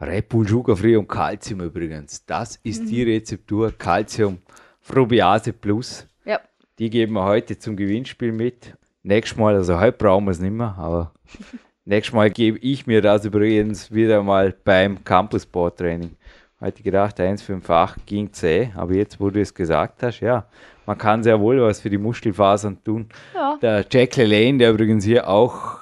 Red 0.00 0.28
Bull 0.28 0.46
Sugarfree 0.46 0.94
und 0.94 1.08
Calcium 1.08 1.60
übrigens. 1.60 2.24
Das 2.24 2.56
ist 2.62 2.88
die 2.88 3.02
Rezeptur 3.02 3.72
Calcium 3.76 4.38
Frubiase 4.80 5.52
Plus. 5.52 6.06
Ja. 6.24 6.40
Die 6.78 6.88
geben 6.88 7.14
wir 7.14 7.24
heute 7.24 7.58
zum 7.58 7.76
Gewinnspiel 7.76 8.30
mit. 8.30 8.76
Nächstes 9.02 9.36
Mal, 9.36 9.56
also 9.56 9.80
heute 9.80 9.98
brauchen 9.98 10.26
wir 10.26 10.30
es 10.30 10.38
nicht 10.38 10.52
mehr, 10.52 10.76
aber 10.78 11.12
nächstes 11.84 12.14
Mal 12.14 12.30
gebe 12.30 12.58
ich 12.58 12.86
mir 12.86 13.02
das 13.02 13.24
übrigens 13.24 13.90
wieder 13.92 14.22
mal 14.22 14.54
beim 14.64 15.02
Campus 15.02 15.42
Sport 15.42 15.78
Training. 15.78 16.16
Heute 16.60 16.82
gedacht, 16.82 17.20
158 17.20 18.04
ging 18.04 18.32
zäh, 18.32 18.70
aber 18.74 18.92
jetzt, 18.94 19.20
wo 19.20 19.30
du 19.30 19.40
es 19.40 19.54
gesagt 19.54 20.02
hast, 20.02 20.18
ja, 20.18 20.48
man 20.86 20.98
kann 20.98 21.22
sehr 21.22 21.38
wohl 21.38 21.62
was 21.62 21.80
für 21.80 21.88
die 21.88 21.98
Muskelfasern 21.98 22.82
tun. 22.82 23.08
Ja. 23.32 23.56
Der 23.62 23.86
Jack 23.88 24.16
LaLanne, 24.16 24.58
der 24.58 24.70
übrigens 24.72 25.04
hier 25.04 25.28
auch 25.28 25.78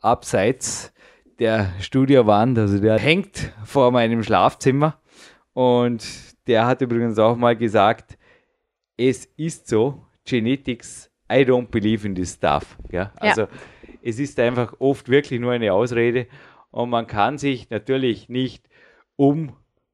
abseits 0.00 0.92
der 1.40 1.72
Studiowand, 1.80 2.58
also 2.58 2.78
der 2.78 2.96
hängt 2.98 3.52
vor 3.64 3.90
meinem 3.90 4.22
Schlafzimmer 4.22 5.00
und 5.52 6.06
der 6.46 6.64
hat 6.64 6.80
übrigens 6.80 7.18
auch 7.18 7.34
mal 7.34 7.56
gesagt, 7.56 8.16
es 8.96 9.24
ist 9.36 9.66
so, 9.66 10.06
Genetics, 10.24 11.10
I 11.28 11.38
don't 11.38 11.70
believe 11.70 12.06
in 12.06 12.14
this 12.14 12.34
stuff. 12.34 12.76
Ja? 12.92 13.10
Also 13.16 13.48
es 14.00 14.20
ist 14.20 14.38
einfach 14.38 14.74
oft 14.78 15.08
wirklich 15.08 15.40
nur 15.40 15.50
eine 15.50 15.72
Ausrede 15.72 16.28
und 16.70 16.88
man 16.88 17.08
kann 17.08 17.36
sich 17.36 17.68
natürlich 17.68 18.28
nicht 18.28 18.68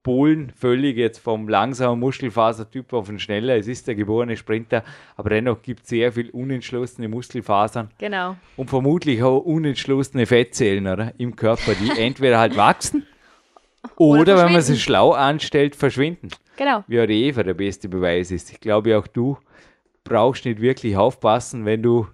umpolen, 0.07 0.52
völlig 0.57 0.96
jetzt 0.96 1.18
vom 1.18 1.48
langsamen 1.48 1.98
Muskelfasertyp 1.98 2.92
auf 2.92 3.09
den 3.09 3.18
schneller. 3.18 3.57
Es 3.57 3.66
ist 3.66 3.88
der 3.88 3.96
geborene 3.96 4.36
Sprinter, 4.36 4.84
aber 5.16 5.30
dennoch 5.30 5.61
gibt 5.62 5.82
es 5.82 5.88
sehr 5.88 6.12
viel 6.12 6.30
unentschlossene 6.30 7.09
Muskelfasern 7.09 7.90
Genau. 7.98 8.36
und 8.57 8.70
vermutlich 8.70 9.22
auch 9.22 9.38
unentschlossene 9.40 10.26
Fettzellen 10.26 10.86
oder, 10.86 11.12
im 11.18 11.34
Körper, 11.34 11.72
die 11.74 11.90
entweder 12.00 12.38
halt 12.38 12.57
wachsen 12.57 13.04
oder, 13.96 14.20
Oder 14.20 14.44
wenn 14.44 14.52
man 14.52 14.62
sie 14.62 14.78
schlau 14.78 15.12
anstellt, 15.12 15.74
verschwinden. 15.74 16.28
Genau. 16.57 16.84
Wie 16.86 17.00
auch 17.00 17.07
die 17.07 17.24
Eva 17.24 17.42
der 17.42 17.54
beste 17.54 17.88
Beweis 17.88 18.30
ist. 18.30 18.50
Ich 18.52 18.61
glaube, 18.61 18.96
auch 18.98 19.07
du 19.07 19.38
brauchst 20.04 20.44
nicht 20.44 20.61
wirklich 20.61 20.96
aufpassen, 20.96 21.64
wenn 21.64 21.82
du 21.82 22.07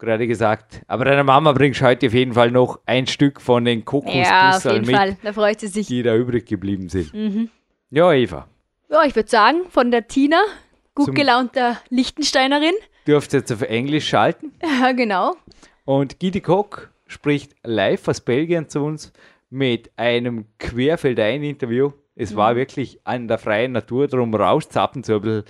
gerade 0.00 0.26
gesagt, 0.26 0.82
aber 0.88 1.04
deiner 1.04 1.24
Mama 1.24 1.52
bringst 1.52 1.80
du 1.80 1.84
heute 1.86 2.06
auf 2.08 2.14
jeden 2.14 2.32
Fall 2.34 2.50
noch 2.50 2.80
ein 2.86 3.06
Stück 3.06 3.40
von 3.40 3.64
den 3.64 3.78
Ja, 3.80 3.82
auf 3.82 3.84
Kokosbüsseln 3.84 4.74
jeden 4.74 4.86
mit, 4.86 4.96
Fall. 4.96 5.16
Da 5.22 5.32
freut 5.32 5.60
sie 5.60 5.68
sich. 5.68 5.86
die 5.86 6.02
da 6.02 6.14
übrig 6.16 6.46
geblieben 6.46 6.88
sind. 6.88 7.12
Mhm. 7.14 7.50
Ja, 7.90 8.12
Eva, 8.12 8.48
Ja, 8.90 9.04
ich 9.04 9.14
würde 9.14 9.28
sagen, 9.28 9.62
von 9.68 9.90
der 9.90 10.08
Tina, 10.08 10.40
gut 10.94 11.06
Zum- 11.06 11.14
gelaunter 11.14 11.76
Lichtensteinerin. 11.90 12.74
dürft 13.06 13.32
jetzt 13.32 13.52
auf 13.52 13.62
Englisch 13.62 14.08
schalten. 14.08 14.52
Ja, 14.80 14.92
genau. 14.92 15.36
Und 15.84 16.18
Gidi 16.18 16.40
Koch 16.40 16.78
spricht 17.06 17.54
live 17.64 18.06
aus 18.08 18.20
Belgien 18.20 18.68
zu 18.68 18.80
uns 18.84 19.12
mit 19.48 19.90
einem 19.96 20.46
Querfeldein-Interview. 20.58 21.92
Es 22.14 22.36
war 22.36 22.54
wirklich 22.56 23.00
an 23.04 23.26
der 23.28 23.38
freien 23.38 23.72
Natur, 23.72 24.06
drum 24.06 24.34
rauszappen 24.34 25.02
so 25.02 25.14
ein 25.16 25.20
bisschen 25.22 25.44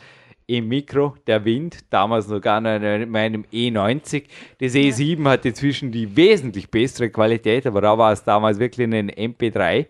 im 0.57 0.69
Mikro. 0.69 1.15
Der 1.27 1.45
Wind, 1.45 1.85
damals 1.91 2.29
noch 2.29 2.41
gar 2.41 2.61
nicht 2.61 2.83
in 2.83 3.11
meinem 3.11 3.45
E90. 3.53 4.25
Das 4.59 4.75
E7 4.75 5.29
hat 5.29 5.45
inzwischen 5.47 5.93
die 5.93 6.17
wesentlich 6.17 6.71
bessere 6.71 7.11
Qualität, 7.11 7.67
aber 7.67 7.81
da 7.81 7.97
war 7.97 8.13
es 8.13 8.25
damals 8.25 8.59
wirklich 8.59 8.87
ein 8.87 9.11
MP3 9.11 9.87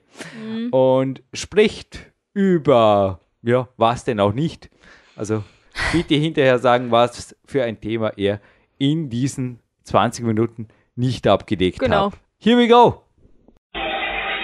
und 0.70 1.22
spricht 1.32 2.00
über, 2.34 3.20
ja, 3.42 3.68
was 3.76 4.04
denn 4.04 4.20
auch 4.20 4.32
nicht. 4.34 4.68
Also 5.16 5.42
bitte 5.92 6.14
hinterher 6.14 6.58
sagen, 6.58 6.90
was 6.90 7.34
für 7.46 7.62
ein 7.64 7.80
Thema 7.80 8.12
er 8.16 8.40
in 8.78 9.08
diesen 9.08 9.60
20 9.84 10.24
Minuten 10.26 10.68
nicht 10.94 11.26
abgedeckt 11.26 11.78
Genau. 11.78 12.06
hat. 12.12 12.18
Here 12.38 12.56
we 12.58 12.68
go! 12.68 13.02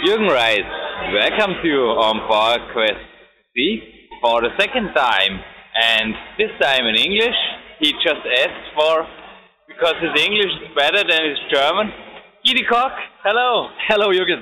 Jürgen 0.04 0.28
Reis, 0.30 0.64
welcome 1.12 1.54
to 1.60 1.66
you 1.66 1.82
on 1.90 2.20
Power 2.28 2.58
Quest 2.72 3.00
C 3.54 3.82
for 4.20 4.40
the 4.42 4.50
second 4.58 4.90
time, 4.94 5.40
and 5.76 6.14
this 6.38 6.50
time 6.60 6.86
in 6.86 6.96
English. 6.96 7.36
He 7.80 7.92
just 8.00 8.24
asked 8.40 8.68
for, 8.74 9.06
because 9.68 9.96
his 10.00 10.14
English 10.24 10.52
is 10.64 10.72
better 10.74 11.04
than 11.04 11.22
his 11.28 11.40
German. 11.52 11.92
Gidi 12.44 12.64
Koch, 12.64 12.96
hello. 13.22 13.68
Hello, 13.88 14.08
Jürgen. 14.08 14.40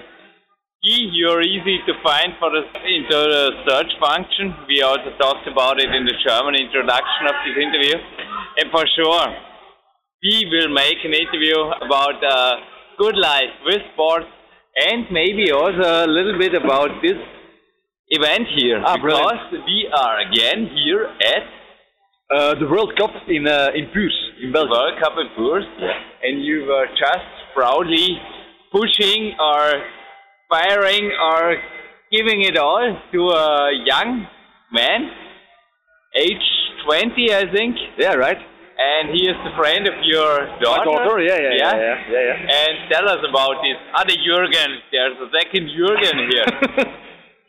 G, 0.85 1.11
you're 1.13 1.43
easy 1.43 1.81
to 1.87 1.95
find 2.05 2.37
for 2.39 2.51
the 2.51 2.63
into 2.87 3.17
the 3.17 3.45
search 3.67 3.93
function. 3.99 4.55
We 4.69 4.83
also 4.83 5.17
talked 5.19 5.49
about 5.49 5.81
it 5.81 5.89
in 5.89 6.05
the 6.05 6.15
German 6.27 6.55
introduction 6.55 7.25
of 7.27 7.37
this 7.43 7.57
interview, 7.57 7.97
and 8.59 8.71
for 8.71 8.85
sure, 8.95 9.29
we 10.23 10.47
will 10.53 10.69
make 10.73 11.01
an 11.03 11.15
interview 11.15 11.57
about 11.81 12.23
uh, 12.23 12.53
good 12.99 13.17
life 13.17 13.53
with 13.65 13.81
sports 13.95 14.27
and 14.77 15.07
maybe 15.11 15.51
also 15.53 16.05
a 16.05 16.09
little 16.09 16.39
bit 16.39 16.55
about 16.55 16.91
this 17.03 17.19
event 18.09 18.47
here 18.57 18.83
Ah, 18.85 18.97
because 18.97 19.41
we 19.67 19.89
are 19.93 20.17
again 20.29 20.69
here 20.77 21.05
at 21.35 21.45
Uh, 22.35 22.55
the 22.61 22.67
World 22.73 22.91
Cup 22.99 23.13
in 23.29 23.45
uh, 23.47 23.79
in 23.79 23.85
Puurs 23.93 24.17
in 24.43 24.49
the 24.57 24.65
World 24.73 24.97
Cup 25.03 25.13
in 25.23 25.29
Tours 25.37 25.67
and 26.25 26.35
you 26.49 26.65
were 26.71 26.89
just 27.05 27.29
proudly 27.57 28.09
pushing 28.73 29.23
or 29.49 29.63
firing 30.53 31.05
or 31.29 31.41
giving 32.17 32.41
it 32.49 32.57
all 32.57 32.87
to 33.13 33.21
a 33.29 33.47
young 33.91 34.11
man, 34.73 35.01
age 36.17 36.49
20 36.89 37.33
I 37.43 37.45
think, 37.55 37.77
Yeah, 38.05 38.15
right. 38.27 38.41
and 38.91 39.05
he 39.15 39.23
is 39.33 39.37
the 39.47 39.53
friend 39.61 39.85
of 39.93 39.97
your 40.15 40.33
daughter. 40.65 40.81
My 40.81 40.85
daughter. 40.91 41.05
daughter. 41.05 41.21
Yeah, 41.31 41.39
yeah, 41.47 41.55
yeah, 41.63 41.75
yeah, 41.77 41.97
yeah. 42.17 42.25
yeah, 42.29 42.59
And 42.61 42.75
tell 42.93 43.07
us 43.15 43.21
about 43.31 43.57
this 43.67 43.79
other 44.01 44.17
Jürgen. 44.27 44.71
There's 44.93 45.19
a 45.27 45.31
second 45.39 45.65
Jürgen 45.77 46.17
here. 46.33 46.49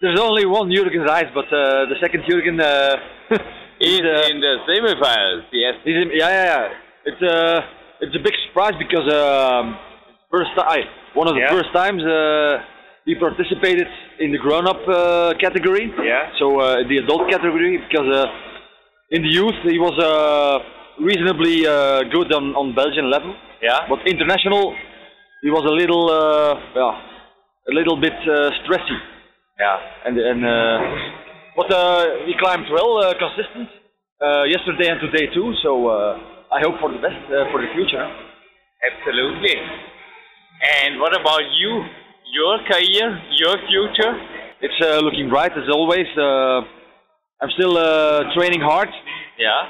There's 0.06 0.20
only 0.22 0.46
one 0.46 0.70
Jürgen 0.70 1.02
Reis, 1.02 1.26
but 1.34 1.50
uh, 1.50 1.90
the 1.90 1.98
second 2.00 2.22
Jürgen 2.30 2.62
uh, 2.62 2.94
is, 3.82 4.02
uh, 4.06 4.30
in 4.32 4.38
the 4.46 4.54
semifinals, 4.70 5.46
yes. 5.52 5.74
He's 5.84 5.98
in, 5.98 6.10
yeah, 6.14 6.30
yeah, 6.30 6.46
yeah. 6.54 7.10
It's 7.10 7.22
uh, 7.26 7.62
it's 8.04 8.16
a 8.16 8.22
big 8.22 8.36
surprise 8.46 8.76
because 8.78 9.08
um, 9.12 9.76
first 10.30 10.52
time, 10.56 10.86
one 11.16 11.28
of 11.28 11.34
the 11.34 11.42
Yeah. 11.42 11.50
first 11.58 11.74
times 11.74 12.04
uh, 12.06 12.62
he 13.06 13.16
participated 13.16 13.88
in 14.20 14.30
the 14.32 14.38
grown-up 14.38 14.78
uh, 14.88 15.34
category. 15.42 15.90
Yeah. 16.04 16.30
So 16.38 16.60
uh, 16.60 16.86
the 16.88 16.98
adult 17.02 17.26
category 17.34 17.82
because 17.90 18.06
uh, 18.06 18.30
in 19.16 19.24
the 19.26 19.32
youth 19.40 19.58
he 19.66 19.80
was 19.80 19.98
uh, 19.98 20.60
reasonably 21.04 21.66
uh, 21.66 22.04
good 22.14 22.30
on 22.38 22.54
on 22.62 22.76
Belgian 22.76 23.10
level, 23.10 23.34
Yeah. 23.62 23.90
but 23.90 24.06
international 24.06 24.76
he 25.42 25.50
was 25.50 25.66
a 25.66 25.74
little 25.82 26.06
uh, 26.14 26.54
yeah, 26.78 27.72
a 27.72 27.74
little 27.80 27.98
bit 27.98 28.18
uh, 28.30 28.54
stressy. 28.62 28.98
Yeah. 29.60 29.78
And 30.06 30.18
and 30.18 30.42
uh, 30.46 30.78
but 31.56 31.72
uh, 31.72 32.06
he 32.28 32.34
climbed 32.40 32.68
well, 32.72 32.98
uh, 33.00 33.14
consistent 33.18 33.70
uh, 34.22 34.44
yesterday 34.44 34.90
and 34.92 35.00
today 35.00 35.32
too. 35.34 35.54
So 35.64 35.88
uh, 35.88 36.20
I 36.52 36.60
hope 36.62 36.80
for 36.80 36.92
the 36.92 37.00
best 37.00 37.24
uh, 37.32 37.48
for 37.52 37.62
the 37.62 37.72
future. 37.74 38.04
Absolutely. 38.84 39.56
And 40.84 41.00
what 41.00 41.14
about 41.20 41.44
you? 41.60 41.84
Your 42.34 42.60
career, 42.68 43.22
your 43.40 43.56
future? 43.70 44.14
It's 44.62 44.80
uh, 44.84 45.00
looking 45.00 45.30
bright 45.30 45.52
as 45.54 45.70
always. 45.72 46.08
Uh, 46.18 46.62
I'm 47.42 47.52
still 47.56 47.78
uh, 47.78 48.34
training 48.36 48.62
hard, 48.62 48.90
Yeah. 49.38 49.70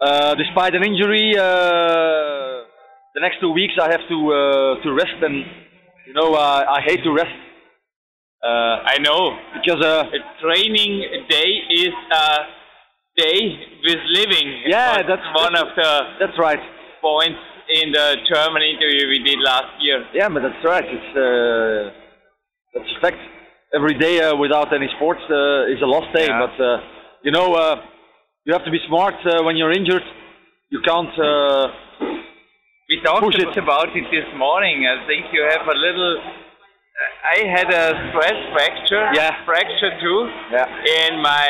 uh, 0.00 0.34
despite 0.34 0.74
an 0.74 0.84
injury. 0.84 1.34
Uh, 1.36 2.66
the 3.14 3.20
next 3.20 3.40
two 3.40 3.50
weeks 3.50 3.74
I 3.80 3.90
have 3.90 4.02
to 4.08 4.18
uh, 4.32 4.82
to 4.82 4.92
rest, 4.92 5.18
and 5.22 5.44
you 6.06 6.14
know 6.14 6.34
I 6.34 6.80
hate 6.86 7.02
to 7.04 7.12
rest 7.12 7.34
uh, 8.42 8.76
I 8.94 8.96
know. 9.06 9.22
because 9.56 9.80
uh, 9.84 10.04
A 10.18 10.20
training 10.42 10.92
day 11.28 11.50
is 11.70 11.94
a 12.12 12.26
day 13.16 13.40
with 13.86 14.00
living. 14.18 14.48
Yeah, 14.66 15.02
that's- 15.02 15.28
one 15.34 15.54
of 15.56 15.68
the 15.76 15.90
that's 16.20 16.38
right. 16.38 16.60
points 17.00 17.40
in 17.80 17.92
the 17.92 18.06
German 18.32 18.62
interview 18.62 19.08
we 19.08 19.18
did 19.28 19.38
last 19.40 19.72
year. 19.80 19.98
Yeah, 20.14 20.28
but 20.28 20.42
that's 20.42 20.64
right. 20.64 20.84
It's 20.96 21.12
uh, 21.16 21.90
that's 22.74 22.90
a 22.96 23.00
fact. 23.00 23.18
Every 23.74 23.94
day 23.94 24.20
uh, 24.20 24.36
without 24.36 24.72
any 24.74 24.88
sports 24.96 25.22
uh, 25.30 25.72
is 25.72 25.80
a 25.82 25.86
lost 25.86 26.12
day. 26.14 26.26
Yeah. 26.26 26.44
But 26.44 26.54
uh, 26.62 26.78
you 27.22 27.32
know, 27.32 27.54
uh, 27.54 27.76
you 28.44 28.52
have 28.52 28.64
to 28.64 28.70
be 28.70 28.80
smart 28.88 29.14
uh, 29.26 29.42
when 29.44 29.56
you're 29.56 29.72
injured. 29.72 30.02
You 30.70 30.80
can't. 30.90 31.14
Uh, 31.18 31.68
We 32.90 33.00
talked 33.00 33.24
Push 33.24 33.40
it. 33.40 33.56
about 33.56 33.88
it 33.96 34.04
this 34.10 34.28
morning. 34.36 34.84
I 34.84 35.06
think 35.08 35.22
you 35.32 35.42
have 35.54 35.64
a 35.66 35.76
little. 35.86 36.12
I 37.24 37.38
had 37.48 37.68
a 37.72 37.84
stress 38.10 38.38
fracture. 38.52 39.04
Yeah. 39.14 39.44
Fracture 39.44 39.92
too. 40.00 40.20
yeah. 40.52 40.66
In 41.08 41.22
my. 41.22 41.48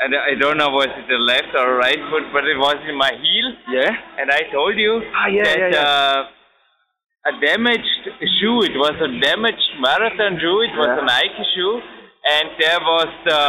And 0.00 0.14
I 0.16 0.34
don't 0.38 0.58
know 0.58 0.68
was 0.70 0.88
it 0.90 1.06
the 1.08 1.18
left 1.18 1.54
or 1.54 1.76
right 1.76 1.98
foot, 2.10 2.24
but 2.32 2.44
it 2.44 2.58
was 2.58 2.76
in 2.88 2.96
my 2.96 3.10
heel. 3.14 3.48
Yeah. 3.70 3.90
And 4.18 4.30
I 4.30 4.42
told 4.50 4.76
you 4.76 5.00
Ah, 5.14 5.26
yeah, 5.28 5.42
that 5.44 5.58
yeah, 5.58 5.68
yeah. 5.70 5.82
Uh, 5.82 7.30
a 7.30 7.32
damaged 7.40 8.02
shoe. 8.40 8.62
It 8.66 8.74
was 8.74 8.94
a 8.98 9.10
damaged 9.20 9.68
marathon 9.80 10.38
shoe. 10.42 10.58
It 10.66 10.74
was 10.74 10.90
Yeah. 10.90 11.02
a 11.02 11.04
Nike 11.06 11.44
shoe, 11.54 11.80
and 12.34 12.46
there 12.58 12.80
was 12.80 13.08
the. 13.26 13.40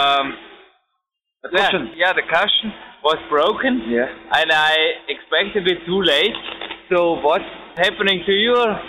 A 1.45 1.49
cushion. 1.49 1.91
Yeah, 1.97 2.14
the 2.14 2.22
cushion 2.24 2.72
was 3.04 3.18
broken 3.30 3.82
Yeah. 3.89 4.08
and 4.39 4.49
I 4.51 4.76
expected 5.10 5.68
it 5.68 5.86
too 5.86 6.01
late. 6.01 6.36
So 6.89 7.20
what's 7.20 7.43
happening 7.76 8.24
to 8.26 8.32
your 8.32 8.80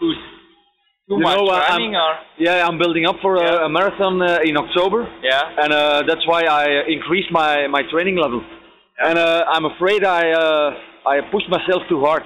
Who's 0.00 0.18
too 1.12 1.18
You 1.20 1.24
much 1.28 1.36
know, 1.36 1.52
running 1.68 1.94
or 1.94 2.12
Yeah, 2.38 2.66
I'm 2.66 2.78
building 2.78 3.04
up 3.06 3.16
for 3.20 3.36
a, 3.36 3.42
Yeah. 3.44 3.66
a 3.66 3.68
marathon 3.68 4.22
uh, 4.22 4.48
in 4.48 4.56
October, 4.56 5.00
yeah? 5.22 5.62
and 5.62 5.70
uh, 5.72 6.02
that's 6.08 6.24
why 6.26 6.42
I 6.44 6.64
increased 6.88 7.30
my, 7.30 7.66
my 7.68 7.82
training 7.92 8.16
level. 8.16 8.40
And 8.98 9.18
uh, 9.18 9.44
I'm 9.54 9.64
afraid 9.64 10.04
I 10.04 10.30
uh, 10.30 10.68
I 11.12 11.14
pushed 11.32 11.48
myself 11.56 11.82
too 11.88 12.00
hard. 12.06 12.22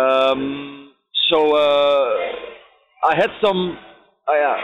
Um, 0.00 0.92
so 1.30 1.38
uh, 1.56 2.06
I 3.10 3.14
had 3.16 3.30
some. 3.44 3.76
I, 4.28 4.36
uh, 4.50 4.60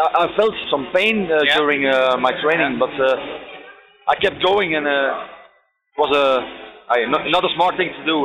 I, 0.00 0.24
I 0.24 0.36
felt 0.36 0.54
some 0.70 0.84
pain 0.94 1.16
uh, 1.30 1.42
Yeah. 1.44 1.58
during 1.58 1.86
uh, 1.86 2.16
my 2.26 2.32
training, 2.42 2.78
but 2.78 2.94
uh, 3.08 3.16
I 4.08 4.14
kept 4.24 4.38
going, 4.42 4.74
and 4.76 4.86
uh, 4.86 5.26
it 5.92 5.98
was 6.02 6.10
a 6.16 6.26
I, 6.94 7.04
not, 7.14 7.22
not 7.28 7.44
a 7.44 7.52
smart 7.56 7.76
thing 7.76 7.90
to 7.98 8.04
do. 8.06 8.16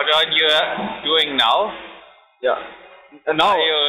Uh, 0.00 0.04
What 0.06 0.26
are 0.26 0.30
you 0.32 0.46
uh, 0.46 1.04
doing 1.04 1.36
now? 1.36 1.72
yeah. 2.42 2.56
And 3.26 3.38
now, 3.38 3.50
Are 3.52 3.58
you 3.58 3.80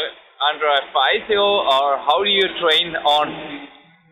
under 0.52 0.68
a 0.68 0.82
physio 0.92 1.40
or 1.42 1.98
how 2.08 2.24
do 2.24 2.30
you 2.30 2.48
train 2.60 2.96
on? 2.96 3.28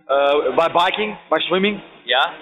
uh, 0.10 0.56
by 0.56 0.68
biking, 0.70 1.16
by 1.30 1.38
swimming, 1.50 1.80
Yeah? 2.06 2.34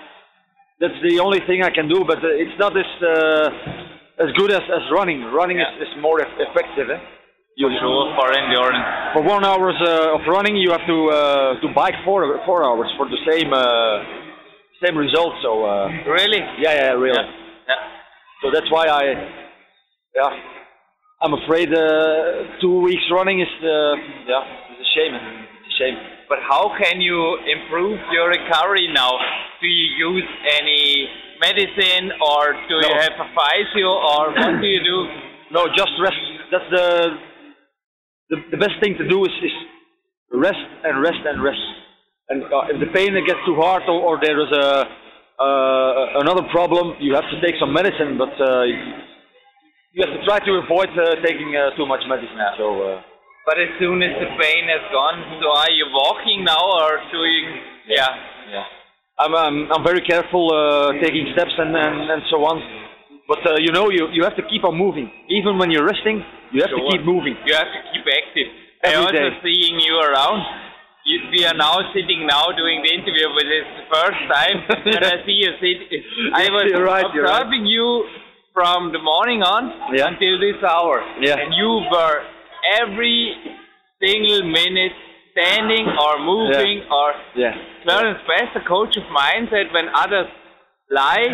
that's 0.79 0.95
the 1.03 1.19
only 1.19 1.39
thing 1.47 1.63
I 1.63 1.69
can 1.69 1.89
do. 1.89 2.03
But 2.07 2.19
uh, 2.23 2.27
it's 2.43 2.57
not 2.59 2.73
as 2.77 2.85
uh, 3.03 4.23
as 4.23 4.29
good 4.37 4.51
as, 4.51 4.61
as 4.77 4.83
running. 4.91 5.23
Running 5.39 5.57
Yeah. 5.59 5.75
is, 5.81 5.87
is 5.87 5.93
more 6.01 6.21
eff- 6.21 6.39
effective. 6.47 6.89
Eh? 6.89 6.99
You, 7.57 7.67
Sure, 7.81 8.13
for 8.15 8.27
endurance. 8.37 8.85
for 9.13 9.21
one 9.23 9.43
hours 9.43 9.75
uh, 9.81 10.15
of 10.15 10.21
running, 10.27 10.55
you 10.55 10.69
have 10.71 10.85
to 10.87 10.97
uh, 11.09 11.59
to 11.61 11.67
bike 11.73 11.95
four 12.05 12.21
four 12.45 12.63
hours 12.63 12.89
for 12.97 13.05
the 13.09 13.17
same 13.29 13.51
uh, 13.51 14.03
same 14.83 14.95
result. 14.97 15.33
So 15.41 15.65
uh, 15.65 15.87
Really? 16.05 16.39
yeah, 16.63 16.73
yeah, 16.81 16.91
really. 16.93 17.17
Yeah. 17.17 17.67
yeah. 17.71 17.81
So 18.43 18.51
that's 18.53 18.69
why 18.71 18.85
I 18.87 19.03
yeah. 20.17 20.33
I'm 21.21 21.33
afraid 21.33 21.69
uh, 21.73 22.59
two 22.61 22.81
weeks 22.81 23.05
running 23.11 23.41
is 23.41 23.53
uh, 23.61 23.69
yeah, 24.25 24.73
it's 24.73 24.81
a 24.81 24.89
shame. 24.97 25.13
It's 25.13 25.69
a 25.69 25.75
shame. 25.77 25.97
But 26.29 26.39
how 26.41 26.73
can 26.81 27.01
you 27.01 27.37
improve 27.45 27.99
your 28.11 28.29
recovery 28.29 28.89
now? 28.93 29.13
Do 29.61 29.67
you 29.67 30.13
use 30.13 30.29
any 30.59 31.09
medicine 31.41 32.11
or 32.21 32.53
do 32.67 32.75
you 32.81 32.93
have 32.97 33.13
a 33.13 33.27
physio 33.33 33.89
or 33.89 34.33
what 34.33 34.61
do 34.61 34.67
you 34.67 34.83
do? 34.83 34.99
No, 35.49 35.63
just 35.77 35.91
rest. 36.03 36.19
That's 36.51 36.69
the 36.71 36.87
the, 38.31 38.37
the 38.51 38.57
best 38.57 38.75
thing 38.83 38.97
to 38.99 39.07
do 39.07 39.23
is, 39.23 39.31
is 39.41 39.55
rest 40.33 40.67
and 40.83 41.01
rest 41.01 41.23
and 41.23 41.41
rest. 41.41 41.65
And 42.27 42.43
uh, 42.43 42.67
if 42.67 42.81
the 42.83 42.91
pain 42.91 43.15
gets 43.25 43.39
too 43.45 43.55
hard 43.55 43.83
or, 43.87 43.95
or 43.95 44.19
there 44.21 44.35
is 44.43 44.51
a 44.51 44.83
uh, 45.39 46.19
another 46.19 46.43
problem, 46.51 46.97
you 46.99 47.15
have 47.15 47.23
to 47.31 47.39
take 47.39 47.55
some 47.61 47.71
medicine. 47.71 48.17
But 48.17 48.35
uh, 48.43 48.65
you 49.97 50.05
have 50.05 50.13
to 50.13 50.21
try 50.29 50.37
to 50.45 50.51
avoid 50.61 50.93
uh, 50.93 51.17
taking 51.25 51.49
uh, 51.57 51.73
too 51.73 51.89
much 51.89 52.05
medicine. 52.05 52.37
So 52.61 52.67
uh, 52.85 53.01
But 53.49 53.57
as 53.57 53.73
soon 53.81 53.97
as 54.05 54.13
the 54.21 54.29
pain 54.37 54.69
has 54.69 54.85
gone, 54.93 55.17
so 55.41 55.49
are 55.57 55.73
you 55.73 55.89
walking 55.89 56.45
now 56.45 56.61
or 56.61 57.01
doing? 57.09 57.43
Yeah. 57.89 58.05
yeah, 58.53 58.65
I'm 59.17 59.33
I'm, 59.33 59.57
I'm 59.73 59.83
very 59.83 60.01
careful 60.05 60.53
uh, 60.53 60.93
taking 61.01 61.33
steps 61.33 61.55
and, 61.57 61.73
and, 61.73 61.97
and 62.13 62.21
so 62.29 62.45
on. 62.45 62.61
But 63.27 63.41
uh, 63.47 63.57
you 63.57 63.71
know, 63.73 63.89
you, 63.89 64.07
you 64.13 64.21
have 64.23 64.35
to 64.37 64.45
keep 64.51 64.63
on 64.63 64.77
moving. 64.77 65.09
Even 65.33 65.57
when 65.57 65.71
you're 65.73 65.87
resting, 65.87 66.21
you 66.53 66.61
have 66.61 66.69
Sure. 66.69 66.79
to 66.79 66.91
keep 66.93 67.03
moving. 67.03 67.35
You 67.49 67.55
have 67.57 67.67
to 67.73 67.81
keep 67.91 68.05
active. 68.05 68.47
I 68.85 68.93
Every 68.93 69.01
also 69.01 69.23
day. 69.33 69.41
seeing 69.43 69.81
you 69.81 69.95
around. 69.97 70.45
You, 71.09 71.17
we 71.31 71.39
are 71.47 71.55
now 71.55 71.79
sitting 71.95 72.27
now 72.27 72.51
doing 72.51 72.83
the 72.85 72.91
interview, 72.93 73.27
but 73.33 73.45
it's 73.47 73.73
the 73.81 73.87
first 73.95 74.21
time 74.29 74.57
that 74.93 75.03
I 75.07 75.15
see 75.25 75.39
you 75.41 75.51
sit. 75.63 75.79
I 76.35 76.51
was 76.51 76.67
right, 76.75 77.07
you're 77.15 77.23
right. 77.25 77.41
observing 77.41 77.65
you 77.65 77.87
from 78.57 78.89
the 78.91 78.97
morning 78.97 79.43
on 79.45 79.69
Yeah. 79.93 80.07
until 80.09 80.35
this 80.41 80.57
hour, 80.65 80.95
Yeah. 81.21 81.37
and 81.37 81.53
you 81.53 81.71
were 81.93 82.17
every 82.81 83.19
single 84.03 84.41
minute 84.49 84.95
standing 85.31 85.85
or 86.05 86.17
moving 86.17 86.81
or 86.89 87.13
Yeah. 87.35 87.53
Clarence 87.83 88.21
Best, 88.25 88.55
a 88.55 88.61
coach 88.61 88.97
of 88.97 89.07
mine, 89.11 89.47
said 89.51 89.71
when 89.71 89.87
others 89.93 90.27
lie, 90.89 91.29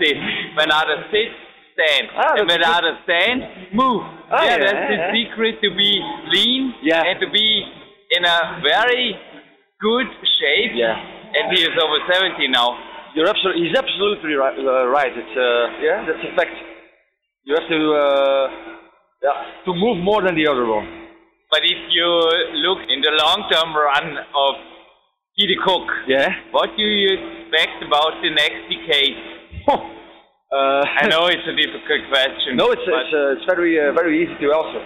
sit. 0.00 0.16
When 0.56 0.72
others 0.72 1.04
sit, 1.10 1.28
stand. 1.74 2.08
Ah, 2.16 2.32
and 2.38 2.48
when 2.48 2.60
good. 2.64 2.76
others 2.76 2.96
stand, 3.04 3.38
move. 3.72 4.02
Ah, 4.30 4.42
yeah, 4.42 4.48
yeah, 4.48 4.56
that's 4.64 4.72
yeah, 4.72 4.88
the 4.88 4.96
yeah. 5.02 5.12
secret 5.12 5.60
to 5.60 5.70
be 5.82 5.90
lean 6.36 6.74
Yeah. 6.80 7.02
and 7.08 7.20
to 7.20 7.26
be 7.28 7.48
in 8.16 8.24
a 8.24 8.38
very 8.62 9.18
good 9.80 10.08
shape. 10.38 10.72
Yeah. 10.74 10.96
And 11.36 11.52
he 11.52 11.62
is 11.68 11.76
over 11.84 11.98
70 12.10 12.48
now. 12.48 12.68
You're 13.14 13.28
absolutely, 13.30 13.68
he's 13.68 13.76
absolutely 13.78 14.34
right. 14.34 14.58
Uh, 14.58 14.86
right. 14.90 15.12
It's 15.14 15.36
uh, 15.38 15.64
yeah, 15.82 16.02
that's 16.06 16.24
a 16.26 16.32
fact. 16.36 16.54
You 17.46 17.54
have 17.54 17.68
to 17.70 17.80
uh, 17.94 18.46
yeah, 19.22 19.36
to 19.66 19.70
move 19.74 20.02
more 20.02 20.22
than 20.22 20.34
the 20.34 20.46
other 20.50 20.66
one. 20.66 20.86
But 21.50 21.62
if 21.62 21.78
you 21.94 22.06
look 22.66 22.82
in 22.90 22.98
the 23.00 23.12
long-term 23.14 23.70
run 23.76 24.18
of 24.18 24.52
Gide 25.38 25.54
Cook, 25.62 25.86
Yeah. 26.08 26.26
what 26.50 26.70
do 26.76 26.82
you 26.82 27.14
expect 27.14 27.78
about 27.86 28.18
the 28.22 28.30
next 28.34 28.66
decade? 28.66 29.16
Uh, 29.70 30.82
I 31.02 31.06
know 31.06 31.26
it's 31.30 31.46
a 31.46 31.54
difficult 31.54 32.02
question. 32.10 32.56
no, 32.58 32.70
it's 32.74 32.82
it's, 32.82 33.14
uh, 33.14 33.34
it's 33.38 33.46
very 33.46 33.78
uh, 33.78 33.92
very 33.94 34.22
easy 34.26 34.34
to 34.42 34.46
answer. 34.50 34.82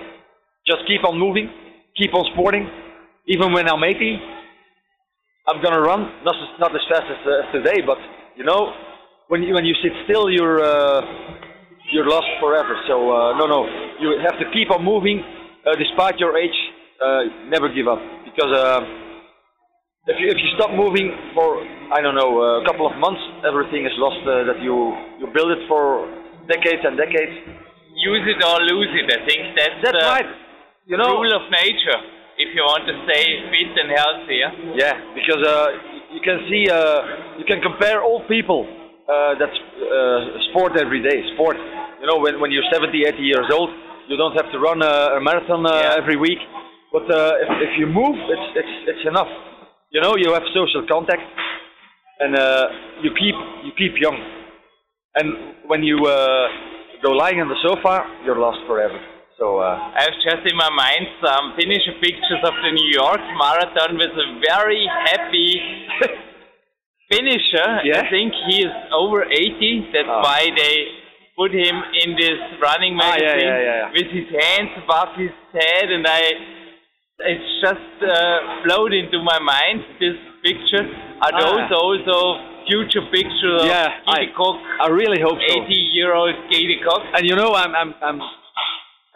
Just 0.68 0.84
keep 0.86 1.04
on 1.08 1.16
moving, 1.18 1.48
keep 1.96 2.12
on 2.12 2.28
sporting. 2.36 2.68
Even 3.28 3.52
when 3.52 3.68
I'm 3.68 3.82
80, 3.84 4.20
I'm 5.48 5.62
gonna 5.62 5.80
run. 5.80 6.00
Not 6.24 6.36
as, 6.36 6.50
not 6.60 6.72
as 6.74 6.84
fast 6.90 7.08
as, 7.08 7.20
uh, 7.24 7.44
as 7.44 7.48
today, 7.52 7.80
but 7.84 7.96
you 8.38 8.44
know, 8.46 8.70
when 9.26 9.42
you 9.42 9.52
when 9.52 9.66
you 9.66 9.74
sit 9.82 9.92
still, 10.06 10.30
you're 10.30 10.62
uh, 10.62 11.02
you're 11.92 12.06
lost 12.08 12.30
forever. 12.40 12.78
So 12.86 12.94
uh, 13.10 13.36
no, 13.36 13.50
no, 13.50 13.66
you 13.98 14.14
have 14.22 14.38
to 14.38 14.46
keep 14.54 14.70
on 14.70 14.84
moving 14.84 15.18
uh, 15.66 15.74
despite 15.74 16.18
your 16.22 16.38
age. 16.38 16.54
Uh, 17.02 17.50
never 17.50 17.68
give 17.70 17.86
up 17.86 17.98
because 18.24 18.50
uh, 18.54 18.80
if 20.06 20.16
you 20.22 20.30
if 20.30 20.38
you 20.38 20.50
stop 20.54 20.70
moving 20.74 21.10
for 21.34 21.62
I 21.90 22.00
don't 22.00 22.14
know 22.14 22.30
uh, 22.38 22.62
a 22.62 22.64
couple 22.64 22.86
of 22.86 22.94
months, 22.98 23.20
everything 23.42 23.84
is 23.84 23.92
lost 23.98 24.22
uh, 24.22 24.46
that 24.46 24.62
you 24.62 24.94
you 25.18 25.26
build 25.34 25.50
it 25.50 25.66
for 25.66 26.06
decades 26.46 26.82
and 26.86 26.96
decades. 26.96 27.34
use 27.98 28.22
it 28.30 28.38
or 28.38 28.62
lose 28.62 28.92
it. 28.94 29.06
I 29.10 29.20
think 29.26 29.40
that's, 29.58 29.78
That's 29.82 30.04
right. 30.06 30.30
You 30.86 30.96
know. 30.96 31.18
rule 31.18 31.34
of 31.34 31.50
nature 31.50 31.98
if 32.38 32.54
you 32.54 32.62
want 32.62 32.86
to 32.86 32.94
stay 33.04 33.26
fit 33.50 33.74
and 33.74 33.90
healthy. 33.90 34.38
Yeah? 34.38 34.52
Yeah, 34.78 34.94
because 35.18 35.42
uh, 35.42 35.97
you 36.12 36.20
can 36.24 36.38
see, 36.48 36.64
uh, 36.70 37.38
you 37.38 37.44
can 37.44 37.60
compare 37.60 38.02
all 38.02 38.24
people 38.28 38.66
uh, 39.08 39.34
that 39.38 39.52
uh, 39.52 40.40
sport 40.50 40.72
every 40.80 41.02
day. 41.02 41.22
Sport, 41.34 41.56
you 42.00 42.06
know, 42.06 42.18
when, 42.18 42.40
when 42.40 42.50
you're 42.50 42.66
70, 42.72 42.92
80 43.06 43.18
years 43.22 43.46
old, 43.52 43.70
you 44.08 44.16
don't 44.16 44.32
have 44.36 44.50
to 44.52 44.58
run 44.58 44.82
a, 44.82 45.16
a 45.16 45.20
marathon 45.20 45.66
uh, 45.66 45.72
Yeah. 45.72 45.94
every 46.00 46.16
week. 46.16 46.38
But 46.92 47.04
uh, 47.12 47.44
if, 47.44 47.48
if 47.68 47.72
you 47.78 47.86
move, 47.86 48.16
it's, 48.16 48.48
it's, 48.56 48.74
it's 48.96 49.04
enough. 49.08 49.28
You 49.90 50.00
know, 50.00 50.16
you 50.16 50.32
have 50.32 50.42
social 50.54 50.84
contact, 50.88 51.22
and 52.20 52.36
uh, 52.36 52.66
you 53.02 53.10
keep 53.16 53.34
you 53.64 53.72
keep 53.76 53.92
young. 54.00 54.16
And 55.14 55.68
when 55.68 55.82
you 55.82 55.96
uh, 56.04 56.46
go 57.02 57.12
lying 57.12 57.40
on 57.40 57.48
the 57.48 57.56
sofa, 57.64 58.04
you're 58.24 58.38
lost 58.38 58.58
forever. 58.66 58.98
So. 59.38 59.58
Uh, 59.58 59.78
I 59.94 60.02
have 60.02 60.16
just 60.26 60.42
in 60.50 60.56
my 60.56 60.70
mind 60.70 61.06
some 61.24 61.54
finisher 61.56 61.94
pictures 62.02 62.42
of 62.42 62.54
the 62.64 62.70
New 62.74 62.90
York 62.98 63.22
Marathon 63.38 63.96
with 63.96 64.10
a 64.10 64.28
very 64.50 64.82
happy 65.06 65.50
finisher. 67.10 67.68
Yeah? 67.84 68.02
I 68.02 68.10
think 68.10 68.32
he 68.50 68.62
is 68.66 68.72
over 68.92 69.24
80. 69.24 69.90
That's 69.92 70.08
Ah. 70.10 70.22
why 70.26 70.50
they 70.56 70.74
put 71.36 71.52
him 71.54 71.76
in 72.02 72.16
this 72.18 72.40
running 72.60 72.98
Ah, 73.00 73.04
magazine 73.14 73.46
yeah, 73.46 73.60
yeah, 73.62 73.78
yeah. 73.86 73.92
with 73.94 74.08
his 74.10 74.28
hands 74.42 74.70
above 74.84 75.14
his 75.16 75.30
head, 75.54 75.90
and 75.90 76.06
I. 76.06 76.20
It's 77.20 77.50
just 77.60 77.94
uh, 77.98 78.62
flowed 78.62 78.92
into 78.94 79.18
my 79.24 79.40
mind. 79.40 79.82
This 79.98 80.14
picture 80.46 80.86
are 81.26 81.32
Ah. 81.34 81.40
those 81.42 81.66
also 81.74 82.18
future 82.70 83.02
pictures 83.10 83.62
of 83.62 83.66
Yeah, 83.66 83.88
Gide 84.06 84.30
I- 84.30 84.36
Cook, 84.38 84.56
I 84.82 84.86
really 85.00 85.20
hope 85.20 85.38
so. 85.42 85.54
80-year-old 85.66 86.36
Gide 86.50 86.78
Cook. 86.86 87.02
And 87.14 87.26
you 87.28 87.34
know, 87.34 87.50
I'm 87.54 87.74
I'm 87.74 87.90
I'm 88.08 88.20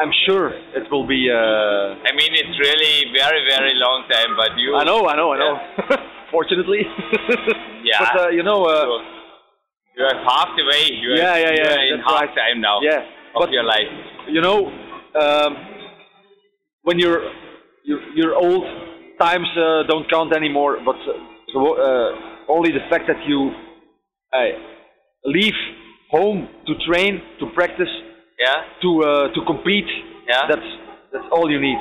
I'm 0.03 0.13
sure 0.27 0.51
it 0.51 0.91
will 0.91 1.07
be. 1.07 1.31
Uh, 1.31 1.95
I 2.09 2.13
mean, 2.19 2.33
it's 2.35 2.57
really 2.67 2.95
very, 3.17 3.41
very 3.49 3.75
long 3.75 4.05
time, 4.11 4.35
but 4.37 4.51
you. 4.59 4.75
I 4.77 4.85
know, 4.85 5.07
I 5.07 5.15
know, 5.17 5.33
I 5.35 5.39
know. 5.39 5.55
Fortunately. 6.31 6.83
Yeah. 7.85 7.99
But 7.99 8.21
uh, 8.27 8.29
you 8.29 8.43
know, 8.45 8.61
uh, 8.65 8.85
You 9.99 10.05
are 10.05 10.19
half 10.31 10.49
the 10.57 10.65
way. 10.71 10.83
You 11.03 11.09
are, 11.13 11.17
Yeah, 11.17 11.37
yeah, 11.37 11.51
you 11.51 11.65
yeah, 11.65 11.95
in 11.95 12.01
half 12.01 12.23
right. 12.23 12.35
time 12.43 12.61
now 12.61 12.79
yeah. 12.81 13.01
of 13.35 13.41
But 13.43 13.51
your 13.51 13.65
life. 13.65 13.91
you 14.29 14.41
know, 14.41 14.59
um, 15.23 15.51
when 16.83 16.99
you're 17.01 17.23
you're, 17.85 18.03
you're 18.15 18.35
old, 18.37 18.65
times 19.21 19.49
uh, 19.59 19.83
don't 19.91 20.09
count 20.11 20.31
anymore. 20.35 20.79
But 20.85 20.95
uh, 20.95 21.59
uh, 21.59 22.11
only 22.49 22.71
the 22.71 22.85
fact 22.89 23.05
that 23.09 23.21
you 23.27 23.51
uh, 24.33 24.39
leave 25.25 25.59
home 26.11 26.49
to 26.67 26.73
train, 26.87 27.21
to 27.41 27.47
practice, 27.59 27.91
Yeah. 28.43 28.59
to 28.83 28.91
uh, 29.11 29.27
to 29.35 29.41
compete. 29.47 29.91
Yeah. 30.29 30.51
That's 30.51 30.69
that's 31.13 31.29
all 31.35 31.47
you 31.51 31.61
need. 31.61 31.79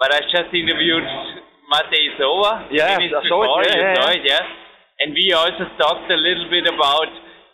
But 0.00 0.10
I 0.14 0.20
just 0.34 0.50
interviewed 0.50 1.06
Matej 1.70 2.06
Sova. 2.18 2.66
Yeah, 2.74 2.98
minutes 2.98 3.14
I 3.14 3.28
saw 3.30 3.38
it, 3.60 3.70
yeah, 3.70 3.78
yeah, 3.78 3.94
saw 4.02 4.08
it, 4.10 4.22
yeah. 4.26 4.44
And 5.00 5.14
we 5.14 5.32
also 5.32 5.64
talked 5.78 6.10
a 6.10 6.18
little 6.26 6.48
bit 6.50 6.66
about 6.66 7.08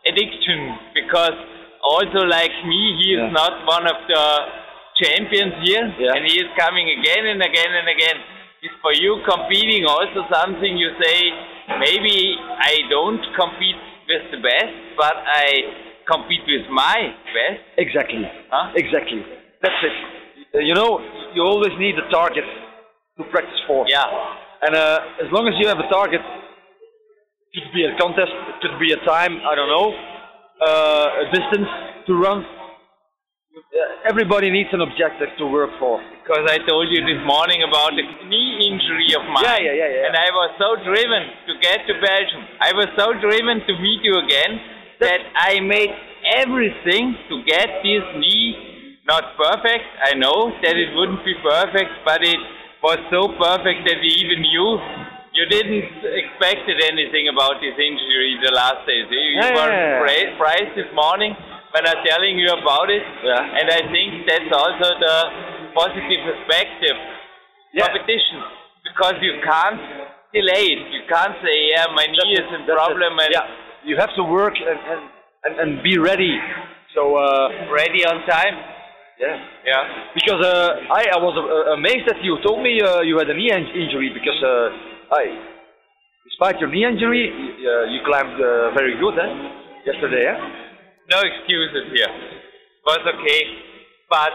addiction 0.09 0.61
because 0.95 1.37
also 1.83 2.25
like 2.25 2.55
me, 2.64 2.81
he 3.01 3.07
is 3.16 3.25
Yeah. 3.25 3.37
not 3.41 3.55
one 3.69 3.85
of 3.93 3.99
the 4.09 4.25
champions 5.03 5.55
here, 5.66 5.87
Yeah. 5.99 6.14
and 6.16 6.25
he 6.27 6.35
is 6.41 6.49
coming 6.59 6.89
again 6.99 7.27
and 7.33 7.41
again 7.51 7.73
and 7.83 7.89
again. 7.89 8.19
Is 8.61 8.75
for 8.83 8.93
you 8.93 9.23
competing 9.23 9.87
also 9.87 10.27
something 10.35 10.73
you 10.77 10.91
say 11.03 11.19
maybe 11.79 12.16
I 12.71 12.75
don't 12.91 13.23
compete 13.39 13.79
with 14.09 14.25
the 14.35 14.41
best, 14.43 14.75
but 14.97 15.14
I 15.14 15.47
compete 16.11 16.43
with 16.49 16.67
my 16.73 17.13
best. 17.37 17.61
Exactly. 17.77 18.25
Huh? 18.51 18.73
Exactly. 18.75 19.21
That's 19.63 19.81
it. 19.85 20.65
You 20.65 20.75
know, 20.75 20.99
you 21.35 21.43
always 21.43 21.73
need 21.79 21.95
a 21.99 22.09
target 22.11 22.45
to 23.19 23.25
practice 23.31 23.61
for. 23.67 23.85
Yeah, 23.89 24.07
And 24.65 24.75
uh, 24.75 25.23
as 25.25 25.29
long 25.31 25.47
as 25.47 25.55
you 25.61 25.69
have 25.69 25.79
a 25.79 25.89
target, 25.93 26.21
it 27.53 27.61
could 27.65 27.75
be 27.75 27.85
a 27.85 27.93
contest, 28.01 28.33
it 28.33 28.57
could 28.63 28.79
be 28.81 28.93
a 28.93 29.01
time, 29.05 29.41
I 29.45 29.55
don't 29.55 29.69
know, 29.69 29.89
uh, 30.65 31.23
a 31.23 31.27
distance 31.33 31.69
to 32.07 32.13
run. 32.17 32.45
Uh, 32.45 34.09
everybody 34.09 34.51
needs 34.51 34.71
an 34.73 34.81
objective 34.81 35.29
to 35.39 35.45
work 35.47 35.71
for. 35.79 36.01
because 36.29 36.45
I 36.49 36.61
told 36.69 36.89
you 36.93 37.01
this 37.09 37.21
morning 37.25 37.65
about 37.65 37.97
the 37.97 38.05
knee 38.29 38.69
injury 38.69 39.17
of 39.17 39.25
mine. 39.33 39.45
Yeah, 39.45 39.59
yeah, 39.65 39.75
yeah, 39.81 39.91
yeah. 39.97 40.07
And 40.07 40.15
I 40.17 40.29
was 40.33 40.51
so 40.61 40.69
driven 40.85 41.23
to 41.49 41.53
get 41.65 41.89
to 41.89 41.93
Belgium. 42.05 42.43
I 42.61 42.71
was 42.77 42.89
so 43.01 43.17
driven 43.17 43.65
to 43.65 43.73
meet 43.81 44.01
you 44.05 44.15
again 44.21 44.61
that 45.01 45.21
I 45.37 45.61
made 45.61 45.91
everything 46.37 47.17
to 47.29 47.43
get 47.47 47.83
this 47.83 48.05
knee 48.19 48.69
not 49.09 49.37
perfect. 49.41 49.89
I 50.05 50.13
know 50.15 50.53
that 50.63 50.77
it 50.77 50.93
wouldn't 50.93 51.25
be 51.25 51.33
perfect, 51.41 52.05
but 52.05 52.21
it 52.21 52.37
was 52.85 53.01
so 53.09 53.33
perfect 53.41 53.89
that 53.89 53.99
even 54.05 54.45
you 54.45 54.67
you 55.33 55.45
didn't 55.49 56.03
expected 56.03 56.83
anything 56.83 57.31
about 57.31 57.63
this 57.63 57.77
injury 57.79 58.37
the 58.43 58.53
last 58.53 58.83
days. 58.85 59.07
Eh? 59.07 59.15
You 59.15 59.39
Yeah, 59.39 60.03
were 60.03 60.09
surprised 60.35 60.75
this 60.75 60.91
morning 60.93 61.33
when 61.73 61.87
I'm 61.87 62.01
telling 62.05 62.37
you 62.37 62.51
about 62.53 62.91
it. 62.91 63.05
Yeah. 63.23 63.59
And 63.61 63.67
I 63.71 63.81
think 63.87 64.27
that's 64.27 64.51
also 64.51 64.89
the 64.99 65.17
positive 65.79 66.21
perspective 66.27 66.97
Yeah. 67.73 67.87
competition 67.87 68.43
because 68.83 69.17
you 69.23 69.39
can't 69.47 69.81
delay 70.35 70.65
it. 70.75 70.83
You 70.91 71.03
can't 71.07 71.37
say, 71.45 71.57
yeah, 71.73 71.87
my 71.95 72.07
knee 72.09 72.35
is 72.35 72.49
in 72.59 72.67
problem 72.67 73.15
and 73.21 73.31
yeah, 73.31 73.47
you 73.85 73.97
have 73.99 74.11
to 74.16 74.24
work 74.24 74.55
and, 74.59 74.79
and, 74.79 75.03
and, 75.45 75.55
and 75.61 75.83
be 75.83 75.99
ready. 75.99 76.37
So, 76.95 77.14
uh, 77.16 77.70
ready 77.72 78.03
on 78.05 78.24
time. 78.26 78.55
yeah. 79.20 79.37
Yeah. 79.66 79.83
Because 80.14 80.41
uh, 80.41 80.95
I, 80.95 81.03
I 81.14 81.18
was 81.20 81.37
uh, 81.37 81.74
amazed 81.76 82.09
that 82.09 82.22
you 82.24 82.39
told 82.43 82.62
me 82.62 82.81
uh, 82.81 83.01
you 83.03 83.18
had 83.18 83.29
a 83.29 83.35
knee 83.37 83.51
in- 83.53 83.72
injury 83.76 84.11
because 84.14 84.41
uh, 84.43 85.14
I, 85.14 85.22
despite 86.24 86.59
your 86.61 86.70
knee 86.70 86.85
injury, 86.89 87.29
y- 87.29 87.55
uh, 87.61 87.85
you 87.93 88.01
climbed 88.09 88.41
uh, 88.41 88.72
very 88.74 88.97
good 88.99 89.14
eh? 89.20 89.31
yesterday. 89.87 90.33
Eh? 90.33 90.39
No 91.12 91.18
excuses 91.20 91.93
here. 91.93 92.12
Was 92.87 93.05
okay. 93.05 93.41
But 94.09 94.33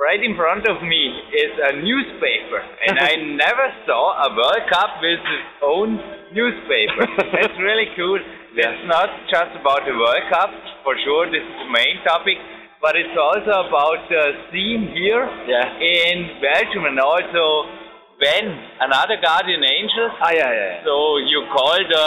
right 0.00 0.18
in 0.22 0.34
front 0.36 0.66
of 0.66 0.82
me 0.82 1.02
is 1.34 1.52
a 1.70 1.72
newspaper. 1.80 2.60
And 2.88 2.98
I 2.98 3.12
never 3.46 3.66
saw 3.86 4.26
a 4.26 4.28
World 4.34 4.64
Cup 4.70 4.90
with 5.00 5.20
its 5.22 5.50
own 5.62 5.90
newspaper. 6.34 7.04
That's 7.34 7.56
really 7.60 7.90
cool. 7.96 8.18
It's 8.54 8.86
not 8.86 9.10
just 9.34 9.50
about 9.58 9.82
the 9.82 9.90
World 9.98 10.24
Cup, 10.30 10.46
for 10.86 10.94
sure, 11.02 11.26
this 11.26 11.42
is 11.42 11.56
the 11.66 11.70
main 11.74 11.98
topic, 12.06 12.38
but 12.78 12.94
it's 12.94 13.10
also 13.18 13.66
about 13.66 13.98
the 14.06 14.24
scene 14.54 14.94
here 14.94 15.26
Yeah. 15.50 15.74
in 15.74 16.38
Belgium 16.38 16.86
and 16.86 17.02
also 17.02 17.42
Ben, 18.22 18.46
another 18.78 19.18
guardian 19.18 19.58
angel. 19.66 20.06
Ah, 20.22 20.30
yeah, 20.30 20.38
yeah. 20.38 20.54
yeah. 20.54 20.84
So 20.86 20.94
you 21.26 21.50
call 21.50 21.74
the 21.82 22.06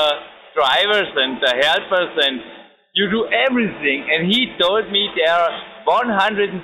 drivers 0.56 1.12
and 1.20 1.36
the 1.44 1.52
helpers 1.68 2.16
and 2.16 2.40
you 2.96 3.12
do 3.12 3.28
everything. 3.28 4.08
And 4.08 4.32
he 4.32 4.56
told 4.56 4.88
me 4.88 5.04
there 5.20 5.36
are 5.36 5.52
125 5.84 6.56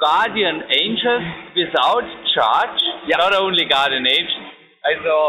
guardian 0.00 0.62
angels 0.70 1.24
without 1.54 2.06
charge. 2.34 2.80
Yeah. 3.06 3.16
Not 3.18 3.34
only 3.34 3.64
guardian 3.68 4.06
angels. 4.06 4.48
I 4.84 4.92
saw, 5.02 5.20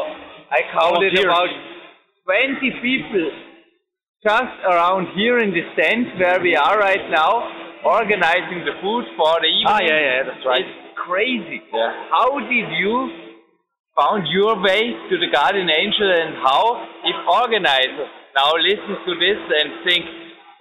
I 0.51 0.59
counted 0.73 1.15
Volunteers. 1.15 1.25
about 1.25 1.51
20 2.25 2.81
people 2.81 3.25
just 4.25 4.55
around 4.65 5.13
here 5.15 5.37
in 5.39 5.53
the 5.53 5.61
stand 5.73 6.17
where 6.19 6.41
we 6.41 6.55
are 6.57 6.79
right 6.79 7.05
now, 7.13 7.45
organizing 7.85 8.65
the 8.65 8.73
food 8.81 9.05
for 9.15 9.37
the 9.39 9.47
evening. 9.47 9.69
Ah, 9.69 9.79
yeah, 9.85 10.01
yeah, 10.01 10.19
that's 10.25 10.45
right. 10.45 10.65
It's 10.65 10.97
crazy. 10.97 11.61
Yeah. 11.71 11.93
How 12.09 12.33
did 12.41 12.67
you 12.81 12.95
found 13.95 14.27
your 14.27 14.59
way 14.59 14.91
to 15.07 15.15
the 15.21 15.29
guardian 15.31 15.69
angel 15.69 16.09
and 16.09 16.35
how 16.43 16.83
if 17.05 17.15
organizers 17.31 18.11
now 18.35 18.51
listen 18.59 18.97
to 19.07 19.11
this 19.21 19.39
and 19.39 19.67
think, 19.87 20.03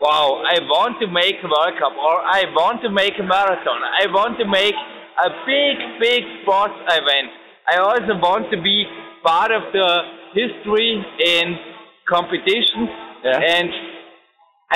wow, 0.05 0.45
I 0.45 0.61
want 0.69 1.01
to 1.01 1.09
make 1.09 1.41
a 1.41 1.49
World 1.49 1.81
Cup 1.81 1.97
or 1.97 2.21
I 2.21 2.45
want 2.53 2.85
to 2.85 2.91
make 2.93 3.17
a 3.17 3.25
marathon. 3.25 3.81
I 3.81 4.05
want 4.13 4.37
to 4.37 4.45
make 4.45 4.77
a 4.77 5.29
big, 5.49 5.77
big 5.97 6.21
sports 6.45 6.77
event. 6.93 7.33
I 7.73 7.81
also 7.81 8.13
want 8.21 8.53
to 8.53 8.61
be 8.61 8.85
part 9.25 9.49
of 9.51 9.73
the 9.73 9.89
history 10.37 11.01
in 11.25 11.57
competitions 12.05 12.93
Yeah. 13.25 13.41
and 13.57 13.71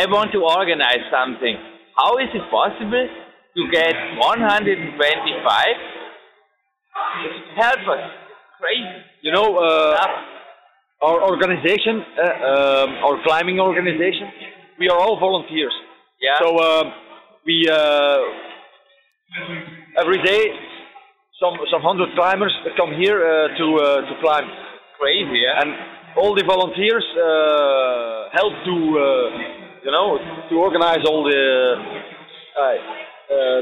I 0.00 0.06
want 0.08 0.32
to 0.32 0.40
organize 0.40 1.04
something. 1.12 1.56
How 2.00 2.16
is 2.16 2.30
it 2.32 2.44
possible 2.48 3.06
to 3.56 3.62
get 3.70 3.92
125 4.16 5.76
help 7.60 7.82
us? 7.92 8.04
Crazy. 8.60 8.98
You 9.20 9.32
know, 9.32 9.58
uh, 9.58 10.06
our 11.02 11.22
organization, 11.22 12.02
uh, 12.16 12.22
um, 12.24 12.88
our 13.04 13.22
climbing 13.24 13.60
organization, 13.60 14.32
we 14.78 14.88
are 14.88 14.98
all 14.98 15.18
volunteers. 15.18 15.74
Yeah. 16.20 16.38
So 16.38 16.58
um, 16.58 16.92
we 17.44 17.66
uh, 17.70 18.18
every 20.00 20.22
day 20.22 20.42
some 21.40 21.54
some 21.70 21.82
hundred 21.82 22.14
climbers 22.14 22.54
come 22.76 22.92
here 22.94 23.18
uh, 23.18 23.58
to 23.58 23.66
uh, 23.76 24.00
to 24.08 24.14
climb, 24.22 24.46
crazy, 24.98 25.42
yeah. 25.46 25.60
and 25.62 25.70
all 26.16 26.34
the 26.34 26.44
volunteers 26.44 27.06
uh, 27.14 28.30
help 28.34 28.52
to 28.66 28.74
uh, 28.74 29.04
you 29.84 29.90
know 29.90 30.18
to 30.50 30.54
organize 30.56 31.02
all 31.06 31.22
the 31.22 31.42
uh, 32.58 32.62
uh, 32.62 32.74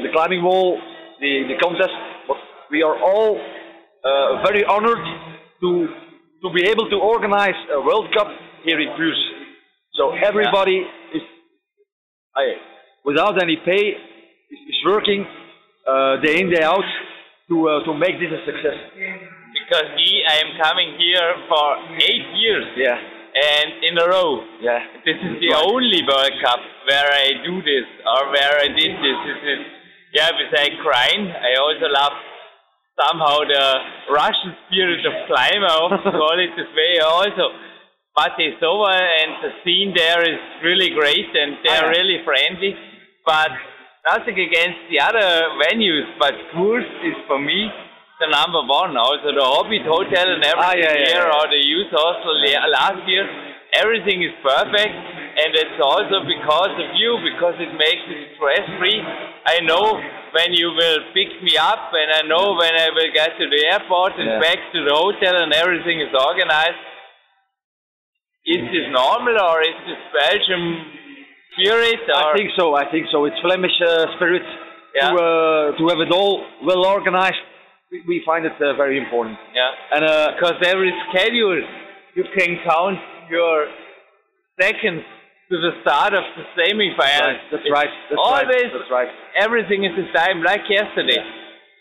the 0.01 0.09
climbing 0.13 0.43
wall, 0.43 0.81
the 1.21 1.45
the 1.49 1.57
contest. 1.61 1.93
But 2.29 2.39
we 2.71 2.83
are 2.83 2.97
all 2.97 3.37
uh, 4.05 4.43
very 4.45 4.65
honored 4.65 5.05
to 5.61 5.89
to 6.43 6.49
be 6.53 6.69
able 6.69 6.89
to 6.89 6.97
organize 6.97 7.57
a 7.73 7.81
World 7.81 8.09
Cup 8.17 8.29
here 8.65 8.81
in 8.81 8.89
Puurs. 8.97 9.36
So 9.97 10.13
everybody 10.13 10.85
is 11.15 11.23
I, 12.37 12.45
without 13.05 13.41
any 13.43 13.57
pay 13.65 13.85
is, 13.97 14.61
is 14.69 14.79
working 14.85 15.25
uh, 15.89 16.21
day 16.21 16.41
in 16.41 16.51
day 16.53 16.63
out 16.63 16.85
to 17.49 17.57
uh, 17.69 17.85
to 17.85 17.95
make 17.95 18.21
this 18.21 18.29
a 18.29 18.43
success. 18.45 18.79
because 19.57 19.89
me, 19.97 20.09
I 20.29 20.37
am 20.45 20.51
coming 20.61 20.91
here 21.01 21.29
for 21.49 21.67
eight 21.97 22.27
years 22.37 22.67
Yeah, 22.77 22.99
and 22.99 23.69
in 23.89 23.95
a 23.99 24.07
row. 24.07 24.45
yeah, 24.61 24.81
This 25.05 25.17
is 25.17 25.35
the 25.41 25.53
only 25.65 26.01
World 26.07 26.35
Cup 26.45 26.61
where 26.91 27.09
I 27.11 27.27
do 27.47 27.55
this 27.65 27.87
or 28.05 28.21
where 28.37 28.55
I 28.63 28.69
did 28.69 28.93
this. 29.01 29.17
This 29.27 29.41
is, 29.55 29.61
yeah, 30.13 30.31
besides 30.37 30.77
crying, 30.85 31.25
I 31.33 31.57
also 31.59 31.89
love 31.91 32.15
somehow 33.01 33.37
the 33.49 33.65
Russian 34.13 34.53
spirit 34.69 35.03
of 35.09 35.15
climb, 35.27 35.61
I 35.67 35.73
often 35.83 36.13
call 36.21 36.37
it 36.39 36.53
this 36.57 36.71
way 36.77 36.93
also. 37.03 37.47
Mate 38.17 38.57
over 38.65 38.89
and 38.89 39.31
the 39.45 39.53
scene 39.61 39.93
there 39.95 40.25
is 40.25 40.41
really 40.65 40.89
great 40.97 41.29
and 41.37 41.61
they're 41.63 41.85
Ah, 41.85 41.93
yeah. 41.93 41.97
really 42.01 42.19
friendly. 42.25 42.73
But 43.29 43.53
nothing 44.09 44.41
against 44.41 44.89
the 44.89 45.01
other 45.05 45.29
venues, 45.61 46.09
but 46.19 46.33
Tours 46.57 46.89
is 47.05 47.17
for 47.29 47.37
me 47.39 47.69
the 48.21 48.29
number 48.33 48.65
one. 48.65 48.97
Also 48.97 49.37
the 49.37 49.45
Hobbit 49.45 49.85
Hotel 49.85 50.27
and 50.33 50.41
everything 50.49 50.65
Ah, 50.65 50.73
yeah, 50.81 50.97
yeah, 50.97 51.13
here 51.13 51.29
yeah. 51.29 51.37
or 51.37 51.45
the 51.53 51.61
youth 51.61 51.93
hostel 51.93 52.41
last 52.73 53.05
year, 53.05 53.29
everything 53.77 54.25
is 54.25 54.33
perfect, 54.41 54.97
and 55.37 55.53
it's 55.53 55.77
also 55.85 56.25
because 56.25 56.73
of 56.73 56.89
you, 56.97 57.21
because 57.21 57.61
it 57.61 57.73
makes 57.77 58.01
it 58.09 58.33
stress 58.41 58.65
free. 58.81 58.97
I 59.45 59.61
know 59.61 60.01
when 60.33 60.57
you 60.57 60.73
will 60.73 61.01
pick 61.13 61.29
me 61.45 61.61
up, 61.61 61.93
and 61.93 62.09
I 62.17 62.23
know 62.25 62.57
when 62.57 62.73
I 62.73 62.89
will 62.97 63.13
get 63.13 63.37
to 63.37 63.45
the 63.45 63.61
airport 63.77 64.17
and 64.17 64.41
back 64.41 64.57
to 64.73 64.79
the 64.89 64.95
hotel, 64.97 65.37
and 65.37 65.53
everything 65.53 66.01
is 66.01 66.09
organized. 66.17 66.81
Is 68.47 68.63
this 68.71 68.87
normal, 68.95 69.35
or 69.43 69.59
is 69.63 69.79
this 69.91 70.01
Belgium 70.15 70.65
spirit, 71.59 72.01
or 72.09 72.31
I 72.31 72.37
think 72.37 72.51
so. 72.57 72.77
I 72.77 72.87
think 72.91 73.07
so. 73.11 73.25
It's 73.27 73.37
Flemish 73.43 73.75
uh, 73.83 74.07
spirit 74.17 74.47
Yeah. 74.95 75.11
to 75.11 75.17
uh, 75.19 75.77
to 75.79 75.83
have 75.91 76.01
it 76.07 76.11
all 76.15 76.45
well 76.65 76.87
organized. 76.87 77.43
We, 77.91 78.03
we 78.07 78.17
find 78.25 78.45
it 78.47 78.57
uh, 78.61 78.75
very 78.83 78.99
important. 78.99 79.37
yeah? 79.55 79.71
And 79.95 80.03
uh, 80.05 80.13
because 80.35 80.57
every 80.65 80.93
schedule 81.11 81.61
you 82.15 82.25
can 82.37 82.51
count 82.65 82.99
your 83.31 83.67
seconds 84.61 85.03
to 85.51 85.57
the 85.63 85.73
start 85.83 86.13
of 86.15 86.25
the 86.37 86.45
semi-final. 86.59 87.27
right, 87.27 87.41
that's 87.53 87.69
right. 87.71 87.93
That's 88.11 88.19
always 88.19 88.51
right. 88.51 88.71
That's 88.75 88.91
right. 88.91 89.11
everything 89.39 89.85
is 89.85 89.95
the 89.95 90.07
time, 90.17 90.43
like 90.43 90.63
yesterday. 90.69 91.21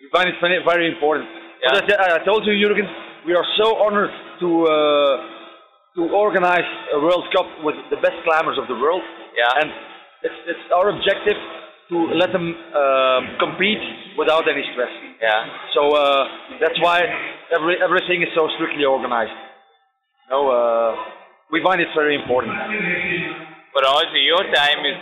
We 0.02 0.06
find 0.14 0.30
it 0.30 0.38
very, 0.42 0.86
important. 0.94 1.26
Yeah. 1.64 1.82
I, 1.98 2.22
I 2.22 2.26
told 2.26 2.46
you, 2.46 2.54
Jürgen, 2.54 2.86
we 3.26 3.34
are 3.34 3.48
so 3.58 3.76
honored 3.82 4.14
to 4.42 4.50
uh, 4.70 5.35
to 5.96 6.02
organize 6.12 6.68
a 6.94 7.00
World 7.00 7.24
Cup 7.32 7.48
with 7.64 7.76
the 7.90 7.96
best 8.04 8.20
climbers 8.28 8.60
of 8.60 8.68
the 8.68 8.76
world. 8.76 9.02
Yeah. 9.36 9.62
And 9.64 9.70
it's, 10.24 10.40
it's 10.52 10.66
our 10.76 10.92
objective 10.92 11.40
to 11.90 11.98
let 12.20 12.34
them 12.36 12.52
um, 12.52 13.24
compete 13.40 13.80
without 14.20 14.44
any 14.50 14.64
stress. 14.76 14.92
Yeah. 15.22 15.48
So 15.74 15.96
uh, 15.96 16.24
that's 16.60 16.80
why 16.84 17.00
every, 17.56 17.80
everything 17.80 18.22
is 18.22 18.30
so 18.36 18.52
strictly 18.60 18.84
organized. 18.84 19.36
No, 20.30 20.50
uh, 20.50 20.96
we 21.52 21.62
find 21.64 21.80
it 21.80 21.88
very 21.96 22.20
important. 22.20 22.52
But 23.72 23.86
also 23.86 24.18
your 24.18 24.44
time 24.52 24.82
is 24.84 25.00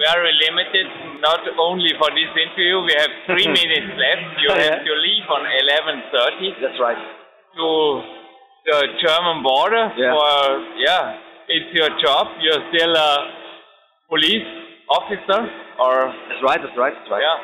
very 0.00 0.32
limited, 0.34 1.20
not 1.22 1.44
only 1.60 1.92
for 2.00 2.10
this 2.10 2.32
interview. 2.34 2.82
We 2.82 2.94
have 2.98 3.12
three 3.30 3.46
minutes 3.60 3.90
left. 3.94 4.40
You 4.42 4.50
have 4.50 4.82
to 4.82 4.92
leave 4.98 5.26
on 5.30 5.42
11.30 5.46 6.62
That's 6.64 6.80
right. 6.80 6.98
to 6.98 8.23
the 8.66 8.78
German 9.04 9.42
border. 9.42 9.92
Yeah. 9.96 10.12
For, 10.14 10.36
yeah, 10.80 11.18
it's 11.48 11.70
your 11.76 11.90
job. 12.02 12.28
You're 12.40 12.62
still 12.72 12.92
a 12.96 13.10
police 14.08 14.48
officer 14.88 15.40
or 15.80 16.12
That's 16.28 16.42
right. 16.44 16.60
That's 16.62 16.78
right. 16.78 16.94
That's 16.94 17.10
right. 17.10 17.22
Yeah. 17.24 17.38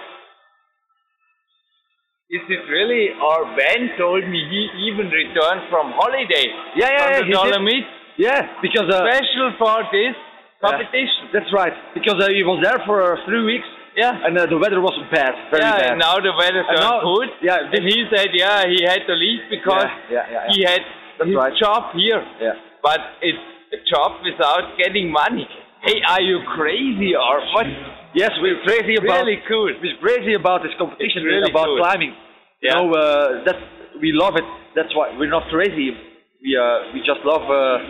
Is 2.31 2.47
it 2.47 2.62
really? 2.71 3.11
Our 3.18 3.43
Ben 3.59 3.91
told 3.99 4.23
me 4.29 4.39
he 4.39 4.87
even 4.87 5.11
returned 5.11 5.66
from 5.68 5.91
holiday. 5.99 6.47
Yeah, 6.79 6.87
yeah, 6.87 7.03
from 7.03 7.11
yeah, 7.11 7.18
the 7.18 7.25
he 7.27 7.31
did. 7.31 7.35
Dolomites, 7.35 7.91
Yeah, 8.23 8.41
because 8.62 8.87
uh, 8.87 9.03
special 9.03 9.51
for 9.59 9.83
this 9.91 10.14
competition. 10.62 11.35
that's 11.35 11.51
right. 11.53 11.75
Because 11.93 12.23
uh, 12.23 12.31
he 12.31 12.47
was 12.47 12.62
there 12.62 12.79
for 12.87 13.03
uh, 13.03 13.18
three 13.27 13.43
weeks, 13.43 13.66
Yeah. 13.99 14.14
and 14.14 14.39
uh, 14.39 14.47
the 14.47 14.59
weather 14.62 14.79
was 14.79 14.95
bad, 15.11 15.35
very 15.51 15.66
yeah, 15.66 15.75
bad. 15.75 15.91
and 15.91 15.99
now 15.99 16.23
the 16.23 16.31
weather 16.39 16.62
turned 16.71 16.79
now- 16.87 17.03
good. 17.03 17.31
yeah, 17.43 17.66
and 17.66 17.83
he 17.83 17.99
said, 18.14 18.31
yeah, 18.31 18.62
he 18.62 18.79
had 18.87 19.03
to 19.11 19.14
leave 19.18 19.51
because 19.51 19.91
Yeah, 20.07 20.14
yeah, 20.14 20.27
yeah, 20.31 20.43
yeah. 20.47 20.55
he 20.55 20.62
had 20.62 20.83
That's 21.21 21.37
right. 21.37 21.53
job 21.61 21.93
here. 21.93 22.25
Yeah. 22.41 22.57
But 22.81 23.21
it's 23.21 23.45
a 23.77 23.81
job 23.85 24.25
without 24.25 24.81
getting 24.81 25.12
money. 25.12 25.45
Hey, 25.85 26.01
are 26.09 26.21
you 26.21 26.41
crazy 26.57 27.12
or 27.12 27.45
what? 27.53 27.68
Yes, 28.16 28.33
we're 28.41 28.61
crazy 28.64 28.97
about. 28.97 29.29
Really 29.29 29.41
cool. 29.45 29.68
We're 29.68 30.01
crazy 30.01 30.33
about 30.33 30.64
this 30.64 30.73
competition, 30.81 31.23
really 31.25 31.53
about 31.53 31.68
cool. 31.68 31.79
climbing. 31.79 32.16
Yeah. 32.64 32.81
You 32.81 32.89
know, 32.89 32.97
uh, 32.97 33.45
that 33.45 33.57
we 34.01 34.12
love 34.16 34.37
it. 34.37 34.45
That's 34.75 34.93
why 34.97 35.12
we're 35.16 35.31
not 35.31 35.49
crazy. 35.53 35.93
We 36.41 36.57
uh, 36.57 36.93
we 36.97 37.01
just 37.05 37.21
love 37.25 37.45
uh, 37.45 37.85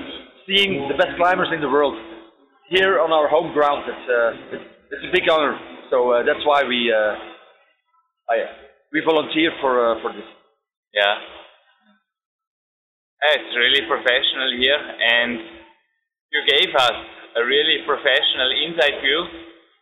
seeing 0.46 0.90
the 0.90 0.98
best 0.98 1.14
climbers 1.16 1.54
in 1.54 1.62
the 1.62 1.70
world 1.70 1.94
here 2.68 2.98
on 2.98 3.10
our 3.14 3.30
home 3.30 3.54
ground. 3.54 3.86
It's 3.86 4.06
uh, 4.10 4.58
it's, 4.58 4.66
it's 4.90 5.04
a 5.06 5.12
big 5.14 5.30
honor. 5.30 5.54
So 5.90 6.10
uh, 6.10 6.22
that's 6.22 6.42
why 6.46 6.62
we 6.66 6.90
uh, 6.90 7.14
I, 8.30 8.36
we 8.92 9.02
volunteer 9.06 9.50
for 9.60 9.74
uh, 9.78 10.02
for 10.02 10.12
this. 10.12 10.26
Yeah. 10.94 11.14
Uh, 13.20 13.36
it's 13.36 13.52
really 13.56 13.84
professional 13.84 14.50
here, 14.56 14.80
and 14.80 15.32
you 16.32 16.40
gave 16.48 16.72
us 16.74 16.96
a 17.36 17.42
really 17.44 17.84
professional 17.84 18.48
inside 18.64 18.96
view. 19.04 19.20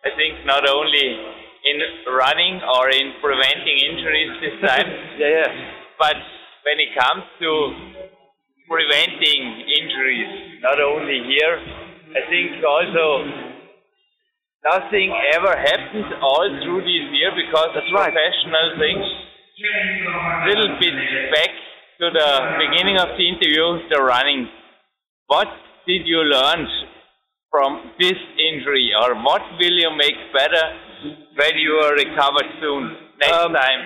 I 0.04 0.10
think 0.18 0.42
not 0.46 0.66
only 0.68 1.06
in 1.64 1.76
running 2.18 2.58
or 2.62 2.90
in 2.90 3.14
preventing 3.22 3.78
injuries 3.78 4.30
this 4.42 4.56
time, 4.66 4.88
Yeah, 5.18 5.46
yeah. 5.46 5.50
but 5.98 6.16
when 6.66 6.78
it 6.82 6.90
comes 6.98 7.24
to 7.40 7.50
preventing 8.66 9.40
injuries, 9.70 10.58
not 10.62 10.80
only 10.82 11.22
here, 11.30 11.56
I 12.18 12.20
think 12.26 12.58
also 12.66 13.06
nothing 14.66 15.14
ever 15.38 15.54
happened 15.54 16.10
all 16.20 16.46
through 16.62 16.82
this 16.82 17.06
year 17.14 17.30
because 17.38 17.70
That's 17.74 17.92
right. 17.94 18.10
professional 18.10 18.68
things. 18.82 19.06
Little 20.46 20.70
bit 20.78 20.94
back 21.34 21.47
to 21.98 22.10
the 22.14 22.30
beginning 22.62 22.96
of 22.96 23.08
the 23.18 23.26
interview, 23.26 23.66
the 23.90 24.00
running. 24.00 24.46
What 25.26 25.48
did 25.86 26.06
you 26.06 26.22
learn 26.22 26.66
from 27.50 27.90
this 27.98 28.14
injury, 28.38 28.92
or 29.02 29.14
what 29.24 29.42
will 29.58 29.76
you 29.82 29.90
make 29.98 30.14
better 30.32 30.64
when 31.34 31.54
you 31.58 31.72
are 31.82 31.94
recovered 31.94 32.48
soon 32.60 32.82
next 33.18 33.34
Um, 33.34 33.52
time? 33.52 33.80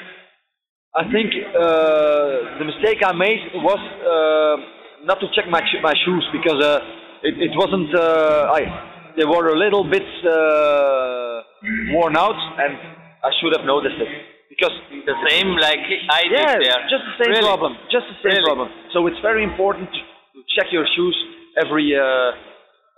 I 0.94 1.04
think 1.10 1.32
uh, 1.56 2.58
the 2.60 2.66
mistake 2.68 3.00
I 3.02 3.12
made 3.16 3.40
was 3.54 3.80
uh, 3.80 5.06
not 5.06 5.18
to 5.20 5.26
check 5.34 5.48
my 5.48 5.62
my 5.80 5.94
shoes 6.04 6.24
because 6.36 6.60
uh, 6.62 6.80
it, 7.22 7.34
it 7.48 7.52
wasn't. 7.56 7.88
Uh, 7.96 8.52
I 8.58 8.60
they 9.16 9.24
were 9.24 9.48
a 9.48 9.58
little 9.58 9.84
bit 9.88 10.04
uh, 10.26 11.42
worn 11.96 12.16
out, 12.16 12.36
and 12.60 12.76
I 13.24 13.30
should 13.40 13.56
have 13.56 13.64
noticed 13.64 13.96
it 13.96 14.31
The 15.06 15.18
same 15.28 15.56
like 15.58 15.82
I 16.10 16.22
did 16.30 16.32
yeah, 16.38 16.54
there. 16.62 16.80
just 16.86 17.04
the 17.10 17.16
same 17.24 17.32
Really? 17.34 17.42
problem, 17.48 17.72
just 17.90 18.06
the 18.06 18.18
same 18.22 18.38
Really? 18.38 18.46
problem. 18.46 18.68
So 18.94 19.06
it's 19.10 19.18
very 19.18 19.42
important 19.42 19.90
to 19.90 20.38
check 20.54 20.70
your 20.70 20.86
shoes 20.94 21.16
every 21.58 21.90
uh, 21.96 22.02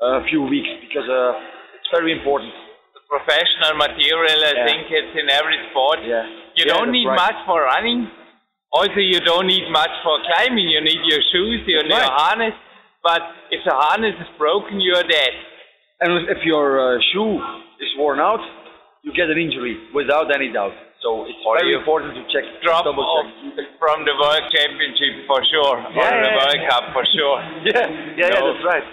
uh, 0.04 0.20
few 0.28 0.42
weeks 0.44 0.68
because 0.84 1.08
uh, 1.08 1.40
it's 1.80 1.88
very 1.96 2.12
important. 2.12 2.52
Professional 3.08 3.74
material, 3.78 4.38
I 4.44 4.52
Yeah. 4.52 4.66
think 4.68 4.82
it's 4.90 5.14
in 5.16 5.30
every 5.30 5.58
sport. 5.70 6.00
Yeah. 6.04 6.26
You 6.58 6.64
Yeah, 6.66 6.74
don't 6.74 6.90
need 6.92 7.06
right. 7.06 7.16
much 7.24 7.38
for 7.46 7.62
running. 7.62 8.10
Also, 8.72 8.98
you 9.00 9.20
don't 9.20 9.46
need 9.46 9.70
much 9.70 9.94
for 10.02 10.18
climbing. 10.28 10.68
You 10.68 10.80
need 10.80 11.00
your 11.12 11.22
shoes, 11.32 11.60
you 11.66 11.78
need 11.82 11.92
Right. 11.92 12.04
your 12.04 12.12
harness. 12.20 12.54
But 13.02 13.22
if 13.50 13.62
the 13.64 13.74
harness 13.74 14.16
is 14.20 14.28
broken, 14.36 14.80
you're 14.80 15.04
dead. 15.04 15.34
And 16.00 16.28
if 16.28 16.44
your 16.44 16.66
uh, 16.80 17.00
shoe 17.12 17.34
is 17.80 17.90
worn 17.96 18.18
out, 18.20 18.40
you 19.04 19.12
get 19.12 19.28
an 19.30 19.38
injury 19.38 19.78
without 19.94 20.34
any 20.34 20.48
doubt. 20.48 20.74
So 21.04 21.28
it's 21.28 21.36
Or 21.44 21.60
very 21.60 21.76
important 21.76 22.16
to 22.16 22.24
check, 22.32 22.48
Drop 22.64 22.88
double 22.88 23.04
check. 23.04 23.68
from 23.76 24.08
the 24.08 24.16
World 24.16 24.40
Championship 24.56 25.28
for 25.28 25.44
sure, 25.52 25.76
or 25.76 25.92
Yeah, 25.92 26.16
the 26.16 26.32
yeah, 26.32 26.38
World 26.40 26.56
yeah. 26.64 26.68
Cup 26.72 26.84
for 26.96 27.04
sure. 27.12 27.36
Yeah, 27.68 27.84
yeah, 28.16 28.32
yeah, 28.32 28.40
that's 28.40 28.64
right. 28.64 28.86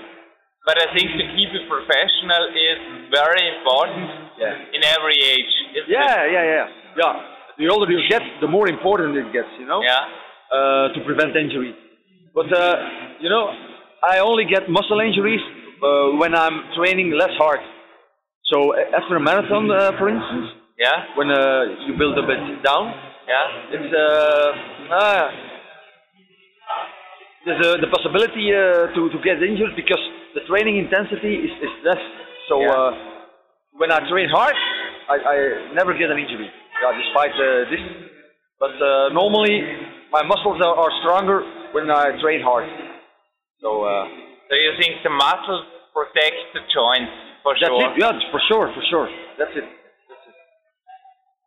But 0.68 0.76
I 0.84 0.92
think 0.92 1.08
to 1.16 1.24
keep 1.40 1.50
it 1.56 1.64
professional 1.72 2.44
is 2.52 2.80
very 3.16 3.44
important 3.56 4.08
Yeah. 4.36 4.76
in 4.76 4.82
every 4.96 5.18
age. 5.34 5.54
Yeah, 5.88 6.28
it? 6.28 6.36
yeah, 6.36 6.44
yeah, 6.52 6.66
yeah. 7.00 7.14
The 7.58 7.68
older 7.72 7.88
you 7.90 8.04
get, 8.12 8.22
the 8.44 8.48
more 8.52 8.68
important 8.68 9.16
it 9.16 9.32
gets, 9.32 9.52
you 9.58 9.66
know, 9.66 9.80
Yeah. 9.82 10.04
uh, 10.52 10.94
to 10.94 11.00
prevent 11.08 11.32
injury. 11.40 11.72
But 12.36 12.52
uh, 12.52 12.76
you 13.24 13.30
know, 13.30 13.46
I 14.04 14.20
only 14.20 14.44
get 14.46 14.68
muscle 14.68 15.00
injuries 15.00 15.44
uh, 15.80 16.20
when 16.22 16.36
I'm 16.36 16.58
training 16.76 17.12
less 17.12 17.32
hard. 17.40 17.60
So 18.52 18.76
uh, 18.76 19.00
after 19.00 19.16
a 19.16 19.20
marathon, 19.30 19.72
uh, 19.72 19.96
for 20.00 20.10
instance, 20.12 20.60
Yeah. 20.82 21.14
when 21.14 21.30
uh, 21.30 21.86
you 21.86 21.94
build 21.94 22.18
a 22.18 22.26
bit 22.26 22.42
down, 22.66 22.86
Yeah. 23.30 23.76
it's 23.78 23.92
uh, 23.94 24.98
ah, 24.98 25.26
there's 27.46 27.62
uh, 27.62 27.78
the 27.86 27.90
possibility 27.94 28.50
uh, 28.50 28.90
to 28.96 29.02
to 29.14 29.18
get 29.22 29.38
injured 29.42 29.74
because 29.78 30.02
the 30.34 30.42
training 30.50 30.78
intensity 30.82 31.34
is, 31.48 31.54
is 31.62 31.74
less. 31.86 32.02
So 32.50 32.56
Yeah. 32.66 32.74
uh, 32.74 32.92
when 33.78 33.90
I 33.94 34.00
train 34.10 34.28
hard, 34.30 34.58
I, 35.14 35.16
I 35.34 35.38
never 35.78 35.94
get 36.02 36.10
an 36.10 36.18
injury, 36.18 36.50
yeah, 36.82 36.92
despite 36.98 37.34
uh, 37.38 37.70
this. 37.70 37.84
But 38.60 38.74
uh, 38.82 39.10
normally 39.14 39.62
my 40.12 40.24
muscles 40.26 40.60
are, 40.66 40.76
are 40.82 40.92
stronger 41.02 41.40
when 41.78 41.90
I 41.90 42.18
train 42.22 42.42
hard. 42.42 42.66
So 43.62 43.86
uh, 43.86 44.06
So 44.50 44.54
you 44.58 44.74
think 44.82 45.02
the 45.06 45.14
muscles 45.14 45.64
protect 45.94 46.38
the 46.58 46.62
joints 46.74 47.14
for 47.44 47.54
that's 47.54 47.70
sure? 47.70 47.86
it. 47.86 48.02
Yeah, 48.02 48.18
for 48.34 48.42
sure, 48.50 48.68
for 48.74 48.84
sure. 48.90 49.08
That's 49.40 49.56
it. 49.62 49.66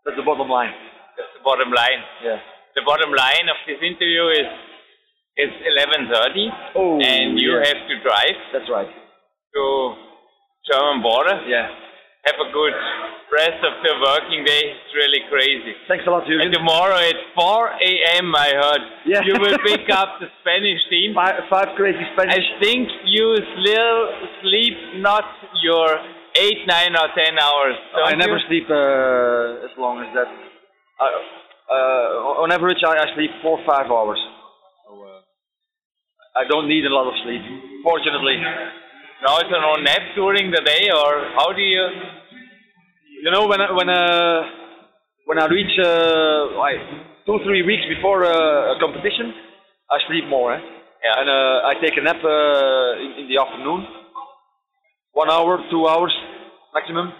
That's 0.05 0.17
the 0.17 0.23
bottom 0.27 0.49
line. 0.49 0.73
That's 1.17 1.33
the 1.39 1.45
bottom 1.45 1.71
line. 1.73 2.01
Yeah. 2.23 2.39
The 2.77 2.83
bottom 2.85 3.11
line 3.15 3.47
of 3.49 3.57
this 3.67 3.81
interview 3.81 4.29
is 4.35 4.49
it's 5.37 5.57
11:30, 5.67 6.51
Oh, 6.77 6.99
and 7.01 7.39
you 7.41 7.59
yeah. 7.59 7.67
have 7.67 7.81
to 7.89 7.95
drive 8.03 8.37
That's 8.53 8.69
right. 8.71 8.91
to 9.55 9.63
German 10.71 11.03
border. 11.03 11.43
Yeah. 11.47 11.69
Have 12.25 12.41
a 12.41 12.51
good 12.53 12.73
rest 13.33 13.61
of 13.69 13.75
the 13.85 13.93
working 14.01 14.45
day. 14.49 14.63
It's 14.73 14.95
really 14.97 15.21
crazy. 15.29 15.75
Thanks 15.89 16.07
a 16.07 16.11
lot, 16.11 16.25
Jürgen. 16.25 16.47
And 16.47 16.55
tomorrow 16.55 16.97
at 16.97 17.17
4 17.37 17.69
a.m. 17.91 18.35
I 18.35 18.49
heard 18.63 18.83
Yeah. 19.05 19.21
you 19.29 19.35
will 19.39 19.59
pick 19.61 19.91
up 19.93 20.21
the 20.21 20.29
Spanish 20.41 20.81
team. 20.89 21.13
Five, 21.15 21.45
five 21.51 21.69
crazy 21.77 22.01
Spanish. 22.15 22.33
I 22.35 22.61
think 22.65 22.89
you 23.05 23.37
still 23.61 23.97
sleep 24.41 24.77
not 25.05 25.25
your 25.63 25.89
eight, 26.37 26.67
nine, 26.67 26.95
or 26.97 27.09
ten 27.15 27.39
hours. 27.39 27.77
I 27.95 28.11
don't 28.11 28.19
never 28.19 28.39
you? 28.39 28.47
sleep 28.49 28.67
uh, 28.71 29.67
as 29.67 29.73
long 29.79 30.03
as 30.03 30.11
that. 30.15 30.29
I, 31.01 31.07
uh, 31.71 32.43
on 32.45 32.53
average, 32.53 32.83
I, 32.87 32.99
I 32.99 33.15
sleep 33.15 33.31
four 33.43 33.59
or 33.59 33.65
five 33.67 33.91
hours. 33.91 34.21
So, 34.87 35.01
uh, 35.01 35.23
I 36.37 36.45
don't 36.49 36.69
need 36.69 36.85
a 36.85 36.93
lot 36.93 37.09
of 37.09 37.15
sleep, 37.25 37.41
fortunately. 37.83 38.37
No, 39.25 39.39
so 39.41 39.57
no 39.57 39.81
nap 39.81 40.03
during 40.15 40.51
the 40.51 40.61
day, 40.61 40.91
or 40.93 41.33
how 41.39 41.53
do 41.55 41.63
you? 41.63 41.87
You 43.25 43.31
know, 43.31 43.47
when 43.47 43.61
I, 43.61 43.73
when 43.73 43.89
uh, 43.89 44.43
when 45.25 45.39
I 45.41 45.47
reach 45.47 45.73
uh, 45.81 46.59
like 46.59 46.83
two 47.25 47.39
three 47.45 47.63
weeks 47.65 47.89
before 47.89 48.25
uh, 48.27 48.77
a 48.77 48.81
competition, 48.81 49.33
I 49.91 49.97
sleep 50.09 50.29
more. 50.29 50.53
Eh? 50.53 50.61
Yeah. 50.61 51.21
And 51.21 51.29
uh, 51.29 51.69
I 51.69 51.73
take 51.81 51.97
a 51.97 52.03
nap 52.03 52.21
uh, 52.21 53.01
in, 53.01 53.25
in 53.25 53.29
the 53.33 53.41
afternoon, 53.41 53.87
one 55.15 55.31
hour, 55.31 55.59
two 55.71 55.87
hours 55.89 56.13
maximum. 56.75 57.15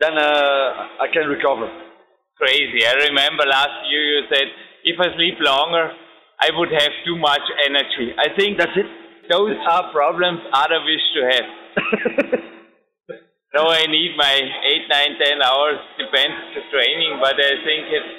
Then 0.00 0.16
uh, 0.16 1.04
I 1.04 1.06
can 1.12 1.28
recover. 1.28 1.68
Crazy. 2.40 2.80
I 2.88 3.12
remember 3.12 3.44
last 3.44 3.84
year 3.92 4.00
you 4.00 4.20
said 4.32 4.48
if 4.82 4.96
I 4.96 5.12
sleep 5.14 5.36
longer, 5.44 5.92
I 6.40 6.48
would 6.56 6.72
have 6.72 6.92
too 7.04 7.20
much 7.20 7.44
energy. 7.68 8.16
I 8.16 8.32
think 8.32 8.56
That's 8.56 8.72
it. 8.72 8.88
those 9.28 9.52
are 9.68 9.92
problems 9.92 10.40
other 10.56 10.80
wish 10.80 11.04
to 11.12 11.20
have. 11.28 11.46
no, 13.54 13.68
I 13.68 13.84
need 13.84 14.16
my 14.16 14.40
eight, 14.40 14.88
nine, 14.88 15.20
ten 15.20 15.36
hours, 15.44 15.76
depends 16.00 16.56
to 16.56 16.64
training, 16.72 17.20
but 17.20 17.36
I 17.36 17.60
think 17.60 17.92
it's 17.92 18.12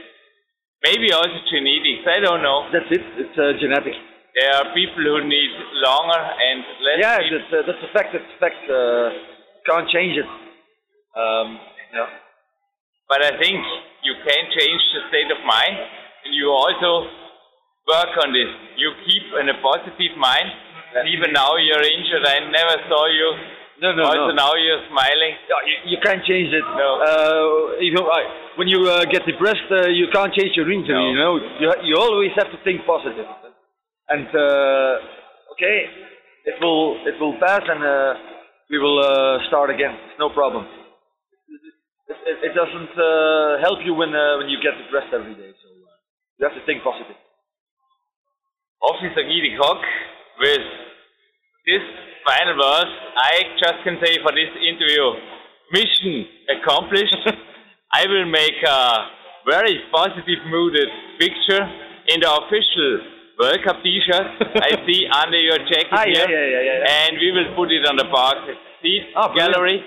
maybe 0.85 1.09
also 1.11 1.41
genetics. 1.49 2.05
I 2.05 2.21
don't 2.21 2.45
know. 2.45 2.69
That's 2.69 2.93
it. 2.93 3.01
It's 3.25 3.37
uh, 3.41 3.57
genetic. 3.57 3.97
There 4.31 4.51
are 4.55 4.71
people 4.71 5.03
who 5.03 5.27
need 5.27 5.51
longer 5.83 6.23
and 6.23 6.63
less. 6.87 6.97
Yeah, 7.03 7.17
sleep. 7.19 7.31
that's, 7.35 7.51
uh, 7.51 7.63
that's 7.67 7.83
a 7.83 7.91
fact. 7.91 8.09
That's 8.15 8.31
a 8.31 8.39
fact. 8.39 8.63
Uh, 8.63 9.11
can't 9.67 9.87
change 9.91 10.15
it. 10.15 10.29
Um, 11.19 11.59
yeah. 11.91 12.07
But 13.11 13.27
I 13.27 13.35
think 13.35 13.59
you 14.07 14.15
can 14.23 14.43
change 14.55 14.81
the 14.95 15.01
state 15.11 15.27
of 15.35 15.43
mind, 15.43 15.75
and 16.23 16.31
you 16.31 16.47
also 16.47 17.11
work 17.91 18.15
on 18.23 18.31
this. 18.31 18.47
You 18.79 18.95
keep 19.03 19.35
in 19.35 19.51
a 19.51 19.57
positive 19.59 20.15
mind. 20.15 20.47
Even 21.11 21.35
now 21.35 21.55
you're 21.59 21.83
injured. 21.83 22.23
I 22.23 22.39
never 22.47 22.75
saw 22.87 23.03
you. 23.11 23.27
No, 23.83 23.91
no, 23.97 24.03
also 24.03 24.31
no. 24.31 24.47
now 24.47 24.51
you're 24.55 24.83
smiling. 24.87 25.33
Yeah, 25.49 25.61
you, 25.65 25.75
you 25.91 25.97
can't 25.99 26.23
change 26.23 26.53
it. 26.53 26.63
No. 26.63 26.89
Uh, 27.01 27.81
even 27.81 28.05
when 28.55 28.67
you 28.67 28.85
uh, 28.87 29.03
get 29.09 29.25
depressed, 29.25 29.67
uh, 29.71 29.89
you 29.89 30.07
can't 30.13 30.31
change 30.31 30.55
your 30.55 30.71
injury. 30.71 30.95
No. 30.95 31.11
You 31.11 31.17
know, 31.17 31.33
you 31.59 31.67
you 31.83 31.95
always 31.97 32.31
have 32.37 32.47
to 32.51 32.59
think 32.63 32.85
positive. 32.85 33.25
And 34.11 34.27
uh, 34.27 35.55
okay, 35.55 35.77
it 36.43 36.55
will 36.59 36.99
it 37.07 37.15
will 37.15 37.39
pass, 37.39 37.63
and 37.63 37.79
uh, 37.79 38.13
we 38.67 38.75
will 38.75 38.99
uh, 38.99 39.39
start 39.47 39.71
again. 39.71 39.95
It's 40.11 40.19
no 40.19 40.27
problem. 40.35 40.67
It, 42.11 42.19
it, 42.27 42.51
it 42.51 42.53
doesn't 42.53 42.91
uh, 42.91 43.63
help 43.63 43.79
you 43.87 43.95
when 43.95 44.11
uh, 44.11 44.35
when 44.35 44.51
you 44.51 44.59
get 44.59 44.75
depressed 44.83 45.15
every 45.15 45.31
day. 45.31 45.55
So 45.63 45.71
uh, 45.71 45.95
you 46.35 46.43
have 46.43 46.55
to 46.59 46.63
think 46.67 46.83
positive. 46.83 47.15
Officer 48.83 49.23
Guidi 49.23 49.55
Koch 49.55 49.85
with 50.43 50.65
this 51.63 51.85
final 52.27 52.59
verse, 52.59 52.93
I 53.15 53.47
just 53.63 53.79
can 53.87 53.95
say 54.03 54.19
for 54.19 54.35
this 54.35 54.51
interview, 54.59 55.07
mission 55.71 56.27
accomplished. 56.59 57.15
I 57.95 58.07
will 58.11 58.27
make 58.27 58.59
a 58.67 59.07
very 59.47 59.79
positive 59.87 60.43
mooded 60.51 60.89
picture 61.19 61.63
in 62.11 62.19
the 62.19 62.27
official 62.27 63.20
World 63.41 63.61
Cup 63.65 63.77
t-shirt 63.83 64.27
I 64.67 64.71
see 64.85 65.01
under 65.09 65.39
your 65.41 65.57
jacket 65.65 65.89
Ah, 65.91 66.05
here. 66.05 66.29
yeah, 66.29 66.29
yeah, 66.29 66.61
yeah, 66.61 66.77
yeah. 66.85 66.97
And 67.01 67.11
we 67.17 67.29
will 67.33 67.49
put 67.57 67.71
it 67.73 67.83
on 67.89 67.97
the 67.97 68.05
park 68.13 68.37
seat 68.81 69.03
Ah, 69.17 69.27
brilliant. 69.33 69.53
gallery. 69.57 69.77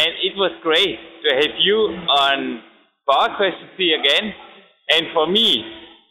And 0.00 0.10
it 0.28 0.34
was 0.36 0.52
great 0.62 0.96
to 1.24 1.28
have 1.40 1.54
you 1.60 1.78
on 2.26 2.60
Park 3.08 3.36
Quest 3.40 3.56
to 3.64 3.68
see 3.76 3.90
again. 3.92 4.32
And 4.94 5.08
for 5.12 5.26
me, 5.26 5.48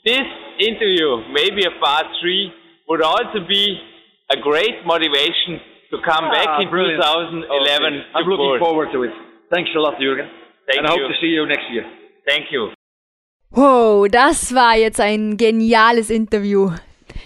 this 0.05 0.25
interview, 0.59 1.09
maybe 1.34 1.61
a 1.65 1.73
part 1.82 2.05
three, 2.21 2.49
would 2.89 3.01
also 3.01 3.39
be 3.47 3.63
a 4.32 4.38
great 4.38 4.86
motivation 4.86 5.59
to 5.91 5.97
come 6.05 6.25
Ah, 6.29 6.32
back 6.32 6.49
in 6.61 6.69
brilliant. 6.69 7.01
2011 7.01 7.45
Okay. 7.45 8.05
I'm 8.15 8.25
looking 8.25 8.59
forward 8.59 8.89
to 8.93 9.03
it. 9.03 9.13
Thanks 9.53 9.69
a 9.75 9.79
lot, 9.79 9.95
Jürgen. 9.99 10.29
Thank 10.67 10.77
and 10.79 10.88
I 10.88 10.91
hope 10.91 11.09
to 11.11 11.17
see 11.21 11.32
you 11.38 11.45
next 11.45 11.67
year. 11.71 11.86
Thank 12.27 12.51
you. 12.51 12.69
Wow, 13.54 14.08
das 14.10 14.56
war 14.56 14.78
jetzt 14.78 15.02
ein 15.02 15.36
geniales 15.36 16.10
Interview. 16.10 16.72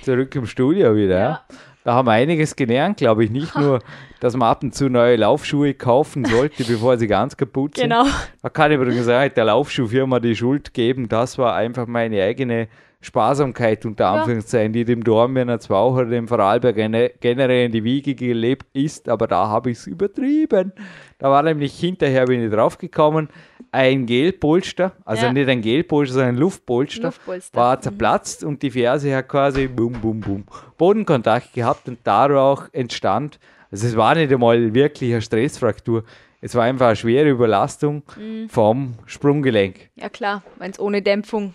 Zurück 0.02 0.34
im 0.36 0.48
Studio 0.48 0.96
wieder. 0.96 1.20
Ja. 1.20 1.42
Da 1.84 1.94
haben 1.94 2.08
wir 2.08 2.14
einiges 2.14 2.56
gelernt, 2.56 2.98
glaube 2.98 3.26
ich. 3.26 3.30
Nicht 3.30 3.56
nur, 3.56 3.80
dass 4.20 4.36
man 4.36 4.50
ab 4.50 4.64
und 4.64 4.74
zu 4.74 4.90
neue 4.90 5.18
Laufschuhe 5.18 5.76
kaufen 5.76 6.26
sollte, 6.26 6.64
bevor 6.68 6.98
sie 6.98 7.06
ganz 7.06 7.38
kaputt 7.38 7.76
sind. 7.76 7.90
Genau. 7.92 8.06
Da 8.42 8.50
kann 8.50 8.72
übrigens 8.72 9.08
auch 9.08 9.28
der 9.28 9.46
Laufschuhfirma 9.46 10.20
die 10.20 10.36
Schuld 10.36 10.74
geben. 10.74 11.08
Das 11.08 11.38
war 11.38 11.54
einfach 11.54 11.86
meine 11.86 12.24
eigene 12.24 12.70
Sparsamkeit, 13.06 13.86
unter 13.86 14.08
Anführungszeichen, 14.08 14.74
die 14.74 14.84
dem 14.84 15.04
Dornbirner 15.04 15.60
zwar 15.60 15.92
oder 15.92 16.06
dem 16.06 16.28
Vorarlberg 16.28 16.76
gene- 16.76 17.12
generell 17.20 17.68
in 17.68 17.72
die 17.72 17.84
Wiege 17.84 18.16
gelebt 18.16 18.66
ist, 18.74 19.08
aber 19.08 19.28
da 19.28 19.48
habe 19.48 19.72
ich 19.72 19.78
es 19.78 19.88
übertrieben. 19.88 20.74
Da 21.20 21.30
war 21.30 21.44
nämlich 21.44 21.80
hinterher, 21.80 22.26
bin 22.26 22.44
ich 22.44 22.52
draufgekommen, 22.52 23.30
ein 23.72 24.06
Gelpolster, 24.06 24.94
also 25.06 25.26
Ja. 25.28 25.34
nicht 25.34 25.48
ein 25.50 25.62
Gelpolster, 25.62 26.14
sondern 26.16 26.36
ein 26.36 26.40
Luftpolster, 26.40 27.04
Luftpolster. 27.04 27.58
war 27.58 27.80
zerplatzt 27.80 28.44
und 28.44 28.62
die 28.64 28.72
Ferse 28.72 29.16
hat 29.16 29.28
quasi 29.28 29.68
bum, 29.68 29.94
bum, 29.94 30.20
bum, 30.20 30.44
Bodenkontakt 30.78 31.54
gehabt 31.54 31.88
und 31.88 32.00
dadurch 32.04 32.68
entstand, 32.74 33.40
also 33.72 33.88
es 33.88 33.96
war 33.96 34.16
nicht 34.16 34.32
einmal 34.32 34.74
wirklich 34.74 35.12
eine 35.12 35.22
Stressfraktur, 35.22 36.04
es 36.42 36.54
war 36.56 36.64
einfach 36.64 36.88
eine 36.88 36.96
schwere 36.96 37.30
Überlastung 37.30 38.04
Mhm. 38.18 38.50
vom 38.50 38.94
Sprunggelenk. 39.06 39.90
Ja 39.96 40.10
klar, 40.10 40.44
wenn 40.60 40.72
es 40.72 40.80
ohne 40.80 41.02
Dämpfung 41.02 41.54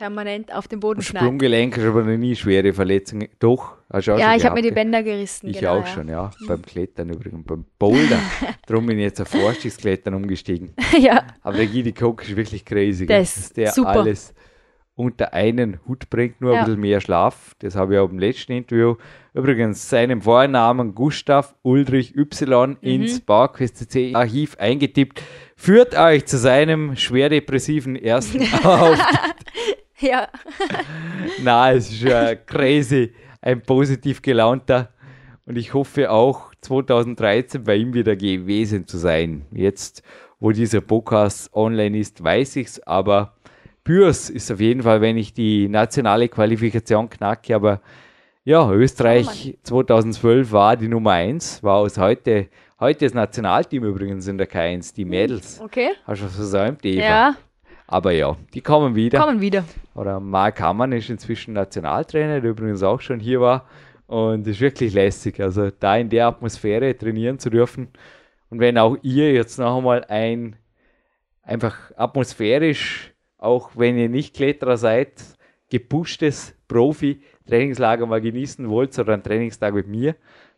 permanent 0.00 0.50
auf 0.54 0.66
den 0.66 0.80
Boden 0.80 1.02
knallt. 1.02 1.22
Sprunggelenk 1.24 1.76
ist 1.76 1.84
aber 1.84 2.02
noch 2.02 2.16
nie 2.16 2.34
schwere 2.34 2.72
Verletzung. 2.72 3.28
Doch, 3.38 3.76
hast 3.92 4.08
du 4.08 4.12
auch 4.14 4.18
Ja, 4.18 4.34
ich 4.34 4.46
habe 4.46 4.54
mir 4.54 4.62
die? 4.62 4.70
Bänder 4.70 5.02
gerissen. 5.02 5.48
Ich 5.50 5.58
genau, 5.58 5.74
auch 5.80 5.80
ja. 5.80 5.86
schon, 5.88 6.08
ja. 6.08 6.30
Beim 6.48 6.62
Klettern 6.62 7.10
übrigens, 7.10 7.44
beim 7.44 7.66
Boulder. 7.78 8.18
Darum 8.66 8.86
bin 8.86 8.96
ich 8.98 9.04
jetzt 9.04 9.20
auf 9.20 9.28
Vorstiegsklettern 9.28 10.14
umgestiegen. 10.14 10.72
ja, 10.98 11.22
Aber 11.42 11.58
der 11.58 11.66
Gidi 11.66 11.92
Koch 11.92 12.22
ist 12.22 12.34
wirklich 12.34 12.64
crazy. 12.64 13.04
Gell? 13.04 13.20
ist 13.20 13.56
der 13.58 13.72
super. 13.72 13.90
alles 13.90 14.32
unter 14.94 15.32
einen 15.32 15.80
Hut 15.86 16.10
bringt, 16.10 16.40
nur 16.40 16.52
Ja. 16.54 16.60
ein 16.60 16.64
bisschen 16.66 16.80
mehr 16.80 17.00
Schlaf. 17.00 17.54
Das 17.60 17.74
habe 17.76 17.94
ich 17.94 18.00
auch 18.00 18.10
im 18.10 18.18
letzten 18.18 18.52
Interview. 18.52 18.96
Übrigens 19.32 19.88
seinen 19.88 20.22
Vornamen 20.22 20.94
Gustav 20.94 21.54
Ulrich 21.62 22.16
Y 22.16 22.70
Mhm. 22.70 22.76
ins 22.82 23.20
PowerQuest 23.20 23.86
Archiv 24.14 24.56
eingetippt. 24.58 25.22
Führt 25.56 25.94
euch 25.96 26.24
zu 26.26 26.36
seinem 26.38 26.96
schwer 26.96 27.28
depressiven 27.28 27.96
ersten 27.96 28.40
Auftritt. 28.64 29.39
ja. 30.10 30.28
Na, 31.42 31.72
es 31.72 31.90
ist 31.90 32.02
ja 32.02 32.34
crazy, 32.34 33.12
ein 33.40 33.62
positiv 33.62 34.22
gelaunter. 34.22 34.90
Und 35.46 35.56
ich 35.56 35.74
hoffe 35.74 36.10
auch 36.10 36.54
2013 36.60 37.64
bei 37.64 37.76
ihm 37.76 37.94
wieder 37.94 38.16
gewesen 38.16 38.86
zu 38.86 38.98
sein. 38.98 39.46
Jetzt, 39.50 40.02
wo 40.38 40.52
dieser 40.52 40.80
Podcast 40.80 41.52
online 41.54 41.98
ist, 41.98 42.22
weiß 42.22 42.56
ich 42.56 42.68
es, 42.68 42.86
aber 42.86 43.34
Bürs 43.82 44.30
ist 44.30 44.50
auf 44.52 44.60
jeden 44.60 44.82
Fall, 44.82 45.00
wenn 45.00 45.16
ich 45.16 45.32
die 45.32 45.68
nationale 45.68 46.28
Qualifikation 46.28 47.08
knacke. 47.08 47.54
Aber 47.54 47.80
ja, 48.44 48.70
Österreich 48.70 49.58
2012 49.62 50.52
war 50.52 50.76
die 50.76 50.88
Nummer 50.88 51.12
1, 51.12 51.62
war 51.62 51.76
aus 51.76 51.98
heute, 51.98 52.48
heute 52.78 53.06
das 53.06 53.14
Nationalteam 53.14 53.84
übrigens 53.84 54.28
in 54.28 54.38
der 54.38 54.48
K1, 54.48 54.94
die 54.94 55.04
Mädels. 55.04 55.60
Okay. 55.60 55.90
Hast 56.06 56.22
du 56.22 56.26
was 56.26 56.36
versäumt, 56.36 56.84
Eva? 56.84 57.02
Ja, 57.02 57.36
Aber 57.90 58.12
ja, 58.12 58.36
die 58.54 58.60
kommen 58.60 58.94
wieder. 58.94 59.18
kommen 59.18 59.40
wieder. 59.40 59.64
Oder 59.94 60.20
Mark 60.20 60.60
Hammann 60.60 60.92
ist 60.92 61.10
inzwischen 61.10 61.54
Nationaltrainer, 61.54 62.40
der 62.40 62.52
übrigens 62.52 62.84
auch 62.84 63.00
schon 63.00 63.18
hier 63.18 63.40
war. 63.40 63.66
Und 64.06 64.46
ist 64.46 64.60
wirklich 64.60 64.94
lässig. 64.94 65.40
Also 65.40 65.70
da 65.70 65.96
in 65.96 66.08
der 66.08 66.28
Atmosphäre 66.28 66.96
trainieren 66.96 67.38
zu 67.40 67.50
dürfen. 67.50 67.88
Und 68.48 68.60
wenn 68.60 68.78
auch 68.78 68.96
ihr 69.02 69.32
jetzt 69.32 69.58
noch 69.58 69.76
einmal 69.76 70.04
ein 70.04 70.56
einfach 71.42 71.76
atmosphärisch, 71.96 73.12
auch 73.38 73.70
wenn 73.74 73.98
ihr 73.98 74.08
nicht 74.08 74.36
Kletterer 74.36 74.76
seid, 74.76 75.12
gepushtes 75.68 76.54
Profi-Trainingslager 76.68 78.06
mal 78.06 78.20
genießen 78.20 78.68
wollt 78.68 78.96
oder 78.98 79.14
einen 79.14 79.22
Trainingstag 79.22 79.74
mit 79.74 79.88
mir. 79.88 80.14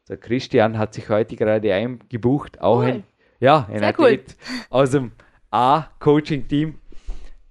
Der 0.09 0.19
Christian 0.19 0.77
hat 0.77 0.93
sich 0.95 1.09
heute 1.09 1.37
gerade 1.37 1.73
eingebucht, 1.73 2.61
auch 2.61 2.81
Cool. 2.81 2.87
ein, 2.87 3.05
ja, 3.41 3.67
ein 3.71 3.79
Sehr 3.79 3.89
Athlet 3.89 4.37
aus 4.69 4.91
dem 4.91 5.13
A-Coaching-Team. 5.51 6.75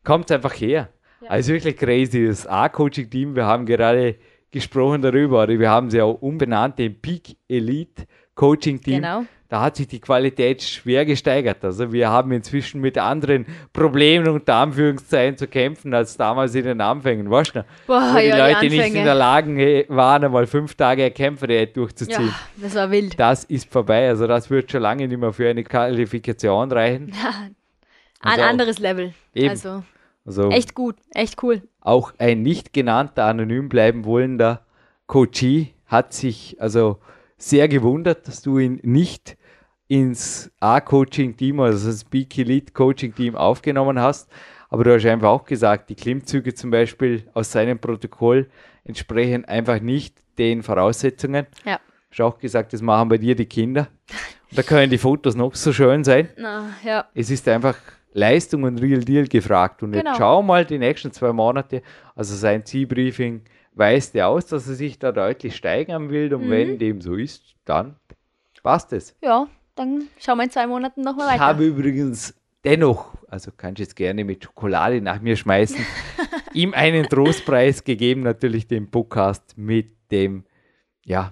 Kommt 0.03 0.31
einfach 0.31 0.53
her. 0.53 0.89
Also 1.27 1.53
wirklich 1.53 1.77
crazy, 1.77 2.25
das 2.25 2.47
A-Coaching-Team, 2.47 3.35
wir 3.35 3.45
haben 3.45 3.65
gerade 3.65 4.15
gesprochen 4.49 5.01
darüber, 5.01 5.43
oder 5.43 5.59
wir 5.59 5.69
haben 5.69 5.89
sie 5.89 6.01
auch 6.01 6.21
umbenannt, 6.21 6.79
den 6.79 6.99
Peak 6.99 7.37
Elite 7.47 8.05
Coaching-Team. 8.35 9.01
Genau. 9.01 9.23
Da 9.47 9.61
hat 9.61 9.75
sich 9.75 9.87
die 9.87 9.99
Qualität 9.99 10.63
schwer 10.63 11.05
gesteigert. 11.05 11.63
Also 11.65 11.91
wir 11.91 12.09
haben 12.09 12.31
inzwischen 12.31 12.79
mit 12.79 12.97
anderen 12.97 13.45
Problemen 13.73 14.29
unter 14.29 14.55
Anführungszeichen 14.55 15.35
zu 15.35 15.45
kämpfen 15.45 15.93
als 15.93 16.15
damals 16.15 16.55
in 16.55 16.63
den 16.63 16.79
Anfängen. 16.79 17.29
Weißt 17.29 17.55
du 17.55 17.59
noch? 17.59 17.65
Boah, 17.85 18.13
Wo 18.13 18.17
die 18.17 18.27
ja, 18.27 18.47
die 18.47 18.53
Leute 18.53 18.65
nicht 18.67 18.95
in 18.95 19.03
der 19.03 19.13
Lage 19.13 19.85
waren, 19.89 20.23
einmal 20.23 20.47
fünf 20.47 20.75
Tage 20.75 21.11
Kämpferdiät 21.11 21.75
durchzuziehen. 21.75 22.29
Ja, 22.29 22.33
das 22.61 22.75
war 22.75 22.89
wild. 22.91 23.19
Das 23.19 23.43
ist 23.43 23.69
vorbei. 23.69 24.07
Also 24.07 24.25
das 24.25 24.49
wird 24.49 24.71
schon 24.71 24.83
lange 24.83 25.05
nicht 25.05 25.19
mehr 25.19 25.33
für 25.33 25.49
eine 25.49 25.65
Qualifikation 25.65 26.71
reichen. 26.71 27.11
Ein 28.21 28.31
Also- 28.33 28.43
anderes 28.43 28.79
Level. 28.79 29.13
Eben. 29.33 29.49
Also 29.49 29.83
Also 30.25 30.49
echt 30.49 30.75
gut, 30.75 30.95
echt 31.13 31.41
cool. 31.43 31.61
auch 31.81 32.13
ein 32.19 32.41
nicht 32.43 32.73
genannter, 32.73 33.25
anonym 33.25 33.69
bleiben 33.69 34.05
wollender 34.05 34.65
Coachie 35.07 35.73
hat 35.87 36.13
sich 36.13 36.55
also 36.59 36.99
sehr 37.37 37.67
gewundert, 37.67 38.27
dass 38.27 38.41
du 38.41 38.59
ihn 38.59 38.79
nicht 38.83 39.35
ins 39.87 40.49
A-Coaching-Team, 40.61 41.59
also 41.59 41.87
das 41.89 42.03
Peak 42.05 42.37
Elite 42.37 42.71
Coaching-Team 42.71 43.35
aufgenommen 43.35 43.99
hast. 43.99 44.29
Aber 44.69 44.85
du 44.85 44.93
hast 44.93 45.05
einfach 45.05 45.27
auch 45.29 45.43
gesagt, 45.43 45.89
die 45.89 45.95
Klimmzüge 45.95 46.53
zum 46.53 46.71
Beispiel 46.71 47.27
aus 47.33 47.51
seinem 47.51 47.77
Protokoll 47.77 48.49
entsprechen 48.85 49.43
einfach 49.45 49.81
nicht 49.81 50.15
den 50.37 50.63
Voraussetzungen. 50.63 51.45
Ja. 51.65 51.75
Du 52.11 52.11
hast 52.11 52.21
auch 52.21 52.39
gesagt, 52.39 52.71
das 52.71 52.81
machen 52.81 53.09
bei 53.09 53.17
dir 53.17 53.35
die 53.35 53.45
Kinder. 53.47 53.89
Und 54.49 54.57
da 54.57 54.63
können 54.63 54.89
die 54.89 54.97
Fotos 54.97 55.35
noch 55.35 55.55
so 55.55 55.73
schön 55.73 56.05
sein. 56.05 56.29
Na, 56.37 56.69
ja. 56.85 57.05
Es 57.13 57.29
ist 57.29 57.45
einfach 57.49 57.75
Leistung 58.13 58.63
und 58.63 58.81
Real 58.81 58.99
Deal 59.01 59.27
gefragt. 59.27 59.83
Und 59.83 59.91
Genau. 59.93 60.09
jetzt 60.11 60.17
schau 60.17 60.41
mal 60.41 60.65
die 60.65 60.77
nächsten 60.79 61.11
zwei 61.11 61.31
Monate, 61.33 61.81
also 62.15 62.35
sein 62.35 62.65
Zielbriefing 62.65 63.41
weist 63.73 64.15
er 64.15 64.27
aus, 64.27 64.47
dass 64.47 64.67
er 64.67 64.75
sich 64.75 64.99
da 64.99 65.11
deutlich 65.11 65.55
steigern 65.55 66.09
will. 66.09 66.33
Und 66.33 66.47
Mhm. 66.47 66.51
wenn 66.51 66.77
dem 66.79 67.01
so 67.01 67.15
ist, 67.15 67.55
dann 67.65 67.95
passt 68.63 68.91
es. 68.93 69.15
Ja, 69.21 69.47
dann 69.75 70.03
schauen 70.19 70.37
wir 70.37 70.43
in 70.43 70.49
zwei 70.51 70.67
Monaten 70.67 71.01
nochmal 71.01 71.27
Ich 71.27 71.33
weiter. 71.35 71.45
habe 71.45 71.65
übrigens 71.65 72.35
dennoch, 72.65 73.15
also 73.29 73.51
kannst 73.55 73.79
du 73.79 73.83
jetzt 73.83 73.95
gerne 73.95 74.23
mit 74.25 74.43
Schokolade 74.43 75.01
nach 75.01 75.21
mir 75.21 75.35
schmeißen, 75.37 75.77
ihm 76.53 76.73
einen 76.73 77.05
Trostpreis 77.07 77.83
gegeben, 77.83 78.21
natürlich 78.23 78.67
den 78.67 78.91
Podcast 78.91 79.57
mit 79.57 79.95
dem, 80.11 80.43
ja, 81.05 81.31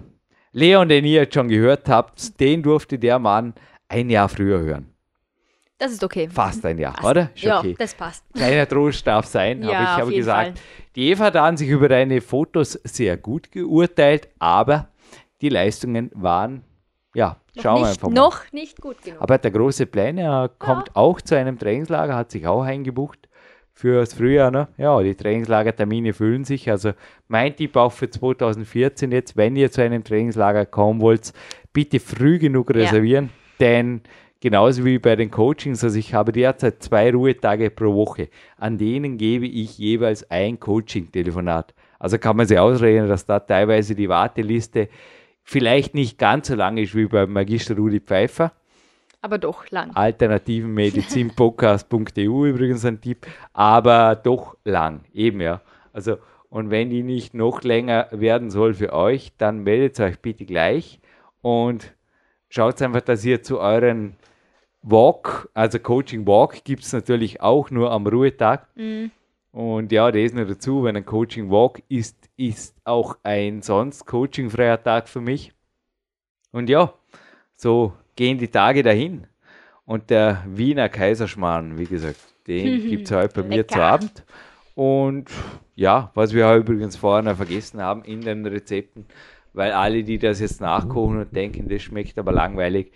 Leon, 0.52 0.88
den 0.88 1.04
ihr 1.04 1.20
jetzt 1.22 1.34
schon 1.34 1.46
gehört 1.48 1.88
habt, 1.88 2.40
den 2.40 2.62
durfte 2.62 2.98
der 2.98 3.18
Mann 3.20 3.54
ein 3.88 4.10
Jahr 4.10 4.28
früher 4.28 4.60
hören. 4.60 4.86
Das 5.80 5.92
ist 5.92 6.04
okay. 6.04 6.28
Fast 6.30 6.64
ein 6.66 6.78
Jahr, 6.78 6.92
Passt. 6.92 7.04
oder? 7.08 7.30
Ist 7.34 7.42
ja, 7.42 7.58
okay. 7.58 7.74
das 7.78 7.94
passt. 7.94 8.24
Kleiner 8.34 8.68
Trost 8.68 9.06
darf 9.06 9.26
sein, 9.26 9.62
Ja, 9.62 9.70
aber 9.70 9.82
ich 9.82 9.88
habe 9.88 10.12
gesagt, 10.14 10.58
Fall. 10.58 10.64
die 10.94 11.10
Eva 11.10 11.24
hat 11.24 11.36
an 11.36 11.56
sich 11.56 11.68
über 11.68 11.88
deine 11.88 12.20
Fotos 12.20 12.72
sehr 12.84 13.16
gut 13.16 13.50
geurteilt, 13.50 14.28
aber 14.38 14.88
die 15.40 15.48
Leistungen 15.48 16.10
waren, 16.14 16.62
ja, 17.14 17.38
Noch 17.56 17.62
schauen 17.62 17.82
wir 17.82 17.88
einfach 17.88 18.08
mal. 18.08 18.14
noch 18.14 18.52
nicht 18.52 18.80
gut 18.80 19.02
genug. 19.02 19.20
Aber 19.22 19.34
er 19.34 19.38
der 19.38 19.50
große 19.50 19.88
er 19.94 20.50
kommt 20.58 20.94
auch 20.94 21.20
zu 21.20 21.34
einem 21.36 21.58
Trainingslager, 21.58 22.14
hat 22.14 22.30
sich 22.30 22.46
auch 22.46 22.62
eingebucht 22.62 23.28
fürs 23.72 24.12
Frühjahr. 24.12 24.50
Ne? 24.50 24.68
Ja, 24.76 25.00
die 25.02 25.14
Trainingslagertermine 25.14 26.12
füllen 26.12 26.44
sich. 26.44 26.70
Also 26.70 26.92
mein 27.28 27.56
Tipp 27.56 27.76
auch 27.76 27.92
für 27.92 28.10
2014 28.10 29.10
jetzt, 29.10 29.36
wenn 29.36 29.56
ihr 29.56 29.70
zu 29.70 29.80
einem 29.82 30.04
Trainingslager 30.04 30.66
kommen 30.66 31.00
wollt, 31.00 31.32
bitte 31.72 31.98
früh 31.98 32.38
genug 32.38 32.70
reservieren, 32.70 33.30
denn 33.58 34.02
genauso 34.40 34.84
wie 34.84 34.98
bei 34.98 35.16
den 35.16 35.30
Coachings, 35.30 35.82
also 35.84 35.98
ich 35.98 36.14
habe 36.14 36.32
derzeit 36.32 36.82
zwei 36.82 37.12
Ruhetage 37.12 37.70
pro 37.70 37.94
Woche, 37.94 38.28
an 38.56 38.78
denen 38.78 39.18
gebe 39.18 39.46
ich 39.46 39.76
jeweils 39.78 40.28
ein 40.30 40.58
Coaching-Telefonat. 40.58 41.74
Also 41.98 42.16
kann 42.18 42.36
man 42.36 42.46
sich 42.46 42.58
ausrechnen, 42.58 43.08
dass 43.08 43.26
da 43.26 43.40
teilweise 43.40 43.94
die 43.94 44.08
Warteliste 44.08 44.88
vielleicht 45.42 45.94
nicht 45.94 46.18
ganz 46.18 46.48
so 46.48 46.54
lang 46.54 46.78
ist 46.78 46.94
wie 46.94 47.04
beim 47.06 47.32
Magister 47.32 47.76
Rudi 47.76 48.00
Pfeiffer 48.00 48.52
Aber 49.20 49.36
doch 49.38 49.68
lang. 49.70 49.90
alternativenmedizinpodcast.eu 49.94 52.46
übrigens 52.50 52.84
ein 52.84 53.00
Tipp, 53.00 53.26
aber 53.52 54.16
doch 54.16 54.56
lang, 54.64 55.00
eben 55.12 55.40
ja. 55.40 55.60
Also, 55.92 56.18
und 56.48 56.70
wenn 56.70 56.88
die 56.90 57.02
nicht 57.02 57.34
noch 57.34 57.62
länger 57.62 58.06
werden 58.10 58.50
soll 58.50 58.74
für 58.74 58.92
euch, 58.92 59.32
dann 59.38 59.62
meldet 59.62 60.00
euch 60.00 60.18
bitte 60.20 60.44
gleich 60.46 61.00
und 61.42 61.94
schaut 62.48 62.80
einfach, 62.82 63.02
dass 63.02 63.24
ihr 63.24 63.42
zu 63.42 63.60
euren 63.60 64.16
Walk, 64.82 65.50
also 65.54 65.78
Coaching 65.78 66.26
Walk, 66.26 66.64
gibt 66.64 66.84
es 66.84 66.92
natürlich 66.92 67.40
auch 67.40 67.70
nur 67.70 67.90
am 67.90 68.06
Ruhetag. 68.06 68.66
Und 69.52 69.92
ja, 69.92 70.10
das 70.12 70.32
nur 70.32 70.44
dazu, 70.44 70.84
wenn 70.84 70.96
ein 70.96 71.04
Coaching 71.04 71.50
Walk 71.50 71.82
ist, 71.88 72.16
ist 72.36 72.76
auch 72.84 73.16
ein 73.22 73.62
sonst 73.62 74.06
coachingfreier 74.06 74.82
Tag 74.82 75.08
für 75.08 75.20
mich. 75.20 75.52
Und 76.52 76.68
ja, 76.68 76.94
so 77.56 77.92
gehen 78.16 78.38
die 78.38 78.48
Tage 78.48 78.82
dahin. 78.82 79.26
Und 79.84 80.10
der 80.10 80.44
Wiener 80.46 80.88
Kaiserschmarrn, 80.88 81.78
wie 81.78 81.86
gesagt, 81.86 82.20
den 82.46 82.88
gibt 82.88 83.10
es 83.10 83.16
heute 83.16 83.42
bei 83.42 83.48
mir 83.48 83.56
Lecker. 83.58 83.74
zu 83.74 83.82
Abend. 83.82 84.24
Und 84.76 85.30
ja, 85.74 86.10
was 86.14 86.32
wir 86.32 86.54
übrigens 86.54 86.96
vorher 86.96 87.22
noch 87.22 87.36
vergessen 87.36 87.82
haben 87.82 88.04
in 88.04 88.20
den 88.20 88.46
Rezepten, 88.46 89.06
weil 89.52 89.72
alle, 89.72 90.04
die 90.04 90.18
das 90.18 90.40
jetzt 90.40 90.60
nachkochen 90.60 91.18
und 91.18 91.34
denken, 91.34 91.68
das 91.68 91.82
schmeckt 91.82 92.18
aber 92.18 92.32
langweilig. 92.32 92.92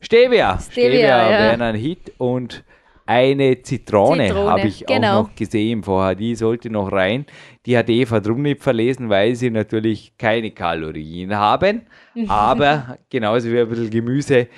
Stevia! 0.00 0.58
Stevia, 0.58 1.30
ja. 1.30 1.38
wäre 1.38 1.64
ein 1.64 1.74
Hit 1.74 2.12
und 2.18 2.64
eine 3.08 3.62
Zitrone, 3.62 4.26
Zitrone, 4.26 4.50
habe 4.50 4.68
ich 4.68 4.84
genau. 4.84 5.20
auch 5.20 5.22
noch 5.28 5.34
gesehen 5.34 5.82
vorher. 5.82 6.14
Die 6.14 6.34
sollte 6.34 6.68
noch 6.68 6.92
rein. 6.92 7.24
Die 7.64 7.76
hat 7.78 7.88
Eva 7.88 8.20
drum 8.20 8.42
nicht 8.42 8.62
verlesen, 8.62 9.08
weil 9.08 9.34
sie 9.34 9.50
natürlich 9.50 10.12
keine 10.18 10.50
Kalorien 10.50 11.34
haben. 11.34 11.86
Aber 12.28 12.98
genauso 13.08 13.50
wie 13.50 13.60
ein 13.60 13.68
bisschen 13.68 13.88
Gemüse 13.88 14.48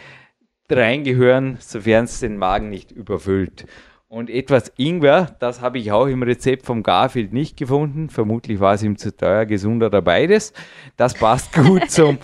reingehören, 0.68 1.59
sofern 1.61 2.05
es 2.05 2.20
den 2.20 2.38
Magen 2.38 2.70
nicht 2.70 2.91
überfüllt. 2.91 3.66
Und 4.09 4.28
etwas 4.28 4.72
Ingwer, 4.76 5.36
das 5.38 5.61
habe 5.61 5.78
ich 5.78 5.93
auch 5.93 6.07
im 6.07 6.24
Rezept 6.24 6.66
vom 6.66 6.82
Garfield 6.82 7.32
nicht 7.32 7.57
gefunden. 7.57 8.11
Vermutlich 8.11 8.59
war 8.59 8.74
es 8.74 8.82
ihm 8.82 8.99
zu 8.99 9.16
teuer, 9.16 9.47
gesund 9.47 9.84
oder 9.84 10.03
beides. 10.03 10.53
Das 10.97 11.14
passt 11.14 11.53
gut 11.53 11.88
zum 11.88 12.18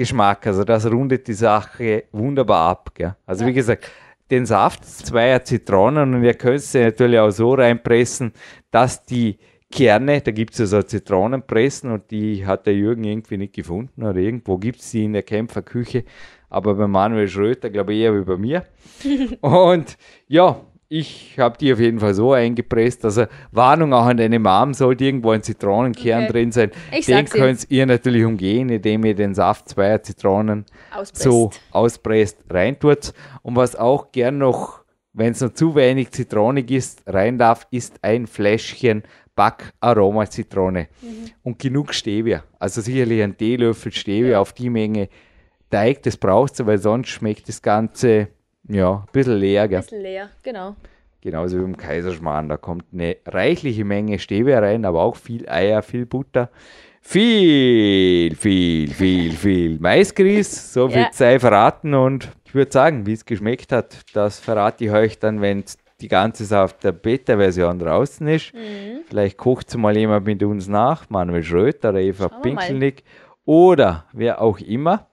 Zitronengeschmack. 0.00 0.46
Also 0.46 0.64
das 0.64 0.90
rundet 0.90 1.26
die 1.28 1.34
Sache 1.34 2.04
wunderbar 2.12 2.70
ab. 2.70 2.94
Gell? 2.94 3.14
Also 3.26 3.46
wie 3.46 3.52
gesagt, 3.52 3.90
den 4.30 4.46
Saft 4.46 4.84
zweier 4.84 5.42
Zitronen 5.44 6.14
und 6.14 6.24
ihr 6.24 6.34
könnt 6.34 6.62
sie 6.62 6.80
natürlich 6.80 7.18
auch 7.18 7.30
so 7.30 7.54
reinpressen, 7.54 8.32
dass 8.70 9.04
die 9.04 9.38
Kerne, 9.72 10.20
da 10.20 10.30
gibt 10.32 10.52
es 10.52 10.58
ja 10.58 10.66
so 10.66 10.82
Zitronenpressen 10.82 11.90
und 11.90 12.10
die 12.10 12.44
hat 12.44 12.66
der 12.66 12.74
Jürgen 12.74 13.04
irgendwie 13.04 13.36
nicht 13.36 13.54
gefunden 13.54 14.02
oder 14.02 14.16
irgendwo 14.16 14.58
gibt 14.58 14.80
es 14.80 14.90
die 14.90 15.04
in 15.04 15.12
der 15.12 15.22
Kämpferküche, 15.22 16.04
aber 16.48 16.74
bei 16.74 16.88
Manuel 16.88 17.28
Schröter 17.28 17.70
glaube 17.70 17.94
ich 17.94 18.00
eher 18.00 18.14
wie 18.18 18.24
bei 18.24 18.36
mir. 18.36 18.64
und 19.40 19.96
ja, 20.26 20.60
ich 20.92 21.38
habe 21.38 21.56
die 21.56 21.72
auf 21.72 21.78
jeden 21.78 22.00
Fall 22.00 22.14
so 22.14 22.32
eingepresst. 22.32 23.04
Also 23.04 23.26
Warnung 23.52 23.94
auch 23.94 24.06
an 24.06 24.16
deine 24.16 24.40
Mom, 24.40 24.74
sollte 24.74 25.04
irgendwo 25.04 25.30
ein 25.30 25.42
Zitronenkern 25.42 26.24
Okay. 26.24 26.32
drin 26.32 26.52
sein. 26.52 26.72
Ich 26.92 27.06
Den 27.06 27.26
könnt 27.26 27.64
ihr 27.70 27.86
natürlich 27.86 28.24
umgehen, 28.24 28.68
indem 28.68 29.04
ihr 29.04 29.14
den 29.14 29.32
Saft 29.34 29.68
zweier 29.68 30.02
Zitronen 30.02 30.66
Auspresst. 30.92 31.22
so 31.22 31.50
auspresst, 31.70 32.38
reintut. 32.50 33.12
Und 33.42 33.54
was 33.54 33.76
auch 33.76 34.10
gern 34.10 34.38
noch, 34.38 34.80
wenn 35.12 35.30
es 35.30 35.40
noch 35.40 35.54
zu 35.54 35.76
wenig 35.76 36.10
zitronig 36.10 36.68
ist, 36.72 37.02
rein 37.06 37.38
darf, 37.38 37.68
ist 37.70 38.00
ein 38.02 38.26
Fläschchen 38.26 39.04
Backaroma-Zitrone. 39.36 40.88
Und 41.44 41.60
genug 41.60 41.94
Stevia. 41.94 42.42
Also 42.58 42.80
sicherlich 42.80 43.22
ein 43.22 43.36
Teelöffel 43.36 43.92
Stevia 43.92 44.40
auf 44.40 44.52
die 44.52 44.68
Menge 44.68 45.08
Teig, 45.70 46.02
das 46.02 46.16
brauchst 46.16 46.58
du, 46.58 46.66
weil 46.66 46.78
sonst 46.78 47.10
schmeckt 47.10 47.48
das 47.48 47.62
Ganze 47.62 48.26
ja, 48.70 48.92
ein 48.94 49.12
bisschen 49.12 49.36
leer. 49.38 49.68
Gell? 49.68 49.80
Bisschen 49.80 50.02
leer, 50.02 50.30
genau. 50.42 50.76
Genauso 51.20 51.58
wie 51.58 51.64
im 51.64 51.76
Kaiserschmarrn. 51.76 52.48
Da 52.48 52.56
kommt 52.56 52.84
eine 52.92 53.16
reichliche 53.26 53.84
Menge 53.84 54.18
Stevia 54.18 54.58
rein, 54.60 54.84
aber 54.84 55.02
auch 55.02 55.16
viel 55.16 55.48
Eier, 55.48 55.82
viel 55.82 56.06
Butter. 56.06 56.48
Viel, 57.02 58.34
viel, 58.36 58.88
viel, 58.90 59.32
viel 59.32 59.78
Maisgrieß. 59.80 60.72
So 60.72 60.88
viel 60.88 61.02
Ja. 61.02 61.08
sei 61.12 61.38
verraten. 61.38 61.92
Und 61.94 62.30
ich 62.44 62.54
würde 62.54 62.72
sagen, 62.72 63.04
wie 63.06 63.12
es 63.12 63.24
geschmeckt 63.24 63.72
hat, 63.72 63.98
das 64.14 64.38
verrate 64.40 64.84
ich 64.84 64.90
euch 64.90 65.18
dann, 65.18 65.40
wenn 65.40 65.64
die 66.00 66.08
ganze 66.08 66.44
Saft 66.44 66.82
der 66.84 66.92
Beta-Version 66.92 67.78
draußen 67.78 68.26
ist. 68.28 68.54
Mhm. 68.54 69.00
Vielleicht 69.08 69.36
kocht 69.36 69.68
es 69.68 69.76
mal 69.76 69.96
jemand 69.96 70.24
mit 70.24 70.42
uns 70.42 70.68
nach. 70.68 71.10
Manuel 71.10 71.42
Schröter, 71.42 71.90
oder 71.90 72.00
Eva. 72.00 72.28
Pinkelnick 72.28 73.02
oder 73.44 74.06
wer 74.12 74.40
auch 74.40 74.58
immer. 74.60 75.06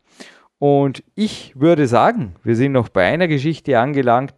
Und 0.59 1.03
ich 1.15 1.53
würde 1.55 1.87
sagen, 1.87 2.35
wir 2.43 2.55
sind 2.55 2.71
noch 2.71 2.89
bei 2.89 3.05
einer 3.05 3.27
Geschichte 3.27 3.79
angelangt, 3.79 4.33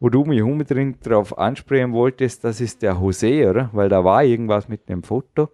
wo 0.00 0.08
du 0.08 0.24
mich 0.24 0.42
unbedingt 0.42 1.06
darauf 1.06 1.38
ansprechen 1.38 1.92
wolltest. 1.92 2.42
Das 2.42 2.60
ist 2.60 2.82
der 2.82 2.94
José, 2.94 3.48
oder? 3.48 3.70
Weil 3.72 3.88
da 3.88 4.02
war 4.02 4.24
irgendwas 4.24 4.68
mit 4.68 4.88
einem 4.88 5.02
Foto. 5.02 5.50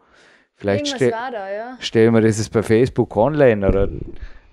Vielleicht 0.55 0.87
ste 0.87 1.11
da, 1.11 1.31
ja. 1.31 1.77
stellen 1.81 2.15
wir 2.15 2.23
das 2.23 2.39
jetzt 2.39 2.51
bei 2.51 2.63
Facebook 2.63 3.15
online 3.15 3.67
oder 3.69 3.89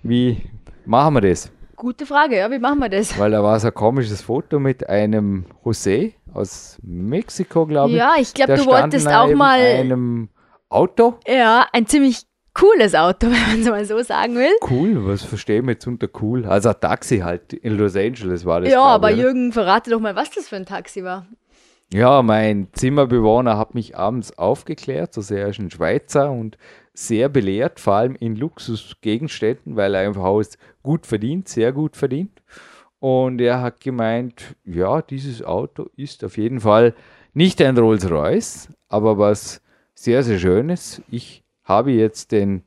wie 0.02 0.42
machen 0.84 1.14
wir 1.14 1.22
das? 1.22 1.50
Gute 1.76 2.04
Frage, 2.04 2.36
ja. 2.36 2.50
Wie 2.50 2.58
machen 2.58 2.78
wir 2.80 2.90
das? 2.90 3.18
Weil 3.18 3.30
da 3.30 3.42
war 3.42 3.58
so 3.58 3.68
ein 3.68 3.74
komisches 3.74 4.20
Foto 4.20 4.58
mit 4.58 4.86
einem 4.86 5.46
José 5.64 6.12
aus 6.34 6.78
Mexiko, 6.82 7.66
glaube 7.66 7.92
ich. 7.92 7.96
Ja, 7.96 8.14
ich 8.18 8.34
glaube, 8.34 8.56
du 8.56 8.66
wolltest 8.66 9.08
auch 9.08 9.32
mal. 9.32 9.58
einem 9.58 10.28
Auto. 10.68 11.14
Ja, 11.26 11.66
ein 11.72 11.86
ziemlich 11.86 12.26
cooles 12.54 12.94
Auto, 12.94 13.26
wenn 13.30 13.40
man 13.40 13.60
es 13.60 13.68
mal 13.68 13.84
so 13.84 14.02
sagen 14.02 14.36
will. 14.36 14.52
Cool, 14.68 15.06
was 15.06 15.22
verstehen 15.22 15.66
wir 15.66 15.72
jetzt 15.72 15.86
unter 15.86 16.08
cool? 16.22 16.46
Also 16.46 16.70
ein 16.70 16.80
Taxi 16.80 17.18
halt 17.18 17.52
in 17.52 17.76
Los 17.76 17.96
Angeles 17.96 18.44
war 18.44 18.60
das. 18.60 18.70
ja, 18.70 18.82
aber 18.82 19.10
ich? 19.10 19.18
Jürgen, 19.18 19.52
verrate 19.52 19.90
doch 19.90 20.00
mal, 20.00 20.16
was 20.16 20.30
das 20.30 20.48
für 20.48 20.56
ein 20.56 20.66
Taxi 20.66 21.04
war. 21.04 21.26
Ja, 21.92 22.22
mein 22.22 22.68
Zimmerbewohner 22.72 23.58
hat 23.58 23.74
mich 23.74 23.96
abends 23.96 24.36
aufgeklärt. 24.38 25.16
Also 25.16 25.34
er 25.34 25.48
ist 25.48 25.60
ein 25.60 25.70
Schweizer 25.70 26.30
und 26.30 26.56
sehr 26.92 27.28
belehrt, 27.28 27.78
vor 27.78 27.94
allem 27.94 28.16
in 28.16 28.36
Luxusgegenständen, 28.36 29.76
weil 29.76 29.94
er 29.94 30.06
einfach 30.06 30.24
aus 30.24 30.56
gut 30.82 31.06
verdient, 31.06 31.48
sehr 31.48 31.72
gut 31.72 31.96
verdient. 31.96 32.42
Und 33.00 33.40
er 33.40 33.60
hat 33.60 33.80
gemeint, 33.80 34.56
ja, 34.64 35.02
dieses 35.02 35.44
Auto 35.44 35.90
ist 35.96 36.24
auf 36.24 36.38
jeden 36.38 36.60
Fall 36.60 36.94
nicht 37.32 37.60
ein 37.60 37.76
Rolls-Royce, 37.76 38.70
aber 38.88 39.18
was 39.18 39.60
sehr, 39.94 40.22
sehr 40.22 40.38
Schönes. 40.38 41.02
Ich 41.10 41.43
habe 41.64 41.92
jetzt 41.92 42.32
den 42.32 42.62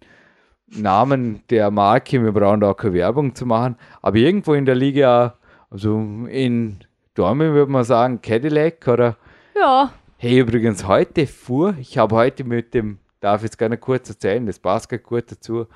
Namen 0.67 1.43
der 1.49 1.71
Marke, 1.71 2.23
wir 2.23 2.31
brauchen 2.31 2.59
da 2.59 2.71
auch 2.71 2.77
keine 2.77 2.93
Werbung 2.93 3.35
zu 3.35 3.45
machen, 3.45 3.77
aber 4.01 4.17
irgendwo 4.17 4.53
in 4.53 4.65
der 4.65 4.75
Liga, 4.75 5.35
also 5.69 5.97
in 6.29 6.79
Dortmund 7.13 7.53
würde 7.53 7.71
man 7.71 7.83
sagen, 7.83 8.21
Cadillac 8.21 8.87
oder? 8.87 9.17
Ja, 9.55 9.91
Hey, 10.19 10.39
übrigens, 10.39 10.87
heute 10.87 11.27
fuhr, 11.27 11.75
ich 11.79 11.99
habe 11.99 12.15
heute 12.15 12.43
mit 12.43 12.73
dem, 12.73 12.97
darf 13.19 13.43
jetzt 13.43 13.59
gerne 13.59 13.77
kurz 13.77 14.09
erzählen, 14.09 14.47
das 14.47 14.57
passt 14.57 14.89
gerade 14.89 15.03
gut 15.03 15.31
dazu, 15.31 15.67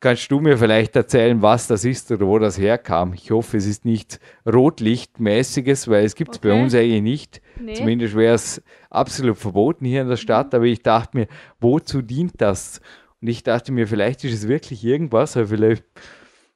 Kannst 0.00 0.30
du 0.30 0.38
mir 0.40 0.56
vielleicht 0.56 0.94
erzählen, 0.94 1.42
was 1.42 1.66
das 1.66 1.84
ist 1.84 2.10
oder 2.12 2.24
wo 2.26 2.38
das 2.38 2.56
herkam? 2.56 3.14
Ich 3.14 3.32
hoffe, 3.32 3.56
es 3.56 3.66
ist 3.66 3.84
nichts 3.84 4.20
Rotlichtmäßiges, 4.46 5.88
weil 5.88 6.04
es 6.04 6.14
gibt 6.14 6.32
es 6.34 6.38
bei 6.38 6.50
Okay. 6.52 6.62
uns 6.62 6.74
eigentlich 6.74 7.02
nicht. 7.02 7.42
Nee. 7.60 7.74
Zumindest 7.74 8.14
wäre 8.14 8.34
es 8.34 8.62
absolut 8.90 9.36
verboten 9.38 9.84
hier 9.84 10.02
in 10.02 10.08
der 10.08 10.16
Stadt. 10.16 10.54
Aber 10.54 10.64
ich 10.64 10.82
dachte 10.82 11.16
mir, 11.16 11.26
wozu 11.60 12.02
dient 12.02 12.34
das? 12.40 12.80
Und 13.20 13.28
ich 13.28 13.42
dachte 13.42 13.72
mir, 13.72 13.88
vielleicht 13.88 14.22
ist 14.24 14.32
es 14.34 14.46
wirklich 14.48 14.84
irgendwas, 14.84 15.36
aber 15.36 15.48
vielleicht 15.48 15.82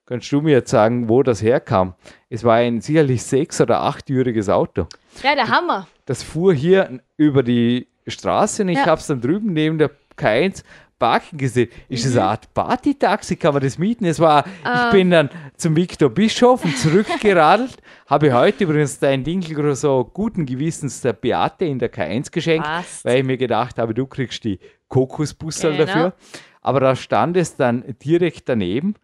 kannst 0.07 0.31
du 0.31 0.41
mir 0.41 0.53
jetzt 0.53 0.71
sagen, 0.71 1.09
wo 1.09 1.23
das 1.25 1.43
herkam. 1.43 1.95
Es 2.31 2.45
war 2.45 2.55
ein 2.57 2.81
sicherlich 2.81 3.23
sechs- 3.25 3.61
oder 3.61 3.81
achtjähriges 3.81 4.49
Auto. 4.49 4.87
Ja, 5.23 5.35
der 5.35 5.49
Hammer. 5.49 5.89
Das 6.07 6.23
fuhr 6.23 6.55
hier 6.55 7.01
über 7.17 7.43
die 7.43 7.89
Straße 8.07 8.63
und 8.63 8.69
ich 8.69 8.79
Ja. 8.79 8.87
habe 8.87 9.01
es 9.01 9.07
dann 9.09 9.21
drüben 9.21 9.53
neben 9.53 9.79
der 9.79 9.91
K1 10.17 10.63
parken 11.03 11.37
gesehen. 11.37 11.69
Ist 11.89 12.07
das 12.07 12.17
eine 12.17 12.27
Art 12.29 12.55
Partytaxi? 12.55 13.35
Kann 13.35 13.55
man 13.55 13.63
das 13.63 13.77
mieten? 13.77 14.05
Es 14.05 14.21
war, 14.21 14.45
Ah. 14.63 14.87
ich 14.87 14.93
bin 14.93 15.11
dann 15.11 15.31
zum 15.57 15.75
Victor 15.75 16.11
Bischof 16.11 16.65
und 16.65 16.79
zurückgeradelt. 16.79 17.77
habe 18.07 18.33
heute 18.33 18.63
übrigens 18.65 19.01
dein 19.01 19.25
Dinkel 19.25 19.75
so 19.75 20.09
guten 20.13 20.47
Gewissens 20.47 21.01
der 21.01 21.13
Beate 21.15 21.65
in 21.65 21.81
der 21.81 21.93
K1 21.93 22.31
geschenkt, 22.31 22.65
Passt. 22.67 23.05
weil 23.05 23.19
ich 23.19 23.25
mir 23.25 23.37
gedacht 23.37 23.79
habe, 23.79 23.95
du 23.95 24.07
kriegst 24.07 24.45
die 24.45 24.61
Kokosbussel 24.89 25.73
Genau. 25.73 25.85
dafür. 25.87 26.13
Aber 26.61 26.79
da 26.79 26.95
stand 26.95 27.37
es 27.37 27.57
dann 27.57 27.83
direkt 28.05 28.49
daneben 28.49 28.95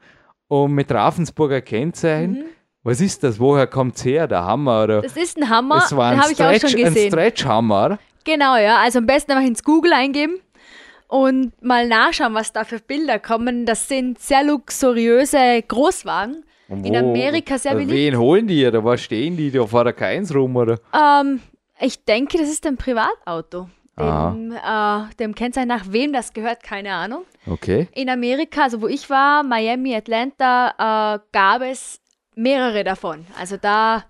und 0.46 0.72
mit 0.74 0.92
Ravensburger 0.92 1.60
Kennzeichen. 1.62 2.44
Was 2.84 3.00
ist 3.00 3.24
das? 3.24 3.40
Woher 3.40 3.66
kommt 3.66 3.96
es 3.96 4.04
her? 4.04 4.28
Der 4.28 4.44
Hammer? 4.44 4.84
Oder? 4.84 4.98
Mhm. 4.98 5.02
Das 5.02 5.16
ist 5.16 5.36
ein 5.36 5.48
Hammer. 5.48 5.82
es 5.84 5.96
war 5.96 6.10
ein 6.12 6.22
Stretch. 6.22 6.68
Stretchhammer. 7.08 7.86
oder? 7.86 7.98
Genau, 8.24 8.56
ja. 8.56 8.76
Also 8.78 8.98
am 8.98 9.06
besten 9.06 9.32
einfach 9.32 9.46
ins 9.48 9.62
Google 9.64 9.92
eingeben 9.92 10.34
und 11.08 11.60
mal 11.62 11.88
nachschauen, 11.88 12.34
was 12.34 12.52
da 12.52 12.64
für 12.64 12.78
Bilder 12.78 13.18
kommen. 13.18 13.66
Das 13.66 13.88
sind 13.88 14.20
sehr 14.20 14.44
luxuriöse 14.44 15.62
Großwagen. 15.66 16.44
In 16.68 16.94
Amerika 16.94 17.56
sehr 17.56 17.72
äh, 17.72 17.76
beliebt. 17.76 17.92
Wen 17.92 18.18
holen 18.18 18.46
die 18.46 18.66
oder 18.66 18.84
was 18.84 19.00
stehen 19.00 19.36
die 19.36 19.50
da 19.50 19.64
der 19.64 19.96
K1 19.96 20.34
rum? 20.34 20.54
Oder? 20.54 20.78
Ähm, 20.94 21.40
ich 21.80 22.04
denke, 22.04 22.36
das 22.36 22.48
ist 22.48 22.66
ein 22.66 22.76
Privatauto. 22.76 23.70
Aha. 23.96 24.30
Dem, 24.30 24.52
äh, 24.52 25.14
dem 25.16 25.34
Kennzeichen 25.34 25.68
nach 25.68 25.90
wem 25.90 26.12
das 26.12 26.32
gehört, 26.34 26.62
keine 26.62 26.92
Ahnung. 26.92 27.24
Okay. 27.46 27.88
In 27.94 28.10
Amerika, 28.10 28.64
also 28.64 28.82
wo 28.82 28.86
ich 28.86 29.08
war, 29.08 29.42
Miami, 29.42 29.94
Atlanta, 29.96 31.16
äh, 31.16 31.20
gab 31.32 31.62
es 31.62 32.00
mehrere 32.34 32.84
davon. 32.84 33.26
Also 33.38 33.56
da 33.56 34.04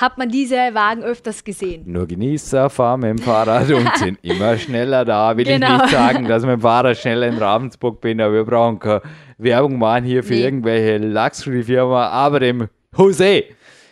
hat 0.00 0.16
man 0.16 0.28
diese 0.28 0.54
Wagen 0.56 1.02
öfters 1.02 1.42
gesehen. 1.42 1.82
Nur 1.86 2.06
Genießer 2.06 2.70
fahren 2.70 3.00
mit 3.00 3.10
dem 3.10 3.18
Fahrrad 3.18 3.68
und 3.72 3.90
sind 3.96 4.18
immer 4.22 4.56
schneller 4.56 5.04
da. 5.04 5.36
Will 5.36 5.44
Genau. 5.44 5.74
ich 5.76 5.82
nicht 5.82 5.90
sagen, 5.90 6.26
dass 6.28 6.42
ich 6.42 6.48
mit 6.48 6.58
dem 6.58 6.62
Fahrrad 6.62 6.96
schneller 6.96 7.26
in 7.26 7.36
Ravensburg 7.36 8.00
bin, 8.00 8.20
aber 8.20 8.32
wir 8.34 8.44
brauchen 8.44 8.78
keine 8.78 9.02
Werbung 9.38 9.78
machen 9.78 10.04
hier 10.04 10.22
für 10.22 10.34
Nee. 10.34 10.44
irgendwelche 10.44 10.98
Luxury-Firma. 10.98 12.08
Aber 12.08 12.38
dem 12.40 12.68
Jose, 12.96 13.44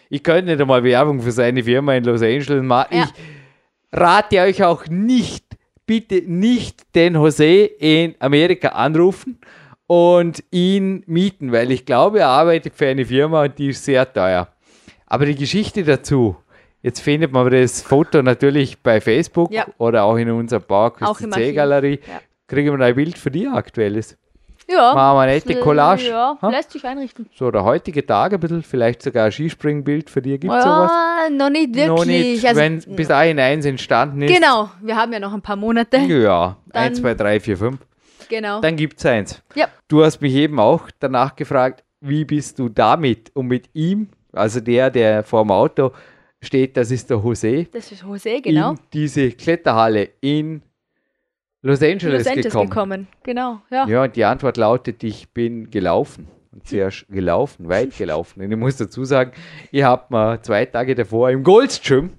ich 0.09 0.23
könnte 0.23 0.53
nicht 0.53 0.61
einmal 0.61 0.85
Werbung 0.85 1.21
für 1.21 1.33
seine 1.33 1.63
Firma 1.65 1.95
in 1.95 2.05
Los 2.05 2.23
Angeles 2.23 2.63
machen. 2.63 2.97
Ja. 2.99 3.05
Ich 3.93 3.99
rate 3.99 4.41
euch 4.43 4.63
auch 4.63 4.87
nicht, 4.87 5.45
bitte 5.87 6.23
nicht 6.25 6.95
den 6.95 7.15
Jose 7.15 7.65
in 7.65 8.15
Amerika 8.21 8.69
anrufen 8.69 9.41
und 9.89 10.43
ihn 10.53 11.03
mieten, 11.07 11.51
weil 11.53 11.71
ich 11.73 11.85
glaube, 11.85 12.21
er 12.21 12.29
arbeitet 12.29 12.75
für 12.75 12.87
eine 12.87 13.05
Firma 13.05 13.43
und 13.45 13.59
die 13.59 13.69
ist 13.71 13.85
sehr 13.85 14.13
teuer. 14.13 14.49
Aber 15.07 15.27
die 15.27 15.35
Geschichte 15.37 15.85
dazu, 15.85 16.37
jetzt 16.83 17.01
findet 17.01 17.33
man 17.33 17.51
das 17.51 17.83
Foto 17.83 18.23
natürlich 18.23 18.79
bei 18.83 19.01
Facebook 19.01 19.53
Ja. 19.53 19.67
oder 19.79 20.05
auch 20.05 20.17
in 20.17 20.31
unserer 20.31 20.63
Archiv. 20.71 21.31
C-Galerie. 21.31 22.01
Ja. 22.07 22.21
Kriegen 22.49 22.79
wir 22.79 22.85
ein 22.87 22.95
Bild 22.95 23.19
für 23.19 23.31
dir 23.31 23.53
aktuelles. 23.55 24.17
Ja. 24.69 24.95
Machen 24.95 25.17
wir 25.17 25.21
eine 25.23 25.33
nette 25.35 25.61
Collage. 25.61 26.09
Ja, 26.09 26.37
Ha? 26.43 26.51
lässt 26.51 26.73
sich 26.73 26.85
einrichten. 26.85 27.29
So 27.33 27.53
der 27.53 27.63
heutige 27.63 28.05
Tag 28.05 28.33
ein 28.33 28.41
bisschen, 28.41 28.63
vielleicht 28.65 29.01
sogar 29.01 29.27
ein 29.27 29.33
Skispringbild 29.33 30.11
für 30.11 30.21
dich. 30.23 30.41
Gibt 30.41 30.53
es 30.53 30.65
sowas? 30.65 30.91
Ja, 30.91 31.31
noch 31.31 31.51
nicht 31.51 31.69
wirklich. 31.75 31.87
Noch 31.87 32.05
nicht, 32.05 32.45
also, 32.47 32.61
wenn 32.61 32.81
bis 32.97 33.07
dahin 33.09 33.39
eins 33.39 33.65
entstanden 33.65 34.23
ist. 34.23 34.35
genau, 34.35 34.71
wir 34.83 34.97
haben 34.97 35.13
ja 35.13 35.21
noch 35.21 35.33
ein 35.33 35.41
paar 35.43 35.55
Monate. 35.57 35.99
Ja, 35.99 36.57
Dann- 36.73 36.83
1, 36.83 37.01
2, 37.01 37.15
3, 37.15 37.39
4, 37.41 37.57
5. 37.57 37.79
Genau. 38.29 38.61
Dann 38.61 38.75
gibt 38.75 38.99
es 38.99 39.07
eins. 39.07 39.41
Ja. 39.55 39.69
Du 39.87 40.03
hast 40.05 40.21
mich 40.21 40.35
eben 40.35 40.59
auch 40.59 40.89
danach 40.99 41.37
gefragt, 41.37 41.85
wie 42.01 42.25
bist 42.25 42.59
du 42.59 42.69
damit 42.69 43.31
und 43.35 43.47
mit 43.47 43.69
ihm, 43.73 44.09
also 44.37 44.61
der, 44.61 44.91
der 44.91 45.23
vor 45.23 45.43
dem 45.45 45.51
Auto 45.51 45.91
steht, 46.41 46.77
das 46.77 46.91
ist 46.91 47.09
der 47.11 47.19
Jose, 47.19 47.65
Das 47.73 47.91
ist 47.91 48.03
Jose, 48.03 48.41
genau. 48.41 48.71
in 48.73 48.79
diese 48.93 49.31
Kletterhalle 49.33 50.09
in 50.21 50.63
Los 51.63 51.83
Angeles, 51.83 52.21
Los 52.21 52.27
Angeles 52.29 52.53
gekommen. 52.53 52.71
gekommen. 52.71 53.07
Genau, 53.25 53.61
ja. 53.71 53.87
Ja, 53.89 54.03
und 54.05 54.15
die 54.15 54.25
Antwort 54.25 54.57
lautet, 54.57 55.03
ich 55.03 55.29
bin 55.31 55.71
gelaufen. 55.71 56.29
Und 56.53 56.67
sehr 56.67 56.91
gelaufen, 57.11 57.69
weit 57.69 57.95
gelaufen. 57.99 58.41
Und 58.43 58.51
ich 58.51 58.57
muss 58.57 58.77
dazu 58.77 59.05
sagen, 59.05 59.33
ich 59.73 59.83
habe 59.83 60.05
mir 60.15 60.41
zwei 60.43 60.65
Tage 60.65 60.95
davor 60.95 61.31
im 61.31 61.43
Goldstream, 61.43 62.11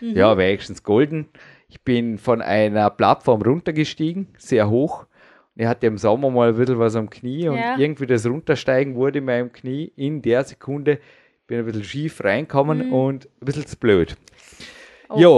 Mhm. 0.00 0.14
ja, 0.16 0.36
wenigstens 0.36 0.82
golden, 0.82 1.26
ich 1.68 1.80
bin 1.80 2.18
von 2.18 2.42
einer 2.42 2.90
Plattform 2.90 3.40
runtergestiegen, 3.40 4.26
sehr 4.36 4.68
hoch. 4.68 5.06
Und 5.54 5.62
ich 5.62 5.66
hatte 5.66 5.86
im 5.86 5.96
Sommer 5.96 6.28
mal 6.30 6.50
ein 6.50 6.56
bisschen 6.56 6.78
was 6.78 6.96
am 6.96 7.08
Knie 7.08 7.48
und 7.48 7.56
Ja. 7.56 7.78
irgendwie 7.78 8.04
das 8.06 8.26
Runtersteigen 8.26 8.94
wurde 8.94 9.20
in 9.20 9.24
meinem 9.24 9.50
Knie 9.52 9.90
in 9.96 10.20
der 10.20 10.44
Sekunde, 10.44 10.98
bin 11.46 11.58
ein 11.58 11.64
bisschen 11.66 11.84
schief 11.84 12.22
reinkommen 12.24 12.92
und 12.92 13.26
ein 13.40 13.44
bisschen 13.44 13.66
zu 13.66 13.76
blöd. 13.76 14.16
Mhm. 14.18 14.26
Oh. 15.08 15.20
Ja, 15.20 15.28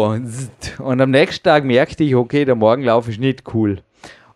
und 0.82 1.00
am 1.00 1.10
nächsten 1.10 1.44
Tag 1.44 1.64
merkte 1.64 2.02
ich, 2.02 2.14
okay, 2.14 2.46
der 2.46 2.54
Morgenlauf 2.54 3.06
ist 3.08 3.20
nicht 3.20 3.42
cool. 3.52 3.82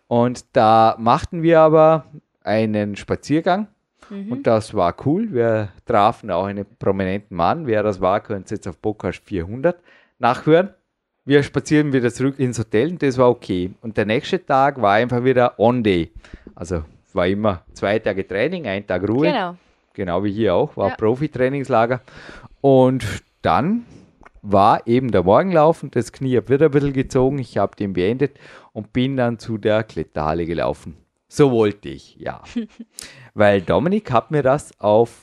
Und 0.07 0.45
da 0.55 0.95
machten 0.99 1.41
wir 1.41 1.59
aber 1.59 2.05
einen 2.43 2.95
Spaziergang 2.95 3.67
Mhm. 4.09 4.31
und 4.31 4.47
das 4.47 4.73
war 4.73 4.93
cool. 5.05 5.31
Wir 5.33 5.69
trafen 5.85 6.29
auch 6.29 6.45
einen 6.45 6.65
prominenten 6.77 7.35
Mann. 7.37 7.65
Wer 7.65 7.83
das 7.83 8.01
war, 8.01 8.19
könnt 8.19 8.51
ihr 8.51 8.55
jetzt 8.55 8.67
auf 8.67 8.79
Podcast 8.81 9.21
400 9.23 9.77
nachhören. 10.19 10.69
Wir 11.25 11.41
spazieren 11.41 11.93
wieder 11.93 12.11
zurück 12.11 12.37
ins 12.37 12.59
Hotel 12.59 12.89
und 12.91 13.01
das 13.01 13.17
war 13.17 13.29
okay. 13.29 13.71
Und 13.81 13.95
der 13.95 14.05
nächste 14.05 14.45
Tag 14.45 14.81
war 14.81 14.93
einfach 14.93 15.23
wieder 15.23 15.57
On-Day. 15.57 16.11
Also 16.53 16.83
war 17.13 17.27
immer 17.27 17.63
zwei 17.73 17.97
Tage 17.97 18.27
Training, 18.27 18.67
ein 18.67 18.85
Tag 18.85 19.07
Ruhe. 19.07 19.27
Genau. 19.27 19.55
Genau 19.93 20.23
wie 20.23 20.31
hier 20.31 20.55
auch, 20.55 20.75
war 20.77 20.89
Ja. 20.89 20.95
Profi-Trainingslager. 20.95 22.01
Und 22.61 23.05
dann 23.41 23.85
war 24.41 24.85
eben 24.87 25.11
der 25.11 25.23
Morgenlauf 25.23 25.83
und 25.83 25.95
das 25.95 26.11
Knie 26.11 26.37
hat 26.37 26.49
wieder 26.49 26.65
ein 26.65 26.71
bisschen 26.71 26.93
gezogen. 26.93 27.39
Ich 27.39 27.57
habe 27.57 27.75
den 27.75 27.93
beendet 27.93 28.37
und 28.73 28.91
bin 28.93 29.15
dann 29.17 29.39
zu 29.39 29.57
der 29.57 29.83
Kletterhalle 29.83 30.45
gelaufen. 30.45 30.97
So 31.27 31.51
wollte 31.51 31.89
ich, 31.89 32.15
ja. 32.17 32.41
Weil 33.33 33.61
Dominik 33.61 34.11
hat 34.11 34.31
mir 34.31 34.43
das 34.43 34.79
auf 34.79 35.21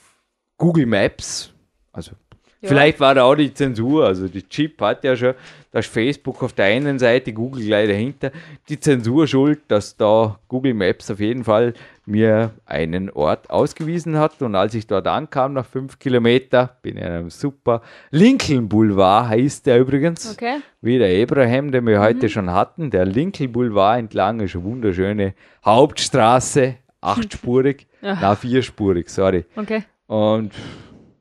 Google 0.56 0.86
Maps, 0.86 1.52
also 1.92 2.12
Ja. 2.60 2.68
vielleicht 2.68 3.00
war 3.00 3.14
da 3.14 3.24
auch 3.24 3.34
die 3.36 3.54
Zensur, 3.54 4.04
also 4.06 4.26
die 4.28 4.42
Chip 4.48 4.80
hat 4.82 5.04
ja 5.04 5.14
schon, 5.16 5.34
da 5.70 5.78
ist 5.78 5.88
Facebook 5.88 6.42
auf 6.42 6.52
der 6.52 6.66
einen 6.66 6.98
Seite, 6.98 7.32
Google 7.32 7.64
gleich 7.64 7.88
dahinter, 7.88 8.32
die 8.68 8.78
Zensur 8.80 9.26
schuld, 9.26 9.60
dass 9.68 9.96
da 9.96 10.38
Google 10.48 10.74
Maps 10.74 11.10
auf 11.10 11.20
jeden 11.20 11.44
Fall 11.44 11.72
mir 12.10 12.50
einen 12.66 13.08
Ort 13.10 13.48
ausgewiesen 13.50 14.18
hat 14.18 14.42
und 14.42 14.54
als 14.54 14.74
ich 14.74 14.86
dort 14.86 15.06
ankam, 15.06 15.52
nach 15.54 15.64
fünf 15.64 15.98
Kilometer, 15.98 16.76
bin 16.82 16.96
in 16.96 17.04
einem 17.04 17.30
super 17.30 17.80
Lincoln 18.10 18.68
Boulevard, 18.68 19.28
heißt 19.28 19.66
der 19.66 19.78
übrigens, 19.80 20.32
Okay. 20.32 20.56
wie 20.80 20.98
der 20.98 21.22
Abraham, 21.22 21.70
den 21.72 21.86
wir 21.86 22.00
heute 22.00 22.28
schon 22.28 22.50
hatten. 22.50 22.90
Der 22.90 23.04
Lincoln 23.06 23.52
Boulevard 23.52 23.98
entlang 23.98 24.40
ist 24.40 24.54
eine 24.54 24.64
wunderschöne 24.64 25.34
Hauptstraße, 25.64 26.76
achtspurig, 27.00 27.86
Ja. 28.02 28.18
na 28.20 28.34
vierspurig, 28.34 29.08
sorry. 29.08 29.44
Okay. 29.56 29.84
Und, 30.06 30.52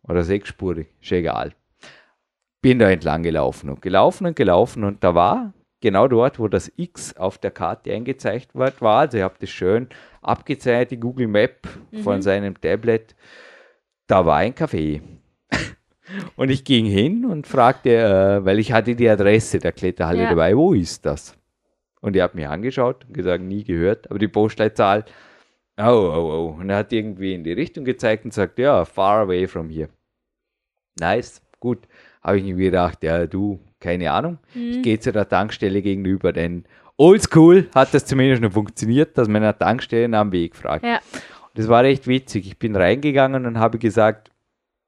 oder 0.08 0.24
sechsspurig, 0.24 0.88
ist 1.02 1.12
egal. 1.12 1.54
Bin 2.62 2.80
da 2.80 2.90
entlang 2.90 3.24
gelaufen 3.24 3.70
und 3.70 3.82
gelaufen 3.82 4.26
und 4.28 4.36
gelaufen 4.36 4.84
und 4.84 5.04
da 5.04 5.16
war 5.16 5.54
genau 5.82 6.10
dort, 6.10 6.40
wo 6.40 6.50
das 6.50 6.70
X 6.76 7.16
auf 7.16 7.38
der 7.38 7.52
Karte 7.52 7.94
eingezeichnet 7.94 8.52
war. 8.82 9.00
Also 9.00 9.18
ich 9.18 9.24
habe 9.24 9.36
das 9.40 9.50
schön 9.50 9.88
abgezeichnet, 10.22 10.92
die 10.92 11.00
Google 11.00 11.28
Map 11.28 11.68
von 12.04 12.22
seinem 12.22 12.60
Tablet. 12.60 13.16
Da 14.08 14.26
war 14.26 14.38
ein 14.38 14.54
Café. 14.54 15.02
Und 16.36 16.50
ich 16.50 16.64
ging 16.64 16.86
hin 16.86 17.26
und 17.26 17.46
fragte, 17.46 17.96
äh, 17.96 18.44
weil 18.46 18.58
ich 18.58 18.72
hatte 18.72 18.96
die 18.96 19.08
Adresse 19.08 19.60
der 19.60 19.72
Kletterhalle 19.72 20.24
Ja. 20.24 20.30
dabei, 20.30 20.58
wo 20.58 20.74
ist 20.74 21.06
das? 21.06 21.38
Und 22.02 22.16
er 22.16 22.24
hat 22.24 22.34
mich 22.34 22.48
angeschaut 22.48 23.06
und 23.06 23.14
gesagt, 23.14 23.44
nie 23.44 23.64
gehört, 23.64 24.10
aber 24.10 24.18
die 24.20 24.28
Postleitzahl, 24.30 25.06
oh, 25.78 25.84
oh, 25.84 26.54
oh. 26.56 26.60
Und 26.60 26.70
er 26.70 26.78
hat 26.78 26.94
irgendwie 26.94 27.34
in 27.36 27.44
die 27.44 27.52
Richtung 27.52 27.84
gezeigt 27.86 28.26
und 28.26 28.34
sagt, 28.34 28.58
ja, 28.58 28.86
far 28.86 29.20
away 29.22 29.48
from 29.48 29.70
here. 29.70 29.90
Nice, 31.00 31.42
gut. 31.60 31.88
Habe 32.24 32.38
ich 32.40 32.44
mir 32.44 32.56
gedacht, 32.56 33.04
ja, 33.04 33.28
du, 33.28 33.60
keine 33.80 34.12
Ahnung. 34.12 34.40
Ich 34.56 34.82
gehe 34.82 35.00
zu 35.00 35.12
der 35.12 35.28
Tankstelle 35.30 35.82
gegenüber, 35.82 36.34
denn 36.34 36.66
oldschool 37.00 37.68
hat 37.74 37.94
das 37.94 38.06
zumindest 38.06 38.42
noch 38.42 38.52
funktioniert, 38.52 39.18
dass 39.18 39.28
man 39.28 39.38
an 39.38 39.54
der 39.54 39.58
Tankstelle 39.58 40.16
am 40.18 40.32
Weg 40.32 40.56
fragt. 40.56 40.86
Ja. 40.86 41.00
Das 41.56 41.68
war 41.68 41.84
recht 41.84 42.08
witzig. 42.08 42.46
Ich 42.46 42.60
bin 42.60 42.76
reingegangen 42.76 43.46
und 43.46 43.58
habe 43.58 43.80
gesagt, 43.80 44.32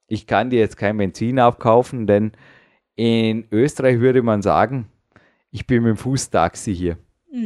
ich 0.07 0.27
kann 0.27 0.49
dir 0.49 0.59
jetzt 0.59 0.77
kein 0.77 0.97
Benzin 0.97 1.39
abkaufen, 1.39 2.05
denn 2.05 2.33
in 2.95 3.47
Österreich 3.51 3.99
würde 3.99 4.21
man 4.21 4.41
sagen, 4.41 4.87
ich 5.51 5.65
bin 5.65 5.83
mit 5.83 5.91
dem 5.91 5.97
Fußtaxi 5.97 6.75
hier. 6.75 6.97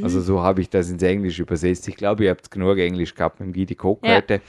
Also 0.01 0.19
so 0.19 0.41
habe 0.41 0.61
ich 0.61 0.69
das 0.69 0.89
ins 0.89 1.03
Englisch 1.03 1.39
übersetzt. 1.39 1.87
Ich 1.87 1.95
glaube, 1.95 2.23
ihr 2.23 2.31
habt 2.31 2.49
genug 2.49 2.79
Englisch 2.79 3.13
gehabt 3.13 3.39
mit 3.39 3.47
dem 3.47 3.53
Gidi 3.53 3.75
Koch 3.75 3.99
Ja. 4.03 4.15
heute, 4.15 4.41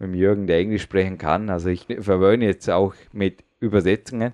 mit 0.00 0.08
dem 0.08 0.14
Jürgen, 0.14 0.48
der 0.48 0.58
Englisch 0.58 0.82
sprechen 0.82 1.16
kann. 1.16 1.48
Also 1.48 1.68
ich 1.68 1.86
verwöhne 2.00 2.46
jetzt 2.46 2.68
auch 2.68 2.94
mit 3.12 3.44
Übersetzungen. 3.60 4.32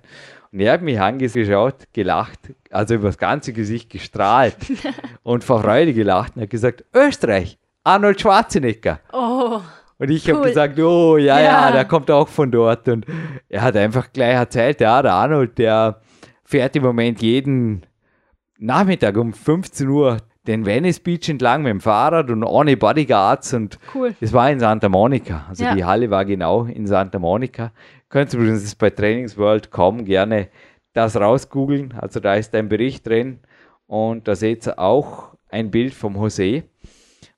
Und 0.51 0.59
er 0.61 0.73
hat 0.73 0.81
mich 0.81 0.99
angeschaut, 0.99 1.75
gelacht, 1.93 2.39
also 2.71 2.95
über 2.95 3.07
das 3.07 3.17
ganze 3.17 3.53
Gesicht 3.53 3.89
gestrahlt 3.89 4.55
und 5.23 5.43
vor 5.43 5.61
Freude 5.61 5.93
gelacht 5.93 6.35
und 6.35 6.43
hat 6.43 6.49
gesagt, 6.49 6.83
Österreich, 6.93 7.57
Arnold 7.83 8.19
Schwarzenegger. 8.21 8.99
Oh, 9.13 9.59
Und 9.99 10.09
ich 10.09 10.27
habe 10.29 10.39
Cool. 10.39 10.47
gesagt, 10.47 10.79
oh 10.79 11.17
ja, 11.17 11.39
ja, 11.39 11.45
Ja. 11.67 11.71
der 11.71 11.85
kommt 11.85 12.09
auch 12.11 12.27
von 12.27 12.51
dort. 12.51 12.87
Und 12.87 13.05
er 13.49 13.61
hat 13.61 13.75
einfach 13.75 14.11
gleich 14.13 14.35
erzählt, 14.35 14.79
ja, 14.81 15.01
der 15.01 15.13
Arnold, 15.13 15.57
der 15.57 16.01
fährt 16.43 16.75
im 16.75 16.83
Moment 16.83 17.21
jeden 17.21 17.85
Nachmittag 18.59 19.17
um 19.17 19.33
15 19.33 19.87
Uhr 19.87 20.17
den 20.47 20.65
Venice 20.65 20.99
Beach 21.01 21.27
entlang 21.27 21.63
mit 21.63 21.71
dem 21.71 21.81
Fahrrad 21.81 22.29
und 22.29 22.43
ohne 22.43 22.77
Bodyguards. 22.77 23.53
Und 23.53 23.77
cool. 23.93 24.15
es 24.21 24.31
war 24.33 24.49
in 24.49 24.59
Santa 24.59 24.87
Monica. 24.87 25.45
Also 25.49 25.65
Ja. 25.65 25.75
die 25.75 25.83
Halle 25.83 26.09
war 26.09 26.23
genau 26.25 26.63
in 26.63 26.87
Santa 26.87 27.19
Monica. 27.19 27.71
Könnt 28.09 28.33
ihr 28.33 28.39
übrigens 28.39 28.75
bei 28.75 28.89
Trainingsworld.com 28.89 30.05
gerne 30.05 30.49
das 30.93 31.15
rausgoogeln. 31.15 31.93
Also 31.93 32.19
da 32.19 32.35
ist 32.35 32.55
ein 32.55 32.69
Bericht 32.69 33.05
drin 33.05 33.39
und 33.85 34.27
da 34.27 34.35
seht 34.35 34.67
ihr 34.67 34.79
auch 34.79 35.35
ein 35.49 35.71
Bild 35.71 35.93
vom 35.93 36.15
José. 36.15 36.63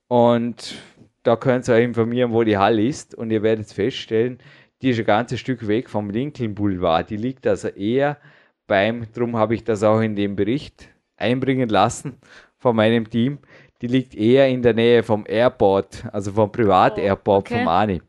Und 0.07 0.75
da 1.23 1.35
könnt 1.35 1.67
ihr 1.67 1.75
euch 1.75 1.83
informieren, 1.83 2.31
wo 2.31 2.43
die 2.43 2.57
Halle 2.57 2.83
ist. 2.83 3.15
Und 3.15 3.31
ihr 3.31 3.43
werdet 3.43 3.71
feststellen, 3.71 4.39
die 4.81 4.91
ist 4.91 4.99
ein 4.99 5.05
ganzes 5.05 5.39
Stück 5.39 5.67
weg 5.67 5.89
vom 5.89 6.09
Lincoln 6.09 6.55
Boulevard. 6.55 7.09
Die 7.09 7.17
liegt 7.17 7.45
also 7.45 7.67
eher 7.67 8.17
beim, 8.65 9.07
darum 9.13 9.35
habe 9.35 9.55
ich 9.55 9.63
das 9.63 9.83
auch 9.83 9.99
in 9.99 10.15
dem 10.15 10.35
Bericht 10.35 10.89
einbringen 11.17 11.69
lassen 11.69 12.17
von 12.57 12.75
meinem 12.75 13.09
Team. 13.09 13.39
Die 13.81 13.87
liegt 13.87 14.15
eher 14.15 14.47
in 14.47 14.61
der 14.61 14.73
Nähe 14.73 15.03
vom 15.03 15.25
Airport, 15.27 16.05
also 16.11 16.31
vom 16.31 16.51
Privat-Airport 16.51 17.47
okay. 17.47 17.59
vom 17.59 17.67
Ani. 17.67 18.01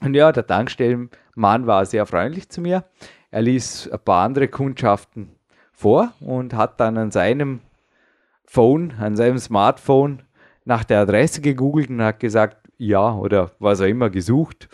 Und 0.00 0.14
ja, 0.14 0.32
der 0.32 0.46
Tankstellenmann 1.32 1.66
war 1.66 1.86
sehr 1.86 2.06
freundlich 2.06 2.48
zu 2.48 2.60
mir. 2.60 2.84
Er 3.30 3.42
ließ 3.42 3.90
ein 3.90 3.98
paar 4.00 4.24
andere 4.24 4.48
Kundschaften 4.48 5.30
vor 5.72 6.12
und 6.20 6.54
hat 6.54 6.80
dann 6.80 6.98
an 6.98 7.10
seinem 7.10 7.60
Phone, 8.44 8.92
an 8.98 9.16
seinem 9.16 9.38
Smartphone 9.38 10.22
nach 10.64 10.84
der 10.84 11.00
Adresse 11.00 11.40
gegoogelt 11.40 11.90
und 11.90 12.02
hat 12.02 12.20
gesagt, 12.20 12.68
ja, 12.76 13.14
oder 13.14 13.52
was 13.58 13.80
auch 13.80 13.86
immer 13.86 14.10
gesucht 14.10 14.68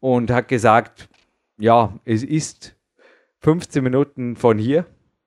und 0.00 0.30
hat 0.30 0.48
gesagt, 0.48 1.08
ja, 1.56 1.92
es 2.04 2.22
ist 2.22 2.76
15 3.40 3.82
Minuten 3.82 4.36
von 4.36 4.58
hier 4.58 4.86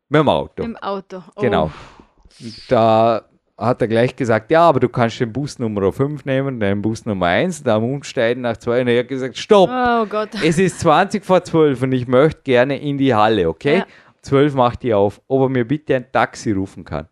mit 0.10 0.20
dem 0.20 0.30
Auto. 0.30 0.64
Im 0.64 0.78
Auto. 0.78 1.24
Oh. 1.36 1.42
Genau. 1.42 1.72
Da 2.70 3.26
hat 3.58 3.82
er 3.82 3.88
gleich 3.88 4.16
gesagt, 4.16 4.52
ja, 4.52 4.62
aber 4.62 4.80
du 4.80 4.88
kannst 4.90 5.20
den 5.20 5.34
Bus 5.34 5.58
Nummer 5.58 5.92
5 5.92 6.26
nehmen, 6.26 6.60
den 6.60 6.82
Bus 6.82 7.06
Nummer 7.06 7.26
1, 7.28 7.64
da 7.64 7.78
umsteigen 7.78 8.42
nach 8.42 8.58
2 8.58 8.82
und 8.82 8.88
er 8.88 9.00
hat 9.00 9.08
gesagt, 9.08 9.38
stopp, 9.38 9.70
Oh 9.72 10.06
Gott. 10.06 10.30
es 10.44 10.60
ist 10.60 10.80
20 10.82 11.26
vor 11.26 11.44
12 11.44 11.82
und 11.82 11.92
ich 11.92 12.08
möchte 12.08 12.42
gerne 12.44 12.80
in 12.80 12.98
die 12.98 13.14
Halle, 13.16 13.50
okay? 13.50 13.80
Ja. 13.80 13.86
12 14.22 14.54
macht 14.56 14.84
die 14.84 14.94
auf, 14.94 15.22
ob 15.28 15.44
er 15.44 15.50
mir 15.50 15.66
bitte 15.66 15.96
ein 15.96 16.06
Taxi 16.12 16.52
rufen 16.52 16.84
kann. 16.84 17.08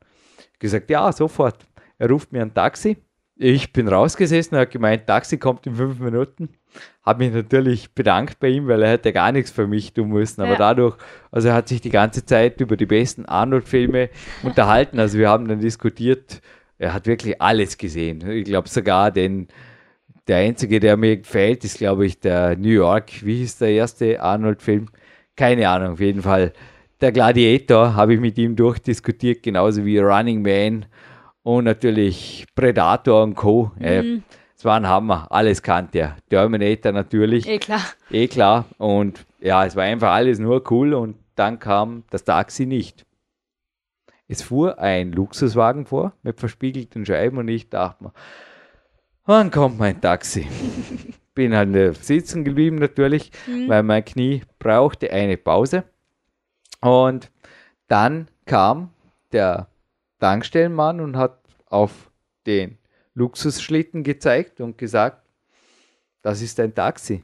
Ich 0.53 0.59
gesagt, 0.59 0.89
ja, 0.89 1.11
sofort. 1.11 1.65
Er 1.97 2.09
ruft 2.09 2.31
mir 2.31 2.41
ein 2.41 2.53
Taxi. 2.53 2.97
Ich 3.37 3.73
bin 3.73 3.87
rausgesessen, 3.87 4.55
er 4.55 4.61
hat 4.61 4.71
gemeint, 4.71 5.07
Taxi 5.07 5.37
kommt 5.37 5.67
in 5.67 5.75
fünf 5.75 5.99
Minuten. 5.99 6.49
Habe 7.05 7.25
mich 7.25 7.33
natürlich 7.33 7.91
bedankt 7.93 8.39
bei 8.39 8.47
ihm, 8.47 8.67
weil 8.67 8.81
er 8.81 8.91
hätte 8.91 9.11
gar 9.13 9.31
nichts 9.31 9.51
für 9.51 9.67
mich 9.67 9.93
tun 9.93 10.09
müssen. 10.09 10.41
Aber 10.41 10.51
Ja. 10.53 10.57
dadurch, 10.57 10.95
also 11.31 11.49
er 11.49 11.53
hat 11.53 11.67
sich 11.67 11.81
die 11.81 11.89
ganze 11.89 12.25
Zeit 12.25 12.59
über 12.61 12.77
die 12.77 12.85
besten 12.85 13.25
Arnold-Filme 13.25 14.09
unterhalten. 14.43 14.99
Also 14.99 15.17
wir 15.17 15.29
haben 15.29 15.47
dann 15.47 15.59
diskutiert. 15.59 16.41
Er 16.77 16.93
hat 16.93 17.07
wirklich 17.07 17.41
alles 17.41 17.77
gesehen. 17.77 18.27
Ich 18.29 18.45
glaube 18.45 18.67
sogar 18.69 19.11
den, 19.11 19.47
der 20.27 20.37
einzige, 20.37 20.79
der 20.79 20.97
mir 20.97 21.17
gefällt, 21.17 21.63
ist, 21.63 21.77
glaube 21.77 22.05
ich, 22.05 22.19
der 22.19 22.57
New 22.57 22.69
York. 22.69 23.23
Wie 23.25 23.37
hieß 23.37 23.57
der 23.59 23.69
erste 23.69 24.21
Arnold-Film? 24.21 24.87
Keine 25.35 25.67
Ahnung, 25.69 25.93
auf 25.93 25.99
jeden 25.99 26.21
Fall. 26.21 26.53
Der 27.01 27.11
Gladiator 27.11 27.95
habe 27.95 28.13
ich 28.15 28.19
mit 28.19 28.37
ihm 28.37 28.55
durchdiskutiert, 28.55 29.43
genauso 29.43 29.85
wie 29.85 29.99
Running 29.99 30.41
Man 30.41 30.85
und 31.45 31.63
natürlich 31.63 32.45
Predator 32.55 33.22
und 33.23 33.35
Co. 33.35 33.72
Äh, 33.80 34.19
Es 34.57 34.65
war 34.65 34.77
ein 34.77 34.88
Hammer, 34.88 35.27
alles 35.30 35.61
kannte 35.61 35.99
er. 35.99 36.17
Terminator 36.30 36.91
natürlich, 36.91 37.47
Eh 37.47 37.59
klar. 37.59 37.81
eh 38.09 38.27
klar. 38.27 38.65
Und 38.80 39.26
ja, 39.39 39.63
es 39.65 39.76
war 39.76 39.84
einfach 39.84 40.11
alles 40.11 40.39
nur 40.39 40.63
cool 40.72 40.93
und 40.95 41.17
dann 41.35 41.59
kam 41.59 42.03
das 42.09 42.23
Taxi 42.23 42.65
nicht. 42.65 43.05
Es 44.27 44.41
fuhr 44.41 44.80
ein 44.80 45.11
Luxuswagen 45.11 45.85
vor 45.85 46.13
mit 46.23 46.39
verspiegelten 46.39 47.05
Scheiben 47.05 47.38
und 47.38 47.47
ich 47.47 47.69
dachte 47.69 48.05
mir, 48.05 48.13
wann 49.26 49.51
kommt 49.51 49.77
mein 49.77 50.01
Taxi? 50.01 50.47
Bin 51.35 51.55
halt 51.55 51.76
äh, 51.76 51.93
sitzen 51.93 52.43
geblieben 52.43 52.77
natürlich, 52.77 53.31
weil 53.67 53.84
mein 53.84 54.03
Knie 54.03 54.41
brauchte 54.57 55.11
eine 55.11 55.38
Pause. 55.38 55.84
Und 56.81 57.30
dann 57.88 58.30
kam 58.45 58.89
der 59.31 59.67
Tankstellenmann 60.19 60.99
und 61.01 61.17
hat 61.17 61.39
auf 61.67 62.11
den 62.45 62.77
Luxusschlitten 63.13 64.03
gezeigt 64.03 64.61
und 64.61 64.77
gesagt, 64.77 65.21
das 66.21 66.41
ist 66.41 66.59
ein 66.59 66.73
Taxi. 66.73 67.23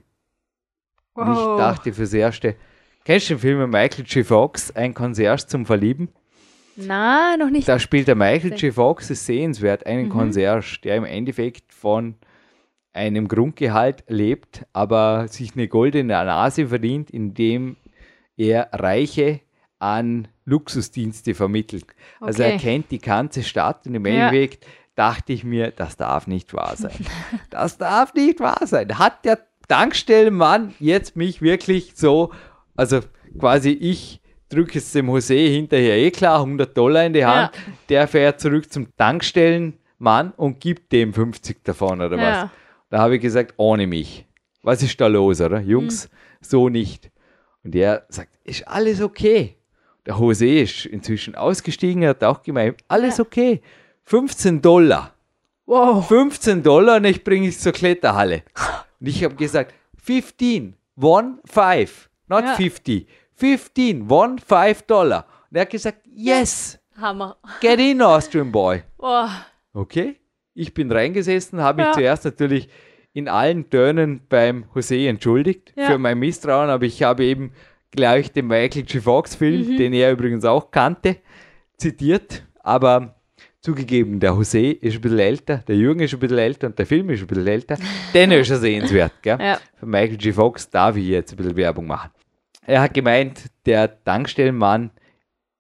Und 1.13 1.31
ich 1.31 1.37
Wow. 1.37 1.57
dachte 1.57 1.93
fürs 1.93 2.13
Erste, 2.13 2.55
kennst 3.03 3.29
du 3.29 3.33
den 3.35 3.39
Film 3.39 3.59
mit 3.59 3.69
Michael 3.69 4.05
J. 4.05 4.25
Fox, 4.25 4.71
Ein 4.71 4.93
Concierge 4.93 5.45
zum 5.47 5.65
Verlieben? 5.65 6.09
Na, 6.77 7.35
noch 7.37 7.49
nicht. 7.49 7.67
Da 7.67 7.79
spielt 7.79 8.07
der 8.07 8.15
Michael 8.15 8.53
J. 8.53 8.73
Fox, 8.73 9.09
ist 9.09 9.25
sehenswert, 9.25 9.85
einen 9.85 10.09
Concierge, 10.09 10.79
der 10.83 10.95
im 10.95 11.03
Endeffekt 11.03 11.73
von 11.73 12.15
einem 12.93 13.27
Grundgehalt 13.27 14.03
lebt, 14.07 14.65
aber 14.71 15.27
sich 15.27 15.53
eine 15.53 15.67
goldene 15.67 16.13
Nase 16.13 16.67
verdient, 16.67 17.11
indem 17.11 17.75
er 18.37 18.69
Reiche 18.71 19.41
an 19.81 20.27
Luxusdienste 20.45 21.33
vermittelt. 21.33 21.85
Also 22.19 22.43
er 22.43 22.49
Okay. 22.55 22.57
kennt 22.59 22.91
die 22.91 22.99
ganze 22.99 23.43
Stadt 23.43 23.85
und 23.87 23.95
im 23.95 24.05
Ja. 24.05 24.27
Endeffekt 24.27 24.65
dachte 24.95 25.33
ich 25.33 25.43
mir, 25.43 25.71
das 25.71 25.97
darf 25.97 26.27
nicht 26.27 26.53
wahr 26.53 26.75
sein. 26.75 26.93
das 27.49 27.77
darf 27.77 28.13
nicht 28.13 28.39
wahr 28.39 28.65
sein. 28.67 28.99
Hat 28.99 29.25
der 29.25 29.39
Tankstellenmann 29.67 30.73
jetzt 30.79 31.15
mich 31.15 31.41
wirklich 31.41 31.93
so, 31.95 32.31
also 32.75 32.99
quasi 33.39 33.71
ich 33.71 34.21
drücke 34.49 34.77
es 34.79 34.91
dem 34.91 35.07
José 35.09 35.47
hinterher 35.49 35.97
eh 35.97 36.11
klar, 36.11 36.41
100 36.41 36.77
Dollar 36.77 37.05
in 37.05 37.13
die 37.13 37.25
Hand, 37.25 37.51
der 37.89 38.07
fährt 38.07 38.39
zurück 38.41 38.71
zum 38.71 38.87
Tankstellenmann 38.97 40.31
und 40.35 40.59
gibt 40.59 40.91
dem 40.91 41.13
50 41.13 41.63
davon 41.63 42.01
oder 42.01 42.17
was. 42.17 42.35
Ja. 42.37 42.51
Da 42.89 42.99
habe 42.99 43.15
ich 43.15 43.21
gesagt, 43.21 43.53
ohne 43.57 43.87
mich. 43.87 44.25
Was 44.61 44.83
ist 44.83 44.99
da 45.01 45.07
los, 45.07 45.41
oder? 45.41 45.59
Jungs, 45.61 46.09
so 46.41 46.69
nicht. 46.69 47.09
Und 47.63 47.73
er 47.75 48.05
sagt, 48.09 48.37
ist 48.43 48.67
alles 48.67 49.01
okay. 49.01 49.55
Der 50.05 50.15
José 50.15 50.61
ist 50.63 50.85
inzwischen 50.85 51.35
ausgestiegen, 51.35 52.01
er 52.03 52.09
hat 52.11 52.23
auch 52.23 52.41
gemeint, 52.41 52.77
alles 52.87 53.19
okay. 53.19 53.61
15 54.05 54.61
Dollar. 54.61 55.13
Wow. 55.65 56.07
15 56.07 56.63
Dollar 56.63 56.97
und 56.97 57.05
ich 57.05 57.23
bringe 57.23 57.47
es 57.47 57.59
zur 57.59 57.71
Kletterhalle. 57.71 58.43
Und 58.99 59.07
ich 59.07 59.23
habe 59.23 59.35
gesagt, 59.35 59.73
15, 60.03 60.75
one 60.99 61.37
five, 61.45 62.09
not 62.27 62.43
Ja. 62.43 62.55
50. 62.55 63.07
15, 63.35 64.09
one 64.11 64.37
five 64.45 64.81
Dollar. 64.83 65.25
Und 65.49 65.57
er 65.57 65.61
hat 65.61 65.69
gesagt, 65.69 65.99
yes, 66.05 66.79
Hammer. 66.97 67.37
get 67.61 67.79
in, 67.79 68.01
Austrian 68.01 68.51
Boy. 68.51 68.83
Wow. 68.97 69.29
Okay. 69.73 70.17
Ich 70.53 70.73
bin 70.73 70.91
reingesessen, 70.91 71.61
habe 71.61 71.77
mich 71.77 71.85
Ja. 71.87 71.93
zuerst 71.93 72.25
natürlich 72.25 72.67
in 73.13 73.27
allen 73.29 73.69
Tönen 73.69 74.21
beim 74.29 74.65
José 74.75 75.07
entschuldigt 75.07 75.73
Ja. 75.75 75.85
für 75.87 75.97
mein 75.97 76.17
Misstrauen, 76.19 76.69
aber 76.69 76.85
ich 76.85 77.03
habe 77.03 77.23
eben 77.23 77.53
gleich 77.91 78.31
den 78.31 78.47
Michael 78.47 78.83
J. 78.87 79.03
Fox 79.03 79.35
Film, 79.35 79.67
Mhm. 79.73 79.77
den 79.77 79.93
er 79.93 80.11
übrigens 80.11 80.45
auch 80.45 80.71
kannte, 80.71 81.17
zitiert. 81.77 82.43
Aber 82.63 83.15
zugegeben, 83.61 84.19
der 84.19 84.31
José 84.33 84.71
ist 84.79 84.95
ein 84.95 85.01
bisschen 85.01 85.19
älter, 85.19 85.57
der 85.67 85.75
Jürgen 85.75 85.99
ist 86.01 86.13
ein 86.13 86.19
bisschen 86.19 86.37
älter 86.37 86.67
und 86.67 86.79
der 86.79 86.85
Film 86.85 87.09
ist 87.09 87.21
ein 87.21 87.27
bisschen 87.27 87.47
älter. 87.47 87.77
Den 88.13 88.31
ist 88.31 88.49
er 88.49 88.57
sehenswert. 88.57 89.13
Gell? 89.21 89.37
Ja. 89.39 89.59
Für 89.75 89.85
Michael 89.85 90.17
J. 90.19 90.33
Fox 90.33 90.69
darf 90.69 90.95
ich 90.95 91.05
jetzt 91.07 91.31
ein 91.33 91.37
bisschen 91.37 91.55
Werbung 91.55 91.87
machen. 91.87 92.09
Er 92.65 92.81
hat 92.81 92.93
gemeint, 92.93 93.45
der 93.65 94.03
Tankstellenmann 94.03 94.91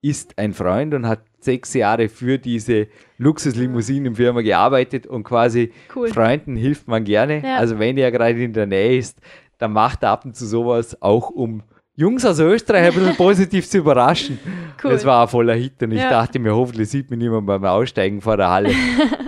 ist 0.01 0.37
ein 0.37 0.53
Freund 0.53 0.93
und 0.93 1.07
hat 1.07 1.21
sechs 1.39 1.73
Jahre 1.73 2.09
für 2.09 2.37
diese 2.37 2.87
Luxuslimousinenfirma 3.17 4.41
gearbeitet 4.41 5.07
und 5.07 5.23
quasi 5.23 5.71
Cool. 5.95 6.09
Freunden 6.09 6.55
hilft 6.55 6.87
man 6.87 7.03
gerne. 7.03 7.41
Ja. 7.43 7.57
Also 7.57 7.79
wenn 7.79 7.97
er 7.97 8.11
gerade 8.11 8.41
in 8.43 8.53
der 8.53 8.67
Nähe 8.67 8.97
ist, 8.97 9.19
dann 9.57 9.73
macht 9.73 10.03
er 10.03 10.09
ab 10.11 10.25
und 10.25 10.35
zu 10.35 10.45
sowas 10.45 11.01
auch 11.01 11.29
um 11.29 11.63
Jungs 11.95 12.25
aus 12.25 12.39
Österreich 12.39 12.87
ein 12.87 12.93
bisschen 12.93 13.15
positiv 13.17 13.69
zu 13.69 13.79
überraschen. 13.79 14.39
Cool. 14.83 14.91
Das 14.91 15.05
war 15.05 15.23
ein 15.23 15.27
voller 15.27 15.55
Hit 15.55 15.81
und 15.83 15.91
ich 15.91 15.99
Ja. 15.99 16.09
dachte 16.09 16.39
mir, 16.39 16.55
hoffentlich 16.55 16.89
sieht 16.89 17.09
mich 17.09 17.19
niemand 17.19 17.45
beim 17.45 17.63
Aussteigen 17.65 18.21
vor 18.21 18.37
der 18.37 18.49
Halle. 18.49 18.71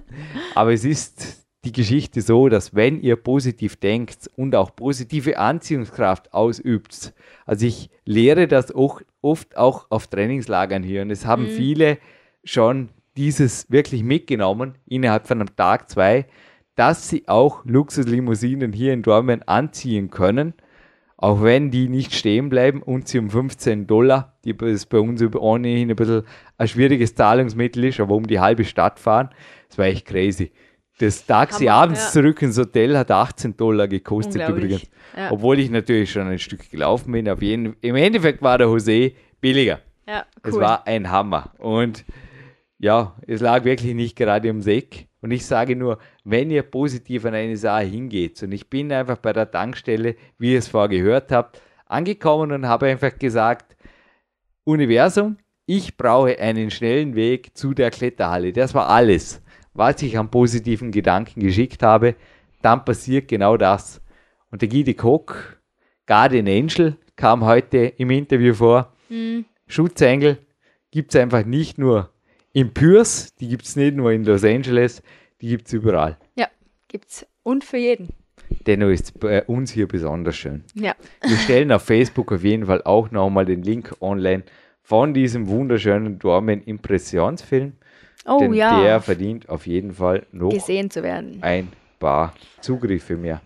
Aber 0.55 0.73
es 0.73 0.85
ist 0.85 1.45
die 1.65 1.71
Geschichte 1.71 2.21
so, 2.21 2.49
dass 2.49 2.73
wenn 2.75 2.99
ihr 3.01 3.15
positiv 3.15 3.75
denkt 3.77 4.29
und 4.35 4.55
auch 4.55 4.75
positive 4.75 5.37
Anziehungskraft 5.37 6.33
ausübt, 6.33 7.13
also 7.45 7.65
ich 7.65 7.89
lehre 8.05 8.47
das 8.47 8.73
auch 8.73 9.01
oft 9.21 9.55
auch 9.57 9.87
auf 9.89 10.07
Trainingslagern 10.07 10.83
hier 10.83 11.01
und 11.01 11.11
es 11.11 11.25
haben 11.25 11.47
viele 11.47 11.97
schon 12.43 12.89
dieses 13.15 13.71
wirklich 13.71 14.03
mitgenommen, 14.03 14.75
innerhalb 14.87 15.27
von 15.27 15.39
einem 15.39 15.55
Tag, 15.55 15.89
zwei, 15.89 16.25
dass 16.75 17.07
sie 17.07 17.27
auch 17.27 17.63
Luxuslimousinen 17.65 18.73
hier 18.73 18.91
in 18.93 19.03
Dortmund 19.03 19.47
anziehen 19.47 20.09
können, 20.09 20.53
auch 21.23 21.41
wenn 21.41 21.71
die 21.71 21.87
nicht 21.87 22.13
stehen 22.13 22.49
bleiben 22.49 22.83
und 22.83 23.07
sie 23.07 23.17
um 23.17 23.29
15 23.29 23.87
Dollar, 23.87 24.37
die 24.43 24.53
ist 24.65 24.87
bei 24.89 24.99
uns 24.99 25.23
ohnehin 25.23 25.89
ein 25.89 25.95
bisschen 25.95 26.23
ein 26.57 26.67
schwieriges 26.67 27.15
Zahlungsmittel 27.15 27.85
ist, 27.85 28.01
aber 28.01 28.13
um 28.13 28.27
die 28.27 28.41
halbe 28.41 28.65
Stadt 28.65 28.99
fahren, 28.99 29.29
das 29.69 29.77
war 29.77 29.85
echt 29.85 30.05
crazy. 30.05 30.51
Das 30.99 31.25
Taxi 31.25 31.67
Hammer, 31.67 31.81
abends 31.83 32.03
ja. 32.03 32.21
zurück 32.21 32.41
ins 32.41 32.57
Hotel 32.57 32.97
hat 32.97 33.09
18 33.09 33.55
Dollar 33.55 33.87
gekostet 33.87 34.49
übrigens. 34.49 34.83
Ja. 35.15 35.31
Obwohl 35.31 35.59
ich 35.59 35.69
natürlich 35.69 36.11
schon 36.11 36.27
ein 36.27 36.39
Stück 36.39 36.69
gelaufen 36.69 37.13
bin. 37.13 37.29
Auf 37.29 37.41
jeden, 37.41 37.77
Im 37.79 37.95
Endeffekt 37.95 38.41
war 38.41 38.57
der 38.57 38.67
Jose 38.67 39.13
billiger. 39.39 39.79
Ja, 40.05 40.25
Es 40.43 40.55
cool. 40.55 40.59
war 40.59 40.85
ein 40.85 41.09
Hammer. 41.09 41.51
Und 41.57 42.03
ja, 42.79 43.15
es 43.25 43.39
lag 43.39 43.63
wirklich 43.63 43.93
nicht 43.93 44.17
gerade 44.17 44.49
ums 44.49 44.67
Eck. 44.67 45.07
Und 45.23 45.31
ich 45.31 45.45
sage 45.45 45.77
nur, 45.77 45.99
wenn 46.25 46.51
ihr 46.51 46.63
positiv 46.63 47.23
an 47.23 47.33
eine 47.33 47.55
Sache 47.55 47.85
hingeht, 47.85 48.43
und 48.43 48.51
ich 48.51 48.69
bin 48.69 48.91
einfach 48.91 49.15
bei 49.15 49.31
der 49.31 49.49
Tankstelle, 49.49 50.17
wie 50.37 50.51
ihr 50.51 50.59
es 50.59 50.67
vorher 50.67 50.89
gehört 50.89 51.31
habt, 51.31 51.61
angekommen 51.85 52.51
und 52.51 52.67
habe 52.67 52.87
einfach 52.87 53.17
gesagt, 53.17 53.77
Universum, 54.65 55.37
ich 55.65 55.95
brauche 55.95 56.37
einen 56.37 56.69
schnellen 56.71 57.15
Weg 57.15 57.57
zu 57.57 57.73
der 57.73 57.89
Kletterhalle. 57.89 58.51
Das 58.51 58.73
war 58.73 58.89
alles, 58.89 59.41
was 59.73 60.01
ich 60.01 60.17
an 60.17 60.29
positiven 60.29 60.91
Gedanken 60.91 61.39
geschickt 61.39 61.83
habe. 61.83 62.15
Dann 62.61 62.83
passiert 62.83 63.29
genau 63.29 63.55
das. 63.55 64.01
Und 64.51 64.61
der 64.61 64.67
Guy 64.67 64.83
de 64.83 64.93
Koch, 64.93 65.35
Guardian 66.05 66.49
Angel, 66.49 66.97
kam 67.15 67.45
heute 67.45 67.77
im 67.77 68.09
Interview 68.09 68.53
vor. 68.53 68.91
Schutzengel 69.67 70.39
gibt 70.91 71.15
es 71.15 71.21
einfach 71.21 71.45
nicht 71.45 71.77
nur 71.77 72.12
in 72.53 72.73
Pürs, 72.73 73.35
die 73.35 73.49
gibt 73.49 73.65
es 73.65 73.75
nicht 73.75 73.95
nur 73.95 74.11
in 74.11 74.23
Los 74.23 74.43
Angeles, 74.43 75.01
die 75.41 75.49
gibt 75.49 75.67
es 75.67 75.73
überall. 75.73 76.17
Ja, 76.35 76.47
gibt's. 76.87 77.25
Und 77.43 77.63
für 77.63 77.77
jeden. 77.77 78.09
Dennoch 78.65 78.89
ist 78.89 79.05
es 79.05 79.11
bei 79.11 79.43
uns 79.43 79.71
hier 79.71 79.87
besonders 79.87 80.35
schön. 80.35 80.63
Ja. 80.75 80.95
Wir 81.21 81.37
stellen 81.43 81.71
auf 81.71 81.83
Facebook 81.83 82.31
auf 82.31 82.43
jeden 82.43 82.67
Fall 82.67 82.81
auch 82.83 83.11
nochmal 83.11 83.45
den 83.45 83.63
Link 83.63 83.93
online 83.99 84.43
von 84.83 85.13
diesem 85.13 85.47
wunderschönen 85.47 86.19
Dormen 86.19 86.61
Impressionsfilm. 86.61 87.73
Oh 88.25 88.39
denn 88.39 88.53
ja. 88.53 88.81
der 88.81 89.01
verdient 89.01 89.49
auf 89.49 89.67
jeden 89.67 89.93
Fall 89.93 90.25
noch 90.31 90.49
gesehen 90.49 90.89
zu 90.89 91.03
werden. 91.03 91.39
ein 91.41 91.67
paar 91.99 92.33
Zugriffe 92.61 93.17
mehr. 93.17 93.41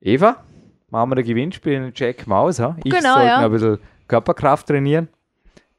Eva, 0.00 0.42
machen 0.90 1.10
wir 1.10 1.18
ein 1.18 1.24
Gewinnspiel 1.24 1.72
in 1.74 1.92
Jack 1.94 2.26
Maus. 2.26 2.58
Ha? 2.58 2.76
Ich 2.82 2.92
Genau, 2.92 3.14
sollte 3.14 3.26
ja. 3.26 3.44
ein 3.44 3.50
bisschen 3.52 3.78
Körperkraft 4.08 4.66
trainieren. 4.66 5.08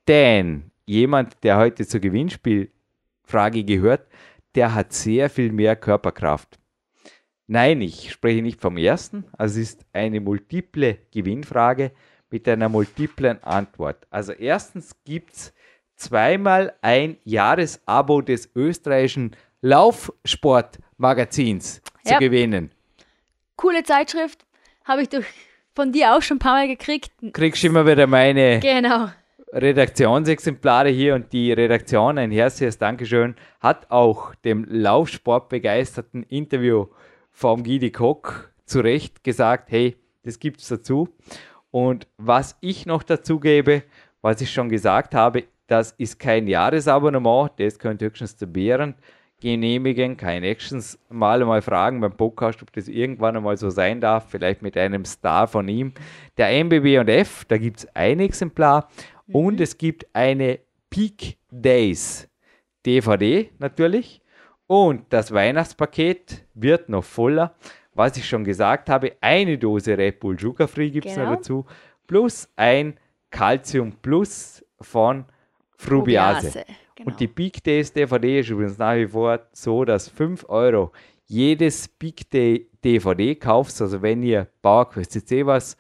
Denn 0.08 0.72
jemand, 0.88 1.44
der 1.44 1.58
heute 1.58 1.86
zur 1.86 2.00
Gewinnspielfrage 2.00 3.64
gehört, 3.64 4.08
der 4.56 4.74
hat 4.74 4.94
sehr 4.94 5.30
viel 5.30 5.52
mehr 5.52 5.76
Körperkraft. 5.76 6.58
Nein, 7.46 7.82
ich 7.82 8.12
spreche 8.12 8.42
nicht 8.42 8.60
vom 8.60 8.78
ersten. 8.78 9.26
Also 9.38 9.60
es 9.60 9.70
ist 9.70 9.86
eine 9.94 10.20
multiple 10.20 10.98
Gewinnfrage 11.14 11.92
mit 12.30 12.48
einer 12.48 12.68
multiplen 12.68 13.42
Antwort. 13.44 14.06
Also 14.10 14.34
erstens 14.34 14.96
gibt 15.06 15.34
es 15.34 15.54
zweimal 15.96 16.74
ein 16.82 17.18
Jahresabo 17.24 18.22
des 18.22 18.50
österreichischen 18.56 19.36
Laufsportmagazins 19.62 21.82
zu 22.04 22.14
Ja. 22.14 22.20
gewinnen. 22.20 22.72
Coole 23.56 23.84
Zeitschrift. 23.84 24.46
Habe 24.86 25.04
ich 25.04 25.10
durch, 25.10 25.26
von 25.76 25.92
dir 25.92 26.16
auch 26.16 26.22
schon 26.22 26.38
ein 26.38 26.40
paar 26.40 26.54
Mal 26.54 26.68
gekriegt. 26.68 27.12
Kriegst 27.34 27.64
immer 27.64 27.86
wieder 27.86 28.08
meine 28.08 28.60
Genau. 28.60 29.10
Redaktionsexemplare 29.54 30.90
hier 30.90 31.16
und 31.16 31.32
die 31.32 31.54
Redaktion, 31.54 32.18
ein 32.18 32.32
herzliches 32.32 32.78
Dankeschön, 32.78 33.36
hat 33.62 33.90
auch 33.90 34.36
dem 34.36 34.66
Laufsportbegeisterten 34.70 36.24
Interview 36.24 36.88
vom 37.32 37.64
Guidi 37.64 37.92
Koch 37.92 38.34
zu 38.66 38.82
Recht 38.82 39.24
gesagt, 39.24 39.72
hey, 39.72 39.96
das 40.24 40.40
gibt 40.40 40.60
es 40.60 40.68
dazu. 40.68 41.08
Und 41.72 42.08
was 42.18 42.58
ich 42.60 42.86
noch 42.86 43.04
dazu 43.04 43.40
gebe, 43.40 43.84
was 44.22 44.42
ich 44.42 44.52
schon 44.52 44.68
gesagt 44.68 45.16
habe, 45.16 45.46
das 45.68 45.94
ist 45.94 46.20
kein 46.20 46.48
Jahresabonnement, 46.48 47.52
das 47.58 47.80
könnt 47.80 48.02
ihr 48.02 48.10
höchstens 48.10 48.36
der 48.36 48.48
Bären 48.48 48.96
genehmigen, 49.40 50.18
kein 50.18 50.44
Actions, 50.44 50.98
mal 51.10 51.42
einmal 51.42 51.62
fragen 51.62 52.02
beim 52.02 52.18
Podcast, 52.18 52.62
ob 52.64 52.74
das 52.74 52.88
irgendwann 52.88 53.38
einmal 53.38 53.56
so 53.56 53.70
sein 53.70 54.02
darf, 54.02 54.30
vielleicht 54.30 54.62
mit 54.62 54.76
einem 54.76 55.06
Star 55.06 55.48
von 55.48 55.68
ihm. 55.68 55.94
Der 56.38 56.50
MBB 56.64 57.00
und 57.00 57.08
F, 57.08 57.46
da 57.46 57.58
gibt 57.58 57.78
es 57.78 57.96
ein 57.96 58.20
Exemplar 58.20 58.90
und 59.32 59.60
es 59.62 59.78
gibt 59.78 60.08
eine 60.14 60.60
Peak 60.90 61.38
Days 61.52 62.28
DVD 62.86 63.50
natürlich 63.60 64.22
und 64.68 65.06
das 65.10 65.32
Weihnachtspaket 65.32 66.46
wird 66.54 66.90
noch 66.90 67.04
voller. 67.04 67.56
Was 67.94 68.16
ich 68.16 68.28
schon 68.28 68.44
gesagt 68.44 68.90
habe, 68.90 69.14
eine 69.22 69.58
Dose 69.58 69.98
Red 69.98 70.20
Bull 70.20 70.40
Sugar 70.40 70.68
Free 70.68 70.90
gibt 70.90 71.08
es 71.08 71.16
Genau. 71.16 71.32
noch 71.32 71.36
dazu, 71.38 71.66
plus 72.06 72.48
ein 72.56 73.00
Calcium 73.32 73.92
Plus 74.02 74.64
von 74.80 75.26
Frubiase. 75.78 76.52
Frubiase, 76.52 76.66
genau. 76.96 77.10
Und 77.10 77.20
die 77.20 77.28
Big 77.28 77.64
Days 77.64 77.92
DVD 77.92 78.40
ist 78.40 78.50
übrigens 78.50 78.78
nach 78.78 78.96
wie 78.96 79.08
vor 79.08 79.40
so, 79.52 79.84
dass 79.84 80.08
5 80.10 80.46
Euro 80.50 80.92
jedes 81.26 81.88
Big 81.88 82.30
Day 82.30 82.70
DVD 82.84 83.36
kaufst. 83.36 83.82
Also 83.82 84.02
wenn 84.02 84.24
ihr 84.24 84.48
PowerQuest 84.62 85.12
CC 85.12 85.46
was 85.46 85.76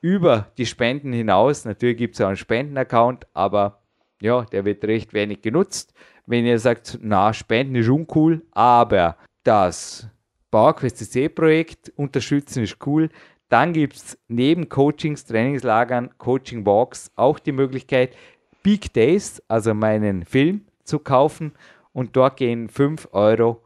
über 0.00 0.52
die 0.58 0.66
Spenden 0.66 1.12
hinaus, 1.12 1.64
natürlich 1.64 1.96
gibt 1.96 2.14
es 2.14 2.20
auch 2.20 2.28
einen 2.28 2.36
Spendenaccount, 2.36 3.26
aber 3.34 3.80
ja, 4.20 4.44
der 4.44 4.64
wird 4.64 4.84
recht 4.84 5.12
wenig 5.12 5.42
genutzt. 5.42 5.94
Wenn 6.26 6.46
ihr 6.46 6.58
sagt, 6.58 6.98
na, 7.02 7.32
Spenden 7.32 7.76
ist 7.76 7.88
uncool, 7.88 8.42
aber 8.52 9.16
das 9.44 10.08
PowerQuest 10.50 10.98
CC 10.98 11.28
Projekt 11.28 11.92
unterstützen 11.96 12.62
ist 12.62 12.78
cool, 12.86 13.10
dann 13.48 13.72
gibt 13.72 13.96
es 13.96 14.18
neben 14.28 14.68
Coachings, 14.68 15.24
Trainingslagern, 15.24 16.18
Coaching 16.18 16.66
Walks 16.66 17.10
auch 17.14 17.38
die 17.38 17.52
Möglichkeit, 17.52 18.16
Big 18.62 18.92
Days, 18.92 19.40
also 19.46 19.74
meinen 19.74 20.24
Film, 20.24 20.66
zu 20.82 20.98
kaufen. 20.98 21.52
Und 21.92 22.16
dort 22.16 22.36
gehen 22.36 22.68
5 22.68 23.08
Euro 23.12 23.62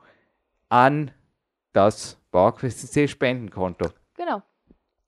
an 0.68 1.10
das 1.72 2.18
PowerQuest 2.30 2.80
CC 2.80 3.08
Spendenkonto. 3.08 3.88
Genau. 4.16 4.42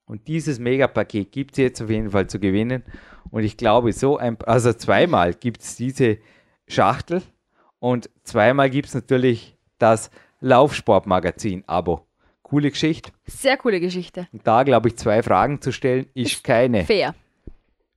Und 0.06 0.28
dieses 0.28 0.58
Megapaket 0.58 1.32
gibt 1.32 1.52
es 1.52 1.58
jetzt 1.58 1.82
auf 1.82 1.90
jeden 1.90 2.10
Fall 2.10 2.26
zu 2.26 2.38
gewinnen. 2.38 2.82
Und 3.30 3.44
ich 3.44 3.56
glaube, 3.56 3.92
so 3.92 4.18
ein, 4.18 4.36
also 4.42 4.72
zweimal 4.72 5.34
gibt 5.34 5.62
es 5.62 5.76
diese 5.76 6.18
Schachtel 6.66 7.22
und 7.78 8.10
zweimal 8.24 8.70
gibt 8.70 8.88
es 8.88 8.94
natürlich 8.94 9.56
das 9.78 10.10
Laufsportmagazin-Abo. 10.40 12.06
Coole 12.42 12.70
Geschichte. 12.70 13.12
Sehr 13.26 13.56
coole 13.56 13.80
Geschichte. 13.80 14.28
Und 14.32 14.46
da, 14.46 14.62
glaube 14.62 14.88
ich, 14.88 14.96
zwei 14.96 15.22
Fragen 15.22 15.60
zu 15.60 15.72
stellen, 15.72 16.06
ist 16.14 16.44
keine 16.44 16.84
Fair. 16.84 17.14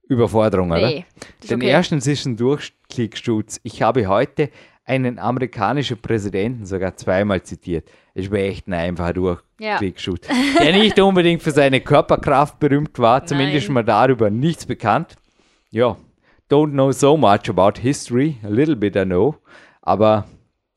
Überforderung, 0.07 0.71
oder? 0.71 0.87
Nee. 0.87 1.05
Ist 1.41 1.51
Den 1.51 1.61
okay. 1.61 1.69
ersten 1.69 1.97
ist 1.97 2.25
ein 2.25 2.37
Durchklickschutz. 2.37 3.59
Ich 3.63 3.81
habe 3.81 4.07
heute 4.07 4.49
einen 4.85 5.17
amerikanischen 5.19 5.97
Präsidenten 5.97 6.65
sogar 6.65 6.95
zweimal 6.95 7.41
zitiert. 7.43 7.89
Es 8.13 8.29
war 8.31 8.37
echt 8.39 8.67
ein 8.67 8.73
einfacher 8.73 9.13
Durchklickschutz. 9.13 10.27
Der 10.61 10.71
nicht 10.73 10.99
unbedingt 10.99 11.41
für 11.41 11.51
seine 11.51 11.81
Körperkraft 11.81 12.59
berühmt 12.59 12.97
war, 12.99 13.25
zumindest 13.25 13.67
Nein. 13.67 13.73
mal 13.73 13.83
darüber 13.83 14.29
nichts 14.29 14.65
bekannt. 14.65 15.15
Ja, 15.71 15.97
don't 16.49 16.71
know 16.71 16.91
so 16.91 17.17
much 17.17 17.49
about 17.49 17.79
history, 17.81 18.37
a 18.43 18.47
little 18.47 18.75
bit 18.75 18.95
I 18.95 19.03
know, 19.03 19.35
aber 19.81 20.25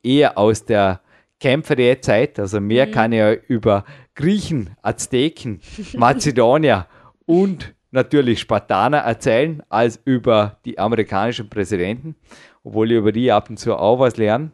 eher 0.02 0.36
aus 0.38 0.64
der 0.64 1.00
Kämpferzeit, 1.40 2.38
also 2.40 2.60
mehr 2.60 2.86
Mhm. 2.86 2.90
kann 2.92 3.12
ich 3.12 3.38
über 3.48 3.84
Griechen, 4.14 4.70
Azteken, 4.82 5.60
Mazedonier 5.96 6.86
und 7.26 7.74
natürlich 7.90 8.40
Spartaner 8.40 8.98
erzählen, 8.98 9.62
als 9.68 10.00
über 10.04 10.58
die 10.64 10.78
amerikanischen 10.78 11.48
Präsidenten, 11.48 12.14
obwohl 12.64 12.90
ich 12.90 12.98
über 12.98 13.12
die 13.12 13.30
ab 13.32 13.50
und 13.50 13.58
zu 13.58 13.74
auch 13.76 13.98
was 13.98 14.16
lerne. 14.16 14.50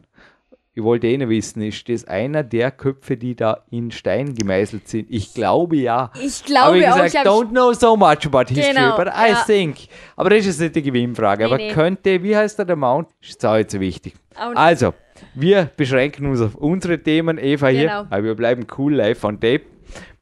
Ich 0.77 0.83
wollte 0.83 1.07
eh 1.07 1.29
wissen, 1.29 1.61
ist 1.61 1.87
das 1.87 2.03
einer 2.05 2.43
der 2.43 2.69
Köpfe, 2.69 3.15
die 3.15 3.33
da 3.33 3.63
in 3.71 3.91
Stein 3.91 4.35
gemeißelt 4.35 4.89
sind? 4.89 5.07
Ich 5.09 5.33
glaube 5.33 5.77
ja. 5.77 6.11
Ich 6.21 6.41
Aber 6.41 6.47
glaube 6.47 6.79
wie 6.79 6.87
auch. 6.87 6.95
gesagt, 6.95 7.13
Ich 7.13 7.19
hab, 7.19 7.25
don't 7.25 7.49
know 7.51 7.71
so 7.71 7.95
much 7.95 8.25
about 8.25 8.49
history, 8.53 8.73
Genau, 8.73 8.97
but 8.97 9.07
I 9.07 9.29
ja. 9.31 9.43
think. 9.45 9.77
Aber 10.17 10.31
das 10.31 10.39
ist 10.39 10.47
jetzt 10.47 10.59
nicht 10.59 10.75
die 10.75 10.81
Gewinnfrage. 10.81 11.43
Nee, 11.43 11.47
aber 11.47 11.57
nee. 11.57 11.71
könnte, 11.71 12.21
wie 12.23 12.35
heißt 12.35 12.59
der, 12.59 12.65
der 12.65 12.75
Mount? 12.75 13.07
Ist 13.21 13.29
jetzt 13.31 13.45
auch 13.45 13.55
nicht 13.55 13.71
so 13.71 13.79
wichtig. 13.79 14.15
Auch. 14.37 14.51
Also, 14.53 14.93
wir 15.33 15.69
beschränken 15.77 16.25
uns 16.25 16.41
auf 16.41 16.55
unsere 16.55 17.01
Themen, 17.01 17.37
Eva 17.37 17.67
hier. 17.67 17.83
Genau. 17.87 17.99
Aber 18.09 18.23
wir 18.25 18.35
bleiben 18.35 18.67
cool 18.77 18.95
live 18.95 19.23
on 19.23 19.39
tape. 19.39 19.61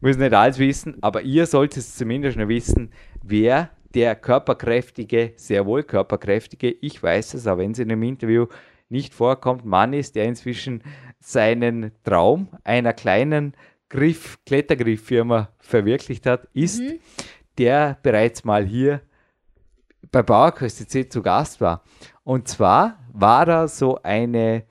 Müssen 0.04 0.20
nicht 0.20 0.34
alles 0.34 0.60
wissen, 0.60 0.98
aber 1.00 1.22
ihr 1.22 1.46
solltet 1.46 1.82
zumindest 1.82 2.38
noch 2.38 2.50
wissen, 2.50 2.92
wer 3.24 3.70
der 3.94 4.18
körperkräftige, 4.18 5.32
sehr 5.38 5.66
wohl 5.66 5.84
körperkräftige, 5.84 6.72
ich 6.82 7.02
weiß 7.02 7.36
es, 7.36 7.48
auch 7.48 7.58
wenn 7.58 7.72
es 7.72 7.80
in 7.80 7.90
einem 7.90 8.04
Interview 8.04 8.48
nicht 8.90 9.14
vorkommt, 9.14 9.64
Mann 9.64 9.94
ist, 9.94 10.18
der 10.18 10.26
inzwischen 10.26 10.84
seinen 11.22 11.94
Traum 12.04 12.50
einer 12.66 12.92
kleinen 12.92 13.54
Griff, 13.88 14.40
Klettergrifffirma 14.46 15.54
verwirklicht 15.60 16.26
hat, 16.26 16.50
ist, 16.54 16.84
der 17.58 17.98
bereits 18.04 18.44
mal 18.44 18.66
hier 18.66 19.00
bei 20.12 20.22
PowerQuest 20.22 20.80
CC 20.80 21.08
zu 21.08 21.22
Gast 21.22 21.62
war. 21.62 21.82
Und 22.26 22.50
zwar 22.50 23.00
war 23.14 23.46
da 23.46 23.70
so 23.70 24.02
eine 24.04 24.66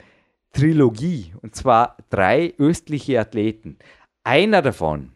Trilogie, 0.53 1.33
und 1.41 1.57
zwar 1.57 1.97
drei 2.11 2.53
östliche 2.59 3.19
Athleten. 3.19 3.79
Einer 4.25 4.61
davon 4.61 5.13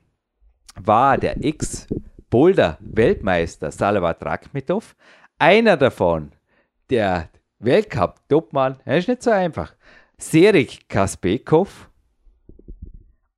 war 0.83 1.19
der 1.19 1.45
Ex-Boulder-Weltmeister 1.45 3.71
Salavat 3.71 4.25
Rakhmetov. 4.25 4.97
Einer 5.39 5.77
davon, 5.77 6.33
der 6.91 7.29
Weltcup-Topmann, 7.59 8.77
das 8.85 8.99
ist 8.99 9.09
nicht 9.09 9.23
so 9.23 9.31
einfach, 9.31 9.75
Serik 10.19 10.89
Kaspekov. 10.89 11.91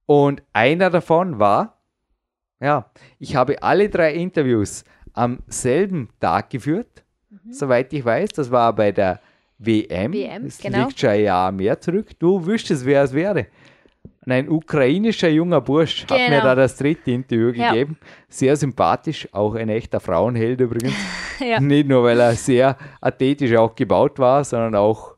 Und 0.06 0.42
einer 0.52 0.90
davon 0.90 1.38
war, 1.38 1.78
ja, 2.60 2.90
ich 3.18 3.36
habe 3.36 3.62
alle 3.62 3.88
drei 3.88 4.14
Interviews 4.14 4.84
am 5.12 5.40
selben 5.46 6.08
Tag 6.20 6.50
geführt, 6.50 7.04
soweit 7.50 7.92
ich 7.92 8.04
weiß. 8.04 8.30
Das 8.30 8.50
war 8.50 8.74
bei 8.74 8.92
der 8.92 9.20
WM. 9.58 10.12
WM, 10.12 10.44
das 10.44 10.58
genau. 10.58 10.86
liegt 10.86 11.00
schon 11.00 11.10
ein 11.10 11.22
Jahr 11.22 11.52
mehr 11.52 11.80
zurück. 11.80 12.18
Du 12.18 12.46
wüsstest, 12.46 12.86
wer 12.86 13.02
es 13.02 13.12
wäre. 13.12 13.46
Ein 14.30 14.48
ukrainischer 14.48 15.28
junger 15.28 15.60
Bursch 15.60 16.02
hat 16.04 16.10
mir 16.18 16.28
Genau. 16.28 16.42
da 16.42 16.54
das 16.54 16.76
dritte 16.76 17.10
Interview 17.10 17.50
Ja. 17.50 17.72
gegeben. 17.72 17.96
Sehr 18.28 18.56
sympathisch, 18.56 19.28
auch 19.32 19.54
ein 19.54 19.68
echter 19.68 20.00
Frauenheld 20.00 20.60
übrigens. 20.60 20.94
Ja. 21.40 21.60
Nicht 21.60 21.88
nur, 21.88 22.02
weil 22.02 22.18
er 22.18 22.32
sehr 22.34 22.76
athletisch 23.00 23.54
auch 23.54 23.76
gebaut 23.76 24.18
war, 24.18 24.42
sondern 24.42 24.74
auch, 24.74 25.14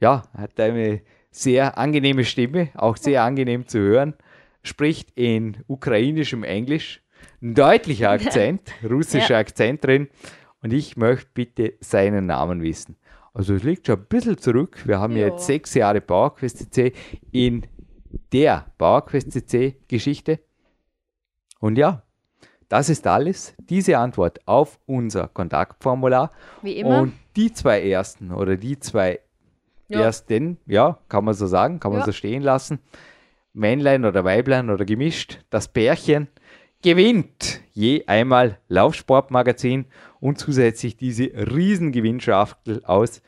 ja, 0.00 0.22
hat 0.36 0.58
eine 0.58 1.00
sehr 1.30 1.78
angenehme 1.78 2.24
Stimme, 2.24 2.70
auch 2.74 2.96
sehr 2.96 3.22
angenehm 3.22 3.68
zu 3.68 3.78
hören. 3.78 4.14
Spricht 4.64 5.12
in 5.14 5.58
ukrainischem 5.68 6.42
Englisch, 6.42 7.02
ein 7.40 7.54
deutlicher 7.54 8.10
Akzent, 8.18 8.62
russischer 8.82 9.36
Akzent 9.36 9.84
drin. 9.84 10.08
Und 10.60 10.72
ich 10.72 10.96
möchte 10.96 11.28
bitte 11.32 11.74
seinen 11.78 12.26
Namen 12.26 12.62
wissen. 12.62 12.96
Also 13.32 13.54
es 13.54 13.62
liegt 13.62 13.86
schon 13.86 14.00
ein 14.00 14.06
bisschen 14.08 14.38
zurück. 14.38 14.82
Wir 14.86 14.98
haben 14.98 15.14
ja. 15.14 15.20
Ja. 15.20 15.26
jetzt 15.28 15.46
sechs 15.46 15.72
Jahre 15.74 16.00
PowerQuest 16.00 16.74
CC 16.74 16.92
in 17.30 17.62
der 18.32 18.66
PowerQuest 18.78 19.32
CC 19.32 19.76
Geschichte. 19.88 20.40
Und 21.60 21.76
ja, 21.78 22.02
das 22.68 22.88
ist 22.88 23.06
alles. 23.06 23.54
Diese 23.68 23.98
Antwort 23.98 24.46
auf 24.46 24.78
unser 24.86 25.28
Kontaktformular. 25.28 26.30
Wie 26.62 26.78
immer. 26.78 27.00
Und 27.00 27.14
die 27.36 27.52
zwei 27.52 27.82
ersten 27.88 28.32
oder 28.32 28.56
die 28.56 28.78
zwei 28.78 29.20
Ja. 29.88 30.00
ersten, 30.02 30.56
ja, 30.66 30.98
kann 31.08 31.24
man 31.24 31.34
so 31.34 31.46
sagen, 31.46 31.80
kann 31.80 31.90
man 31.92 32.00
Ja. 32.00 32.06
so 32.06 32.12
stehen 32.12 32.42
lassen. 32.42 32.78
Männlein 33.52 34.04
oder 34.04 34.24
Weiblein 34.24 34.70
oder 34.70 34.84
gemischt, 34.84 35.40
das 35.50 35.66
Pärchen 35.68 36.28
gewinnt 36.82 37.60
je 37.72 38.04
einmal 38.06 38.58
Laufsportmagazin 38.68 39.86
und 40.20 40.38
zusätzlich 40.38 40.96
diese 40.96 41.24
Riesengewinnschachtel 41.24 42.84
aus 42.84 43.22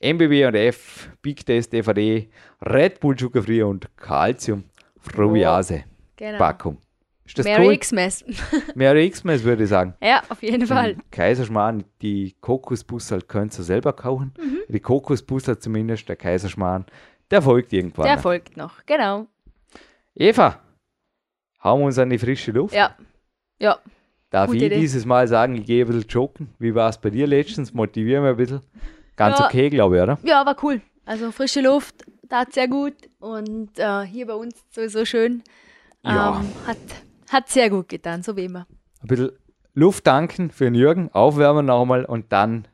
MBB 0.00 0.46
und 0.46 0.54
F, 0.54 1.10
Big 1.22 1.44
Test 1.44 1.72
DVD, 1.72 2.28
Red 2.62 3.00
Bull 3.00 3.18
Sugarfree 3.18 3.62
und 3.62 3.88
Calcium 3.96 4.64
Fruiase 4.98 5.84
genau. 6.16 6.38
Packung. 6.38 6.78
Ist 7.24 7.38
das 7.38 7.44
Merry 7.44 7.66
cool? 7.66 7.78
Xmas. 7.78 8.24
Merry 8.74 9.10
Xmas 9.10 9.42
würde 9.42 9.64
ich 9.64 9.68
sagen. 9.68 9.94
ja, 10.02 10.22
auf 10.28 10.42
jeden 10.42 10.66
Fall. 10.66 10.96
Kaiserschmarrn, 11.10 11.84
die 12.00 12.34
Kokosbussel 12.40 13.22
könnt 13.22 13.58
ihr 13.58 13.64
selber 13.64 13.92
kaufen. 13.92 14.32
Mhm. 14.38 14.60
Die 14.68 14.80
Kokosbussel 14.80 15.58
zumindest, 15.58 16.08
der 16.08 16.16
Kaiserschmarrn, 16.16 16.86
der 17.30 17.42
folgt 17.42 17.72
irgendwann. 17.72 18.06
Der 18.06 18.16
noch. 18.16 18.22
folgt 18.22 18.56
noch. 18.56 18.86
Genau. 18.86 19.26
Eva, 20.14 20.58
hauen 21.62 21.80
wir 21.80 21.86
uns 21.86 21.98
an 21.98 22.08
die 22.08 22.18
frische 22.18 22.52
Luft. 22.52 22.74
Ja. 22.74 22.96
Ja. 23.58 23.78
Darf 24.30 24.46
gute 24.46 24.58
ich 24.58 24.64
Idee. 24.64 24.80
dieses 24.80 25.04
Mal 25.04 25.26
sagen, 25.28 25.56
ich 25.56 25.66
gehe 25.66 25.84
ein 25.84 25.88
bisschen 25.88 26.08
joggen? 26.08 26.48
Wie 26.58 26.74
war 26.74 26.88
es 26.88 26.98
bei 26.98 27.10
dir 27.10 27.26
letztens? 27.26 27.74
Motivieren 27.74 28.24
wir 28.24 28.30
ein 28.30 28.36
bisschen. 28.36 28.60
Ganz 29.18 29.38
Ja. 29.38 29.46
okay, 29.46 29.68
glaube 29.68 29.96
ich, 29.96 30.02
oder? 30.02 30.18
Ja, 30.22 30.46
war 30.46 30.56
cool. 30.62 30.80
Also 31.04 31.30
frische 31.32 31.60
Luft, 31.60 32.04
tat 32.28 32.52
sehr 32.54 32.68
gut. 32.68 32.94
Und 33.18 33.78
äh, 33.78 34.02
hier 34.06 34.26
bei 34.26 34.34
uns 34.34 34.54
sowieso 34.70 35.04
schön. 35.04 35.42
Ja. 36.04 36.38
Ähm, 36.40 36.46
hat, 36.66 36.76
hat 37.30 37.48
sehr 37.48 37.68
gut 37.68 37.88
getan, 37.88 38.22
so 38.22 38.36
wie 38.36 38.44
immer. 38.46 38.66
Ein 39.02 39.08
bisschen 39.08 39.30
Luft 39.74 40.04
tanken 40.04 40.50
für 40.50 40.64
den 40.64 40.74
Jürgen, 40.74 41.10
aufwärmen 41.12 41.66
nochmal 41.66 42.04
und 42.04 42.32
dann 42.32 42.66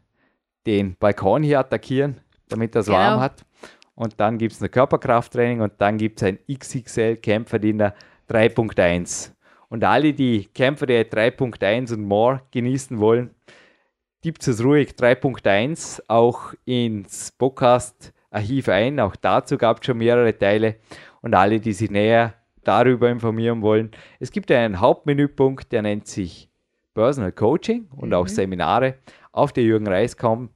den 0.67 0.97
Balkon 0.97 1.43
hier 1.43 1.59
attackieren, 1.61 2.21
damit 2.49 2.75
das 2.75 2.87
Genau. 2.87 2.99
warm 2.99 3.21
hat. 3.21 3.45
Und 3.95 4.19
dann 4.21 4.39
gibt 4.39 4.53
es 4.53 4.63
ein 4.63 4.71
Körperkrafttraining 4.71 5.61
und 5.61 5.73
dann 5.79 5.97
gibt 5.99 6.21
es 6.21 6.29
ein 6.29 6.39
XXL 6.53 7.17
Kämpferdiener 7.17 7.95
3.1. 8.29 9.31
Und 9.69 9.85
alle, 9.85 10.13
die 10.13 10.47
Kämpfer 10.47 10.87
der 10.87 11.09
3.1 11.11 11.93
und 11.95 12.03
more 12.05 12.41
genießen 12.51 12.99
wollen, 12.99 13.31
gibt 14.25 14.49
es 14.49 14.65
ruhig 14.65 14.93
3.1 14.93 16.03
auch 16.09 16.55
ins 16.65 17.31
Podcast-Archiv 17.33 18.71
ein. 18.71 18.99
Auch 18.99 19.17
dazu 19.17 19.59
gab 19.59 19.81
es 19.81 19.87
schon 19.87 19.99
mehrere 19.99 20.39
Teile. 20.39 20.77
Und 21.21 21.35
alle, 21.35 21.61
die 21.61 21.75
sich 21.75 21.91
näher 21.91 22.33
darüber 22.63 23.11
informieren 23.11 23.61
wollen, 23.61 23.91
es 24.21 24.31
gibt 24.31 24.51
einen 24.51 24.81
Hauptmenüpunkt, 24.81 25.71
der 25.73 25.83
nennt 25.83 26.07
sich 26.07 26.49
Personal 26.95 27.33
Coaching 27.33 27.87
und 27.95 28.15
auch 28.15 28.27
Seminare 28.27 28.95
auf 29.31 29.53
der 29.53 29.65
Jürgen 29.65 29.87
Reis.com. 29.87 30.49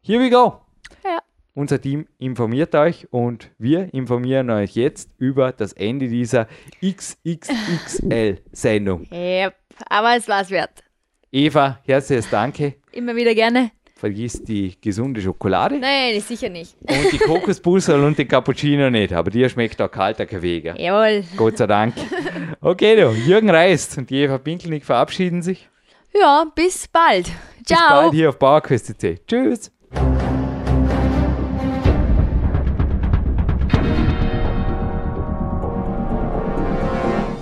Here 0.00 0.18
we 0.18 0.30
go! 0.30 0.62
Ja. 1.04 1.18
Unser 1.52 1.78
Team 1.78 2.06
informiert 2.16 2.74
euch 2.74 3.06
und 3.12 3.50
wir 3.58 3.92
informieren 3.92 4.48
euch 4.48 4.76
jetzt 4.76 5.10
über 5.18 5.52
das 5.52 5.74
Ende 5.74 6.08
dieser 6.08 6.46
XXXL-Sendung. 6.82 9.08
Yep. 9.12 9.54
Aber 9.90 10.16
es 10.16 10.26
war 10.26 10.40
es 10.40 10.50
wert. 10.50 10.84
Eva, 11.32 11.78
herzliches 11.84 12.28
Danke. 12.30 12.74
Immer 12.92 13.14
wieder 13.14 13.34
gerne. 13.34 13.70
Vergiss 13.94 14.42
die 14.42 14.74
gesunde 14.80 15.20
Schokolade 15.20 15.78
Nein, 15.78 16.18
sicher 16.20 16.48
nicht. 16.48 16.74
und 16.80 17.12
die 17.12 17.18
Kokosbussel 17.18 18.02
und 18.02 18.16
den 18.18 18.26
Cappuccino 18.26 18.88
nicht, 18.88 19.12
aber 19.12 19.30
dir 19.30 19.48
schmeckt 19.50 19.80
auch 19.82 19.90
kalter 19.90 20.24
Kaffee. 20.24 20.60
gell? 20.62 20.74
Jawohl. 20.80 21.22
Gott 21.36 21.58
sei 21.58 21.66
Dank. 21.66 21.94
Okay, 22.62 22.96
du, 22.96 23.10
Jürgen 23.12 23.50
Reist 23.50 23.98
und 23.98 24.08
die 24.10 24.16
Eva 24.22 24.38
Pinkelnick 24.38 24.84
verabschieden 24.84 25.42
sich. 25.42 25.68
Ja, 26.18 26.46
bis 26.54 26.88
bald. 26.88 27.26
Bis 27.58 27.66
Ciao. 27.66 28.02
bald 28.02 28.14
hier 28.14 28.30
auf 28.30 28.38
PowerQuest.de. 28.38 29.18
Tschüss. 29.26 29.70